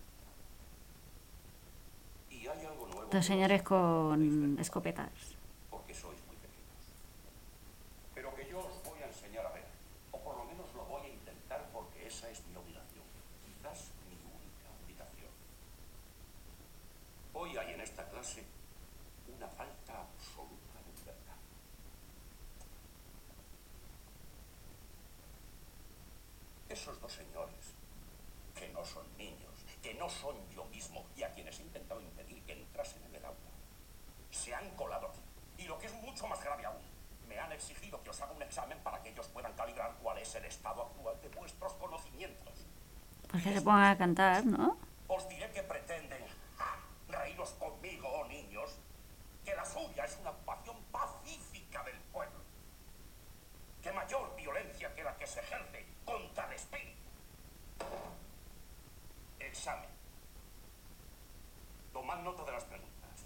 Y 2.30 2.46
hay 2.46 2.66
algo 2.66 2.86
nuevo 2.88 3.08
Dos 3.10 3.24
señores 3.24 3.62
con 3.62 4.58
escopetas. 4.60 5.10
porque 5.70 5.94
sois 5.94 6.18
muy 6.26 6.36
pequeños. 6.36 6.84
Pero 8.14 8.34
que 8.34 8.46
yo 8.50 8.58
os 8.58 8.82
voy 8.84 9.00
a 9.02 9.06
enseñar 9.06 9.46
a 9.46 9.52
ver, 9.52 9.64
o 10.12 10.18
por 10.18 10.36
lo 10.36 10.44
menos 10.44 10.66
lo 10.74 10.84
voy 10.84 11.06
a 11.06 11.08
intentar 11.08 11.70
porque 11.72 12.06
esa 12.06 12.28
es 12.30 12.42
mi 12.46 12.56
obligación, 12.56 13.04
quizás 13.46 13.88
mi 14.08 14.16
única 14.16 14.68
obligación. 14.84 15.32
Hoy 17.32 17.56
hay 17.56 17.72
en 17.74 17.80
esta 17.80 18.04
clase 18.10 18.44
una 19.36 19.46
falta 19.48 20.00
absoluta 20.02 20.78
de 20.84 20.92
libertad. 20.98 21.36
Esos 26.78 27.00
dos 27.00 27.12
señores, 27.12 27.74
que 28.54 28.68
no 28.68 28.84
son 28.84 29.04
niños, 29.16 29.52
que 29.82 29.94
no 29.94 30.08
son 30.08 30.36
yo 30.50 30.64
mismo 30.66 31.04
y 31.16 31.24
a 31.24 31.32
quienes 31.32 31.58
he 31.58 31.62
intentado 31.62 32.00
impedir 32.00 32.40
que 32.44 32.52
entrasen 32.52 33.02
en 33.06 33.16
el 33.16 33.24
aula. 33.24 33.50
Se 34.30 34.54
han 34.54 34.70
colado 34.76 35.08
aquí. 35.08 35.18
Y 35.58 35.64
lo 35.64 35.76
que 35.80 35.86
es 35.86 35.94
mucho 35.94 36.28
más 36.28 36.40
grave 36.40 36.64
aún, 36.64 36.80
me 37.26 37.36
han 37.36 37.50
exigido 37.50 38.00
que 38.04 38.10
os 38.10 38.20
haga 38.20 38.30
un 38.30 38.42
examen 38.42 38.78
para 38.84 39.02
que 39.02 39.08
ellos 39.08 39.26
puedan 39.26 39.52
calibrar 39.54 39.96
cuál 40.00 40.18
es 40.18 40.32
el 40.36 40.44
estado 40.44 40.82
actual 40.82 41.20
de 41.20 41.28
vuestros 41.30 41.72
conocimientos. 41.72 42.54
Pues 43.28 43.42
que 43.42 43.54
se 43.54 43.60
pongan 43.60 43.90
a 43.90 43.98
cantar, 43.98 44.46
¿no? 44.46 44.78
Os 45.08 45.28
diré 45.28 45.50
que 45.50 45.64
pretenden 45.64 46.24
reíros 47.08 47.50
conmigo, 47.58 48.08
oh 48.08 48.24
niños, 48.28 48.70
que 49.44 49.52
la 49.52 49.64
suya 49.64 50.04
es 50.04 50.16
una 50.20 50.30
ocupación 50.30 50.76
pacífica 50.92 51.82
del 51.82 51.98
pueblo. 52.12 52.38
Que 53.82 53.90
mayor 53.90 54.36
violencia 54.36 54.94
que 54.94 55.02
la 55.02 55.16
que 55.16 55.26
se 55.26 55.40
ejerce 55.40 55.98
contra 56.08 56.46
el 56.46 56.52
espíritu. 56.54 56.96
Examen. 59.38 59.90
Nota 62.24 62.44
de 62.44 62.52
las 62.52 62.64
preguntas. 62.64 63.24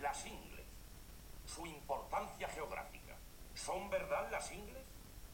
Las 0.00 0.26
ingles. 0.26 0.66
Su 1.46 1.66
importancia 1.66 2.48
geográfica. 2.48 3.16
¿Son 3.54 3.90
verdad 3.90 4.28
las 4.30 4.50
ingles? 4.52 4.84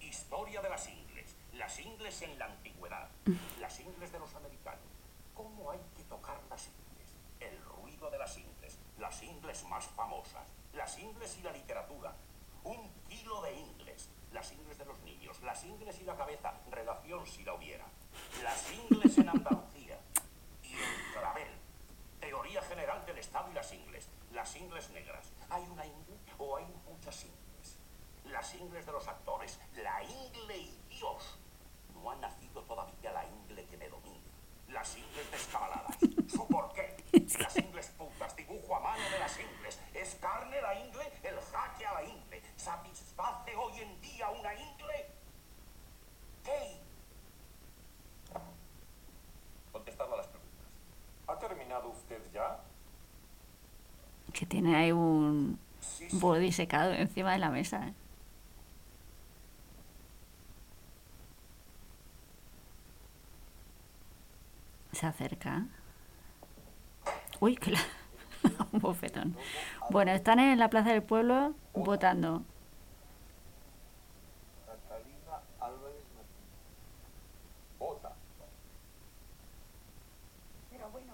Historia 0.01 0.61
de 0.63 0.69
las 0.69 0.89
ingles. 0.89 1.35
Las 1.55 1.79
ingles 1.79 2.21
en 2.23 2.39
la 2.39 2.47
antigüedad. 2.47 3.09
Las 3.61 3.81
ingles 3.81 4.13
de 4.13 4.19
los 4.19 4.35
americanos. 4.35 4.81
¿Cómo 5.35 5.71
hay 5.71 5.81
que 5.97 6.03
tocar 6.05 6.39
las 6.51 6.67
ingles? 6.67 7.15
El 7.41 7.63
ruido 7.65 8.11
de 8.11 8.19
las 8.19 8.37
ingles. 8.37 8.79
Las 8.99 9.23
ingles 9.23 9.65
más 9.65 9.87
famosas. 9.87 10.47
Las 10.75 10.99
ingles 10.99 11.37
y 11.39 11.43
la 11.43 11.53
literatura. 11.53 12.15
Un 12.65 12.91
kilo 13.09 13.41
de 13.43 13.55
ingles. 13.55 14.11
Las 14.33 14.53
ingles 14.53 14.77
de 14.79 14.85
los 14.85 14.99
niños. 15.01 15.41
Las 15.43 15.65
ingles 15.65 15.99
y 16.01 16.05
la 16.05 16.17
cabeza. 16.17 16.53
Relación 16.71 17.27
si 17.27 17.43
la 17.45 17.55
hubiera. 17.55 17.85
Las 18.43 18.71
ingles 18.73 19.17
en 19.19 19.29
Andalucía. 19.31 19.99
Y 20.63 20.75
el 20.75 21.13
clavel. 21.13 21.49
Teoría 22.21 22.63
general 22.63 23.05
del 23.07 23.19
Estado 23.19 23.51
y 23.51 23.55
las 23.55 23.73
ingles. 23.73 24.09
Las 24.47 24.55
ingles 24.55 24.91
negras. 24.91 25.33
¿Hay 25.51 25.65
una 25.73 25.85
ingle 25.85 26.17
o 26.39 26.57
hay 26.57 26.65
muchas 26.89 27.25
ingles? 27.25 27.79
Las 28.27 28.55
ingles 28.55 28.87
de 28.87 28.93
los 28.93 29.09
actores. 29.09 29.59
La 29.75 30.01
ingle 30.05 30.57
y 30.57 30.81
Dios. 30.89 31.41
No 31.93 32.13
ha 32.13 32.15
nacido 32.15 32.63
todavía 32.63 33.11
la 33.11 33.25
ingle 33.27 33.67
que 33.67 33.77
me 33.77 33.89
domine. 33.89 34.23
Las 34.69 34.97
ingles 34.97 35.29
descabaladas. 35.33 35.97
¿Su 36.29 36.47
por 36.47 36.73
qué? 36.75 36.97
Las 37.41 37.57
ingles 37.57 37.89
putas. 37.99 38.37
Dibujo 38.37 38.77
a 38.77 38.79
mano 38.79 39.03
de 39.11 39.19
las 39.19 39.37
ingles. 39.37 39.81
¿Es 39.93 40.15
carne 40.15 40.63
la 40.63 40.79
ingle? 40.79 41.13
El 41.25 41.41
jaque 41.41 41.85
a 41.85 41.95
la 41.95 42.05
ingle. 42.05 42.41
¿Satisface 42.55 43.57
hoy 43.57 43.81
en 43.81 44.01
día 44.01 44.31
una 44.31 44.55
ingle? 44.55 45.11
¿Qué? 46.45 46.81
Contestad 49.73 50.13
a 50.13 50.17
las 50.19 50.29
preguntas. 50.29 50.67
¿Ha 51.27 51.37
terminado 51.37 51.89
usted 51.89 52.23
ya? 52.31 52.61
Que 54.37 54.45
tiene 54.45 54.77
ahí 54.77 54.93
un 54.93 55.59
body 56.13 56.53
secado 56.53 56.93
encima 56.93 57.33
de 57.33 57.39
la 57.39 57.49
mesa. 57.51 57.89
¿eh? 57.89 57.95
Se 64.93 65.07
acerca. 65.07 65.67
Uy, 67.41 67.57
que 67.57 67.71
la... 67.71 67.81
un 68.73 68.81
bofetón. 68.81 69.37
Bueno, 69.91 70.13
están 70.13 70.39
en 70.39 70.59
la 70.59 70.69
plaza 70.69 70.91
del 70.91 71.03
pueblo 71.03 71.55
votando. 71.75 72.43
Pero 80.71 80.91
bueno, 80.91 81.13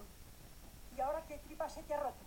¿y 0.95 0.99
ahora 0.99 1.23
qué 1.27 1.37
tripa 1.39 1.69
se 1.69 1.83
te 1.83 1.95
roto? 1.97 2.25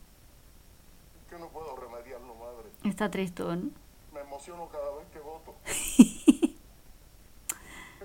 Es 1.20 1.31
que 1.31 1.39
no 1.39 1.48
puedo 1.48 1.77
remediarlo, 1.77 2.35
madre. 2.35 2.70
Está 2.97 3.10
tristón. 3.10 3.77
Me 4.10 4.20
emociono 4.20 4.70
cada 4.70 4.90
vez 4.97 5.06
que 5.12 5.18
voto. 5.18 5.55
es 5.66 6.55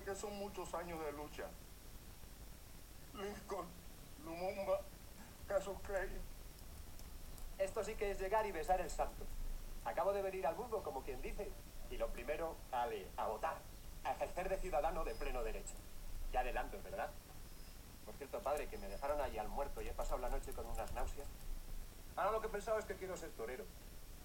que 0.03 0.15
son 0.15 0.37
muchos 0.37 0.73
años 0.73 0.99
de 1.05 1.13
lucha. 1.13 1.45
Lincoln, 3.13 3.67
Lumumba, 4.25 4.81
Casus 5.47 5.79
Clay. 5.83 6.09
Esto 7.57 7.85
sí 7.85 7.95
que 7.95 8.11
es 8.11 8.19
llegar 8.19 8.45
y 8.45 8.51
besar 8.51 8.81
el 8.81 8.89
santo. 8.89 9.23
Acabo 9.85 10.11
de 10.11 10.21
venir 10.23 10.45
al 10.45 10.57
mundo, 10.57 10.83
como 10.83 11.03
quien 11.03 11.21
dice, 11.21 11.49
y 11.89 11.95
lo 11.95 12.09
primero, 12.09 12.57
ale, 12.73 13.07
a 13.15 13.27
votar, 13.27 13.59
a 14.03 14.11
ejercer 14.11 14.49
de 14.49 14.57
ciudadano 14.57 15.05
de 15.05 15.15
pleno 15.15 15.41
derecho. 15.41 15.75
Ya 16.33 16.41
adelanto, 16.41 16.77
¿verdad? 16.83 17.11
Por 18.05 18.13
cierto, 18.15 18.41
padre, 18.41 18.67
que 18.67 18.77
me 18.77 18.89
dejaron 18.89 19.21
ahí 19.21 19.37
al 19.37 19.47
muerto 19.47 19.81
y 19.81 19.87
he 19.87 19.93
pasado 19.93 20.19
la 20.19 20.27
noche 20.27 20.51
con 20.51 20.65
unas 20.65 20.91
náuseas. 20.91 21.29
Ahora 22.17 22.33
lo 22.33 22.41
que 22.41 22.47
he 22.47 22.51
pensado 22.51 22.77
es 22.77 22.83
que 22.83 22.97
quiero 22.97 23.15
ser 23.15 23.29
torero. 23.29 23.63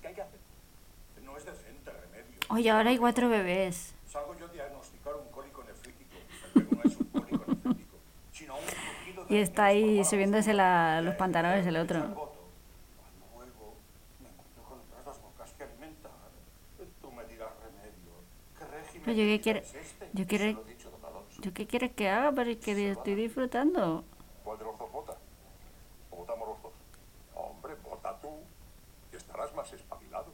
¿Qué 0.03 0.09
hay 0.09 0.15
que 0.17 0.23
hacer? 0.23 0.56
No 1.25 1.37
es 1.37 1.45
decente 1.45 1.91
remedio. 1.91 2.39
Oye, 2.51 2.71
ahora 2.71 2.91
hay 2.91 2.99
cuatro 2.99 3.29
bebés. 3.29 3.95
Salgo 4.07 4.35
yo 4.39 4.47
a 4.47 4.49
diagnosticar 4.49 5.15
un 5.17 5.29
cólico 5.31 5.63
nefrítico. 5.65 6.17
No 6.55 6.83
es 6.91 6.97
un 6.97 7.05
cólico 7.07 7.45
nefrítico, 7.49 7.97
sino 8.33 8.55
un 8.57 9.27
de 9.29 9.35
Y 9.35 9.39
está 9.39 9.65
ahí 9.67 10.05
subiéndose 10.05 10.55
la- 10.55 11.01
los 11.03 11.15
pantalones 11.17 11.67
el 11.67 11.77
otro. 11.77 12.01
Cuando 12.01 12.37
vuelvo, 13.35 13.75
me 14.23 14.29
encuentro 14.29 14.63
con 14.69 14.79
otras 14.81 15.05
dos 15.05 15.21
bocas 15.23 15.53
que 15.53 15.65
alimentar. 15.65 16.11
Tú 17.03 17.11
me 17.13 17.25
dirás 17.27 17.51
remedio. 17.63 18.13
¿Qué 18.59 18.65
régimen 18.67 19.03
Pero 19.05 19.17
yo 19.17 19.25
qué 19.43 19.51
es 19.59 19.75
este? 19.75 20.11
yo 20.13 20.25
Alonso. 21.07 21.43
yo 21.43 21.53
qué 21.53 21.67
quieres 21.67 21.93
que 21.93 22.09
haga, 22.09 22.33
pero 22.33 22.51
es 22.51 22.57
que 22.59 22.91
estoy 22.93 23.15
disfrutando. 23.15 24.05
¿Cuál 24.45 24.59
de 24.59 24.65
los 24.65 24.79
dos 24.79 24.93
vota? 24.93 25.17
¿O 26.11 26.17
votamos 26.17 26.49
los 26.49 26.63
dos? 26.63 26.73
Hombre, 27.35 27.75
vota 27.83 28.17
tú, 28.21 28.31
que 29.11 29.17
estarás 29.17 29.53
más 29.55 29.73
espabilado. 29.73 30.27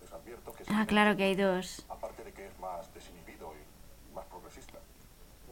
Les 0.00 0.10
advierto 0.12 0.51
que... 0.51 0.51
Ah, 0.68 0.86
claro 0.86 1.16
que 1.16 1.24
hay 1.24 1.34
dos. 1.34 1.84
Aparte 1.88 2.24
de 2.24 2.32
que 2.32 2.46
es 2.46 2.58
más 2.58 2.92
desinhibido 2.94 3.52
y 3.54 4.14
más 4.14 4.24
progresista. 4.26 4.78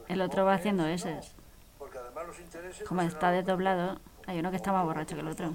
El 0.07 0.21
otro 0.21 0.45
va 0.45 0.55
haciendo 0.55 0.85
eses. 0.85 1.33
Porque 1.77 1.97
además 1.97 2.27
los 2.27 2.39
intereses... 2.39 2.87
Como 2.87 3.01
está 3.01 3.31
desdoblado, 3.31 3.99
hay 4.27 4.39
uno 4.39 4.51
que 4.51 4.57
está 4.57 4.71
más 4.71 4.85
borracho 4.85 5.15
que 5.15 5.21
el 5.21 5.27
otro. 5.27 5.53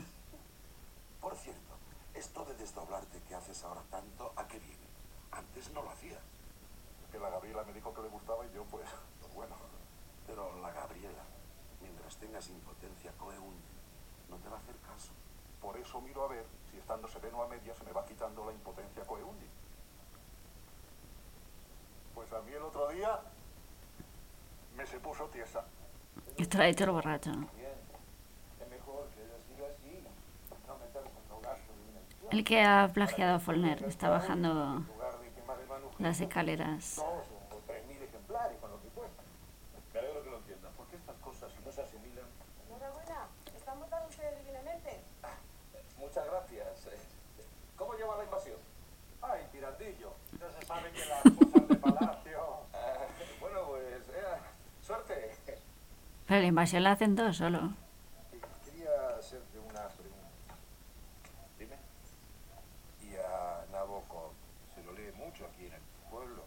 Por 1.20 1.36
cierto, 1.36 1.74
esto 2.14 2.44
de 2.44 2.54
desdoblarte 2.54 3.20
que 3.28 3.34
haces 3.34 3.62
ahora 3.64 3.82
tanto, 3.90 4.32
¿a 4.36 4.46
qué 4.46 4.58
viene? 4.58 4.86
Antes 5.32 5.70
no 5.72 5.82
lo 5.82 5.90
hacías. 5.90 6.22
Que 7.12 7.18
la 7.18 7.30
Gabriela 7.30 7.64
me 7.64 7.72
dijo 7.72 7.94
que 7.94 8.02
le 8.02 8.08
gustaba 8.08 8.44
y 8.46 8.54
yo, 8.54 8.64
pues, 8.64 8.86
pues 9.20 9.34
bueno. 9.34 9.54
Pero 10.26 10.60
la 10.60 10.72
Gabriela, 10.72 11.22
mientras 11.80 12.16
tengas 12.16 12.48
impotencia 12.48 13.12
coeunde, 13.18 13.62
no 14.28 14.36
te 14.36 14.48
va 14.48 14.56
a 14.56 14.60
hacer 14.60 14.76
caso. 14.76 15.12
Por 15.60 15.76
eso 15.76 16.00
miro 16.00 16.24
a 16.24 16.28
ver 16.28 16.44
si 16.70 16.78
estando 16.78 17.08
sereno 17.08 17.42
a 17.42 17.48
media 17.48 17.74
se 17.74 17.84
me 17.84 17.92
va 17.92 18.04
quitando 18.04 18.44
la 18.44 18.52
impotencia 18.52 19.04
coeundi. 19.04 19.45
Pues 22.16 22.32
a 22.32 22.40
mí 22.40 22.52
el 22.52 22.62
otro 22.62 22.88
día 22.88 23.20
me 24.74 24.86
se 24.86 24.98
puso 24.98 25.26
tiesa. 25.26 25.62
Ha 26.58 26.64
dicho 26.64 26.84
el 26.84 26.90
borracho. 26.90 27.30
No 27.30 27.46
El 32.30 32.42
que 32.42 32.62
ha 32.62 32.90
plagiado 32.92 33.36
a 33.36 33.38
Follner 33.38 33.84
está 33.84 34.08
bajando 34.08 34.82
las 35.98 36.20
escaleras. 36.20 36.96
dos 36.96 37.06
o 37.52 37.60
tres 37.66 37.86
mil 37.86 38.02
ejemplares 38.02 38.58
con 38.60 38.70
lo 38.70 38.80
que 38.80 38.88
cuesta. 38.88 39.22
Me 39.92 40.00
alegro 40.00 40.24
que 40.24 40.30
lo 40.30 40.38
entiendan, 40.38 40.72
porque 40.76 40.96
estas 40.96 41.16
cosas 41.16 41.52
si 41.52 41.64
no 41.64 41.70
se 41.70 41.82
asimilan... 41.82 42.24
Enhorabuena, 42.68 43.28
están 43.54 43.78
votando 43.78 44.08
ustedes 44.08 44.38
divinamente. 44.38 45.00
Muchas 45.98 46.26
gracias. 46.26 46.86
Eh, 46.86 46.98
¿Cómo 47.76 47.94
lleva 47.94 48.16
la 48.16 48.24
invasión? 48.24 48.56
Ay, 49.22 49.46
tirandillo. 49.52 50.14
Ya 50.40 50.50
se 50.50 50.66
sabe 50.66 50.90
que 50.92 51.04
las 51.06 51.22
cosas 51.22 51.52
de 51.52 51.55
palacio... 51.68 52.60
Bueno, 53.40 53.60
pues, 53.68 54.08
eh, 54.08 54.38
suerte. 54.82 55.36
Pero 56.26 56.40
la 56.40 56.46
invasión 56.46 56.82
la 56.82 56.92
hacen 56.92 57.14
dos 57.14 57.36
solo. 57.36 57.72
Quería 58.64 59.16
hacerte 59.18 59.58
una 59.58 59.88
pregunta. 59.88 60.54
Dime. 61.58 61.76
Y 63.02 63.16
a 63.16 63.64
Nabokov 63.72 64.32
se 64.74 64.82
lo 64.82 64.92
lee 64.92 65.12
mucho 65.16 65.46
aquí 65.46 65.66
en 65.66 65.74
el 65.74 65.80
pueblo. 66.10 66.42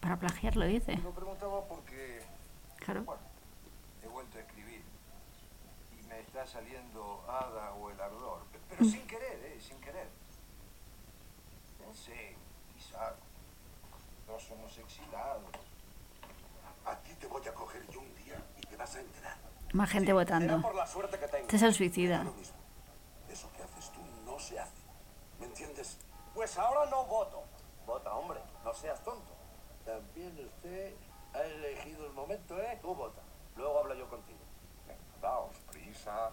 Para 0.00 0.16
plagiarlo, 0.18 0.64
dice. 0.66 0.96
Lo 0.96 1.10
preguntaba 1.10 1.64
porque 1.66 2.22
Claro. 2.78 3.04
he 4.02 4.08
vuelto 4.08 4.36
a 4.38 4.40
escribir 4.40 4.82
y 5.98 6.06
me 6.06 6.20
está 6.20 6.46
saliendo 6.46 7.24
Ada 7.28 7.72
o 7.74 7.90
el 7.90 8.00
ardor, 8.00 8.42
pe- 8.52 8.58
pero 8.68 8.84
sin 8.84 9.06
querer, 9.06 9.42
¿eh? 9.44 9.58
Sin 9.60 9.80
querer. 9.80 10.08
Pensé, 11.78 12.36
quizá 12.74 13.14
somos 14.46 14.76
exilados. 14.78 15.42
A 16.84 16.96
ti 16.96 17.14
te 17.14 17.26
voy 17.26 17.46
a 17.46 17.54
coger 17.54 17.82
yo 17.90 18.00
un 18.00 18.14
día 18.16 18.42
y 18.58 18.66
te 18.66 18.76
vas 18.76 18.94
a 18.94 19.00
enterar. 19.00 19.36
Más 19.72 19.90
gente 19.90 20.12
votando. 20.12 20.72
la 20.72 20.86
suerte 20.86 21.18
que 21.18 21.26
tengo. 21.26 21.44
Este 21.44 21.56
es 21.56 21.62
el 21.62 21.74
suicida. 21.74 22.24
Eso 23.28 23.50
que 23.56 23.62
haces 23.62 23.90
tú 23.90 24.00
no 24.24 24.38
se 24.38 24.58
hace. 24.60 24.72
¿Me 25.40 25.46
entiendes? 25.46 25.98
Pues 26.34 26.58
ahora 26.58 26.88
no 26.90 27.04
voto. 27.06 27.42
Vota, 27.86 28.14
hombre, 28.14 28.40
no 28.64 28.74
seas 28.74 29.02
tonto. 29.02 29.34
También 29.84 30.38
usted 30.46 30.94
Ha 31.34 31.42
elegido 31.42 32.06
el 32.06 32.12
momento, 32.12 32.56
¿eh? 32.62 32.78
Tú 32.80 32.94
vota. 32.94 33.20
Luego 33.56 33.80
hablo 33.80 33.94
yo 33.94 34.08
contigo. 34.08 34.38
Daos 35.20 35.56
prisa, 35.72 36.30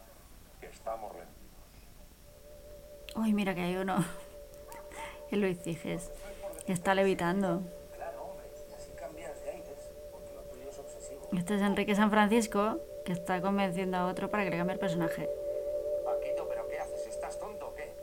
que 0.60 0.68
estamos 0.68 1.12
rendidos. 1.12 1.42
Uy, 3.16 3.34
mira 3.34 3.56
que 3.56 3.62
hay 3.62 3.78
uno. 3.78 4.06
El 5.32 5.42
Luis 5.42 5.60
Ciges. 5.64 6.12
Está 6.68 6.94
levitando. 6.94 7.64
Este 11.34 11.56
es 11.56 11.62
Enrique 11.62 11.95
San 11.95 12.12
Francisco, 12.12 12.80
que 13.06 13.14
está 13.14 13.41
convenciendo 13.41 13.98
a 13.98 14.08
otro 14.08 14.30
para 14.30 14.44
que 14.44 14.49
le 14.49 14.58
cambie 14.58 14.74
el 14.74 14.80
personaje. 14.80 15.30
Paquito, 16.03 16.48
¿pero 16.49 16.68
qué 16.68 16.78
haces? 16.80 17.08
¿Estás 17.08 17.40
tonto 17.40 17.70
o 17.70 17.76
qué? 17.76 17.94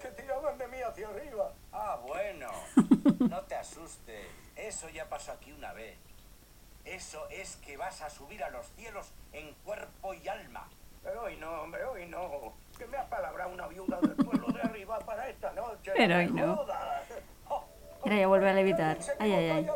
Que 0.00 0.08
tiraban 0.08 0.56
de 0.58 0.68
mí 0.68 0.78
hacia 0.80 1.08
arriba. 1.08 1.52
Ah, 1.72 2.00
bueno. 2.06 2.48
No 3.18 3.40
te 3.42 3.56
asustes. 3.56 4.26
Eso 4.54 4.88
ya 4.90 5.08
pasó 5.08 5.32
aquí 5.32 5.52
una 5.52 5.72
vez. 5.72 5.96
Eso 6.84 7.26
es 7.30 7.56
que 7.56 7.76
vas 7.76 8.00
a 8.00 8.10
subir 8.10 8.42
a 8.44 8.50
los 8.50 8.66
cielos 8.76 9.12
en 9.32 9.52
cuerpo 9.64 10.14
y 10.14 10.28
alma. 10.28 10.68
Pero 11.02 11.22
hoy 11.24 11.36
no, 11.36 11.62
hombre, 11.62 11.84
hoy 11.84 12.06
no. 12.06 12.52
Que 12.78 12.86
me 12.86 12.96
ha 12.96 13.08
palabrado 13.08 13.50
una 13.52 13.66
viuda 13.66 14.00
del 14.00 14.14
pueblo 14.14 14.46
de 14.48 14.62
arriba 14.62 15.00
para 15.00 15.28
esta 15.28 15.52
noche. 15.52 15.92
Pero 15.96 16.16
hoy 16.16 16.26
no. 16.28 16.64
Mira, 18.04 18.16
ya 18.16 18.26
vuelve 18.26 18.50
a 18.50 18.54
levitar. 18.54 18.98
Ay, 19.18 19.32
ay, 19.32 19.50
ay. 19.50 19.68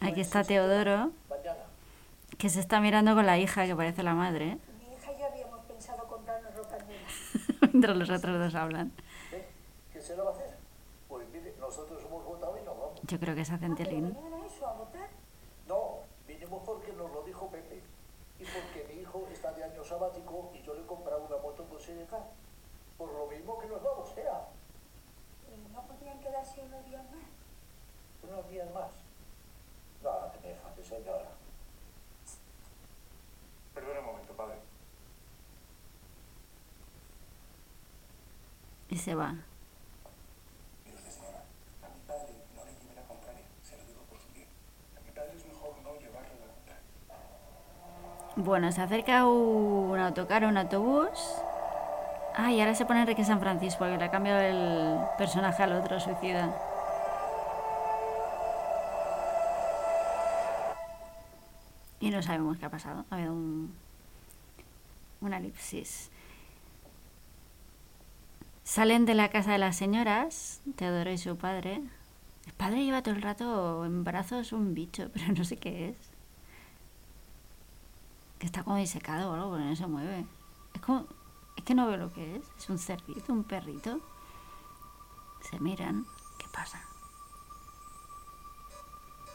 Aquí 0.00 0.20
está 0.20 0.44
Teodoro, 0.44 1.12
que 2.38 2.48
se 2.50 2.60
está 2.60 2.80
mirando 2.80 3.14
con 3.14 3.26
la 3.26 3.38
hija, 3.38 3.66
que 3.66 3.74
parece 3.74 4.02
la 4.02 4.14
madre. 4.14 4.58
Mi 4.78 4.94
hija 4.94 5.12
y 5.12 5.18
yo 5.18 5.26
habíamos 5.26 5.60
pensado 5.66 6.04
comprarnos 6.06 6.54
ropa 6.54 6.76
nueva. 6.78 7.02
Mientras 7.72 7.96
los 7.96 8.10
otros 8.10 8.38
dos 8.38 8.54
hablan. 8.54 8.92
¿Eh? 9.32 9.46
¿Qué 9.92 10.00
se 10.00 10.16
lo 10.16 10.24
va 10.24 10.30
a 10.30 10.34
hacer? 10.34 10.56
Pues 11.08 11.28
mire, 11.30 11.54
nosotros 11.58 12.02
hemos 12.04 12.24
votado 12.24 12.58
y 12.60 12.64
nos 12.64 12.78
vamos. 12.78 13.00
Yo 13.02 13.18
creo 13.18 13.34
que 13.34 13.42
es 13.42 13.50
Acentelín. 13.50 14.14
¿Venían 14.14 14.34
a 14.34 14.46
eso, 14.46 14.66
a 14.66 14.72
votar? 14.74 15.08
No, 15.68 16.00
vinimos 16.26 16.62
porque 16.64 16.92
nos 16.92 17.10
lo 17.10 17.22
dijo 17.22 17.48
Pepe. 17.48 17.82
Y 18.38 18.44
porque 18.44 18.92
mi 18.92 19.00
hijo 19.00 19.26
está 19.32 19.52
de 19.52 19.64
año 19.64 19.84
sabático 19.84 20.50
y 20.54 20.62
yo 20.62 20.74
le 20.74 20.80
he 20.80 20.86
comprado 20.86 21.24
una 21.24 21.36
moto 21.36 21.64
con 21.64 21.80
Seneca. 21.80 22.18
Por 22.98 23.12
lo 23.12 23.26
mismo 23.26 23.58
que 23.58 23.68
nos 23.68 23.82
vamos, 23.82 24.10
sea. 24.10 24.48
Eh, 25.48 25.56
¿No 25.72 25.82
podrían 25.82 26.18
quedarse 26.20 26.60
unos 26.62 26.84
días 26.84 27.04
más? 27.10 28.30
Unos 28.30 28.48
días 28.48 28.72
más. 28.74 29.03
No, 30.04 30.10
que 30.32 30.48
me 30.48 30.54
fate, 30.54 30.84
señora. 30.84 31.30
Perdón 33.74 33.98
un 34.00 34.04
momento, 34.04 34.34
padre. 34.34 34.56
Y 38.90 38.98
se 38.98 39.14
va. 39.14 39.32
No 39.32 39.38
no. 39.38 39.44
Bueno, 48.36 48.72
se 48.72 48.82
acerca 48.82 49.26
un 49.26 49.98
autocar, 49.98 50.44
un 50.44 50.58
autobús. 50.58 51.08
Ah, 52.36 52.52
y 52.52 52.60
ahora 52.60 52.74
se 52.74 52.84
pone 52.84 53.00
Enrique 53.00 53.24
San 53.24 53.40
Francisco, 53.40 53.78
porque 53.78 53.96
le 53.96 54.04
ha 54.04 54.10
cambiado 54.10 54.40
el 54.40 54.98
personaje 55.16 55.62
al 55.62 55.72
otro 55.72 55.98
suicida. 55.98 56.73
No 62.14 62.22
sabemos 62.22 62.58
qué 62.58 62.66
ha 62.66 62.70
pasado. 62.70 63.04
Ha 63.10 63.16
habido 63.16 63.32
un, 63.32 63.74
una 65.20 65.38
elipsis. 65.38 66.10
Salen 68.64 69.04
de 69.04 69.14
la 69.14 69.30
casa 69.30 69.52
de 69.52 69.58
las 69.58 69.76
señoras, 69.76 70.60
Teodoro 70.76 71.10
y 71.10 71.18
su 71.18 71.36
padre. 71.36 71.82
El 72.46 72.52
padre 72.54 72.84
lleva 72.84 73.02
todo 73.02 73.14
el 73.14 73.22
rato 73.22 73.84
en 73.84 74.04
brazos 74.04 74.52
un 74.52 74.74
bicho, 74.74 75.10
pero 75.14 75.32
no 75.32 75.44
sé 75.44 75.56
qué 75.58 75.90
es. 75.90 75.96
Que 78.38 78.46
está 78.46 78.64
como 78.64 78.76
disecado 78.76 79.30
o 79.30 79.34
algo, 79.34 79.50
porque 79.50 79.64
no 79.64 79.76
se 79.76 79.86
mueve. 79.86 80.24
Es 80.74 80.80
como. 80.80 81.06
Es 81.56 81.62
que 81.62 81.74
no 81.74 81.86
veo 81.86 81.96
lo 81.96 82.12
que 82.12 82.36
es. 82.36 82.42
Es 82.58 82.68
un 82.68 82.78
cerdito, 82.78 83.32
un 83.32 83.44
perrito. 83.44 84.00
Se 85.42 85.60
miran. 85.60 86.06
¿Qué 86.38 86.46
pasa? 86.52 86.82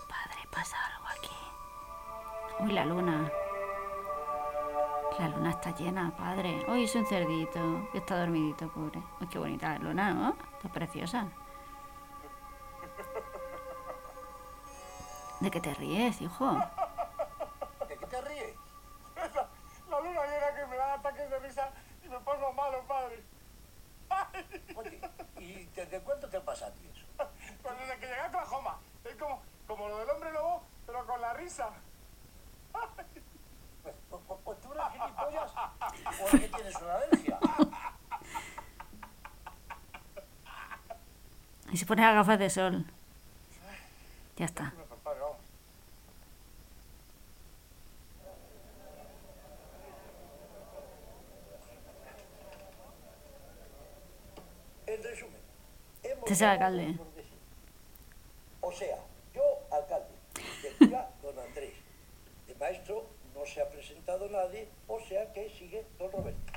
Padre, 0.08 0.42
pasa 0.52 0.76
algo 0.88 1.08
aquí. 1.08 1.49
Uy, 2.60 2.74
la 2.74 2.84
luna. 2.84 3.32
La 5.18 5.28
luna 5.30 5.52
está 5.52 5.72
llena, 5.76 6.14
padre. 6.16 6.66
Uy, 6.68 6.84
es 6.84 6.96
un 6.96 7.06
cerdito. 7.06 7.90
Que 7.92 8.00
está 8.00 8.20
dormidito, 8.20 8.70
pobre. 8.70 9.02
Uy, 9.22 9.28
qué 9.28 9.40
bonita 9.40 9.70
la 9.70 9.80
luna, 9.80 10.14
¿no? 10.14 10.36
Está 10.58 10.70
preciosa. 10.70 11.28
¿De 15.40 15.50
qué 15.50 15.62
te 15.62 15.74
ríes, 15.74 16.22
hijo? 16.22 16.52
¿De 17.88 17.98
qué 17.98 18.06
te 18.06 18.22
ríes? 18.22 18.56
La 19.90 20.00
luna 20.02 20.26
llena 20.26 20.56
que 20.56 20.66
me 20.68 20.76
da 20.76 20.94
ataques 20.96 21.30
de 21.30 21.40
risa 21.40 21.72
y 22.04 22.10
me 22.10 22.20
pongo 22.20 22.52
malo, 22.54 22.84
padre. 22.88 23.24
Oye, 24.76 25.02
¿y 25.38 25.66
desde 25.68 26.02
cuándo 26.02 26.30
te 26.30 26.42
pasa 26.42 26.68
a 26.68 26.72
ti 26.72 26.90
eso? 26.94 27.06
Pues 27.62 27.80
desde 27.80 28.00
que 28.00 28.08
llegué 28.08 28.20
a 28.20 28.28
Oklahoma. 28.28 28.80
Es 29.06 29.16
como, 29.16 29.42
como 29.66 29.88
lo 29.88 29.98
del 30.00 30.10
hombre 30.10 30.32
lobo, 30.34 30.64
pero 30.86 31.06
con 31.06 31.22
la 31.22 31.34
risa. 31.34 31.70
Pues, 32.72 33.96
pues, 34.10 34.22
pues, 34.28 34.40
pues 34.44 34.58
o 35.38 36.38
tienes 36.38 36.76
una 36.82 36.96
alergia. 36.96 37.40
Y 41.72 41.78
se 41.78 41.86
pone 41.86 42.02
las 42.02 42.16
gafas 42.16 42.40
de 42.40 42.50
sol. 42.50 42.86
Ya 44.38 44.46
está. 44.46 44.74
En 54.88 55.04
resumen, 55.04 55.42
hemos 56.02 56.32
Este 56.32 56.44
el 56.44 56.50
alcalde. 56.50 57.00
O 58.62 58.72
sea, 58.72 58.98
yo 59.36 59.44
alcalde, 59.72 60.16
de 60.64 60.88
cura 60.88 61.10
don 61.22 61.38
Andrés, 61.38 61.76
de 62.48 62.56
maestro 62.56 63.19
no 63.40 63.46
se 63.46 63.62
ha 63.62 63.70
presentado 63.70 64.28
nadie, 64.30 64.68
o 64.88 65.00
sea 65.00 65.32
que 65.32 65.50
sigue 65.50 65.86
don 65.98 66.12
Roberto. 66.12 66.52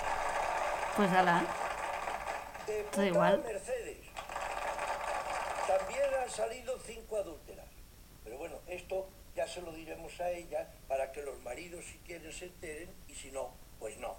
Pues 0.96 1.10
ala. 1.12 1.44
Todo 2.90 3.04
igual. 3.04 3.42
Mercedes. 3.44 4.06
También 5.66 6.14
han 6.20 6.28
salido 6.28 6.78
cinco 6.80 7.16
adúlteras. 7.16 7.68
Pero 8.24 8.36
bueno, 8.38 8.56
esto 8.66 9.08
ya 9.34 9.46
se 9.46 9.62
lo 9.62 9.72
diremos 9.72 10.20
a 10.20 10.30
ella 10.30 10.68
para 10.88 11.12
que 11.12 11.22
los 11.22 11.38
maridos 11.40 11.84
si 11.84 11.98
quieren 11.98 12.32
se 12.32 12.46
enteren 12.46 12.90
y 13.06 13.14
si 13.14 13.30
no, 13.30 13.50
pues 13.78 13.96
no. 13.98 14.16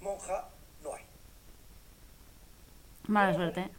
Monja 0.00 0.48
no 0.82 0.94
hay. 0.94 1.04
Mala 3.08 3.34
suerte. 3.34 3.70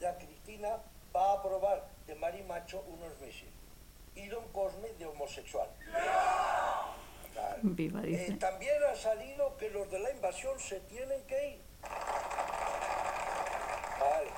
La 0.00 0.16
Cristina 0.16 0.78
va 1.14 1.34
a 1.34 1.42
probar 1.42 1.86
de 2.06 2.14
marimacho 2.16 2.84
unos 2.88 3.18
meses. 3.20 3.48
Y 4.16 4.26
don 4.26 4.46
Cosme 4.52 4.88
de 4.98 5.06
homosexual. 5.06 5.68
Claro. 7.34 7.58
Viva, 7.62 8.00
Eh, 8.04 8.36
también 8.38 8.76
ha 8.84 8.94
salido 8.94 9.56
que 9.56 9.68
los 9.70 9.90
de 9.90 9.98
la 9.98 10.10
invasión 10.12 10.58
se 10.58 10.78
tienen 10.80 11.20
que 11.26 11.48
ir. 11.48 11.60
Vale. 14.00 14.30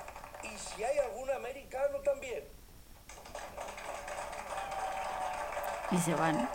Y 0.43 0.59
si 0.59 0.83
hay 0.83 0.99
algún 0.99 1.31
americano 1.31 1.99
también. 2.01 2.43
Y 5.91 5.99
se 5.99 6.15
van. 6.15 6.49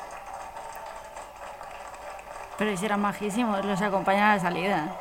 Pero 2.57 2.76
si 2.76 2.85
eran 2.85 3.01
majísimos, 3.01 3.63
los 3.63 3.81
acompañan 3.81 4.23
a 4.31 4.35
la 4.35 4.41
salida. 4.41 4.97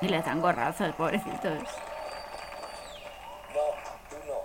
Y 0.00 0.08
les 0.08 0.24
dan 0.24 0.40
gorrazos, 0.40 0.94
pobrecitos. 0.94 1.62
No, 3.52 3.66
tú 4.08 4.16
no. 4.26 4.40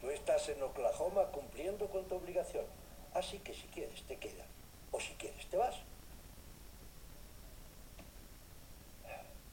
Tú 0.00 0.10
estás 0.10 0.48
en 0.48 0.62
Oklahoma 0.62 1.22
cumpliendo 1.32 1.86
con 1.88 2.04
tu 2.08 2.16
obligación. 2.16 2.64
Así 3.16 3.38
que 3.38 3.54
si 3.54 3.66
quieres 3.68 4.02
te 4.02 4.16
quedas. 4.16 4.46
O 4.90 5.00
si 5.00 5.14
quieres 5.14 5.46
te 5.46 5.56
vas. 5.56 5.74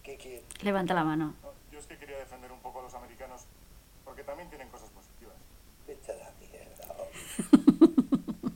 ¿Qué 0.03 0.17
quieres? 0.17 0.43
Levanta 0.61 0.93
la 0.93 1.05
mano. 1.05 1.33
Yo 1.71 1.79
es 1.79 1.87
que 1.87 1.97
quería 1.97 2.17
defender 2.17 2.51
un 2.51 2.59
poco 2.59 2.81
a 2.81 2.83
los 2.83 2.93
americanos, 2.93 3.45
porque 4.03 4.23
también 4.23 4.49
tienen 4.49 4.67
cosas 4.67 4.89
positivas. 4.89 5.35
Vete 5.87 6.11
a 6.11 6.15
la 6.15 6.31
mierda. 6.41 6.93
hombre. 6.99 8.51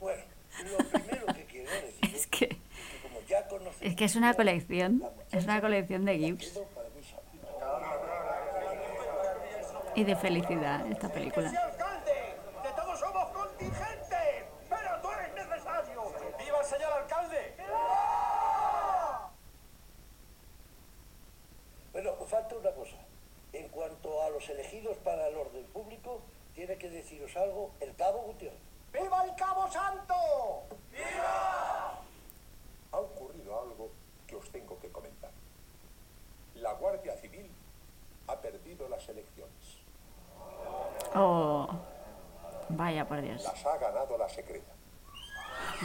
bueno, 0.00 0.22
lo 0.70 0.84
primero 0.90 1.26
que 1.34 1.44
quiero 1.46 1.70
decir 1.70 2.14
Es 2.14 2.26
que, 2.26 2.48
que 2.48 2.58
como 3.02 3.20
ya 3.26 3.46
es 3.80 3.96
que 3.96 4.04
es 4.04 4.16
una 4.16 4.34
colección. 4.34 5.02
Es 5.32 5.44
una 5.44 5.62
colección 5.62 6.04
de 6.04 6.18
gifs. 6.18 6.60
Y 9.94 10.04
de 10.04 10.14
felicidad 10.14 10.86
esta 10.92 11.08
película. 11.08 11.75
Los 24.30 24.48
elegidos 24.48 24.96
para 24.98 25.28
el 25.28 25.36
orden 25.36 25.64
público, 25.66 26.20
tiene 26.54 26.76
que 26.78 26.88
deciros 26.88 27.36
algo 27.36 27.70
el 27.80 27.94
cabo 27.96 28.22
Gutiérrez. 28.22 28.58
¡Viva 28.92 29.24
el 29.24 29.34
Cabo 29.34 29.70
Santo! 29.70 30.14
Ha 32.92 32.98
ocurrido 32.98 33.60
algo 33.60 33.90
que 34.26 34.36
os 34.36 34.50
tengo 34.50 34.78
que 34.80 34.90
comentar. 34.90 35.30
La 36.54 36.72
Guardia 36.72 37.14
Civil 37.16 37.50
ha 38.26 38.36
perdido 38.36 38.88
las 38.88 39.06
elecciones. 39.08 39.78
Oh, 41.14 41.68
vaya 42.70 43.06
por 43.06 43.20
Dios. 43.20 43.42
Las 43.42 43.66
ha 43.66 43.76
ganado 43.76 44.16
la 44.16 44.28
secreta. 44.28 44.72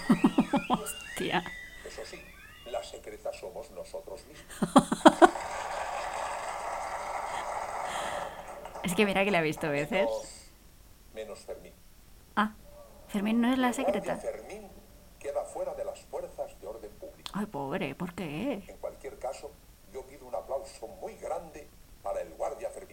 Hostia. 0.69 1.43
Eso 1.85 2.05
sí, 2.05 2.23
la 2.67 2.81
secreta 2.81 3.33
somos 3.33 3.69
nosotros 3.71 4.23
mismos. 4.25 4.55
Es 8.83 8.95
que 8.95 9.05
mira 9.05 9.23
que 9.23 9.31
la 9.31 9.39
he 9.39 9.43
visto 9.43 9.69
veces. 9.69 10.07
Menos 11.13 11.39
Fermín. 11.39 11.73
Ah, 12.35 12.53
Fermín 13.07 13.41
no 13.41 13.51
es 13.51 13.57
la 13.59 13.73
secreta. 13.73 14.17
Fermín 14.17 14.67
queda 15.19 15.43
fuera 15.45 15.73
de 15.75 15.85
las 15.85 15.99
fuerzas 16.05 16.59
de 16.59 16.67
orden 16.67 16.91
público. 16.91 17.31
Ay, 17.33 17.45
pobre, 17.45 17.93
¿por 17.95 18.13
qué? 18.13 18.63
En 18.67 18.77
cualquier 18.77 19.19
caso, 19.19 19.51
yo 19.93 20.03
pido 20.07 20.25
un 20.25 20.35
aplauso 20.35 20.87
muy 20.87 21.15
grande 21.15 21.67
para 22.01 22.21
el 22.21 22.33
Guardia 22.33 22.69
Fermín. 22.69 22.90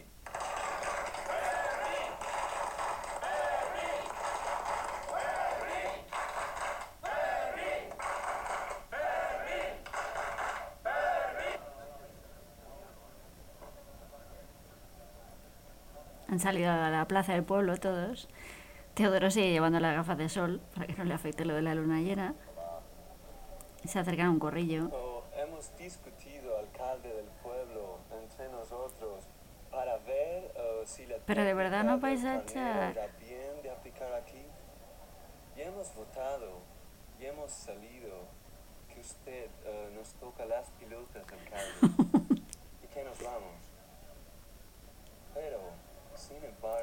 Han 16.29 16.41
salido 16.41 16.71
a 16.71 16.91
la 16.91 17.09
plaza 17.09 17.33
del 17.33 17.43
pueblo 17.43 17.77
todos. 17.79 18.29
Teodoro 18.95 19.31
sigue 19.31 19.51
llevando 19.51 19.81
las 19.81 19.95
gafas 19.95 20.19
de 20.19 20.29
sol 20.29 20.61
para 20.75 20.87
que 20.87 20.95
no 20.95 21.05
le 21.05 21.15
afecte 21.15 21.45
lo 21.45 21.55
de 21.55 21.63
la 21.63 21.75
luna 21.75 22.01
llena. 22.01 22.35
Se 23.85 23.99
acerca 23.99 24.27
a 24.27 24.31
un 24.31 24.39
corrillo. 24.39 24.91
Oh, 24.93 25.23
hemos 25.37 25.75
discutido, 25.79 26.59
alcalde 26.59 27.09
del 27.09 27.29
pueblo, 27.43 27.99
entre 28.21 28.49
nosotros, 28.51 29.25
para 29.71 29.97
ver 29.99 30.53
eh, 30.55 30.83
si 30.85 31.07
la 31.07 31.17
Pero 31.25 31.45
de 31.45 31.55
verdad 31.55 31.85
no 31.85 31.99
vais 31.99 32.25
a 32.25 32.39
echar. 32.43 32.93
bien 33.21 33.63
de 33.63 33.71
aplicar 33.71 34.13
aquí. 34.13 34.45
Y 35.57 35.63
hemos 35.63 35.95
votado, 35.95 36.61
y 37.19 37.25
hemos 37.25 37.51
salido, 37.51 38.27
que 38.93 39.01
usted 39.01 39.49
eh, 39.65 39.91
nos 39.95 40.13
toca 40.15 40.45
las 40.45 40.69
pilotas, 40.73 41.23
alcalde. 41.23 42.13
y 42.85 42.87
que 42.89 43.05
nos 43.05 43.23
vamos. 43.23 43.55
Pero. 45.35 45.88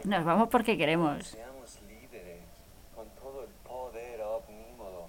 Nos 0.03 0.23
vamos 0.23 0.49
porque 0.49 0.77
queremos. 0.77 1.25
Seamos 1.27 1.81
líderes, 1.81 2.43
con 2.95 3.09
todo 3.11 3.43
el 3.43 3.49
poder 3.67 4.21
omnímodo. 4.21 5.07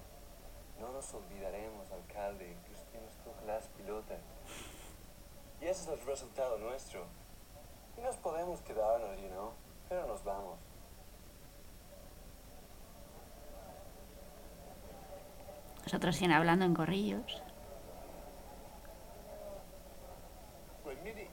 No 0.80 0.92
nos 0.92 1.12
olvidaremos, 1.14 1.90
alcalde, 1.90 2.56
que 2.66 2.72
usted 2.72 3.00
nos 3.02 3.14
toca 3.24 3.44
las 3.46 3.66
pilotas. 3.68 4.18
Y 5.60 5.64
ese 5.64 5.92
es 5.92 6.00
el 6.00 6.06
resultado 6.06 6.58
nuestro. 6.58 7.04
Y 7.98 8.00
nos 8.00 8.16
podemos 8.16 8.60
quedarnos, 8.62 9.20
you 9.20 9.28
know, 9.28 9.52
pero 9.88 10.06
nos 10.06 10.22
vamos. 10.24 10.58
Nosotros 15.84 16.16
siguen 16.16 16.32
hablando 16.32 16.64
en 16.64 16.74
corrillos. 16.74 17.42
Pues 20.82 21.00
mire, 21.02 21.28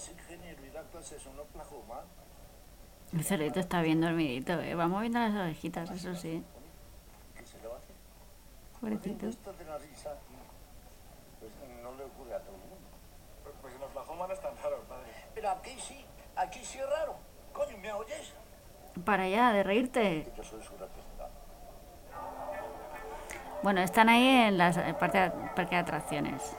es 0.00 0.08
ingeniero 0.08 0.64
y 0.64 0.70
da 0.70 0.82
clases 0.84 1.26
en 1.26 1.38
Oklahoma, 1.38 2.00
El 3.12 3.24
cerrito 3.24 3.60
está 3.60 3.82
bien 3.82 4.00
dormidito, 4.00 4.58
¿eh? 4.60 4.74
Va 4.74 4.88
moviendo 4.88 5.18
las 5.18 5.34
ovejitas, 5.34 5.90
eso 5.90 6.14
sí. 6.14 6.42
¿qué 7.36 7.44
se 7.44 7.58
le 7.60 7.68
va 7.68 7.74
a 7.74 7.78
hacer? 7.78 7.96
Pobrecito. 8.80 9.26
Esto 9.26 9.52
de 9.52 9.64
la 9.64 9.76
risa, 9.78 10.16
pues 11.38 11.52
no 11.82 11.94
le 11.96 12.04
ocurre 12.04 12.34
a 12.34 12.40
todo 12.40 12.54
el 12.54 12.62
mundo. 12.62 12.88
Pues 13.60 13.74
en 13.74 13.82
Oklahoma 13.82 14.26
no 14.26 14.32
es 14.32 14.40
tan 14.40 14.56
raro, 14.56 14.80
padre. 14.88 15.10
Pero 15.34 15.50
aquí 15.50 15.76
sí, 15.78 16.04
aquí 16.36 16.64
sí 16.64 16.78
es 16.78 16.88
raro. 16.88 17.16
Coño, 17.52 17.76
¿me 17.78 17.92
oyes? 17.92 18.32
Para 19.04 19.24
allá, 19.24 19.52
de 19.52 19.62
reírte. 19.64 20.32
Yo 20.36 20.44
soy 20.44 20.62
su. 20.62 20.72
Bueno, 23.62 23.82
están 23.82 24.08
ahí 24.08 24.26
en 24.26 24.56
la 24.56 24.72
parte 24.98 25.18
de, 25.18 25.30
parque 25.54 25.74
de 25.74 25.82
atracciones. 25.82 26.56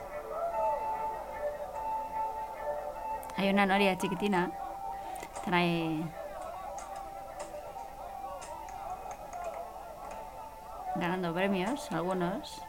Hay 3.36 3.48
una 3.50 3.66
noria 3.66 3.96
chiquitina. 3.96 4.50
Ahí. 5.50 6.04
Ganando 10.96 11.34
premios, 11.34 11.90
algunos. 11.90 12.62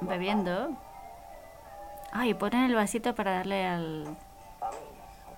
Bebiendo. 0.00 0.70
Ay, 2.12 2.34
ponen 2.34 2.64
el 2.64 2.74
vasito 2.74 3.14
para 3.14 3.32
darle 3.32 3.66
al, 3.66 4.16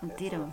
al 0.03 0.15
tiro. 0.15 0.51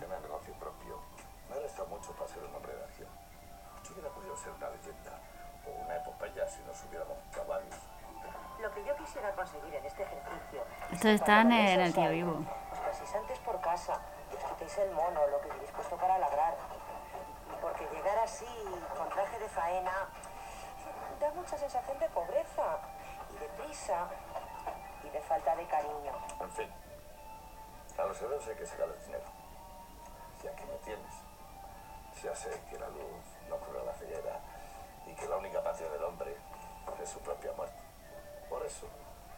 Si 6.48 6.62
nos 6.62 6.82
hubiéramos 6.84 7.16
caballos. 7.32 7.74
Lo 8.60 8.70
que 8.72 8.84
yo 8.84 8.96
quisiera 8.96 9.30
conseguir 9.32 9.74
en 9.74 9.84
este 9.84 10.02
ejercicio 10.02 10.64
Estos 10.90 11.10
están 11.10 11.52
en 11.52 11.80
el 11.80 11.94
tío 11.94 12.10
vivo. 12.10 12.44
os 12.72 12.78
paséis 12.78 13.14
antes 13.14 13.38
por 13.40 13.60
casa 13.60 14.00
y 14.32 14.34
os 14.36 14.42
quitéis 14.50 14.78
el 14.78 14.90
mono, 14.92 15.26
lo 15.28 15.40
que 15.40 15.48
llevéis 15.48 15.70
puesto 15.72 15.96
para 15.96 16.18
ladrar. 16.18 16.56
Porque 17.60 17.86
llegar 17.92 18.18
así, 18.18 18.46
con 18.96 19.08
traje 19.10 19.38
de 19.38 19.48
faena, 19.48 20.08
da 21.20 21.30
mucha 21.32 21.56
sensación 21.58 21.98
de 21.98 22.08
pobreza 22.08 22.78
y 23.34 23.38
de 23.38 23.48
prisa 23.62 24.08
y 25.04 25.10
de 25.10 25.20
falta 25.20 25.54
de 25.54 25.66
cariño. 25.66 26.12
En 26.40 26.50
fin, 26.50 26.70
a 27.98 28.02
los 28.04 28.20
hebreos 28.22 28.46
hay 28.48 28.54
que 28.56 28.66
sacar 28.66 28.88
el 28.88 29.04
dinero. 29.04 29.24
Si 30.40 30.48
aquí 30.48 30.64
me 30.64 30.78
tienes, 30.84 31.14
ya 32.22 32.34
sé 32.34 32.60
que 32.70 32.78
la 32.78 32.88
luz 32.88 33.24
no 33.48 33.56
cura 33.56 33.84
la 33.84 33.92
ceguera 33.94 34.40
y 35.08 35.14
que 35.14 35.26
la 35.26 35.36
única 35.36 35.62
patria 35.62 35.88
del 35.88 36.04
hombre 36.04 36.36
es 37.02 37.08
su 37.08 37.18
propia 37.20 37.52
muerte. 37.52 37.80
Por 38.48 38.64
eso, 38.64 38.86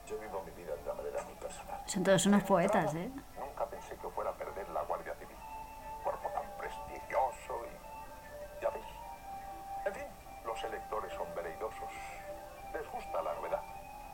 yo 0.07 0.19
vivo 0.19 0.43
mi 0.43 0.51
vida 0.53 0.75
de 0.75 0.83
una 0.83 0.95
manera 0.95 1.23
muy 1.23 1.35
personal. 1.35 1.81
Son 1.87 2.03
todos 2.03 2.27
unos 2.27 2.43
poetas, 2.45 2.95
¿eh? 2.95 3.11
Nunca 3.39 3.67
pensé 3.67 3.97
que 3.97 4.09
fuera 4.09 4.31
a 4.31 4.35
perder 4.35 4.69
la 4.71 4.83
Guardia 4.83 5.15
Civil. 5.15 5.37
Cuerpo 6.03 6.29
tan 6.31 6.51
prestigioso 6.59 7.67
y... 7.67 8.63
Ya 8.63 8.71
veis. 8.71 8.87
En 9.87 9.95
fin, 9.95 10.07
los 10.45 10.63
electores 10.65 11.13
son 11.13 11.35
veleidosos. 11.35 11.93
Les 12.73 12.91
gusta 12.91 13.23
la 13.23 13.35
novedad. 13.35 13.63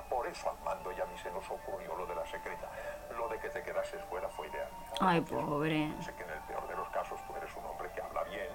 Por 0.09 0.27
eso 0.27 0.51
al 0.51 0.59
mando 0.61 0.93
y 0.93 1.01
a 1.01 1.05
mí 1.07 1.19
se 1.19 1.31
nos 1.31 1.49
ocurrió 1.51 1.97
lo 1.97 2.07
de 2.07 2.15
la 2.15 2.27
secreta. 2.27 2.69
Lo 3.17 3.29
de 3.29 3.39
que 3.39 3.49
te 3.49 3.63
quedases 3.63 4.03
fuera 4.05 4.29
fue 4.29 4.49
ideal. 4.49 4.69
Ay, 5.01 5.21
pobre. 5.21 5.93
Sé 6.03 6.15
que 6.15 6.23
en 6.23 6.31
el 6.31 6.41
peor 6.41 6.67
de 6.69 6.77
los 6.77 6.89
casos 6.91 7.21
tú 7.27 7.37
eres 7.37 7.55
un 7.57 7.67
hombre 7.67 7.91
que 7.93 8.01
habla 8.01 8.23
bien, 8.25 8.49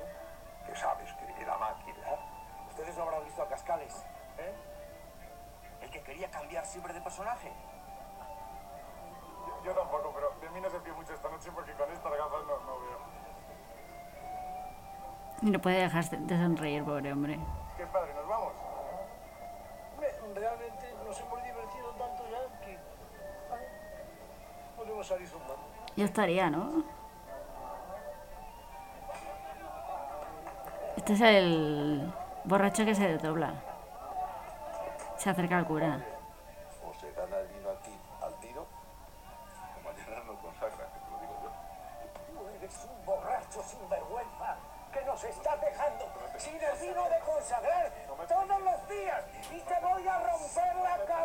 que 0.65 0.75
sabe 0.75 1.03
escribir 1.03 1.49
a 1.49 1.57
máquina. 1.57 2.30
Ustedes 2.71 2.95
no 2.97 3.03
habrán 3.03 3.25
visto 3.25 3.43
a 3.43 3.49
Cascales, 3.49 3.93
¿eh? 4.37 4.53
El 5.81 5.89
que 5.89 6.01
quería 6.03 6.31
cambiar 6.31 6.65
siempre 6.65 6.93
de 6.93 7.01
personaje. 7.01 7.51
Yo, 9.45 9.63
yo 9.65 9.73
tampoco, 9.73 10.13
pero 10.15 10.31
de 10.39 10.49
mí 10.51 10.61
no 10.61 10.69
se 10.69 10.79
fíe 10.79 10.93
mucho 10.93 11.13
esta 11.13 11.29
noche 11.29 11.51
porque 11.53 11.73
con 11.73 11.91
estas 11.91 12.11
gafas 12.17 12.41
no, 12.47 12.59
no 12.59 12.79
veo. 12.79 12.99
Y 15.41 15.49
no 15.49 15.59
puede 15.59 15.81
dejarse 15.81 16.15
de 16.15 16.37
sonreír, 16.37 16.85
pobre 16.85 17.11
hombre. 17.11 17.37
¿Qué 17.75 17.85
padre? 17.87 18.13
¿Nos 18.13 18.27
vamos? 18.27 18.53
Hombre, 19.93 20.15
realmente 20.33 20.93
nos 21.05 21.19
hemos 21.19 21.43
divertido 21.43 21.89
tanto 21.97 22.23
ya 22.29 22.59
que... 22.61 22.79
podemos 24.77 25.05
salir 25.05 25.27
zumbando. 25.27 25.67
Ya 25.97 26.05
estaría, 26.05 26.49
¿no? 26.49 26.83
Este 30.95 31.13
es 31.13 31.21
el 31.21 32.13
borracho 32.45 32.85
que 32.85 32.95
se 32.95 33.07
desdobla. 33.07 33.53
Se 35.17 35.29
acerca 35.29 35.57
al 35.57 35.65
cura. 35.65 35.99
O 36.83 36.93
se 36.99 37.11
gana 37.11 37.37
el 37.37 37.47
vino 37.47 37.69
aquí 37.69 37.95
al 38.21 38.33
tiro, 38.39 38.65
o 39.77 39.83
mañana 39.83 40.23
no 40.25 40.39
consagra, 40.39 40.85
que 40.93 40.99
te 40.99 41.11
lo 41.11 41.19
digo 41.19 41.35
yo. 41.43 41.51
Tú 42.33 42.49
eres 42.57 42.87
un 42.89 43.05
borracho 43.05 43.63
sinvergüenza 43.63 44.57
que 44.91 45.05
nos 45.05 45.23
estás 45.23 45.61
dejando 45.61 46.05
sin 46.37 46.55
el 46.55 46.77
vino 46.79 47.03
de 47.09 47.19
consagrar 47.19 47.91
todos 48.27 48.61
los 48.61 48.89
días 48.89 49.23
y 49.51 49.59
te 49.59 49.79
voy 49.81 50.07
a 50.07 50.19
romper 50.19 50.75
la 50.75 51.05
cabeza. 51.05 51.20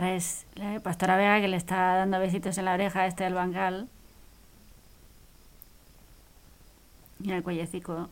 Ahora 0.00 0.14
es 0.14 0.46
la 0.54 0.80
pastora 0.80 1.14
Vega 1.18 1.42
que 1.42 1.48
le 1.48 1.58
está 1.58 1.76
dando 1.96 2.18
besitos 2.18 2.56
en 2.56 2.64
la 2.64 2.72
oreja 2.72 3.00
a 3.00 3.06
este 3.06 3.24
del 3.24 3.34
bancal. 3.34 3.86
Y 7.22 7.28
en 7.28 7.36
el 7.36 7.42
cuellecico. 7.42 8.08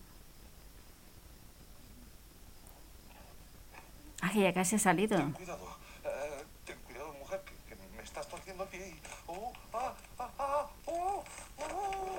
Ah, 4.20 4.30
que 4.30 4.42
ya 4.42 4.52
casi 4.52 4.76
ha 4.76 4.78
salido. 4.78 5.16
Cuidado, 5.32 5.66
eh, 6.04 6.44
ten 6.66 6.78
cuidado, 6.80 7.14
mujer, 7.14 7.40
que, 7.46 7.74
que 7.74 7.82
me 7.96 8.02
estás 8.02 8.28
torciendo 8.28 8.64
el 8.64 8.68
pie. 8.68 8.88
y- 8.90 9.00
Oh, 9.26 9.50
ah, 9.72 9.94
ah, 10.18 10.30
ah, 10.38 10.66
oh, 10.84 11.24
oh. 11.56 12.18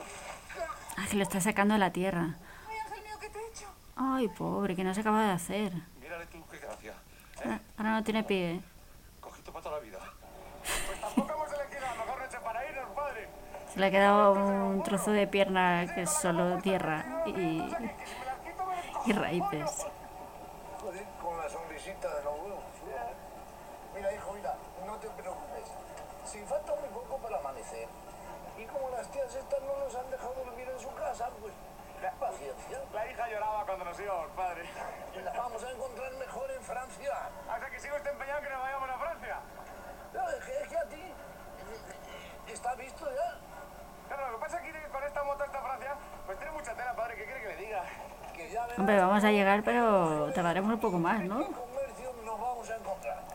Ah, 0.97 1.05
que 1.11 1.15
lo 1.15 1.21
está 1.21 1.39
sacando 1.41 1.75
de 1.75 1.79
la 1.79 1.91
tierra. 1.93 2.37
Ay, 2.67 2.77
ángel 2.87 3.03
mío, 3.03 3.13
¿qué 3.21 3.29
te 3.29 3.37
he 3.37 3.47
hecho? 3.49 3.67
Ay, 3.95 4.29
pobre, 4.29 4.75
que 4.75 4.83
no 4.83 4.95
se 4.95 5.01
acaba 5.01 5.27
de 5.27 5.31
hacer. 5.33 5.73
Mírale 6.01 6.25
tú, 6.25 6.43
qué 6.49 6.57
gracia. 6.57 6.95
Ahora, 7.37 7.61
ahora 7.77 7.91
no 7.91 8.03
tiene 8.03 8.23
pie. 8.23 8.61
Cojito 9.19 9.51
para 9.51 9.63
toda 9.63 9.77
la 9.77 9.83
vida. 9.83 9.99
Pues 10.87 11.01
tampoco 11.01 11.33
hemos 11.33 11.53
elegido 11.53 11.81
la 11.81 11.93
mejor 12.05 12.19
noche 12.19 12.37
para 12.41 12.69
irnos, 12.69 12.89
padre. 12.95 13.27
Se 13.79 13.83
le 13.83 13.87
ha 13.87 13.91
quedado 13.91 14.33
un 14.33 14.83
trozo 14.83 15.11
de 15.11 15.25
pierna 15.25 15.87
que 15.95 16.01
es 16.01 16.09
solo 16.09 16.57
tierra 16.57 17.23
y, 17.25 17.63
y 19.05 19.13
raíces. 19.13 19.87
Con 21.21 21.37
la 21.37 21.49
sonrisita 21.49 22.13
de 22.13 22.23
los 22.25 22.33
huevos. 22.43 22.63
Mira, 23.95 24.13
hijo, 24.13 24.33
mira, 24.33 24.55
no 24.85 24.97
te 24.97 25.07
preocupes. 25.07 25.63
Si 26.25 26.39
falta 26.39 26.75
muy 26.75 26.89
poco 26.89 27.19
para 27.19 27.37
amanecer, 27.37 27.87
y 28.57 28.65
como 28.65 28.89
las 28.89 29.09
tías 29.11 29.33
estas 29.33 29.61
no 29.61 29.77
nos 29.77 29.95
han 29.95 30.11
dejado 30.11 30.33
dormir 30.33 30.67
en 30.67 30.79
su 30.81 30.93
casa, 30.95 31.29
pues 31.39 31.53
paciencia. 32.19 32.81
La 32.93 33.09
hija 33.09 33.29
lloraba 33.29 33.65
cuando 33.65 33.85
nos 33.85 33.97
íbamos, 33.97 34.29
padre. 34.31 34.63
La 35.23 35.31
vamos 35.31 35.63
a 35.63 35.71
encontrar 35.71 36.11
mejor 36.15 36.51
en 36.51 36.61
Francia. 36.63 37.13
Sea 37.47 37.69
que 37.69 37.79
sigo 37.79 37.95
usted 37.95 38.11
empeñado 38.11 38.39
en 38.39 38.43
que 38.43 38.49
nos 38.51 38.59
vayamos 38.59 38.89
a 38.89 38.97
Francia. 38.99 39.39
No, 40.13 40.29
es 40.31 40.43
que, 40.43 40.63
es 40.63 40.67
que 40.67 40.77
a 40.77 40.83
ti 40.89 41.01
eh, 41.01 42.51
está 42.51 42.75
visto 42.75 43.07
ya. 43.09 43.39
Claro, 44.09 44.31
lo 44.31 44.39
que 44.39 44.43
pasa 44.43 44.57
es 44.57 44.73
que 44.73 44.89
con 44.89 45.03
esta 45.03 45.23
moto 45.23 45.43
hasta 45.43 45.61
Francia, 45.61 45.95
pues 46.25 46.37
tiene 46.39 46.51
mucha 46.51 46.73
tela, 46.73 46.95
padre. 46.95 47.15
¿Qué 47.15 47.25
quiere 47.25 47.41
que 47.41 47.47
le 47.49 47.55
diga? 47.57 47.83
Que 48.33 48.49
ya 48.49 48.65
verás 48.65 48.67
Hombre, 48.79 48.97
vamos 48.97 49.21
a 49.25 49.31
llegar, 49.31 49.61
pero 49.61 50.31
tardaremos 50.33 50.73
un 50.73 50.79
poco 50.79 50.97
más, 50.97 51.21
¿no? 51.25 51.45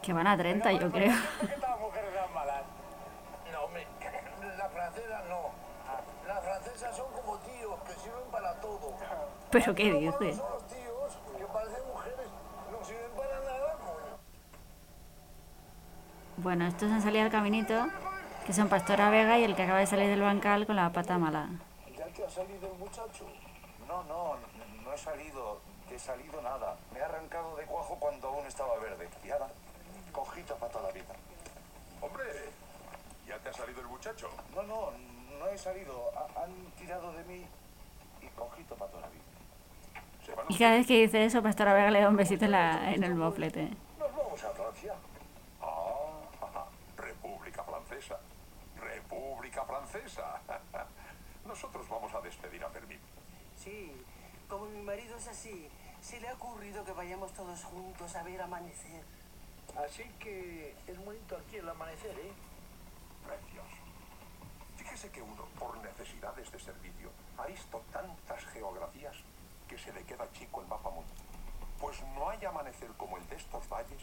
Que 0.00 0.12
van 0.14 0.26
a 0.26 0.38
30, 0.38 0.72
yo 0.72 0.90
creo. 0.90 1.12
Que. 1.12 1.64
¿Pero 9.50 9.74
qué 9.74 9.90
Lo 9.90 9.98
dice? 10.00 10.10
malo 10.12 10.34
son 10.34 10.50
los 10.50 10.66
tíos 10.66 11.18
que 11.38 11.44
parecen 11.44 11.86
mujeres, 11.92 12.26
no 12.72 12.84
sirven 12.84 13.10
para 13.16 13.38
nada, 13.40 13.76
coño. 13.78 14.16
Bueno, 16.38 16.66
estos 16.66 16.90
han 16.90 17.02
salido 17.02 17.24
al 17.24 17.30
caminito, 17.30 17.86
que 18.46 18.52
son 18.52 18.68
Pastora 18.68 19.10
Vega 19.10 19.38
y 19.38 19.44
el 19.44 19.54
que 19.54 19.62
acaba 19.62 19.78
de 19.78 19.86
salir 19.86 20.08
del 20.08 20.22
bancal 20.22 20.66
con 20.66 20.76
la 20.76 20.90
pata 20.90 21.18
mala. 21.18 21.48
¿Ya 21.96 22.06
te 22.06 22.24
ha 22.24 22.30
salido 22.30 22.72
el 22.72 22.78
muchacho? 22.78 23.26
No, 23.86 24.02
no 24.04 24.53
he 24.94 24.98
salido, 24.98 25.60
he 25.90 25.98
salido 25.98 26.40
nada. 26.42 26.76
Me 26.92 26.98
he 27.00 27.02
arrancado 27.02 27.56
de 27.56 27.64
cuajo 27.66 27.96
cuando 27.98 28.28
aún 28.28 28.46
estaba 28.46 28.76
verde. 28.78 29.08
Y 29.24 29.30
ahora, 29.30 29.48
cojito 30.12 30.54
para 30.56 30.72
toda 30.72 30.88
la 30.88 30.92
vida. 30.92 31.14
Hombre, 32.00 32.24
¿ya 33.26 33.38
te 33.38 33.48
ha 33.48 33.52
salido 33.52 33.80
el 33.80 33.86
muchacho? 33.88 34.28
No, 34.54 34.62
no, 34.62 34.90
no 35.38 35.48
he 35.48 35.58
salido. 35.58 36.10
Ha- 36.16 36.42
han 36.44 36.52
tirado 36.78 37.12
de 37.12 37.24
mí 37.24 37.46
y 38.22 38.26
cojito 38.28 38.74
para 38.76 38.90
toda 38.90 39.02
la 39.02 39.08
vida. 39.08 39.22
Y 40.48 40.56
cada 40.58 40.76
vez 40.76 40.86
que 40.86 41.02
dice 41.02 41.24
eso, 41.26 41.42
Pastora 41.42 41.74
Vega 41.74 41.90
le 41.90 42.00
da 42.00 42.08
un 42.08 42.16
besito 42.16 42.46
en, 42.46 42.52
la, 42.52 42.92
en 42.94 43.04
el 43.04 43.14
moflete. 43.14 43.68
Nos 43.98 44.16
vamos 44.16 44.42
a 44.42 44.50
Francia. 44.50 44.94
Ah. 45.60 46.64
República 46.96 47.62
Francesa. 47.62 48.18
República 48.80 49.64
Francesa. 49.64 50.40
Nosotros 51.46 51.86
vamos 51.90 52.14
a 52.14 52.20
despedir 52.22 52.64
a 52.64 52.70
Fermín. 52.70 52.98
Sí, 53.56 53.92
como 54.54 54.66
mi 54.66 54.82
marido 54.82 55.16
es 55.16 55.26
así, 55.26 55.68
se 56.00 56.20
le 56.20 56.28
ha 56.28 56.34
ocurrido 56.34 56.84
que 56.84 56.92
vayamos 56.92 57.32
todos 57.32 57.64
juntos 57.64 58.14
a 58.14 58.22
ver 58.22 58.40
amanecer. 58.40 59.02
Así 59.76 60.04
que 60.20 60.76
es 60.86 61.04
bonito 61.04 61.36
aquí 61.36 61.56
el 61.56 61.68
amanecer, 61.68 62.16
¿eh? 62.16 62.32
Precioso. 63.26 63.82
Fíjese 64.76 65.10
que 65.10 65.20
uno, 65.20 65.44
por 65.58 65.76
necesidades 65.78 66.52
de 66.52 66.60
servicio, 66.60 67.10
ha 67.36 67.46
visto 67.46 67.82
tantas 67.90 68.44
geografías 68.52 69.16
que 69.66 69.76
se 69.76 69.92
le 69.92 70.04
queda 70.04 70.30
chico 70.30 70.60
el 70.60 70.68
mapa 70.68 70.88
mundo. 70.88 71.12
Pues 71.80 72.00
no 72.14 72.28
hay 72.30 72.44
amanecer 72.44 72.92
como 72.96 73.16
el 73.18 73.28
de 73.28 73.34
estos 73.34 73.68
valles 73.68 74.02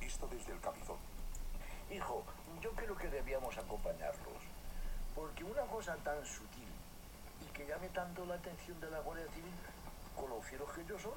visto 0.00 0.26
desde 0.26 0.50
el 0.50 0.58
capizón. 0.58 0.98
Hijo, 1.92 2.24
yo 2.60 2.72
creo 2.72 2.96
que 2.96 3.06
debíamos 3.06 3.56
acompañarlos. 3.56 4.42
Porque 5.14 5.44
una 5.44 5.62
cosa 5.66 5.94
tan 6.02 6.26
sutil 6.26 6.66
y 7.40 7.52
que 7.52 7.68
llame 7.68 7.88
tanto 7.90 8.26
la 8.26 8.34
atención 8.34 8.80
de 8.80 8.90
la 8.90 8.98
Guardia 8.98 9.28
Civil, 9.28 9.52
con 10.16 10.30
los 10.30 10.44
fieros 10.44 10.70
que 10.72 10.80
ellos 10.82 11.02
son, 11.02 11.12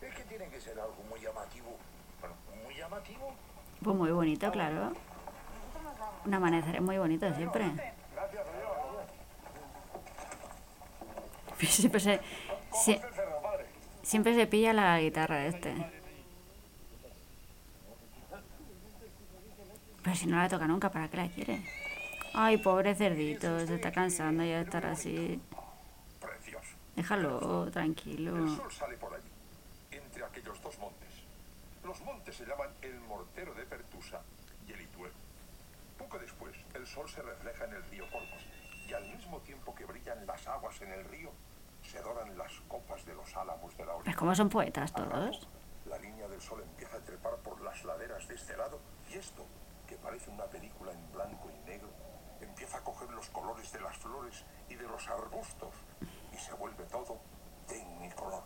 es 0.00 0.14
que 0.14 0.22
tiene 0.24 0.46
que 0.48 0.60
ser 0.60 0.78
algo 0.78 0.96
muy 1.08 1.20
llamativo. 1.20 1.76
Bueno, 2.20 2.36
muy 2.64 2.74
llamativo. 2.74 3.34
Pues 3.82 3.96
muy 3.96 4.10
bonito, 4.10 4.50
claro. 4.50 4.92
Un 6.24 6.34
amanecer 6.34 6.76
es 6.76 6.82
muy 6.82 6.98
bonito 6.98 7.32
siempre. 7.34 7.70
Siempre 11.60 12.00
se, 12.00 12.20
padre. 13.42 13.66
siempre 14.02 14.34
se 14.34 14.46
pilla 14.46 14.72
la 14.74 15.00
guitarra 15.00 15.46
este. 15.46 15.74
Pero 20.02 20.16
si 20.16 20.26
no 20.26 20.36
la 20.36 20.48
toca 20.48 20.66
nunca, 20.66 20.90
¿para 20.90 21.08
qué 21.08 21.16
la 21.16 21.28
quiere? 21.28 21.62
Ay, 22.34 22.58
pobre 22.58 22.94
cerdito, 22.94 23.66
se 23.66 23.76
está 23.76 23.92
cansando 23.92 24.44
ya 24.44 24.56
de 24.56 24.62
estar 24.62 24.84
así. 24.84 25.40
Déjalo, 26.96 27.64
El 27.64 27.72
tranquilo. 27.72 28.56
sol 28.56 28.72
sale 28.72 28.96
por 28.96 29.12
allí, 29.14 29.28
entre 29.90 30.24
aquellos 30.24 30.60
dos 30.62 30.78
montes. 30.78 31.08
Los 31.84 32.00
montes 32.02 32.36
se 32.36 32.46
llaman 32.46 32.70
el 32.82 32.98
Mortero 33.00 33.52
de 33.54 33.64
Pertusa 33.64 34.20
y 34.66 34.72
el 34.72 34.80
Ituero. 34.82 35.14
Poco 35.98 36.18
después, 36.18 36.54
el 36.74 36.86
sol 36.86 37.08
se 37.08 37.22
refleja 37.22 37.64
en 37.64 37.74
el 37.74 37.82
río 37.90 38.04
Corpus 38.10 38.46
y 38.88 38.92
al 38.92 39.04
mismo 39.08 39.38
tiempo 39.40 39.74
que 39.74 39.84
brillan 39.84 40.24
las 40.26 40.46
aguas 40.46 40.80
en 40.82 40.92
el 40.92 41.04
río, 41.06 41.30
se 41.82 42.00
doran 42.00 42.36
las 42.38 42.52
copas 42.68 43.04
de 43.04 43.14
los 43.14 43.34
álamos 43.36 43.76
de 43.76 43.84
la 43.84 43.92
orilla. 43.92 44.04
Pues 44.04 44.16
como 44.16 44.34
son 44.34 44.48
poetas 44.48 44.92
todos. 44.92 45.48
La 45.86 45.98
línea 45.98 46.28
del 46.28 46.40
sol 46.40 46.62
empieza 46.62 46.96
a 46.96 47.00
trepar 47.00 47.36
por 47.38 47.60
las 47.60 47.84
laderas 47.84 48.26
de 48.28 48.34
este 48.36 48.56
lado 48.56 48.80
y 49.10 49.14
esto, 49.18 49.44
que 49.86 49.96
parece 49.96 50.30
una 50.30 50.44
película 50.44 50.92
en 50.92 51.12
blanco 51.12 51.50
y 51.50 51.68
negro, 51.68 51.88
empieza 52.40 52.78
a 52.78 52.80
coger 52.84 53.10
los 53.10 53.28
colores 53.30 53.70
de 53.72 53.80
las 53.80 53.96
flores 53.98 54.44
y 54.68 54.74
de 54.76 54.84
los 54.84 55.06
arbustos 55.08 55.70
y 56.34 56.38
se 56.38 56.52
vuelve 56.54 56.84
todo 56.84 57.18
tecnicolor. 57.66 58.42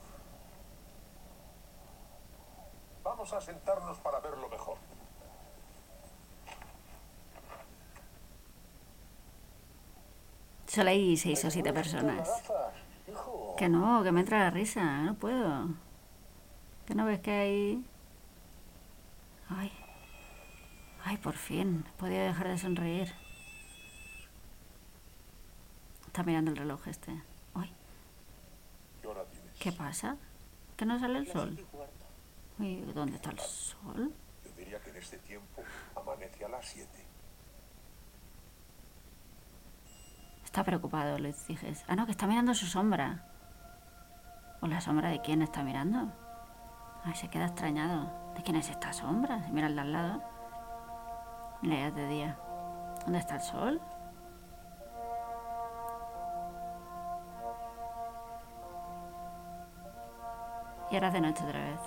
Vamos 3.02 3.32
a 3.32 3.40
sentarnos 3.40 3.98
para 3.98 4.20
verlo 4.20 4.48
mejor. 4.48 4.76
Solo 10.66 10.90
hay 10.90 11.16
seis 11.16 11.42
o 11.44 11.50
siete 11.50 11.72
personas. 11.72 12.28
Que 13.56 13.68
no, 13.68 14.02
que 14.02 14.12
me 14.12 14.20
entra 14.20 14.40
la 14.40 14.50
risa, 14.50 14.84
no 15.02 15.14
puedo. 15.14 15.68
Que 16.86 16.94
no 16.94 17.06
ves 17.06 17.20
que 17.20 17.32
hay... 17.32 17.84
Ay. 19.48 19.72
Ay, 21.04 21.16
por 21.16 21.34
fin. 21.34 21.84
Podido 21.96 22.22
dejar 22.22 22.48
de 22.48 22.58
sonreír. 22.58 23.14
Está 26.06 26.22
mirando 26.22 26.50
el 26.50 26.56
reloj 26.58 26.86
este. 26.86 27.22
¿Qué 29.58 29.72
pasa? 29.72 30.16
¿Que 30.76 30.86
no 30.86 30.98
sale 30.98 31.18
el 31.18 31.26
sol? 31.26 31.58
Uy, 32.58 32.80
¿dónde 32.94 33.16
está 33.16 33.30
el 33.30 33.38
sol? 33.40 34.12
Yo 34.44 34.50
diría 34.56 34.80
que 34.80 34.90
en 34.90 34.96
este 34.96 35.18
tiempo 35.18 35.62
amanece 35.96 36.44
a 36.44 36.48
las 36.48 36.66
7. 36.66 36.88
Está 40.44 40.64
preocupado, 40.64 41.18
Luis 41.18 41.36
Ciges. 41.36 41.84
Ah, 41.88 41.96
no, 41.96 42.06
que 42.06 42.12
está 42.12 42.26
mirando 42.26 42.54
su 42.54 42.66
sombra. 42.66 43.26
¿O 44.60 44.66
la 44.66 44.80
sombra 44.80 45.10
de 45.10 45.20
quién 45.20 45.42
está 45.42 45.62
mirando? 45.62 46.12
Ay, 47.04 47.14
se 47.14 47.28
queda 47.28 47.46
extrañado. 47.46 48.32
¿De 48.34 48.42
quién 48.42 48.56
es 48.56 48.70
esta 48.70 48.92
sombra? 48.92 49.42
Se 49.44 49.50
mira 49.50 49.66
al 49.66 49.74
de 49.74 49.80
al 49.80 49.92
lado. 49.92 50.22
Mira, 51.62 51.80
ya 51.80 51.90
de 51.90 52.08
día. 52.08 52.38
¿Dónde 53.04 53.18
está 53.18 53.36
el 53.36 53.42
sol? 53.42 53.80
Y 60.90 60.94
ahora 60.94 61.08
es 61.08 61.12
de 61.12 61.20
noche 61.20 61.44
otra 61.44 61.60
vez. 61.60 61.80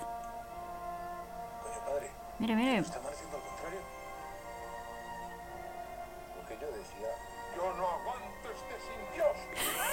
Oye, 1.63 1.79
padre, 1.85 2.11
Mire, 2.37 2.55
mire. 2.55 2.77
¿está 2.77 2.99
amaneciendo 2.99 3.37
al 3.37 3.43
contrario? 3.43 3.79
Lo 6.37 6.47
que 6.47 6.53
yo 6.61 6.67
decía. 6.67 7.09
Yo 7.55 7.73
no 7.73 7.87
aguanto 7.87 8.49
este 8.51 8.75
sin 8.79 9.01
Dios. 9.15 9.37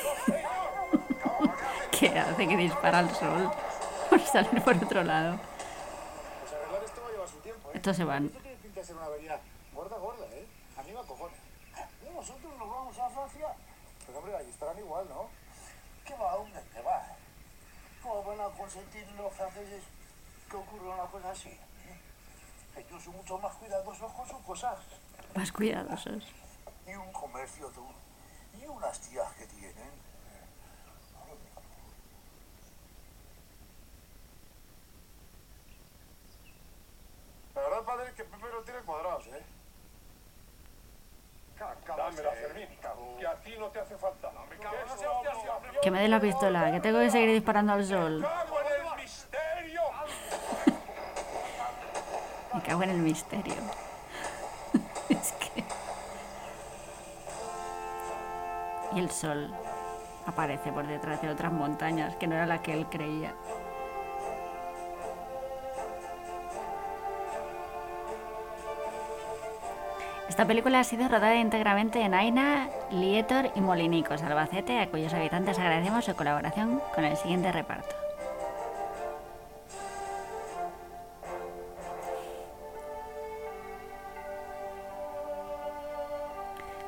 ¡No, 0.04 0.34
señor! 0.34 1.56
¿Qué 1.90 2.18
hace 2.18 2.48
que 2.48 2.56
dispara 2.56 2.98
al 2.98 3.10
sol? 3.14 3.50
Por 4.10 4.20
salir 4.20 4.62
por 4.62 4.76
otro 4.76 5.02
lado. 5.02 5.38
Pues 6.40 6.52
arreglar 6.52 6.84
esto 6.84 7.00
va 7.02 7.08
a 7.08 7.12
llevar 7.12 7.28
su 7.28 7.38
tiempo, 7.38 7.68
¿eh? 7.70 7.72
Estos 7.74 7.96
se 7.96 8.04
van. 8.04 8.26
Esto 8.26 8.38
tiene 8.40 8.56
pinta 8.58 8.80
que 8.80 8.86
ser 8.86 8.96
una 8.96 9.06
avería 9.06 9.40
gorda, 9.74 9.96
gorda, 9.96 10.26
¿eh? 10.26 10.46
A 10.76 10.82
mí 10.82 10.92
me 10.92 11.00
acojona. 11.00 11.34
Y 12.06 12.14
nosotros 12.14 12.58
nos 12.58 12.70
vamos 12.70 12.98
a 12.98 13.08
Francia. 13.10 13.48
Pero 14.06 14.18
hombre, 14.18 14.36
allí 14.36 14.50
estarán 14.50 14.78
igual, 14.78 15.08
¿no? 15.08 15.28
¿Qué 16.04 16.14
va, 16.14 16.36
va? 16.86 17.17
¿Cómo 18.08 18.24
van 18.24 18.40
a 18.40 18.48
consentir 18.56 19.06
los 19.18 19.30
franceses 19.34 19.82
que 20.50 20.56
ocurra 20.56 20.94
una 20.94 21.04
cosa 21.10 21.30
así? 21.30 21.50
eh? 21.50 22.00
Ellos 22.76 23.04
son 23.04 23.14
mucho 23.16 23.36
más 23.36 23.54
cuidadosos 23.56 24.10
con 24.12 24.26
sus 24.26 24.38
cosas. 24.38 24.78
Más 25.34 25.52
cuidadosos. 25.52 26.24
Y 26.86 26.94
un 26.94 27.12
comercio, 27.12 27.68
tú. 27.68 27.84
Y 28.58 28.64
unas 28.64 28.98
tías 28.98 29.30
que 29.34 29.44
tienen. 29.48 29.92
La 37.54 37.60
verdad, 37.60 37.84
padre, 37.84 38.14
que 38.14 38.24
Pepe 38.24 38.48
lo 38.50 38.62
tiene 38.62 38.80
cuadrados, 38.80 39.26
¿eh? 39.26 39.44
Dámela, 41.58 42.30
que 43.18 43.26
a 43.26 43.34
ti 43.36 43.56
no 43.58 43.66
te 43.66 43.80
hace 43.80 43.96
falta. 43.96 44.30
Que 45.82 45.90
me 45.90 46.00
dé 46.00 46.08
la 46.08 46.20
pistola, 46.20 46.70
que 46.70 46.80
tengo 46.80 47.00
que 47.00 47.10
seguir 47.10 47.30
disparando 47.30 47.72
al 47.72 47.84
sol. 47.84 48.22
cago 48.22 48.60
en 48.60 48.70
el 48.70 48.96
misterio! 49.02 49.82
Me 52.54 52.62
cago 52.62 52.82
en 52.82 52.90
el 52.90 52.98
misterio. 52.98 53.54
es 55.08 55.32
que... 55.32 55.64
Y 58.94 59.00
el 59.00 59.10
sol 59.10 59.52
aparece 60.26 60.72
por 60.72 60.86
detrás 60.86 61.20
de 61.22 61.30
otras 61.30 61.52
montañas, 61.52 62.14
que 62.16 62.26
no 62.26 62.36
era 62.36 62.46
la 62.46 62.62
que 62.62 62.72
él 62.72 62.86
creía. 62.88 63.34
Esta 70.28 70.46
película 70.46 70.80
ha 70.80 70.84
sido 70.84 71.08
rodada 71.08 71.36
íntegramente 71.36 72.02
en 72.02 72.12
Aina, 72.12 72.68
Lietor 72.90 73.50
y 73.54 73.60
Molinicos, 73.60 74.22
Albacete, 74.22 74.78
a 74.78 74.88
cuyos 74.88 75.14
habitantes 75.14 75.58
agradecemos 75.58 76.04
su 76.04 76.14
colaboración 76.14 76.80
con 76.94 77.04
el 77.04 77.16
siguiente 77.16 77.50
reparto. 77.50 77.96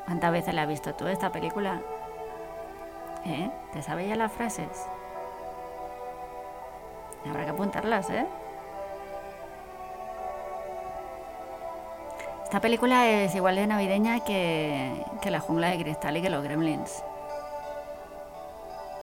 ¿Cuántas 0.04 0.32
veces 0.32 0.54
la 0.54 0.62
has 0.62 0.68
visto 0.68 0.94
tú 0.94 1.06
esta 1.06 1.32
película? 1.32 1.80
¿Eh? 3.24 3.50
¿Te 3.72 3.82
sabes 3.82 4.06
ya 4.06 4.16
las 4.16 4.32
frases? 4.32 4.86
Habrá 7.26 7.44
que 7.44 7.50
apuntarlas, 7.50 8.10
¿eh? 8.10 8.26
Esta 12.50 12.60
película 12.60 13.08
es 13.08 13.32
igual 13.36 13.54
de 13.54 13.68
navideña 13.68 14.24
que, 14.24 15.04
La 15.30 15.38
jungla 15.38 15.70
de 15.70 15.78
cristal 15.78 16.16
y 16.16 16.20
que 16.20 16.30
los 16.30 16.42
gremlins. 16.42 17.04